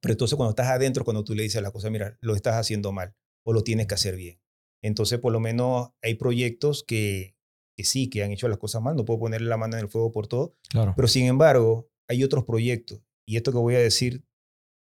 pero 0.00 0.12
entonces 0.12 0.36
cuando 0.36 0.50
estás 0.50 0.68
adentro, 0.68 1.04
cuando 1.04 1.24
tú 1.24 1.34
le 1.34 1.42
dices 1.42 1.60
las 1.62 1.72
cosas, 1.72 1.90
mira, 1.90 2.16
lo 2.20 2.34
estás 2.34 2.54
haciendo 2.54 2.92
mal 2.92 3.14
o 3.44 3.52
lo 3.52 3.62
tienes 3.62 3.86
que 3.86 3.94
hacer 3.94 4.16
bien. 4.16 4.40
Entonces, 4.82 5.18
por 5.18 5.32
lo 5.32 5.40
menos 5.40 5.90
hay 6.02 6.14
proyectos 6.14 6.82
que, 6.84 7.36
que 7.80 7.84
sí, 7.86 8.10
que 8.10 8.22
han 8.22 8.30
hecho 8.30 8.46
las 8.46 8.58
cosas 8.58 8.82
mal, 8.82 8.94
no 8.94 9.06
puedo 9.06 9.20
ponerle 9.20 9.48
la 9.48 9.56
mano 9.56 9.74
en 9.74 9.84
el 9.84 9.88
fuego 9.88 10.12
por 10.12 10.26
todo, 10.26 10.54
claro. 10.68 10.92
pero 10.94 11.08
sin 11.08 11.24
embargo, 11.26 11.88
hay 12.08 12.22
otros 12.22 12.44
proyectos, 12.44 13.00
y 13.26 13.36
esto 13.36 13.52
que 13.52 13.58
voy 13.58 13.74
a 13.74 13.78
decir, 13.78 14.22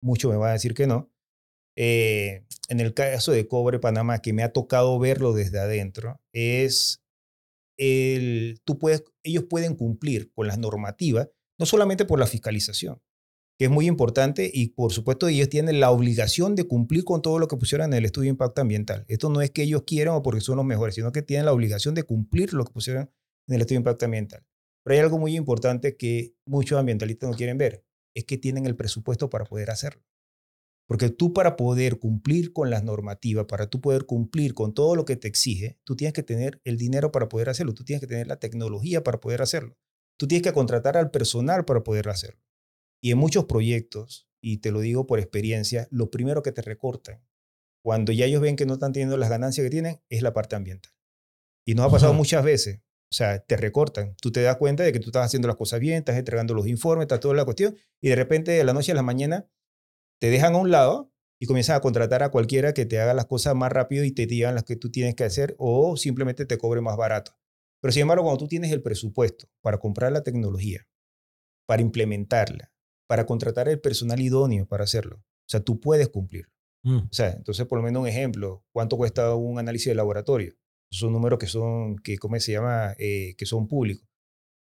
mucho 0.01 0.29
me 0.29 0.37
va 0.37 0.49
a 0.49 0.53
decir 0.53 0.73
que 0.73 0.87
no, 0.87 1.11
eh, 1.77 2.45
en 2.69 2.79
el 2.79 2.93
caso 2.93 3.33
de 3.33 3.49
Cobre 3.49 3.79
Panamá, 3.79 4.19
que 4.19 4.31
me 4.31 4.43
ha 4.43 4.53
tocado 4.53 4.97
verlo 4.97 5.33
desde 5.33 5.59
adentro, 5.59 6.21
es 6.33 7.03
el, 7.77 8.61
tú 8.63 8.79
puedes, 8.79 9.03
ellos 9.23 9.43
pueden 9.49 9.75
cumplir 9.75 10.31
con 10.31 10.47
las 10.47 10.57
normativas, 10.57 11.29
no 11.59 11.65
solamente 11.65 12.05
por 12.05 12.17
la 12.17 12.27
fiscalización, 12.27 13.01
que 13.57 13.65
es 13.65 13.71
muy 13.71 13.87
importante 13.87 14.49
y 14.53 14.69
por 14.69 14.91
supuesto 14.91 15.27
ellos 15.27 15.49
tienen 15.49 15.79
la 15.79 15.91
obligación 15.91 16.55
de 16.55 16.65
cumplir 16.65 17.05
con 17.05 17.21
todo 17.21 17.39
lo 17.39 17.47
que 17.47 17.55
pusieron 17.55 17.93
en 17.93 17.99
el 17.99 18.05
estudio 18.05 18.27
de 18.27 18.31
impacto 18.31 18.61
ambiental. 18.61 19.05
Esto 19.07 19.29
no 19.29 19.41
es 19.41 19.51
que 19.51 19.63
ellos 19.63 19.83
quieran 19.87 20.15
o 20.15 20.21
porque 20.21 20.41
son 20.41 20.57
los 20.57 20.65
mejores, 20.65 20.95
sino 20.95 21.11
que 21.11 21.21
tienen 21.21 21.45
la 21.45 21.53
obligación 21.53 21.95
de 21.95 22.03
cumplir 22.03 22.53
lo 22.53 22.65
que 22.65 22.73
pusieron 22.73 23.09
en 23.47 23.55
el 23.55 23.61
estudio 23.61 23.77
de 23.77 23.81
impacto 23.81 24.05
ambiental. 24.05 24.45
Pero 24.83 24.93
hay 24.95 24.99
algo 24.99 25.17
muy 25.17 25.35
importante 25.35 25.95
que 25.95 26.35
muchos 26.45 26.77
ambientalistas 26.77 27.29
no 27.29 27.35
quieren 27.35 27.57
ver, 27.57 27.85
es 28.13 28.25
que 28.25 28.37
tienen 28.37 28.65
el 28.65 28.75
presupuesto 28.75 29.29
para 29.29 29.45
poder 29.45 29.71
hacerlo. 29.71 30.03
Porque 30.87 31.09
tú 31.09 31.33
para 31.33 31.55
poder 31.55 31.97
cumplir 31.97 32.53
con 32.53 32.69
las 32.69 32.83
normativas, 32.83 33.45
para 33.45 33.67
tú 33.67 33.81
poder 33.81 34.05
cumplir 34.05 34.53
con 34.53 34.73
todo 34.73 34.95
lo 34.95 35.03
que 35.03 35.15
te 35.15 35.27
exige, 35.27 35.79
tú 35.83 35.95
tienes 35.95 36.13
que 36.13 36.21
tener 36.21 36.61
el 36.63 36.77
dinero 36.77 37.11
para 37.11 37.27
poder 37.27 37.49
hacerlo, 37.49 37.73
tú 37.73 37.83
tienes 37.83 38.01
que 38.01 38.07
tener 38.07 38.27
la 38.27 38.37
tecnología 38.37 39.03
para 39.03 39.19
poder 39.19 39.41
hacerlo, 39.41 39.75
tú 40.19 40.27
tienes 40.27 40.43
que 40.43 40.53
contratar 40.53 40.97
al 40.97 41.09
personal 41.09 41.65
para 41.65 41.83
poder 41.83 42.09
hacerlo. 42.09 42.44
Y 43.01 43.11
en 43.11 43.17
muchos 43.17 43.45
proyectos, 43.45 44.27
y 44.41 44.57
te 44.57 44.71
lo 44.71 44.79
digo 44.79 45.07
por 45.07 45.19
experiencia, 45.19 45.87
lo 45.91 46.09
primero 46.11 46.41
que 46.41 46.51
te 46.51 46.61
recortan, 46.61 47.23
cuando 47.83 48.11
ya 48.11 48.25
ellos 48.25 48.41
ven 48.41 48.55
que 48.55 48.65
no 48.65 48.73
están 48.73 48.93
teniendo 48.93 49.17
las 49.17 49.29
ganancias 49.29 49.63
que 49.63 49.69
tienen, 49.69 50.01
es 50.09 50.21
la 50.21 50.33
parte 50.33 50.55
ambiental. 50.55 50.91
Y 51.65 51.75
nos 51.75 51.85
ha 51.85 51.91
pasado 51.91 52.13
muchas 52.13 52.43
veces. 52.43 52.81
O 53.11 53.15
sea, 53.15 53.39
te 53.39 53.57
recortan. 53.57 54.15
Tú 54.21 54.31
te 54.31 54.41
das 54.41 54.57
cuenta 54.57 54.83
de 54.83 54.91
que 54.91 54.99
tú 54.99 55.09
estás 55.09 55.25
haciendo 55.25 55.47
las 55.47 55.57
cosas 55.57 55.79
bien, 55.79 55.97
estás 55.97 56.17
entregando 56.17 56.53
los 56.53 56.67
informes, 56.67 57.03
está 57.03 57.19
toda 57.19 57.35
la 57.35 57.45
cuestión, 57.45 57.77
y 58.01 58.09
de 58.09 58.15
repente 58.15 58.51
de 58.51 58.63
la 58.63 58.73
noche 58.73 58.91
a 58.91 58.95
la 58.95 59.03
mañana 59.03 59.47
te 60.19 60.29
dejan 60.29 60.55
a 60.55 60.57
un 60.57 60.71
lado 60.71 61.11
y 61.39 61.45
comienzan 61.45 61.75
a 61.75 61.81
contratar 61.81 62.23
a 62.23 62.29
cualquiera 62.29 62.73
que 62.73 62.85
te 62.85 62.99
haga 62.99 63.13
las 63.13 63.25
cosas 63.25 63.55
más 63.55 63.71
rápido 63.71 64.03
y 64.03 64.11
te 64.11 64.25
digan 64.25 64.55
las 64.55 64.63
que 64.63 64.75
tú 64.75 64.89
tienes 64.89 65.15
que 65.15 65.23
hacer 65.23 65.55
o 65.59 65.97
simplemente 65.97 66.45
te 66.45 66.57
cobre 66.57 66.81
más 66.81 66.97
barato. 66.97 67.37
Pero 67.81 67.91
sin 67.91 68.03
embargo, 68.03 68.23
cuando 68.23 68.39
tú 68.39 68.47
tienes 68.47 68.71
el 68.71 68.81
presupuesto 68.81 69.47
para 69.61 69.77
comprar 69.77 70.11
la 70.11 70.23
tecnología, 70.23 70.87
para 71.67 71.81
implementarla, 71.81 72.71
para 73.07 73.25
contratar 73.25 73.67
el 73.69 73.79
personal 73.79 74.19
idóneo 74.19 74.65
para 74.67 74.83
hacerlo, 74.83 75.17
o 75.17 75.49
sea, 75.49 75.59
tú 75.59 75.79
puedes 75.79 76.09
cumplir. 76.09 76.49
Mm. 76.83 76.97
O 76.97 77.13
sea, 77.13 77.31
entonces, 77.31 77.65
por 77.65 77.79
lo 77.79 77.83
menos 77.83 78.01
un 78.01 78.07
ejemplo, 78.07 78.63
¿cuánto 78.71 78.97
cuesta 78.97 79.33
un 79.35 79.59
análisis 79.59 79.87
de 79.87 79.95
laboratorio? 79.95 80.55
Son 80.91 81.11
números 81.11 81.39
que 81.39 81.47
son, 81.47 81.97
que, 81.97 82.17
¿cómo 82.17 82.39
se 82.39 82.51
llama? 82.51 82.95
Eh, 82.99 83.35
que 83.37 83.45
son 83.45 83.67
públicos. 83.67 84.07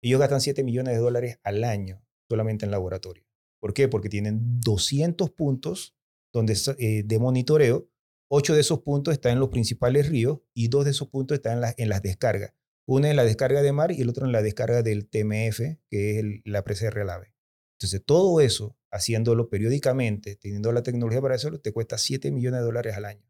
Ellos 0.01 0.19
gastan 0.19 0.41
7 0.41 0.63
millones 0.63 0.95
de 0.95 0.99
dólares 0.99 1.39
al 1.43 1.63
año 1.63 2.03
solamente 2.29 2.65
en 2.65 2.71
laboratorio. 2.71 3.23
¿Por 3.59 3.73
qué? 3.73 3.87
Porque 3.87 4.09
tienen 4.09 4.59
200 4.61 5.31
puntos 5.31 5.95
donde, 6.33 6.55
eh, 6.79 7.03
de 7.03 7.19
monitoreo. 7.19 7.89
Ocho 8.29 8.53
de 8.53 8.61
esos 8.61 8.81
puntos 8.81 9.13
están 9.13 9.33
en 9.33 9.39
los 9.39 9.49
principales 9.49 10.09
ríos 10.09 10.39
y 10.53 10.67
dos 10.67 10.83
de 10.83 10.91
esos 10.91 11.07
puntos 11.07 11.35
están 11.35 11.63
en, 11.63 11.73
en 11.77 11.89
las 11.89 12.01
descargas. 12.01 12.53
Uno 12.85 13.07
en 13.07 13.15
la 13.15 13.23
descarga 13.23 13.61
de 13.61 13.71
mar 13.71 13.91
y 13.91 14.01
el 14.01 14.09
otro 14.09 14.25
en 14.25 14.33
la 14.33 14.41
descarga 14.41 14.83
del 14.83 15.07
TMF, 15.07 15.59
que 15.89 16.19
es 16.19 16.25
la 16.43 16.63
presa 16.63 16.85
de 16.85 16.91
Relave. 16.91 17.36
Entonces, 17.77 18.03
todo 18.03 18.41
eso, 18.41 18.75
haciéndolo 18.91 19.49
periódicamente, 19.49 20.35
teniendo 20.35 20.71
la 20.71 20.81
tecnología 20.81 21.21
para 21.21 21.35
hacerlo, 21.35 21.59
te 21.59 21.71
cuesta 21.71 21.99
7 21.99 22.31
millones 22.31 22.61
de 22.61 22.65
dólares 22.65 22.97
al 22.97 23.05
año. 23.05 23.23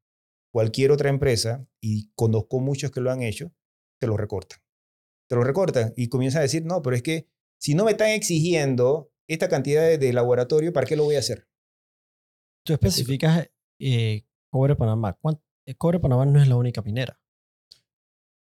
Cualquier 0.51 0.91
otra 0.91 1.09
empresa, 1.09 1.67
y 1.81 2.11
conozco 2.15 2.61
muchos 2.61 2.91
que 2.91 3.01
lo 3.01 3.11
han 3.11 3.21
hecho, 3.21 3.51
te 3.99 4.07
lo 4.07 4.15
recortan. 4.15 4.59
Te 5.27 5.35
lo 5.35 5.43
recortan 5.43 5.93
y 5.97 6.07
comienzan 6.07 6.39
a 6.39 6.43
decir, 6.43 6.63
no, 6.65 6.81
pero 6.81 6.95
es 6.95 7.03
que 7.03 7.27
si 7.59 7.75
no 7.75 7.83
me 7.83 7.91
están 7.91 8.11
exigiendo 8.11 9.11
esta 9.27 9.49
cantidad 9.49 9.97
de, 9.97 10.13
laboratorio, 10.13 10.71
¿para 10.71 10.87
qué 10.87 10.95
lo 10.95 11.03
voy 11.03 11.15
a 11.15 11.19
hacer? 11.19 11.45
Tú 12.63 12.71
especificas 12.71 13.49
eh, 13.79 14.25
Cobre 14.49 14.77
Panamá. 14.77 15.19
Eh, 15.65 15.75
Cobre 15.75 15.99
Panamá 15.99 16.25
no 16.25 16.41
es 16.41 16.47
la 16.47 16.55
única 16.55 16.81
minera. 16.81 17.19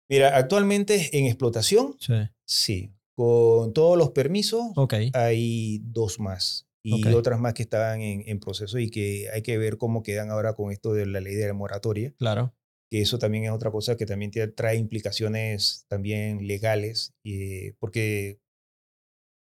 Mira, 0.08 0.38
actualmente 0.38 1.18
en 1.18 1.26
explotación, 1.26 1.96
sí. 2.00 2.14
sí. 2.46 2.99
Con 3.20 3.74
todos 3.74 3.98
los 3.98 4.12
permisos, 4.12 4.72
hay 5.12 5.82
dos 5.84 6.22
más. 6.22 6.70
Y 6.82 7.06
otras 7.10 7.38
más 7.38 7.54
que 7.54 7.64
están 7.64 8.00
en, 8.00 8.40
proceso 8.40 8.80
y 8.80 8.90
que 8.90 9.28
hay 9.34 9.42
que 9.42 9.58
ver 9.58 9.78
cómo 9.78 10.04
quedan 10.04 10.32
ahora 10.32 10.54
con 10.54 10.72
esto 10.72 10.94
de 10.94 11.06
la 11.06 11.20
ley 11.20 11.36
de 11.36 11.46
la 11.46 11.54
moratoria. 11.54 12.14
Claro. 12.18 12.56
Que 12.90 13.02
eso 13.02 13.20
también 13.20 13.44
es 13.44 13.52
otra 13.52 13.72
cosa 13.72 13.98
que 13.98 14.06
también 14.06 14.32
trae 14.56 14.78
implicaciones 14.78 15.86
también 15.90 16.48
legales, 16.48 17.14
eh, 17.26 17.74
porque 17.80 18.40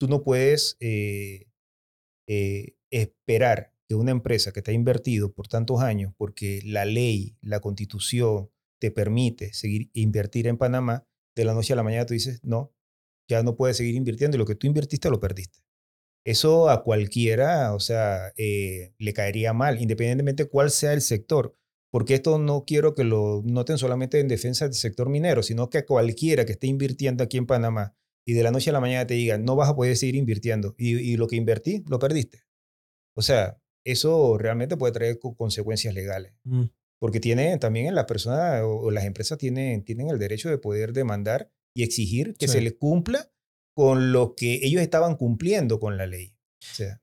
tú 0.00 0.08
no 0.08 0.22
puedes 0.22 0.78
eh, 0.80 1.46
eh, 2.30 2.76
esperar 2.90 3.74
que 3.86 3.94
una 3.94 4.12
empresa 4.12 4.52
que 4.52 4.62
te 4.62 4.70
ha 4.70 4.74
invertido 4.74 5.34
por 5.34 5.48
tantos 5.48 5.82
años, 5.82 6.14
porque 6.16 6.62
la 6.64 6.86
ley, 6.86 7.36
la 7.42 7.60
constitución 7.60 8.48
te 8.80 8.90
permite 8.90 9.52
seguir 9.52 9.90
invertir 9.92 10.46
en 10.46 10.56
Panamá, 10.56 11.06
de 11.36 11.44
la 11.44 11.52
noche 11.52 11.74
a 11.74 11.76
la 11.76 11.82
mañana 11.82 12.06
tú 12.06 12.14
dices, 12.14 12.42
no, 12.42 12.72
ya 13.30 13.42
no 13.42 13.56
puedes 13.56 13.76
seguir 13.76 13.94
invirtiendo 13.94 14.36
y 14.36 14.38
lo 14.38 14.46
que 14.46 14.56
tú 14.56 14.66
invertiste 14.66 15.08
lo 15.08 15.20
perdiste. 15.20 15.60
Eso 16.24 16.68
a 16.68 16.82
cualquiera, 16.82 17.72
o 17.74 17.80
sea, 17.80 18.32
eh, 18.36 18.92
le 18.98 19.12
caería 19.14 19.52
mal, 19.54 19.80
independientemente 19.80 20.44
cuál 20.46 20.70
sea 20.70 20.92
el 20.92 21.00
sector, 21.00 21.56
porque 21.90 22.14
esto 22.14 22.38
no 22.38 22.64
quiero 22.66 22.94
que 22.94 23.04
lo 23.04 23.42
noten 23.44 23.78
solamente 23.78 24.20
en 24.20 24.28
defensa 24.28 24.66
del 24.66 24.74
sector 24.74 25.08
minero, 25.08 25.42
sino 25.42 25.70
que 25.70 25.78
a 25.78 25.86
cualquiera 25.86 26.44
que 26.44 26.52
esté 26.52 26.66
invirtiendo 26.66 27.24
aquí 27.24 27.38
en 27.38 27.46
Panamá 27.46 27.96
y 28.26 28.34
de 28.34 28.42
la 28.42 28.50
noche 28.50 28.70
a 28.70 28.72
la 28.74 28.80
mañana 28.80 29.06
te 29.06 29.14
diga, 29.14 29.38
no 29.38 29.56
vas 29.56 29.70
a 29.70 29.74
poder 29.74 29.96
seguir 29.96 30.16
invirtiendo 30.16 30.74
y, 30.76 31.16
lo 31.16 31.26
que 31.26 31.36
invertí, 31.36 31.84
lo 31.88 31.98
perdiste. 31.98 32.42
O 33.16 33.22
sea, 33.22 33.58
eso 33.84 34.36
realmente 34.38 34.76
puede 34.76 34.92
traer 34.92 35.18
consecuencias 35.18 35.94
legales. 35.94 36.34
Mm. 36.44 36.64
Porque 36.98 37.18
tiene 37.18 37.56
también 37.56 37.94
las 37.94 38.04
personas 38.04 38.62
o, 38.62 38.90
las 38.90 39.04
empresas 39.04 39.38
tienen, 39.38 39.84
tienen 39.84 40.10
el 40.10 40.18
derecho 40.18 40.50
de 40.50 40.58
poder 40.58 40.92
demandar 40.92 41.50
y 41.74 41.82
exigir 41.82 42.34
que 42.34 42.48
se 42.48 42.60
les 42.60 42.74
cumpla 42.74 43.30
con 43.74 44.12
lo 44.12 44.34
que 44.34 44.60
ellos 44.62 44.82
estaban 44.82 45.16
cumpliendo 45.16 45.80
con 45.80 45.96
la 45.96 46.06
ley. 46.06 46.34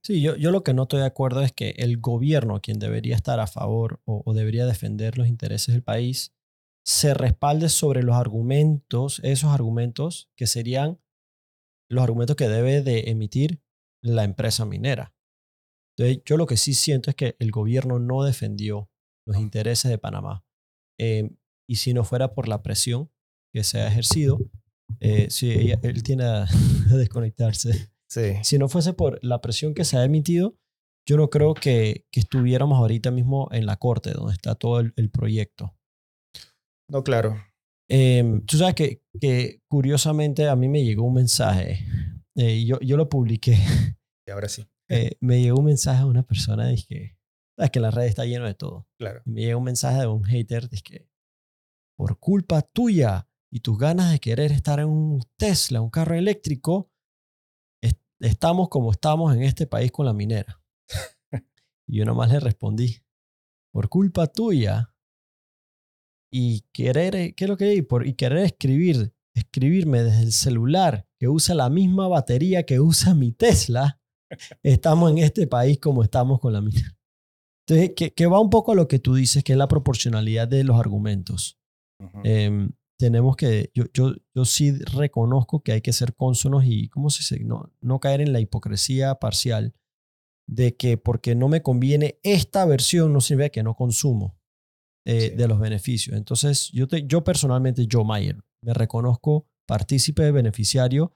Sí, 0.04 0.22
yo, 0.22 0.36
yo 0.36 0.52
lo 0.52 0.64
que 0.64 0.74
no 0.74 0.84
estoy 0.84 1.00
de 1.00 1.08
acuerdo 1.08 1.42
es 1.42 1.52
que 1.52 1.72
el 1.78 1.98
gobierno, 1.98 2.62
quien 2.62 2.78
debería 2.78 3.16
estar 3.16 3.40
a 3.40 3.48
favor 3.48 4.02
o, 4.06 4.34
debería 4.34 4.66
defender 4.66 5.18
los 5.18 5.28
intereses 5.28 5.74
del 5.74 5.84
país, 5.84 6.36
se 6.86 7.14
respalde 7.14 7.70
sobre 7.70 8.04
los 8.04 8.16
argumentos, 8.16 9.20
esos 9.24 9.52
argumentos 9.52 10.30
que 10.36 10.48
serían 10.48 11.00
los 11.90 12.04
argumentos 12.04 12.36
que 12.36 12.48
debe 12.48 12.82
de 12.82 13.10
emitir 13.10 13.62
la 14.04 14.24
empresa 14.24 14.64
minera. 14.66 15.16
Entonces, 15.98 16.22
yo 16.26 16.38
lo 16.38 16.46
que 16.46 16.58
sí 16.58 16.74
siento 16.76 17.10
es 17.10 17.16
que 17.16 17.36
el 17.40 17.50
gobierno 17.50 17.98
no 17.98 18.24
defendió 18.24 18.92
los 19.26 19.38
intereses 19.38 19.90
de 19.90 19.98
Panamá. 19.98 20.46
Eh, 21.00 21.32
y 21.68 21.78
si 21.78 21.94
no 21.94 22.04
fuera 22.04 22.34
por 22.34 22.48
la 22.48 22.62
presión 22.62 23.12
que 23.54 23.64
se 23.64 23.80
ha 23.80 23.88
ejercido, 23.88 24.40
eh, 25.00 25.28
sí, 25.30 25.72
él 25.82 26.04
tiene 26.04 26.24
a, 26.26 26.48
desconectarse. 26.92 27.92
Sí. 28.10 28.34
Si 28.44 28.58
no 28.58 28.70
fuese 28.70 28.94
por 28.94 29.20
la 29.24 29.42
presión 29.42 29.74
que 29.74 29.84
se 29.84 29.98
ha 29.98 30.04
emitido, 30.04 30.58
yo 31.08 31.18
no 31.18 31.30
creo 31.30 31.54
que, 31.54 32.06
que 32.12 32.20
estuviéramos 32.20 32.78
ahorita 32.78 33.12
mismo 33.12 33.50
en 33.52 33.66
la 33.66 33.78
corte, 33.78 34.12
donde 34.12 34.34
está 34.34 34.56
todo 34.56 34.80
el, 34.80 35.10
proyecto. 35.12 35.76
No, 36.90 37.04
claro. 37.04 37.38
Eh, 37.90 38.42
tú 38.46 38.58
sabes 38.58 38.76
que, 38.76 39.02
que, 39.20 39.62
curiosamente 39.70 40.48
a 40.48 40.56
mí 40.56 40.68
me 40.68 40.84
llegó 40.84 41.04
un 41.04 41.14
mensaje, 41.14 41.86
eh, 42.36 42.66
yo, 42.66 42.80
yo 42.82 42.98
lo 42.98 43.08
publiqué. 43.10 43.58
Y 44.28 44.32
ahora 44.32 44.50
sí. 44.50 44.66
me 45.22 45.42
llegó 45.42 45.60
un 45.60 45.66
mensaje 45.66 46.00
de 46.00 46.10
una 46.10 46.24
persona, 46.24 46.68
dije, 46.68 47.18
sabes 47.58 47.72
que 47.72 47.80
la 47.80 47.92
red 47.92 48.06
está 48.06 48.26
lleno 48.26 48.46
de 48.46 48.54
todo. 48.54 48.88
Claro. 48.98 49.22
me 49.26 49.42
llegó 49.42 49.60
un 49.60 49.66
mensaje 49.66 50.00
de 50.00 50.08
un 50.08 50.24
hater, 50.24 50.70
dije, 50.70 51.10
por 51.98 52.20
culpa 52.20 52.62
tuya, 52.62 53.28
y 53.52 53.62
tus 53.62 53.78
ganas 53.78 54.12
de 54.12 54.20
querer 54.20 54.52
estar 54.52 54.80
en 54.80 54.90
un 54.90 55.22
Tesla, 55.38 55.82
un 55.82 55.90
carro 55.90 56.16
eléctrico, 56.16 56.92
estamos 58.20 58.70
como 58.70 58.92
estamos 58.92 59.36
en 59.36 59.44
este 59.44 59.68
país 59.68 59.92
con 59.92 60.06
la 60.06 60.14
minera. 60.14 60.62
y 61.88 61.98
yo 61.98 62.06
nomás 62.06 62.32
le 62.32 62.40
respondí, 62.40 62.98
por 63.72 63.90
culpa 63.90 64.28
tuya 64.28 64.94
y 66.32 66.62
querer, 66.74 67.36
¿qué 67.36 67.46
es 67.46 67.50
lo 67.50 67.58
que 67.58 67.66
hay? 67.66 67.82
Por, 67.82 68.06
y 68.06 68.16
querer 68.16 68.40
escribir, 68.40 69.14
escribirme 69.34 70.04
desde 70.04 70.24
el 70.24 70.34
celular 70.34 71.08
que 71.20 71.28
usa 71.28 71.56
la 71.56 71.70
misma 71.70 72.08
batería 72.08 72.64
que 72.64 72.80
usa 72.80 73.14
mi 73.14 73.32
Tesla, 73.32 74.02
estamos 74.64 75.12
en 75.12 75.20
este 75.20 75.48
país 75.48 75.80
como 75.80 76.04
estamos 76.04 76.40
con 76.40 76.54
la 76.54 76.62
minera. 76.62 76.98
Entonces, 77.66 78.14
que, 78.16 78.28
va 78.28 78.40
un 78.40 78.50
poco 78.50 78.72
a 78.72 78.76
lo 78.76 78.88
que 78.88 78.98
tú 78.98 79.16
dices, 79.16 79.44
que 79.44 79.52
es 79.52 79.58
la 79.58 79.68
proporcionalidad 79.68 80.48
de 80.48 80.64
los 80.64 80.80
argumentos 80.80 81.60
tenemos 82.98 83.36
que, 83.36 83.72
yo, 83.74 83.86
yo, 83.94 84.16
yo 84.34 84.46
sí 84.46 84.72
reconozco 84.72 85.62
que 85.62 85.72
hay 85.72 85.82
que 85.82 85.94
ser 85.94 86.16
cónsonos 86.16 86.66
y, 86.66 86.90
¿cómo 86.90 87.10
se 87.10 87.20
dice? 87.20 87.44
No, 87.44 87.72
no 87.80 88.00
caer 88.00 88.22
en 88.22 88.34
la 88.34 88.40
hipocresía 88.40 89.16
parcial 89.16 89.74
de 90.48 90.76
que 90.76 90.98
porque 90.98 91.36
no 91.36 91.48
me 91.48 91.62
conviene 91.62 92.20
esta 92.24 92.66
versión 92.66 93.14
no 93.14 93.22
significa 93.22 93.50
que 93.50 93.64
no 93.64 93.76
consumo 93.76 94.40
eh, 95.06 95.36
de 95.36 95.48
los 95.48 95.60
beneficios. 95.60 96.18
Entonces, 96.18 96.72
yo, 96.72 96.88
te, 96.88 97.06
yo 97.06 97.24
personalmente, 97.24 97.86
yo, 97.88 98.04
Mayer, 98.04 98.38
me 98.64 98.74
reconozco 98.74 99.48
partícipe 99.68 100.32
beneficiario 100.32 101.16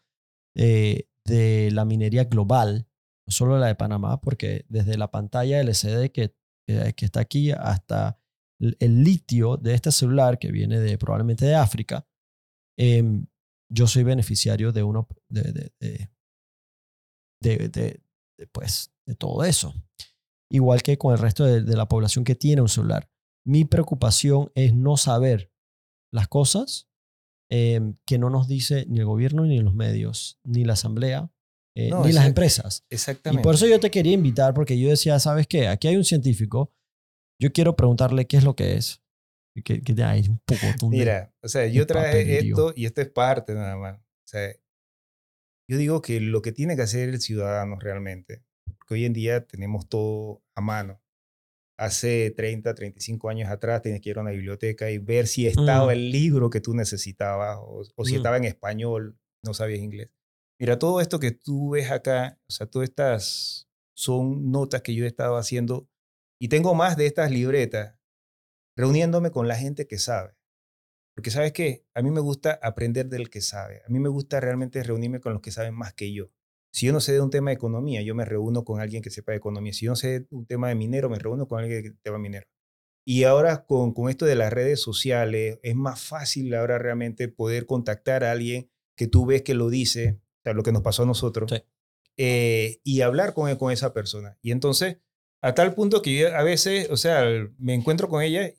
eh, 0.55 1.07
de 1.25 1.71
la 1.71 1.85
minería 1.85 2.25
global, 2.25 2.87
no 3.25 3.31
solo 3.31 3.57
la 3.57 3.67
de 3.67 3.75
Panamá, 3.75 4.21
porque 4.21 4.65
desde 4.69 4.97
la 4.97 5.09
pantalla 5.09 5.59
LCD 5.61 6.11
que, 6.11 6.35
que 6.67 7.05
está 7.05 7.21
aquí 7.21 7.51
hasta 7.51 8.20
el 8.79 9.03
litio 9.03 9.57
de 9.57 9.73
este 9.73 9.91
celular 9.91 10.37
que 10.39 10.51
viene 10.51 10.79
de 10.79 10.97
probablemente 10.97 11.45
de 11.45 11.55
África, 11.55 12.07
em, 12.77 13.25
yo 13.69 13.87
soy 13.87 14.03
beneficiario 14.03 14.71
de 14.71 14.83
uno 14.83 15.07
de, 15.29 15.71
de, 15.79 17.69
de, 17.69 18.01
pues, 18.51 18.91
de 19.05 19.15
todo 19.15 19.43
eso. 19.43 19.73
Igual 20.51 20.83
que 20.83 20.97
con 20.97 21.13
el 21.13 21.19
resto 21.19 21.45
de, 21.45 21.61
la 21.75 21.87
población 21.87 22.23
que 22.23 22.35
tiene 22.35 22.61
un 22.61 22.69
celular. 22.69 23.09
Mi 23.45 23.65
preocupación 23.65 24.51
es 24.53 24.73
no 24.75 24.97
saber 24.97 25.51
las 26.13 26.27
cosas 26.27 26.89
em, 27.49 27.95
que 28.05 28.19
no 28.19 28.29
nos 28.29 28.47
dice 28.47 28.85
ni 28.87 28.99
el 28.99 29.05
gobierno, 29.05 29.45
ni 29.45 29.59
los 29.59 29.73
medios, 29.73 30.39
ni 30.43 30.65
la 30.65 30.73
asamblea, 30.73 31.31
eh, 31.75 31.91
ni 32.03 32.11
las 32.11 32.27
empresas. 32.27 32.85
Exactamente. 32.89 33.41
Y 33.41 33.43
por 33.43 33.55
eso 33.55 33.65
yo 33.65 33.79
te 33.79 33.89
quería 33.89 34.13
invitar, 34.13 34.53
porque 34.53 34.77
yo 34.77 34.89
decía, 34.89 35.19
¿sabes 35.19 35.47
qué? 35.47 35.69
Aquí 35.69 35.87
hay 35.87 35.95
un 35.95 36.03
científico 36.03 36.73
yo 37.41 37.51
quiero 37.51 37.75
preguntarle 37.75 38.27
qué 38.27 38.37
es 38.37 38.43
lo 38.43 38.55
que 38.55 38.77
es. 38.77 39.01
Que, 39.65 39.81
que 39.81 40.01
hay 40.01 40.29
un 40.29 40.39
poco 40.45 40.89
Mira, 40.89 41.33
o 41.41 41.49
sea, 41.49 41.67
yo 41.67 41.85
traje 41.85 42.39
esto 42.39 42.71
y 42.73 42.85
esto 42.85 43.01
es 43.01 43.09
parte 43.09 43.53
nada 43.53 43.75
más. 43.75 43.97
O 43.99 44.27
sea, 44.27 44.49
yo 45.67 45.77
digo 45.77 46.01
que 46.01 46.21
lo 46.21 46.41
que 46.41 46.53
tiene 46.53 46.77
que 46.77 46.83
hacer 46.83 47.09
el 47.09 47.19
ciudadano 47.19 47.77
realmente, 47.77 48.45
porque 48.77 48.93
hoy 48.93 49.05
en 49.05 49.11
día 49.11 49.45
tenemos 49.45 49.89
todo 49.89 50.41
a 50.55 50.61
mano. 50.61 51.01
Hace 51.77 52.31
30, 52.31 52.73
35 52.75 53.27
años 53.29 53.49
atrás 53.49 53.81
tenías 53.81 53.99
que 53.99 54.11
ir 54.11 54.19
a 54.19 54.21
una 54.21 54.31
biblioteca 54.31 54.89
y 54.89 54.99
ver 54.99 55.27
si 55.27 55.47
estaba 55.47 55.87
mm. 55.87 55.91
el 55.91 56.11
libro 56.11 56.49
que 56.49 56.61
tú 56.61 56.73
necesitabas 56.73 57.57
o, 57.59 57.83
si 58.05 58.13
mm. 58.13 58.17
estaba 58.17 58.37
en 58.37 58.45
español, 58.45 59.17
no 59.43 59.53
sabías 59.53 59.81
inglés. 59.81 60.11
Mira, 60.59 60.79
todo 60.79 61.01
esto 61.01 61.19
que 61.19 61.31
tú 61.31 61.71
ves 61.71 61.91
acá, 61.91 62.39
o 62.47 62.51
sea, 62.51 62.67
todas 62.67 62.87
estas 62.87 63.67
son 63.95 64.51
notas 64.51 64.81
que 64.81 64.93
yo 64.95 65.03
he 65.03 65.07
estado 65.07 65.35
haciendo 65.35 65.90
y 66.41 66.47
tengo 66.47 66.73
más 66.73 66.97
de 66.97 67.05
estas 67.05 67.29
libretas 67.29 67.99
reuniéndome 68.75 69.29
con 69.29 69.47
la 69.47 69.55
gente 69.55 69.85
que 69.85 69.99
sabe. 69.99 70.35
Porque 71.13 71.29
sabes 71.29 71.53
qué, 71.53 71.85
a 71.93 72.01
mí 72.01 72.09
me 72.09 72.19
gusta 72.19 72.59
aprender 72.63 73.09
del 73.09 73.29
que 73.29 73.41
sabe. 73.41 73.83
A 73.85 73.89
mí 73.89 73.99
me 73.99 74.09
gusta 74.09 74.39
realmente 74.39 74.81
reunirme 74.81 75.21
con 75.21 75.33
los 75.33 75.41
que 75.43 75.51
saben 75.51 75.75
más 75.75 75.93
que 75.93 76.11
yo. 76.11 76.31
Si 76.73 76.87
yo 76.87 76.93
no 76.93 76.99
sé 76.99 77.13
de 77.13 77.21
un 77.21 77.29
tema 77.29 77.51
de 77.51 77.57
economía, 77.57 78.01
yo 78.01 78.15
me 78.15 78.25
reúno 78.25 78.65
con 78.65 78.81
alguien 78.81 79.03
que 79.03 79.11
sepa 79.11 79.33
de 79.33 79.37
economía. 79.37 79.71
Si 79.71 79.85
yo 79.85 79.91
no 79.91 79.95
sé 79.95 80.21
de 80.21 80.27
un 80.31 80.47
tema 80.47 80.69
de 80.69 80.73
minero, 80.73 81.11
me 81.11 81.19
reúno 81.19 81.47
con 81.47 81.59
alguien 81.59 81.83
que 81.83 81.93
sepa 82.03 82.17
minero. 82.17 82.47
Y 83.05 83.25
ahora 83.25 83.63
con, 83.67 83.93
con 83.93 84.09
esto 84.09 84.25
de 84.25 84.33
las 84.33 84.51
redes 84.51 84.81
sociales, 84.81 85.59
es 85.61 85.75
más 85.75 86.01
fácil 86.01 86.55
ahora 86.55 86.79
realmente 86.79 87.27
poder 87.27 87.67
contactar 87.67 88.23
a 88.23 88.31
alguien 88.31 88.71
que 88.97 89.05
tú 89.05 89.27
ves 89.27 89.43
que 89.43 89.53
lo 89.53 89.69
dice, 89.69 90.19
o 90.39 90.41
sea, 90.43 90.53
lo 90.53 90.63
que 90.63 90.71
nos 90.71 90.81
pasó 90.81 91.03
a 91.03 91.05
nosotros, 91.05 91.53
eh, 92.17 92.79
y 92.83 93.01
hablar 93.01 93.35
con, 93.35 93.55
con 93.57 93.71
esa 93.71 93.93
persona. 93.93 94.39
Y 94.41 94.51
entonces, 94.51 94.97
a 95.41 95.53
tal 95.53 95.73
punto 95.73 96.01
que 96.01 96.15
yo 96.15 96.35
a 96.35 96.43
veces, 96.43 96.89
o 96.89 96.97
sea, 96.97 97.23
me 97.57 97.73
encuentro 97.73 98.07
con 98.09 98.21
ella 98.21 98.51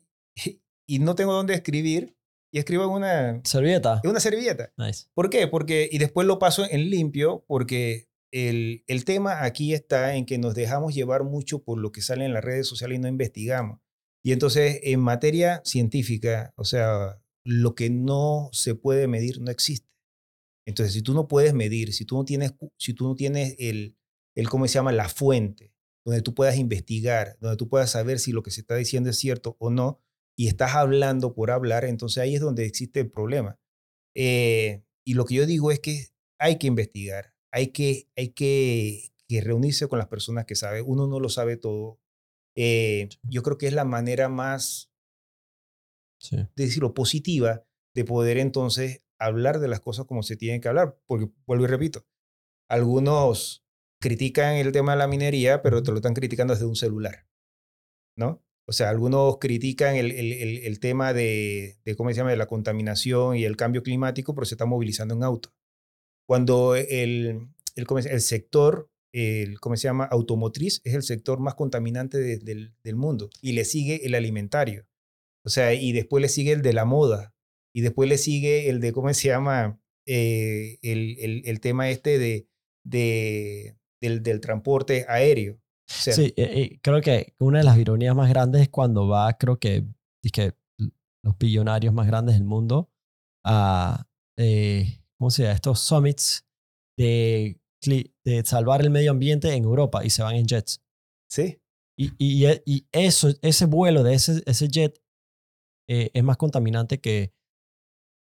y, 0.87 0.99
no 0.99 1.15
tengo 1.15 1.33
dónde 1.33 1.53
escribir 1.53 2.15
y 2.51 2.59
escribo 2.59 2.83
en 2.83 2.89
una 2.89 3.41
servilleta. 3.45 4.01
En 4.03 4.09
una 4.11 4.19
servilleta. 4.19 4.73
Nice. 4.77 5.07
¿Por 5.13 5.29
qué? 5.29 5.47
Porque, 5.47 5.89
y 5.91 5.97
después 5.97 6.27
lo 6.27 6.39
paso 6.39 6.65
en 6.69 6.89
limpio 6.89 7.45
porque 7.47 8.09
el, 8.31 8.83
el 8.87 9.05
tema 9.05 9.43
aquí 9.43 9.73
está 9.73 10.15
en 10.15 10.25
que 10.25 10.37
nos 10.37 10.55
dejamos 10.55 10.93
llevar 10.93 11.23
mucho 11.23 11.63
por 11.63 11.79
lo 11.79 11.91
que 11.91 12.01
sale 12.01 12.25
en 12.25 12.33
las 12.33 12.43
redes 12.43 12.67
sociales 12.67 12.97
y 12.97 13.01
no 13.01 13.07
investigamos. 13.07 13.79
Y 14.25 14.31
entonces, 14.31 14.79
en 14.83 14.99
materia 15.01 15.61
científica, 15.65 16.53
o 16.55 16.63
sea, 16.63 17.21
lo 17.43 17.75
que 17.75 17.89
no 17.89 18.49
se 18.53 18.73
puede 18.73 19.07
medir 19.07 19.41
no 19.41 19.51
existe. 19.51 19.89
Entonces, 20.65 20.93
si 20.93 21.01
tú 21.01 21.13
no 21.13 21.27
puedes 21.27 21.53
medir, 21.53 21.93
si 21.93 22.05
tú 22.05 22.15
no 22.15 22.23
tienes, 22.23 22.53
si 22.77 22.93
tú 22.93 23.07
no 23.07 23.15
tienes 23.15 23.55
el, 23.59 23.97
el, 24.35 24.49
¿cómo 24.49 24.65
se 24.67 24.75
llama? 24.75 24.93
La 24.93 25.09
fuente, 25.09 25.72
donde 26.05 26.21
tú 26.21 26.33
puedas 26.33 26.57
investigar, 26.57 27.37
donde 27.39 27.57
tú 27.57 27.69
puedas 27.69 27.91
saber 27.91 28.19
si 28.19 28.31
lo 28.31 28.43
que 28.43 28.51
se 28.51 28.61
está 28.61 28.75
diciendo 28.75 29.09
es 29.09 29.17
cierto 29.17 29.55
o 29.59 29.69
no, 29.69 30.01
y 30.35 30.47
estás 30.47 30.75
hablando 30.75 31.33
por 31.33 31.51
hablar, 31.51 31.85
entonces 31.85 32.17
ahí 32.21 32.35
es 32.35 32.41
donde 32.41 32.65
existe 32.65 32.99
el 32.99 33.09
problema. 33.11 33.59
Eh, 34.15 34.83
y 35.05 35.13
lo 35.13 35.25
que 35.25 35.35
yo 35.35 35.45
digo 35.45 35.71
es 35.71 35.79
que 35.79 36.07
hay 36.39 36.57
que 36.57 36.67
investigar, 36.67 37.33
hay 37.51 37.67
que, 37.67 38.09
hay 38.15 38.29
que, 38.29 39.11
reunirse 39.41 39.87
con 39.87 39.97
las 39.97 40.09
personas 40.09 40.45
que 40.45 40.55
saben. 40.55 40.83
Uno 40.85 41.07
no 41.07 41.19
lo 41.19 41.27
sabe 41.27 41.57
todo. 41.57 41.99
Eh, 42.55 43.09
yo 43.23 43.41
creo 43.41 43.57
que 43.57 43.65
es 43.65 43.73
la 43.73 43.83
manera 43.83 44.29
más, 44.29 44.91
de 46.29 46.47
decirlo, 46.55 46.93
positiva 46.93 47.65
de 47.95 48.05
poder 48.05 48.37
entonces 48.37 49.03
hablar 49.17 49.59
de 49.59 49.67
las 49.67 49.79
cosas 49.79 50.05
como 50.05 50.21
se 50.21 50.35
tienen 50.35 50.61
que 50.61 50.67
hablar. 50.67 50.99
Porque, 51.07 51.31
vuelvo 51.47 51.65
y 51.65 51.67
repito, 51.67 52.05
algunos 52.69 53.62
critican 54.03 54.55
el 54.55 54.73
tema 54.73 54.91
de 54.91 54.97
la 54.97 55.07
minería, 55.07 55.61
pero 55.61 55.81
te 55.81 55.91
lo 55.91 55.97
están 55.97 56.13
criticando 56.13 56.53
desde 56.53 56.65
un 56.65 56.75
celular, 56.75 57.25
¿no? 58.17 58.43
O 58.67 58.73
sea, 58.73 58.89
algunos 58.89 59.37
critican 59.39 59.95
el, 59.95 60.11
el, 60.11 60.33
el, 60.33 60.79
tema 60.81 61.13
de, 61.13 61.77
de, 61.85 61.95
¿cómo 61.95 62.09
se 62.09 62.17
llama?, 62.17 62.31
de 62.31 62.37
la 62.37 62.47
contaminación 62.47 63.37
y 63.37 63.45
el 63.45 63.55
cambio 63.55 63.81
climático, 63.81 64.35
pero 64.35 64.43
se 64.43 64.55
está 64.55 64.65
movilizando 64.65 65.15
en 65.15 65.23
auto. 65.23 65.53
Cuando 66.27 66.75
el, 66.75 67.47
el, 67.75 68.21
sector, 68.21 68.89
el, 69.13 69.59
¿cómo 69.61 69.77
se 69.77 69.87
llama?, 69.87 70.03
automotriz 70.05 70.81
es 70.83 70.95
el 70.95 71.03
sector 71.03 71.39
más 71.39 71.55
contaminante 71.55 72.17
del, 72.19 72.75
del 72.83 72.95
mundo 72.95 73.29
y 73.41 73.53
le 73.53 73.63
sigue 73.63 74.05
el 74.05 74.15
alimentario. 74.15 74.85
O 75.45 75.49
sea, 75.49 75.73
y 75.73 75.93
después 75.93 76.21
le 76.21 76.29
sigue 76.29 76.51
el 76.51 76.61
de 76.61 76.73
la 76.73 76.85
moda 76.85 77.33
y 77.73 77.81
después 77.81 78.09
le 78.09 78.17
sigue 78.17 78.69
el 78.69 78.81
de, 78.81 78.91
¿cómo 78.91 79.13
se 79.13 79.29
llama?, 79.29 79.79
eh, 80.05 80.79
el, 80.81 81.43
el, 81.45 81.59
tema 81.61 81.89
este 81.89 82.17
de, 82.17 82.47
de, 82.85 83.77
del, 84.09 84.21
del 84.21 84.39
transporte 84.39 85.05
aéreo 85.07 85.63
sí, 85.87 86.33
creo 86.81 87.01
que 87.01 87.35
una 87.39 87.59
de 87.59 87.63
las 87.63 87.77
ironías 87.77 88.15
más 88.15 88.29
grandes 88.29 88.61
es 88.61 88.69
cuando 88.69 89.07
va, 89.07 89.33
creo 89.37 89.59
que, 89.59 89.85
es 90.23 90.31
que 90.31 90.53
los 91.23 91.37
billonarios 91.37 91.93
más 91.93 92.07
grandes 92.07 92.35
del 92.35 92.45
mundo 92.45 92.91
a, 93.45 94.07
eh, 94.37 95.01
¿cómo 95.17 95.29
se 95.29 95.43
llama? 95.43 95.55
Estos 95.55 95.79
summits 95.79 96.45
de, 96.97 97.59
de 97.85 98.43
salvar 98.45 98.81
el 98.81 98.89
medio 98.89 99.11
ambiente 99.11 99.53
en 99.53 99.63
Europa 99.63 100.03
y 100.03 100.09
se 100.09 100.23
van 100.23 100.35
en 100.35 100.45
jets. 100.45 100.81
Sí. 101.29 101.59
Y, 101.97 102.11
y, 102.17 102.47
y 102.65 102.87
eso, 102.91 103.29
ese 103.41 103.65
vuelo 103.65 104.03
de 104.03 104.15
ese, 104.15 104.41
ese 104.45 104.67
jet 104.67 104.99
eh, 105.87 106.09
es 106.13 106.23
más 106.23 106.37
contaminante 106.37 106.99
que, 106.99 107.33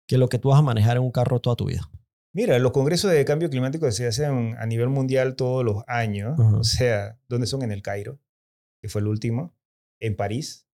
que 0.09 0.19
lo 0.19 0.29
que 0.29 0.39
tú 0.39 0.51
vas 0.51 0.59
a 0.59 0.63
manejar 0.63 0.97
en 0.97 1.05
un 1.05 1.13
carro 1.13 1.41
toda 1.41 1.57
tu 1.57 1.67
vida. 1.67 1.91
Mira, 2.35 2.59
los 2.59 2.73
congresos 2.73 3.11
de 3.11 3.25
cambio 3.25 3.51
climático 3.51 3.91
se 3.91 4.07
hacen 4.07 4.57
a 4.59 4.67
nivel 4.67 4.89
mundial 4.89 5.37
todos 5.37 5.65
los 5.65 5.85
años. 5.87 6.39
O 6.39 6.65
sea, 6.65 7.19
¿dónde 7.29 7.47
son? 7.47 7.63
En 7.63 7.73
el 7.73 7.83
Cairo, 7.83 8.19
que 8.81 8.89
fue 8.89 9.03
el 9.03 9.09
último, 9.09 9.55
en 10.01 10.17
París, 10.17 10.67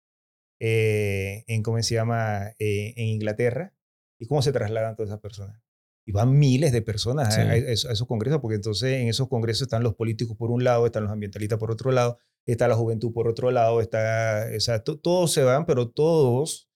eh, 0.61 1.45
en, 1.49 1.63
¿cómo 1.63 1.83
se 1.83 1.95
llama? 1.95 2.49
Eh, 2.59 2.95
en 2.97 3.07
Inglaterra. 3.07 3.75
¿Y 4.21 4.27
cómo 4.27 4.43
se 4.43 4.53
trasladan 4.53 4.95
todas 4.95 5.11
esas 5.11 5.21
personas? 5.21 5.61
Y 6.07 6.13
van 6.13 6.39
miles 6.39 6.73
de 6.73 6.81
personas 6.81 7.37
a, 7.37 7.55
esos, 7.55 8.07
congresos, 8.07 8.41
porque 8.41 8.57
entonces 8.57 9.01
en 9.01 9.09
esos 9.09 9.29
congresos 9.29 9.63
están 9.63 9.83
los 9.83 9.95
políticos 9.95 10.37
por 10.37 10.51
un 10.51 10.65
lado, 10.65 10.87
están 10.87 11.05
los 11.05 11.13
ambientalistas 11.13 11.59
por 11.59 11.71
otro 11.71 11.93
lado, 11.93 12.19
está 12.47 12.67
la 12.67 12.77
juventud 12.77 13.13
por 13.13 13.29
otro 13.29 13.51
lado, 13.51 13.83
está, 13.83 14.47
o 14.57 14.61
sea, 14.61 14.83
todos 14.83 15.33
se 15.33 15.43
van, 15.43 15.67
pero 15.67 15.91
todos 15.91 16.68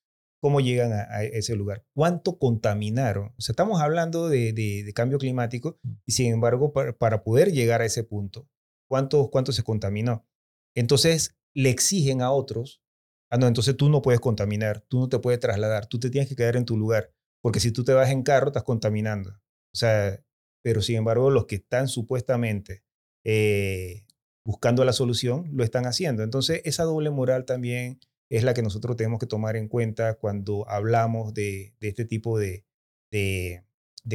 cómo 0.42 0.60
llegan 0.60 0.92
a, 0.92 1.22
ese 1.22 1.54
lugar, 1.54 1.84
cuánto 1.94 2.36
contaminaron. 2.36 3.32
O 3.38 3.40
sea, 3.40 3.52
estamos 3.52 3.80
hablando 3.80 4.28
de, 4.28 4.90
cambio 4.92 5.18
climático 5.18 5.78
y 6.04 6.12
sin 6.12 6.32
embargo, 6.32 6.72
para, 6.72 7.22
poder 7.22 7.52
llegar 7.52 7.80
a 7.80 7.84
ese 7.84 8.02
punto, 8.02 8.48
¿cuánto, 8.90 9.30
¿cuánto 9.30 9.52
se 9.52 9.62
contaminó? 9.62 10.26
Entonces, 10.74 11.36
le 11.54 11.70
exigen 11.70 12.22
a 12.22 12.32
otros, 12.32 12.82
ah, 13.30 13.38
no, 13.38 13.46
entonces 13.46 13.76
tú 13.76 13.88
no 13.88 14.02
puedes 14.02 14.20
contaminar, 14.20 14.80
tú 14.88 14.98
no 14.98 15.08
te 15.08 15.20
puedes 15.20 15.38
trasladar, 15.38 15.86
tú 15.86 16.00
te 16.00 16.10
tienes 16.10 16.28
que 16.28 16.34
quedar 16.34 16.56
en 16.56 16.64
tu 16.64 16.76
lugar, 16.76 17.12
porque 17.40 17.60
si 17.60 17.70
tú 17.70 17.84
te 17.84 17.92
vas 17.92 18.10
en 18.10 18.24
carro, 18.24 18.48
estás 18.48 18.64
contaminando. 18.64 19.30
O 19.30 19.76
sea, 19.76 20.20
pero 20.64 20.82
sin 20.82 20.96
embargo, 20.96 21.30
los 21.30 21.46
que 21.46 21.56
están 21.56 21.86
supuestamente 21.86 22.82
eh, 23.24 24.06
buscando 24.44 24.84
la 24.84 24.92
solución, 24.92 25.48
lo 25.52 25.62
están 25.62 25.86
haciendo. 25.86 26.24
Entonces, 26.24 26.62
esa 26.64 26.82
doble 26.82 27.10
moral 27.10 27.44
también 27.44 28.00
es 28.32 28.44
la 28.44 28.54
que 28.54 28.62
nosotros 28.62 28.96
tenemos 28.96 29.18
que 29.18 29.26
tomar 29.26 29.56
en 29.56 29.68
cuenta 29.68 30.14
cuando 30.14 30.66
hablamos 30.66 31.34
de, 31.34 31.74
este 31.80 32.06
tipo 32.06 32.38
de, 32.38 32.64
de, 33.10 33.62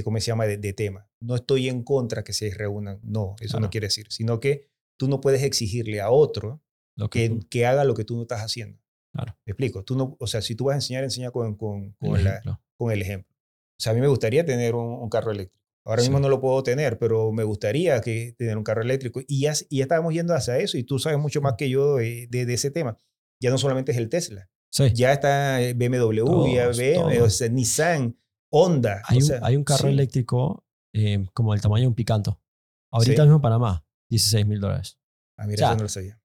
¿cómo 0.03 0.19
se 0.19 0.25
llama?, 0.25 0.47
de, 0.47 0.57
de 0.57 0.73
temas. 0.73 1.05
No 1.19 1.35
estoy 1.35 1.69
en 1.69 1.83
contra 1.83 2.23
que 2.23 2.33
se 2.33 2.49
reúnan, 2.49 2.99
no, 3.03 3.35
eso 3.41 3.59
no 3.59 3.69
quiere 3.69 3.87
decir, 3.87 4.07
sino 4.09 4.39
que 4.39 4.71
tú 4.97 5.07
no 5.07 5.21
puedes 5.21 5.43
exigirle 5.43 6.01
a 6.01 6.09
otro 6.09 6.63
que, 7.11 7.41
que, 7.47 7.67
haga 7.67 7.83
lo 7.83 7.93
que 7.93 8.05
tú 8.05 8.15
no 8.15 8.23
estás 8.23 8.41
haciendo. 8.41 8.79
Claro. 9.13 9.37
¿Me 9.45 9.51
explico? 9.51 9.83
Tú 9.83 9.95
no, 9.95 10.17
o 10.19 10.25
sea, 10.25 10.41
si 10.41 10.55
tú 10.55 10.65
vas 10.65 10.73
a 10.73 10.77
enseñar, 10.77 11.03
enseña 11.03 11.29
con, 11.29 11.55
con, 11.55 11.91
con, 11.93 12.19
el, 12.19 12.27
con 12.75 12.91
el 12.91 13.03
ejemplo. 13.03 13.35
O 13.79 13.83
sea, 13.83 13.91
a 13.91 13.95
mí 13.95 14.01
me 14.01 14.07
gustaría 14.07 14.43
tener 14.43 14.73
un, 14.73 15.07
carro 15.09 15.29
eléctrico. 15.29 15.63
Ahora 15.85 16.01
mismo 16.01 16.19
no 16.19 16.27
lo 16.27 16.41
puedo 16.41 16.63
tener, 16.63 16.97
pero 16.97 17.31
me 17.31 17.43
gustaría 17.43 18.01
que 18.01 18.33
tener 18.35 18.57
un 18.57 18.63
carro 18.63 18.81
eléctrico. 18.81 19.21
Y 19.27 19.41
ya, 19.41 19.53
y 19.69 19.77
ya 19.77 19.83
estábamos 19.83 20.15
yendo 20.15 20.33
hacia 20.33 20.57
eso 20.57 20.75
y 20.79 20.83
tú 20.83 20.97
sabes 20.97 21.19
mucho 21.19 21.39
más 21.39 21.53
que 21.55 21.69
yo 21.69 21.97
de, 21.97 22.27
de, 22.27 22.51
ese 22.51 22.71
tema 22.71 22.97
ya 23.41 23.49
no 23.49 23.57
solamente 23.57 23.91
es 23.91 23.97
el 23.97 24.09
Tesla. 24.09 24.49
Ya 24.93 25.13
está 25.13 25.61
eh, 25.61 25.73
BMW, 25.73 26.53
ya 26.53 26.67
BMW, 26.69 27.49
Nissan, 27.51 28.17
Honda. 28.51 29.01
Hay, 29.05 29.17
un, 29.17 29.31
hay 29.41 29.55
un, 29.55 29.63
carro 29.63 29.87
eléctrico 29.87 30.65
eh, 30.93 31.25
como 31.33 31.53
el 31.53 31.61
tamaño 31.61 31.83
de 31.83 31.87
un 31.87 31.95
picanto. 31.95 32.39
Ahorita 32.91 33.23
mismo 33.23 33.37
en 33.37 33.41
Panamá, 33.41 33.85
16 34.09 34.45
mil 34.45 34.59
dólares. 34.59 34.99
Ah, 35.37 35.47
mira, 35.47 35.75
no 35.75 35.83
lo 35.83 35.89
sabía. 35.89 36.19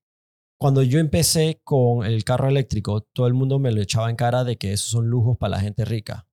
Cuando 0.59 0.81
yo 0.81 0.99
empecé 0.99 1.61
con 1.63 2.05
el 2.05 2.23
carro 2.23 2.47
eléctrico, 2.47 3.01
todo 3.01 3.27
el 3.27 3.33
mundo 3.33 3.59
me 3.59 3.71
lo 3.71 3.81
echaba 3.81 4.09
en 4.09 4.15
cara 4.15 4.43
de 4.43 4.57
que 4.57 4.71
esos 4.71 4.89
son 4.89 5.07
lujos 5.07 5.37
para 5.37 5.51
la 5.51 5.59
gente 5.59 5.83
rica. 5.83 6.27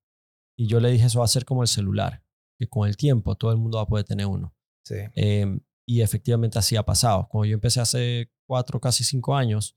Y 0.56 0.68
yo 0.68 0.78
le 0.78 0.90
dije, 0.90 1.06
eso 1.06 1.20
va 1.20 1.24
a 1.24 1.28
ser 1.28 1.44
como 1.44 1.62
el 1.62 1.68
celular, 1.68 2.22
que 2.58 2.68
con 2.68 2.86
el 2.86 2.96
tiempo 2.96 3.34
todo 3.34 3.50
el 3.50 3.56
mundo 3.56 3.78
va 3.78 3.84
a 3.84 3.88
poder 3.88 4.04
tener 4.04 4.26
uno. 4.26 4.54
Sí. 4.84 4.96
Em, 5.14 5.60
y 5.86 6.02
efectivamente 6.02 6.58
así 6.58 6.76
ha 6.76 6.84
pasado. 6.84 7.26
Cuando 7.28 7.46
yo 7.46 7.54
empecé 7.54 7.80
hace 7.80 8.30
cuatro, 8.46 8.80
casi 8.80 9.02
cinco 9.02 9.34
años, 9.34 9.76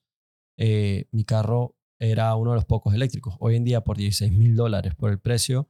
eh, 0.57 1.05
mi 1.11 1.23
carro 1.23 1.75
era 1.99 2.35
uno 2.35 2.51
de 2.51 2.55
los 2.55 2.65
pocos 2.65 2.93
eléctricos. 2.93 3.35
Hoy 3.39 3.55
en 3.55 3.63
día, 3.63 3.81
por 3.81 3.97
16 3.97 4.31
mil 4.31 4.55
dólares, 4.55 4.93
por 4.95 5.11
el 5.11 5.19
precio 5.19 5.69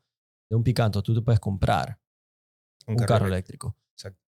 de 0.49 0.55
un 0.55 0.64
Picanto, 0.64 1.03
tú 1.03 1.14
te 1.14 1.22
puedes 1.22 1.39
comprar 1.39 1.99
un, 2.88 2.95
carro, 2.97 3.27
eléctrico. 3.27 3.77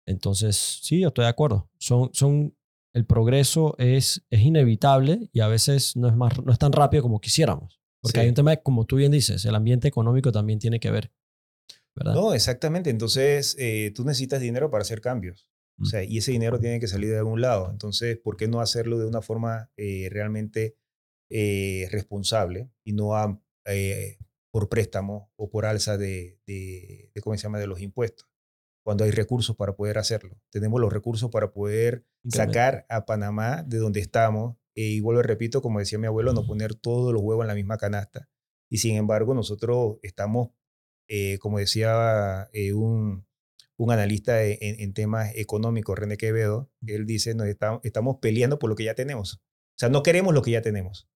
Entonces, 0.06 0.80
sí, 0.82 0.99
yo 0.99 1.10
estoy 1.10 1.24
de 1.24 1.30
acuerdo. 1.30 1.70
Son, 1.78 2.10
son, 2.14 2.56
el 2.94 3.06
progreso 3.06 3.76
es, 3.78 4.24
es 4.30 4.41
inevitable 4.41 5.30
y 5.32 5.40
a 5.40 5.48
veces 5.48 5.95
no 5.95 6.07
es, 6.07 6.15
más, 6.15 6.34
no 6.44 6.52
es 6.52 6.60
tan 6.60 6.72
rápido 6.72 7.03
como 7.03 7.22
quisiéramos. 7.22 7.80
Porque 8.02 8.20
hay 8.20 8.28
un 8.28 8.36
tema, 8.36 8.56
como 8.57 8.86
tú 8.86 8.98
bien 8.98 9.11
dices, 9.11 9.45
el 9.45 9.56
ambiente 9.56 9.88
económico 9.88 10.32
también 10.32 10.60
tiene 10.60 10.80
que 10.80 10.91
ver. 10.91 11.11
¿verdad? 11.95 12.14
No, 12.14 12.34
exactamente. 12.34 12.90
Entonces, 12.90 13.56
eh, 13.57 13.91
tú 13.95 14.03
necesitas 14.03 14.41
dinero 14.41 14.70
para 14.70 14.82
hacer 14.82 14.99
cambios. 14.99 15.48
O 15.80 15.86
sea, 15.86 16.04
y 16.04 16.18
ese 16.18 16.32
dinero 16.32 16.60
tiene 16.60 16.80
que 16.80 16.88
salir 16.88 17.10
de 17.10 17.18
algún 17.18 17.41
lado. 17.41 17.70
Entonces, 17.72 18.18
¿por 18.18 18.38
qué 18.38 18.48
no 18.48 18.62
hacerlo 18.62 19.00
de 19.00 19.06
una 19.06 19.22
forma 19.22 19.72
eh, 19.76 20.08
realmente 20.12 20.78
eh, 21.30 21.88
responsable 21.91 22.70
y 22.84 22.94
no 22.94 23.44
eh, 23.66 24.18
por 24.52 24.70
préstamo 24.70 25.32
o 25.36 25.50
por 25.50 25.66
alza 25.66 25.98
de, 25.98 26.40
de, 26.45 27.12
¿cómo 27.22 27.36
se 27.36 27.44
llama?, 27.44 27.60
de 27.60 27.68
los 27.68 27.82
impuestos? 27.82 28.30
Cuando 28.86 29.04
hay 29.04 29.12
recursos 29.12 29.56
para 29.56 29.76
poder 29.76 29.98
hacerlo. 29.98 30.38
Tenemos 30.50 30.80
los 30.80 30.91
recursos 30.91 31.32
para 31.32 31.52
poder 31.52 32.06
sacar 32.30 32.86
a 32.90 33.06
Panamá 33.06 33.64
de 33.64 33.78
donde 33.78 34.02
estamos. 34.02 34.58
y 34.76 35.00
vuelvo 35.00 35.22
repito, 35.22 35.62
como 35.62 35.80
decía 35.80 36.00
mi 36.00 36.08
abuelo, 36.08 36.34
no 36.34 36.45
poner 36.45 36.76
todos 36.76 37.14
los 37.14 37.22
huevos 37.22 37.44
en 37.44 37.48
la 37.48 37.56
misma 37.56 37.78
canasta. 37.78 38.30
Y 38.70 38.78
sin 38.78 38.95
embargo, 38.95 39.34
nosotros 39.34 39.98
estamos, 40.02 40.50
como 41.40 41.60
decía 41.60 42.50
un, 42.74 43.26
un 43.78 43.91
analista 43.91 44.44
e, 44.44 44.58
en, 44.62 44.94
temas 44.94 45.32
económicos, 45.36 45.98
René 45.98 46.18
Quevedo, 46.18 46.72
él 46.86 47.06
dice, 47.06 47.36
nos 47.36 47.48
estamos 47.84 48.18
peleando 48.22 48.60
por 48.60 48.70
lo 48.70 48.76
que 48.76 48.84
ya 48.86 48.95
tenemos. 48.95 49.36
O 49.36 49.80
sea, 49.80 49.90
no 49.90 50.04
queremos 50.04 50.34
lo 50.34 50.41
que 50.41 50.52
ya 50.52 50.62
tenemos. 50.62 51.10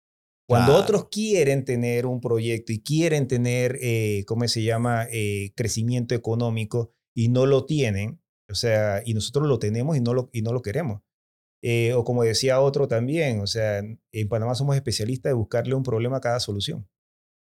Cuando 0.49 0.77
otros 0.77 1.09
quieren 1.11 1.65
tener 1.65 2.07
un 2.07 2.21
proyecto 2.21 2.73
y 2.73 2.81
quieren 2.81 3.27
tener, 3.27 3.79
eh, 3.83 4.25
¿cómo 4.27 4.47
se 4.47 4.63
llama?, 4.63 5.07
eh, 5.11 5.53
crecimiento 5.57 6.15
económico 6.15 6.93
y 7.17 7.29
no 7.29 7.47
lo 7.47 7.67
tienen, 7.67 8.21
o 8.49 8.55
sea, 8.55 9.03
y 9.05 9.15
nosotros 9.15 9.49
lo 9.49 9.59
tenemos 9.59 9.97
y 9.97 10.01
no 10.01 10.15
lo, 10.15 10.31
y 10.33 10.43
no 10.43 10.53
lo 10.53 10.63
queremos. 10.63 11.03
Eh, 11.63 11.95
o 11.95 12.05
como 12.05 12.23
decía 12.23 12.61
otro 12.61 12.87
también, 12.87 13.41
o 13.41 13.47
sea, 13.49 13.79
en 13.79 14.29
Panamá 14.29 14.55
somos 14.55 14.77
especialistas 14.77 15.31
de 15.31 15.35
buscarle 15.35 15.75
un 15.75 15.83
problema 15.83 16.19
a 16.19 16.21
cada 16.21 16.41
solución. 16.41 16.89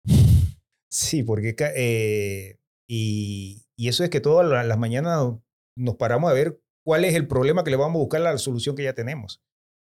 Sí, 0.94 1.22
porque 1.22 1.56
eh, 1.74 2.58
y, 3.76 3.88
eso 3.88 4.04
es 4.04 4.10
que 4.10 4.20
todas 4.20 4.66
las 4.66 4.78
mañanas 4.78 5.32
nos 5.76 5.96
paramos 5.96 6.30
a 6.30 6.34
ver 6.34 6.60
cuál 6.84 7.04
es 7.04 7.14
el 7.14 7.26
problema 7.26 7.64
que 7.64 7.70
le 7.70 7.76
vamos 7.76 7.96
a 7.96 8.00
buscar 8.00 8.20
la 8.20 8.36
solución 8.38 8.76
que 8.76 8.84
ya 8.84 8.94
tenemos. 8.94 9.42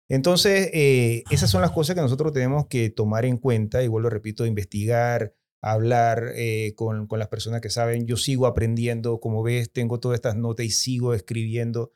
Entonces, 0.10 0.70
eh, 0.74 1.24
esas 1.32 1.50
son 1.50 1.62
las 1.62 1.72
cosas 1.72 1.96
que 1.96 2.02
nosotros 2.02 2.34
tenemos 2.34 2.68
que 2.68 2.90
tomar 2.90 3.26
en 3.26 3.38
cuenta 3.38 3.82
y 3.82 3.88
vuelvo, 3.88 4.10
repito, 4.10 4.46
investigar, 4.46 5.34
hablar 5.62 6.34
eh, 6.36 6.74
con, 6.76 7.08
con, 7.08 7.18
las 7.18 7.30
personas 7.30 7.62
que 7.62 7.70
saben. 7.70 8.08
Yo 8.08 8.18
sigo 8.18 8.46
aprendiendo, 8.46 9.22
como 9.22 9.42
ves, 9.42 9.72
tengo 9.72 10.00
todas 10.00 10.16
estas 10.16 10.36
notas 10.36 10.66
y 10.66 10.72
sigo 10.72 11.14
escribiendo. 11.14 11.94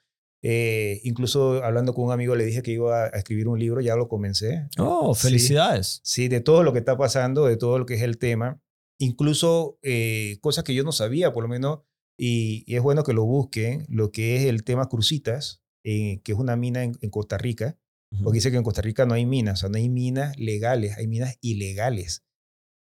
Eh, 0.47 1.01
incluso 1.03 1.63
hablando 1.63 1.93
con 1.93 2.05
un 2.05 2.11
amigo 2.11 2.35
le 2.35 2.45
dije 2.45 2.61
que 2.61 2.71
iba 2.71 3.05
a 3.05 3.07
escribir 3.07 3.47
un 3.47 3.59
libro, 3.59 3.81
ya 3.81 3.95
lo 3.95 4.07
comencé. 4.07 4.67
Oh, 4.77 5.15
felicidades. 5.15 6.01
sí, 6.03 6.27
de 6.27 6.39
todo 6.39 6.61
lo 6.63 6.71
que 6.71 6.79
está 6.79 6.95
pasando, 6.95 7.47
de 7.47 7.57
todo 7.57 7.79
lo 7.79 7.85
que 7.85 7.95
es 7.95 8.01
el 8.03 8.19
tema 8.19 8.61
incluso 8.97 9.79
eh, 9.81 10.37
cosas 10.41 10.63
que 10.63 10.73
yo 10.73 10.83
no 10.83 10.91
sabía, 10.91 11.33
por 11.33 11.43
lo 11.43 11.49
menos, 11.49 11.79
y, 12.17 12.63
es 12.73 12.81
bueno 12.81 13.03
que 13.03 13.13
lo 13.13 13.25
busquen, 13.25 13.85
lo 13.89 14.11
que 14.11 14.37
es 14.37 14.45
el 14.45 14.63
tema 14.63 14.87
Crucitas, 14.87 15.61
eh, 15.83 16.21
que 16.23 16.31
es 16.31 16.37
una 16.37 16.55
mina 16.55 16.83
en, 16.83 17.09
Costa 17.09 17.37
Rica, 17.37 17.77
porque 18.23 18.37
dice 18.37 18.49
que 18.49 18.57
en 18.57 18.63
Costa 18.63 18.81
Rica 18.81 19.05
no 19.05 19.13
hay 19.13 19.25
minas, 19.25 19.59
o 19.59 19.61
sea, 19.61 19.69
no 19.69 19.77
hay 19.77 19.89
minas 19.89 20.37
legales, 20.39 20.97
hay 20.97 21.07
minas 21.07 21.37
ilegales. 21.41 22.23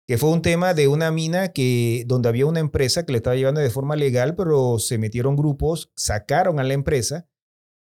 Que 0.09 0.19
fue 0.19 0.31
un 0.31 0.43
tema 0.43 0.75
de 0.75 0.89
una 0.89 1.13
mina 1.13 1.53
que, 1.53 2.03
donde 2.09 2.29
había 2.29 2.47
una 2.47 2.59
empresa 2.59 3.07
que 3.07 3.13
le 3.13 3.19
estaba 3.19 3.37
llevando 3.37 3.61
de 3.61 3.71
forma 3.71 3.95
legal, 3.95 4.35
pero 4.35 4.81
se 4.81 4.99
metieron 4.99 5.37
grupos, 5.37 5.93
sacaron 5.95 6.59
a 6.59 6.65
la 6.65 6.75
empresa 6.75 7.29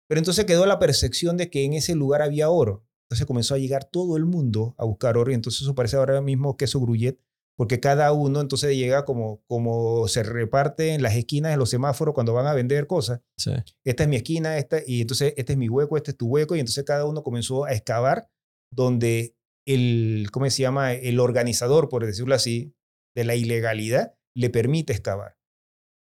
Pero 0.07 0.19
entonces 0.19 0.45
quedó 0.45 0.65
la 0.65 0.79
percepción 0.79 1.35
de 1.35 1.49
que 1.49 1.65
en 1.65 1.73
ese 1.73 1.93
lugar 1.93 2.21
había 2.21 2.49
oro. 2.49 2.85
Entonces 3.05 3.27
comenzó 3.27 3.55
a 3.55 3.57
llegar 3.57 3.83
todo 3.83 4.15
el 4.15 4.25
mundo 4.25 4.75
a 4.77 4.85
buscar 4.85 5.17
oro 5.17 5.31
y 5.31 5.33
entonces 5.33 5.63
eso 5.63 5.75
parece 5.75 5.97
ahora 5.97 6.21
mismo 6.21 6.55
queso 6.55 6.79
gruyet, 6.79 7.19
porque 7.57 7.79
cada 7.79 8.11
uno 8.11 8.41
entonces 8.41 8.75
llega 8.75 9.05
como, 9.05 9.41
como 9.47 10.07
se 10.07 10.23
reparte 10.23 10.93
en 10.93 11.01
las 11.01 11.15
esquinas 11.15 11.51
de 11.51 11.57
los 11.57 11.69
semáforos 11.69 12.13
cuando 12.13 12.33
van 12.33 12.47
a 12.47 12.53
vender 12.53 12.85
cosas. 12.85 13.21
Sí. 13.37 13.51
Esta 13.85 14.03
es 14.03 14.09
mi 14.09 14.17
esquina, 14.17 14.57
esta, 14.57 14.79
y 14.85 15.01
entonces 15.01 15.33
este 15.37 15.53
es 15.53 15.57
mi 15.57 15.69
hueco, 15.69 15.95
este 15.97 16.11
es 16.11 16.17
tu 16.17 16.27
hueco, 16.27 16.55
y 16.55 16.59
entonces 16.59 16.83
cada 16.83 17.05
uno 17.05 17.23
comenzó 17.23 17.65
a 17.65 17.73
excavar 17.73 18.29
donde 18.71 19.35
el, 19.65 20.27
¿cómo 20.31 20.49
se 20.49 20.61
llama? 20.61 20.93
El 20.93 21.19
organizador, 21.19 21.89
por 21.89 22.05
decirlo 22.05 22.35
así, 22.35 22.75
de 23.15 23.23
la 23.23 23.35
ilegalidad, 23.35 24.15
le 24.35 24.49
permite 24.49 24.93
excavar. 24.93 25.37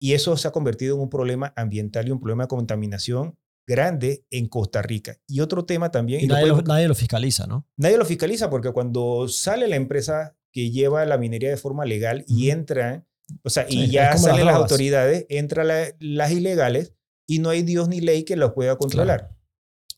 Y 0.00 0.14
eso 0.14 0.36
se 0.36 0.48
ha 0.48 0.52
convertido 0.52 0.94
en 0.94 1.02
un 1.02 1.10
problema 1.10 1.52
ambiental 1.56 2.08
y 2.08 2.10
un 2.12 2.20
problema 2.20 2.44
de 2.44 2.48
contaminación 2.48 3.36
grande 3.68 4.24
en 4.30 4.48
Costa 4.48 4.82
Rica. 4.82 5.18
Y 5.26 5.40
otro 5.40 5.64
tema 5.64 5.90
también... 5.90 6.22
Y 6.22 6.24
y 6.24 6.28
nadie, 6.28 6.46
lo, 6.46 6.62
nadie 6.62 6.88
lo 6.88 6.94
fiscaliza, 6.94 7.46
¿no? 7.46 7.68
Nadie 7.76 7.98
lo 7.98 8.06
fiscaliza 8.06 8.48
porque 8.48 8.72
cuando 8.72 9.28
sale 9.28 9.68
la 9.68 9.76
empresa 9.76 10.36
que 10.52 10.70
lleva 10.70 11.04
la 11.06 11.18
minería 11.18 11.50
de 11.50 11.56
forma 11.56 11.84
legal 11.84 12.24
y 12.28 12.50
entra, 12.50 13.06
o 13.44 13.50
sea, 13.50 13.66
y 13.68 13.86
ya 13.90 14.02
las 14.10 14.22
salen 14.22 14.46
las 14.46 14.54
autoridades, 14.62 15.26
entran 15.28 15.68
la- 15.68 15.94
las 16.00 16.32
ilegales 16.32 16.94
y 17.28 17.38
no 17.38 17.50
hay 17.50 17.62
Dios 17.62 17.88
ni 17.88 18.00
ley 18.00 18.24
que 18.24 18.36
los 18.36 18.52
pueda 18.52 18.76
controlar. 18.76 19.30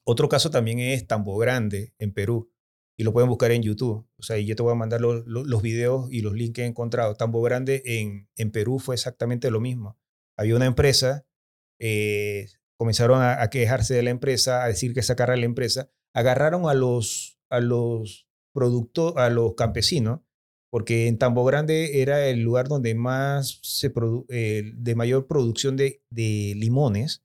Otro 0.04 0.28
caso 0.28 0.50
también 0.50 0.78
es 0.80 1.06
Tambo 1.06 1.38
Grande 1.38 1.94
en 1.98 2.12
Perú 2.12 2.52
y 2.98 3.04
lo 3.04 3.12
pueden 3.12 3.28
buscar 3.30 3.52
en 3.52 3.62
YouTube. 3.62 4.06
O 4.18 4.22
sea, 4.22 4.36
y 4.38 4.44
yo 4.46 4.54
te 4.56 4.62
voy 4.62 4.72
a 4.72 4.76
mandar 4.76 5.00
los, 5.00 5.24
los- 5.26 5.46
los 5.46 5.62
videos 5.62 6.12
y 6.12 6.20
los 6.20 6.34
links 6.34 6.54
que 6.56 6.62
he 6.62 6.66
encontrado. 6.66 7.14
Tambo 7.14 7.40
Grande 7.40 7.82
en, 7.86 8.28
en 8.36 8.50
Perú 8.50 8.78
fue 8.78 8.94
exactamente 8.96 9.50
lo 9.50 9.60
mismo. 9.60 9.96
Había 10.36 10.56
una 10.56 10.66
empresa, 10.66 11.24
eh, 11.78 12.48
comenzaron 12.76 13.20
a, 13.22 13.40
a 13.42 13.48
quejarse 13.50 13.94
de 13.94 14.02
la 14.02 14.10
empresa, 14.10 14.64
a 14.64 14.68
decir 14.68 14.92
que 14.92 15.02
sacara 15.02 15.36
la 15.36 15.44
empresa, 15.46 15.90
agarraron 16.14 16.68
a 16.68 16.74
los, 16.74 17.38
a 17.48 17.60
los 17.60 18.28
productos, 18.52 19.14
a 19.16 19.30
los 19.30 19.54
campesinos, 19.54 20.20
porque 20.72 21.06
en 21.06 21.18
Tambo 21.18 21.44
Grande 21.44 22.00
era 22.00 22.26
el 22.28 22.40
lugar 22.40 22.66
donde 22.66 22.94
más 22.94 23.58
se 23.62 23.92
produ- 23.92 24.24
eh, 24.30 24.72
de 24.74 24.94
mayor 24.94 25.26
producción 25.26 25.76
de, 25.76 26.02
de 26.08 26.54
limones, 26.56 27.22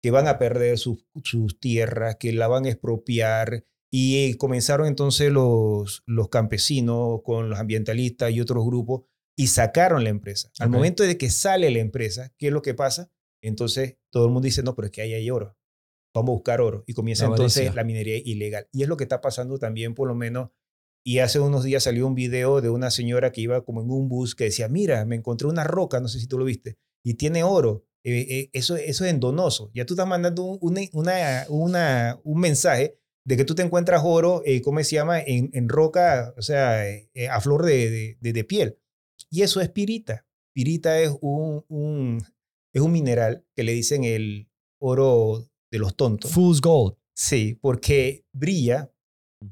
que 0.00 0.12
van 0.12 0.28
a 0.28 0.38
perder 0.38 0.78
sus, 0.78 1.04
sus 1.24 1.58
tierras, 1.58 2.16
que 2.20 2.32
la 2.32 2.46
van 2.46 2.66
a 2.66 2.68
expropiar. 2.68 3.64
Y 3.90 4.24
eh, 4.24 4.36
comenzaron 4.36 4.86
entonces 4.86 5.32
los, 5.32 6.02
los 6.06 6.28
campesinos 6.28 7.22
con 7.24 7.48
los 7.50 7.58
ambientalistas 7.58 8.30
y 8.30 8.40
otros 8.40 8.64
grupos 8.64 9.02
y 9.36 9.48
sacaron 9.48 10.04
la 10.04 10.10
empresa. 10.10 10.50
Al 10.58 10.68
momento 10.70 11.02
de 11.02 11.16
que 11.18 11.30
sale 11.30 11.70
la 11.70 11.78
empresa, 11.80 12.32
¿qué 12.38 12.48
es 12.48 12.52
lo 12.52 12.62
que 12.62 12.74
pasa? 12.74 13.10
Entonces 13.42 13.96
todo 14.10 14.26
el 14.26 14.32
mundo 14.32 14.46
dice, 14.46 14.62
no, 14.62 14.74
pero 14.76 14.86
es 14.86 14.92
que 14.92 15.02
ahí 15.02 15.14
hay 15.14 15.30
oro. 15.30 15.56
Vamos 16.14 16.30
a 16.30 16.34
buscar 16.34 16.60
oro. 16.60 16.84
Y 16.86 16.92
comienza 16.92 17.24
La 17.24 17.30
entonces 17.30 17.74
la 17.74 17.82
minería 17.82 18.18
ilegal. 18.24 18.68
Y 18.72 18.82
es 18.82 18.88
lo 18.88 18.96
que 18.96 19.04
está 19.04 19.20
pasando 19.20 19.58
también, 19.58 19.94
por 19.94 20.06
lo 20.06 20.14
menos. 20.14 20.50
Y 21.06 21.18
hace 21.18 21.38
unos 21.38 21.64
días 21.64 21.82
salió 21.82 22.06
un 22.06 22.14
video 22.14 22.60
de 22.60 22.70
una 22.70 22.90
señora 22.90 23.30
que 23.30 23.42
iba 23.42 23.62
como 23.64 23.82
en 23.82 23.90
un 23.90 24.08
bus 24.08 24.34
que 24.34 24.44
decía, 24.44 24.68
mira, 24.68 25.04
me 25.04 25.16
encontré 25.16 25.46
una 25.48 25.64
roca, 25.64 26.00
no 26.00 26.08
sé 26.08 26.18
si 26.18 26.26
tú 26.26 26.38
lo 26.38 26.44
viste, 26.46 26.78
y 27.04 27.14
tiene 27.14 27.44
oro. 27.44 27.84
Eh, 28.06 28.26
eh, 28.28 28.50
eso, 28.52 28.76
eso 28.76 29.04
es 29.04 29.10
endonoso. 29.12 29.70
Ya 29.74 29.84
tú 29.86 29.94
estás 29.94 30.06
mandando 30.08 30.44
un, 30.44 30.58
una, 30.62 30.80
una, 30.92 31.44
una- 31.48 32.20
un 32.24 32.40
mensaje 32.40 32.98
de 33.26 33.36
que 33.36 33.44
tú 33.44 33.54
te 33.54 33.62
encuentras 33.62 34.02
oro, 34.04 34.42
eh, 34.44 34.60
¿cómo 34.62 34.82
se 34.82 34.96
llama? 34.96 35.20
En, 35.20 35.50
en 35.54 35.68
roca, 35.68 36.34
o 36.36 36.42
sea, 36.42 36.86
eh, 36.90 37.08
a 37.30 37.40
flor 37.40 37.64
de, 37.64 37.90
de- 37.90 38.18
de- 38.20 38.32
de 38.32 38.44
piel. 38.44 38.78
Y 39.30 39.42
eso 39.42 39.60
es 39.60 39.70
pirita. 39.70 40.26
Pirita 40.54 41.00
es 41.00 41.10
un, 41.20 41.64
un- 41.68 42.18
es 42.74 42.82
un 42.82 42.92
mineral 42.92 43.44
que 43.56 43.62
le 43.62 43.72
dicen 43.72 44.04
el 44.04 44.48
oro 44.80 45.48
de 45.70 45.78
los 45.78 45.96
tontos. 45.96 46.30
Fool's 46.30 46.60
Gold. 46.60 46.96
Sí, 47.16 47.58
porque 47.60 48.24
brilla, 48.32 48.90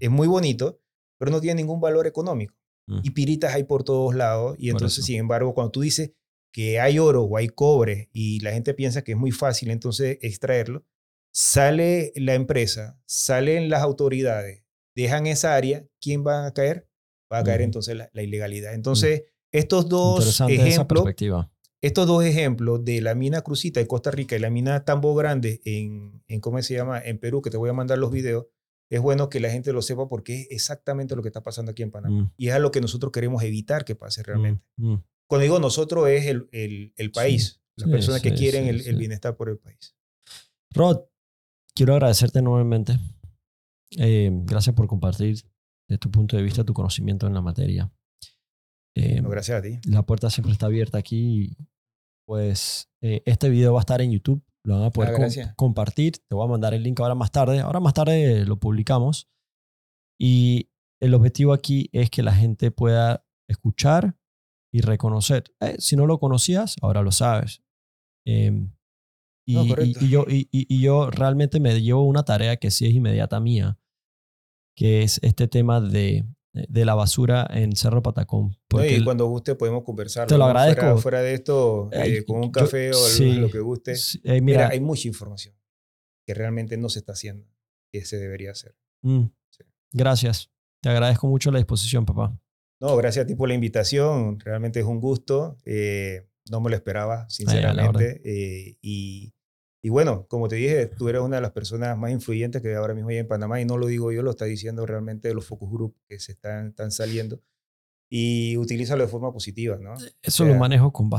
es 0.00 0.10
muy 0.10 0.28
bonito, 0.28 0.80
pero 1.22 1.30
no 1.30 1.40
tiene 1.40 1.62
ningún 1.62 1.80
valor 1.80 2.08
económico. 2.08 2.52
Mm. 2.88 2.98
Y 3.04 3.10
piritas 3.10 3.54
hay 3.54 3.62
por 3.62 3.84
todos 3.84 4.12
lados. 4.12 4.56
Y 4.58 4.70
entonces, 4.70 5.04
sin 5.04 5.20
embargo, 5.20 5.54
cuando 5.54 5.70
tú 5.70 5.82
dices 5.82 6.10
que 6.52 6.80
hay 6.80 6.98
oro 6.98 7.22
o 7.22 7.36
hay 7.36 7.46
cobre 7.46 8.10
y 8.12 8.40
la 8.40 8.50
gente 8.50 8.74
piensa 8.74 9.02
que 9.02 9.12
es 9.12 9.18
muy 9.18 9.30
fácil 9.30 9.70
entonces 9.70 10.18
extraerlo, 10.20 10.84
sale 11.32 12.12
la 12.16 12.34
empresa, 12.34 12.98
salen 13.06 13.68
las 13.68 13.82
autoridades, 13.82 14.64
dejan 14.96 15.28
esa 15.28 15.54
área, 15.54 15.86
¿quién 16.00 16.26
va 16.26 16.44
a 16.44 16.52
caer? 16.52 16.88
Va 17.32 17.38
a 17.38 17.44
caer 17.44 17.60
entonces 17.60 17.96
la, 17.96 18.10
la 18.12 18.22
ilegalidad. 18.24 18.74
Entonces, 18.74 19.22
estos 19.52 19.88
dos 19.88 20.40
ejemplos 20.48 21.04
estos 21.82 22.08
dos 22.08 22.24
ejemplos 22.24 22.84
de 22.84 23.00
la 23.00 23.14
mina 23.14 23.42
Crucita 23.42 23.78
en 23.78 23.86
Costa 23.86 24.10
Rica 24.10 24.34
y 24.34 24.40
la 24.40 24.50
mina 24.50 24.84
Tambo 24.84 25.14
Grande 25.14 25.60
en, 25.64 26.24
en 26.26 26.40
¿cómo 26.40 26.60
se 26.62 26.74
llama? 26.74 27.00
En 27.00 27.18
Perú, 27.18 27.42
que 27.42 27.50
te 27.50 27.58
voy 27.58 27.70
a 27.70 27.74
mandar 27.74 27.98
los 27.98 28.10
videos, 28.10 28.46
es 28.94 29.00
bueno 29.00 29.28
que 29.30 29.40
la 29.40 29.50
gente 29.50 29.72
lo 29.72 29.80
sepa 29.82 30.06
porque 30.08 30.42
es 30.42 30.48
exactamente 30.50 31.16
lo 31.16 31.22
que 31.22 31.28
está 31.28 31.42
pasando 31.42 31.70
aquí 31.72 31.82
en 31.82 31.90
Panamá. 31.90 32.22
Mm, 32.24 32.32
Y 32.36 32.48
es 32.48 32.54
a 32.54 32.58
lo 32.58 32.70
que 32.70 32.80
nosotros 32.80 33.10
queremos 33.12 33.42
evitar 33.42 33.84
que 33.84 33.94
pase 33.94 34.22
realmente. 34.22 34.62
mm, 34.76 34.92
mm. 34.92 35.04
Cuando 35.26 35.42
digo 35.44 35.58
nosotros 35.58 36.08
es 36.08 36.26
el, 36.26 36.48
el, 36.52 36.92
el 36.96 37.10
país, 37.10 37.60
las 37.76 37.86
sí, 37.86 37.90
personas 37.92 38.20
que 38.20 38.30
sí, 38.30 38.36
quieren 38.36 38.64
sí, 38.64 38.68
el, 38.68 38.76
el 38.76 38.82
sí. 38.84 38.94
bienestar 38.96 39.34
por 39.36 39.48
el 39.48 39.56
país. 39.58 39.96
Rod, 40.74 41.00
quiero 41.74 41.94
agradecerte 41.94 42.42
nuevamente. 42.42 42.98
Eh, 43.98 44.30
gracias 44.44 44.74
por 44.76 44.86
compartir 44.86 45.36
de 45.88 45.98
tu 45.98 46.10
punto 46.10 46.36
de 46.36 46.42
vista 46.42 46.64
tu 46.64 46.74
conocimiento 46.74 47.26
en 47.26 47.34
la 47.34 47.40
materia. 47.40 47.90
Eh, 48.94 49.22
No, 49.22 49.30
gracias 49.30 49.58
a 49.58 49.62
ti. 49.62 49.78
la 49.84 50.02
puerta 50.02 50.28
siempre 50.28 50.52
está 50.52 50.66
abierta 50.66 50.98
aquí. 50.98 51.44
y, 51.44 51.56
Pues 52.26 52.90
eh, 53.00 53.22
este 53.24 53.48
video 53.48 53.72
va 53.72 53.80
a 53.80 53.82
estar 53.82 54.00
en 54.02 54.12
YouTube. 54.12 54.42
Lo 54.64 54.76
van 54.76 54.84
a 54.84 54.90
poder 54.90 55.12
com- 55.12 55.20
gracias. 55.20 55.54
compartir. 55.56 56.12
Te 56.28 56.34
voy 56.34 56.44
a 56.44 56.50
mandar 56.50 56.72
el 56.74 56.82
link 56.82 57.00
ahora 57.00 57.14
más 57.14 57.32
tarde. 57.32 57.60
Ahora 57.60 57.80
más 57.80 57.94
tarde 57.94 58.44
lo 58.46 58.58
publicamos. 58.58 59.28
Y 60.20 60.70
el 61.00 61.14
objetivo 61.14 61.52
aquí 61.52 61.88
es 61.92 62.10
que 62.10 62.22
la 62.22 62.32
gente 62.34 62.70
pueda 62.70 63.26
escuchar 63.48 64.16
y 64.72 64.80
reconocer. 64.80 65.44
Eh, 65.60 65.76
si 65.78 65.96
no 65.96 66.06
lo 66.06 66.18
conocías, 66.18 66.76
ahora 66.80 67.02
lo 67.02 67.10
sabes. 67.12 67.62
Em, 68.24 68.72
y, 69.46 69.54
No, 69.54 69.64
y- 69.82 69.96
y 70.00 70.08
yo, 70.08 70.24
y- 70.28 70.48
y 70.52 70.80
yo 70.80 71.10
realmente 71.10 71.58
me 71.58 71.80
llevo 71.82 72.04
una 72.04 72.22
tarea 72.24 72.56
que 72.56 72.70
sí 72.70 72.86
es 72.86 72.94
inmediata 72.94 73.40
mía, 73.40 73.78
que 74.76 75.02
es 75.02 75.18
este 75.24 75.48
tema 75.48 75.80
de, 75.80 76.24
de 76.52 76.84
la 76.84 76.94
basura 76.94 77.46
en 77.50 77.74
Cerro 77.76 78.02
Patacón. 78.02 78.48
No, 78.50 78.56
Porque 78.68 78.96
y 78.96 79.04
cuando 79.04 79.26
guste 79.26 79.54
podemos 79.54 79.84
conversar. 79.84 80.26
Te 80.28 80.36
lo 80.36 80.44
agradezco. 80.44 80.80
Fuera, 80.82 80.96
fuera 80.98 81.20
de 81.22 81.34
esto, 81.34 81.88
eh, 81.92 82.24
con 82.26 82.36
un 82.38 82.44
yo- 82.46 82.52
café 82.52 82.90
o 82.90 82.96
algo- 82.96 83.08
sí. 83.08 83.32
lo 83.34 83.50
que 83.50 83.60
guste. 83.60 83.96
Sí, 83.96 84.18
eh, 84.24 84.40
Mira, 84.40 84.58
mira, 84.64 84.68
hay 84.68 84.80
mucha 84.80 85.08
información 85.08 85.54
que 86.26 86.34
realmente 86.34 86.76
no 86.76 86.88
se 86.88 86.98
está 87.00 87.12
haciendo, 87.12 87.46
que 87.90 88.04
se 88.04 88.18
debería 88.18 88.50
hacer. 88.52 88.76
mm, 89.02 89.24
Sí. 89.50 89.64
gracias. 89.92 90.50
Te 90.82 90.88
agradezco 90.90 91.26
mucho 91.26 91.50
la 91.50 91.58
disposición, 91.58 92.04
papá. 92.04 92.38
No, 92.80 92.96
gracias 92.96 93.24
a 93.24 93.26
ti 93.26 93.34
por 93.36 93.48
la 93.48 93.54
invitación. 93.54 94.38
Realmente 94.40 94.80
es 94.80 94.86
un 94.86 95.00
gusto. 95.00 95.56
eh, 95.64 96.28
no 96.50 96.60
me 96.60 96.70
lo 96.70 96.76
esperaba, 96.76 97.28
sinceramente. 97.30 98.20
eh, 98.24 98.76
y, 98.82 99.32
y 99.84 99.88
bueno, 99.90 100.26
como 100.28 100.46
te 100.48 100.56
dije, 100.56 100.86
tú 100.86 101.08
eres 101.08 101.22
una 101.22 101.36
de 101.36 101.42
las 101.42 101.50
personas 101.50 101.98
más 101.98 102.12
influyentes 102.12 102.62
que 102.62 102.74
ahora 102.76 102.94
mismo 102.94 103.08
hay 103.10 103.16
en 103.18 103.26
Panamá. 103.26 103.60
Y 103.60 103.64
no 103.64 103.76
lo 103.76 103.86
digo 103.88 104.12
yo, 104.12 104.22
lo 104.22 104.30
está 104.30 104.44
diciendo 104.44 104.86
realmente 104.86 105.34
los 105.34 105.44
focus 105.44 105.70
group 105.70 105.96
que 106.08 106.20
se 106.20 106.32
están, 106.32 106.68
están 106.68 106.92
saliendo. 106.92 107.40
Y 108.08 108.56
utilízalo 108.58 109.02
de 109.02 109.08
forma 109.08 109.32
positiva, 109.32 109.78
¿no? 109.78 109.94
Eso 110.22 110.44
O 110.44 110.46
lo 110.46 110.54
manejo 110.54 110.92
con 110.92 111.10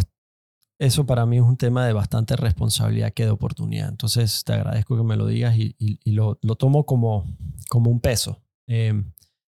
Eso 0.79 1.05
para 1.05 1.25
mí 1.25 1.37
es 1.37 1.43
un 1.43 1.57
tema 1.57 1.85
de 1.85 1.93
bastante 1.93 2.35
responsabilidad 2.35 3.13
que 3.13 3.25
de 3.25 3.31
oportunidad. 3.31 3.89
Entonces 3.89 4.43
te 4.43 4.53
agradezco 4.53 4.95
que 4.95 5.03
me 5.03 5.17
lo 5.17 5.27
digas 5.27 5.57
y, 5.57 5.75
y- 5.77 5.99
y 6.03 6.11
lo, 6.11 6.39
lo 6.41 6.55
tomo 6.55 6.85
como, 6.85 7.25
como 7.69 7.91
un 7.91 7.99
peso 7.99 8.41
eh, 8.67 8.93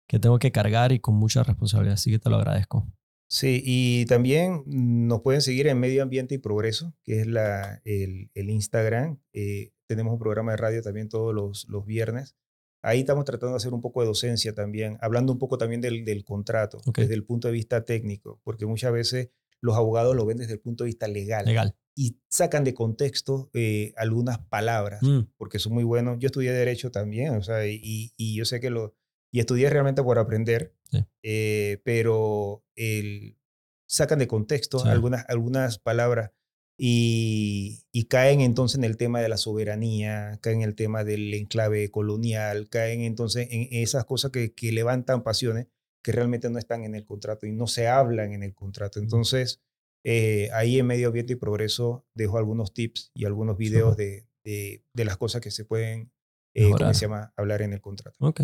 que 0.06 0.18
tengo 0.18 0.38
que 0.38 0.52
cargar 0.52 0.92
y 0.92 1.00
con 1.00 1.14
mucha 1.14 1.42
responsabilidad. 1.42 1.94
Así 1.94 2.10
que 2.10 2.18
te 2.18 2.28
lo 2.28 2.36
agradezco. 2.36 2.86
Sí, 3.30 3.62
y 3.64 4.06
también 4.06 4.62
nos 4.66 5.20
pueden 5.20 5.42
seguir 5.42 5.66
en 5.66 5.78
Medio 5.78 6.02
Ambiente 6.02 6.34
y 6.34 6.38
Progreso, 6.38 6.94
que 7.04 7.20
es 7.20 7.26
la, 7.26 7.80
el, 7.84 8.30
el 8.34 8.50
Instagram. 8.50 9.20
Eh, 9.34 9.72
tenemos 9.86 10.12
un 10.14 10.18
programa 10.18 10.52
de 10.52 10.56
radio 10.56 10.82
también 10.82 11.08
todos 11.08 11.34
los, 11.34 11.66
los 11.68 11.84
viernes. 11.84 12.36
Ahí 12.82 13.00
estamos 13.00 13.24
tratando 13.24 13.52
de 13.52 13.56
hacer 13.58 13.74
un 13.74 13.80
poco 13.82 14.00
de 14.00 14.06
docencia 14.06 14.54
también, 14.54 14.96
hablando 15.00 15.32
un 15.32 15.38
poco 15.38 15.58
también 15.58 15.80
del, 15.80 16.04
del 16.04 16.24
contrato, 16.24 16.80
desde 16.96 17.14
el 17.14 17.24
punto 17.24 17.48
de 17.48 17.52
vista 17.52 17.84
técnico, 17.84 18.40
porque 18.44 18.66
muchas 18.66 18.92
veces 18.92 19.30
los 19.60 19.76
abogados 19.76 20.14
lo 20.14 20.24
ven 20.24 20.36
desde 20.38 20.52
el 20.54 20.60
punto 20.60 20.84
de 20.84 20.88
vista 20.88 21.08
legal, 21.08 21.44
Legal. 21.44 21.74
y 21.96 22.20
sacan 22.28 22.62
de 22.62 22.74
contexto 22.74 23.50
eh, 23.52 23.92
algunas 23.96 24.38
palabras 24.38 25.02
Mm, 25.02 25.32
porque 25.36 25.58
son 25.58 25.74
muy 25.74 25.82
buenos. 25.84 26.18
Yo 26.20 26.26
estudié 26.26 26.52
Derecho 26.52 26.92
también, 26.92 27.34
o 27.34 27.42
sea, 27.42 27.66
y, 27.66 28.12
y 28.16 28.36
yo 28.36 28.44
sé 28.44 28.60
que 28.60 28.70
lo... 28.70 28.94
Y 29.32 29.40
estudié 29.40 29.68
realmente 29.68 30.02
por 30.02 30.18
aprender, 30.18 30.74
Sí. 30.90 31.04
eh, 31.22 31.80
pero 31.84 32.64
el, 32.76 33.36
sacan 33.86 34.18
de 34.18 34.26
contexto 34.26 34.78
Sí. 34.78 34.88
algunas, 34.88 35.24
algunas 35.28 35.78
palabras 35.78 36.30
y, 36.76 37.82
y 37.92 38.04
caen 38.04 38.40
entonces 38.40 38.78
en 38.78 38.84
el 38.84 38.96
tema 38.96 39.20
de 39.20 39.28
la 39.28 39.36
soberanía, 39.36 40.38
caen 40.40 40.62
en 40.62 40.68
el 40.68 40.74
tema 40.76 41.02
del 41.04 41.34
enclave 41.34 41.90
colonial, 41.90 42.68
caen 42.68 43.00
entonces 43.02 43.48
en 43.50 43.66
esas 43.72 44.04
cosas 44.04 44.30
que, 44.30 44.54
que 44.54 44.70
levantan 44.72 45.22
pasiones 45.22 45.66
que 46.02 46.12
realmente 46.12 46.48
no 46.50 46.58
están 46.58 46.84
en 46.84 46.94
el 46.94 47.04
contrato 47.04 47.46
y 47.46 47.52
no 47.52 47.66
se 47.66 47.88
hablan 47.88 48.32
en 48.32 48.42
el 48.44 48.54
contrato. 48.54 49.00
Entonces, 49.00 49.60
eh, 50.04 50.48
ahí 50.52 50.78
en 50.78 50.86
Medio 50.86 51.08
Ambiente 51.08 51.32
y 51.32 51.36
Progreso 51.36 52.06
dejo 52.14 52.38
algunos 52.38 52.72
tips 52.72 53.10
y 53.12 53.24
algunos 53.24 53.58
videos 53.58 53.96
de, 53.96 54.26
de, 54.44 54.84
de 54.94 55.04
las 55.04 55.16
cosas 55.16 55.40
que 55.40 55.50
se 55.50 55.64
pueden, 55.64 56.12
eh, 56.54 56.70
¿cómo 56.70 56.94
se 56.94 57.00
llama?, 57.06 57.32
hablar 57.36 57.62
en 57.62 57.72
el 57.72 57.80
contrato. 57.80 58.16
Ok. 58.20 58.42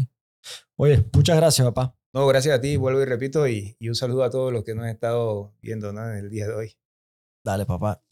Oye, 0.77 1.05
muchas 1.13 1.37
gracias, 1.37 1.65
papá. 1.69 1.97
No, 2.15 2.29
gracias 2.29 2.57
a 2.57 2.61
ti, 2.61 2.77
vuelvo 2.77 3.03
y 3.03 3.07
repito, 3.07 3.49
y, 3.49 3.77
un 3.81 3.97
saludo 3.97 4.23
a 4.23 4.31
todos 4.31 4.53
los 4.53 4.63
que 4.63 4.73
nos 4.73 4.85
han 4.85 4.91
estado 4.91 5.53
viendo 5.61 5.93
¿no? 5.93 6.09
en 6.09 6.19
el 6.19 6.31
día 6.31 6.47
de 6.47 6.55
hoy. 6.55 6.77
Dale, 7.43 7.67
papá. 7.67 8.05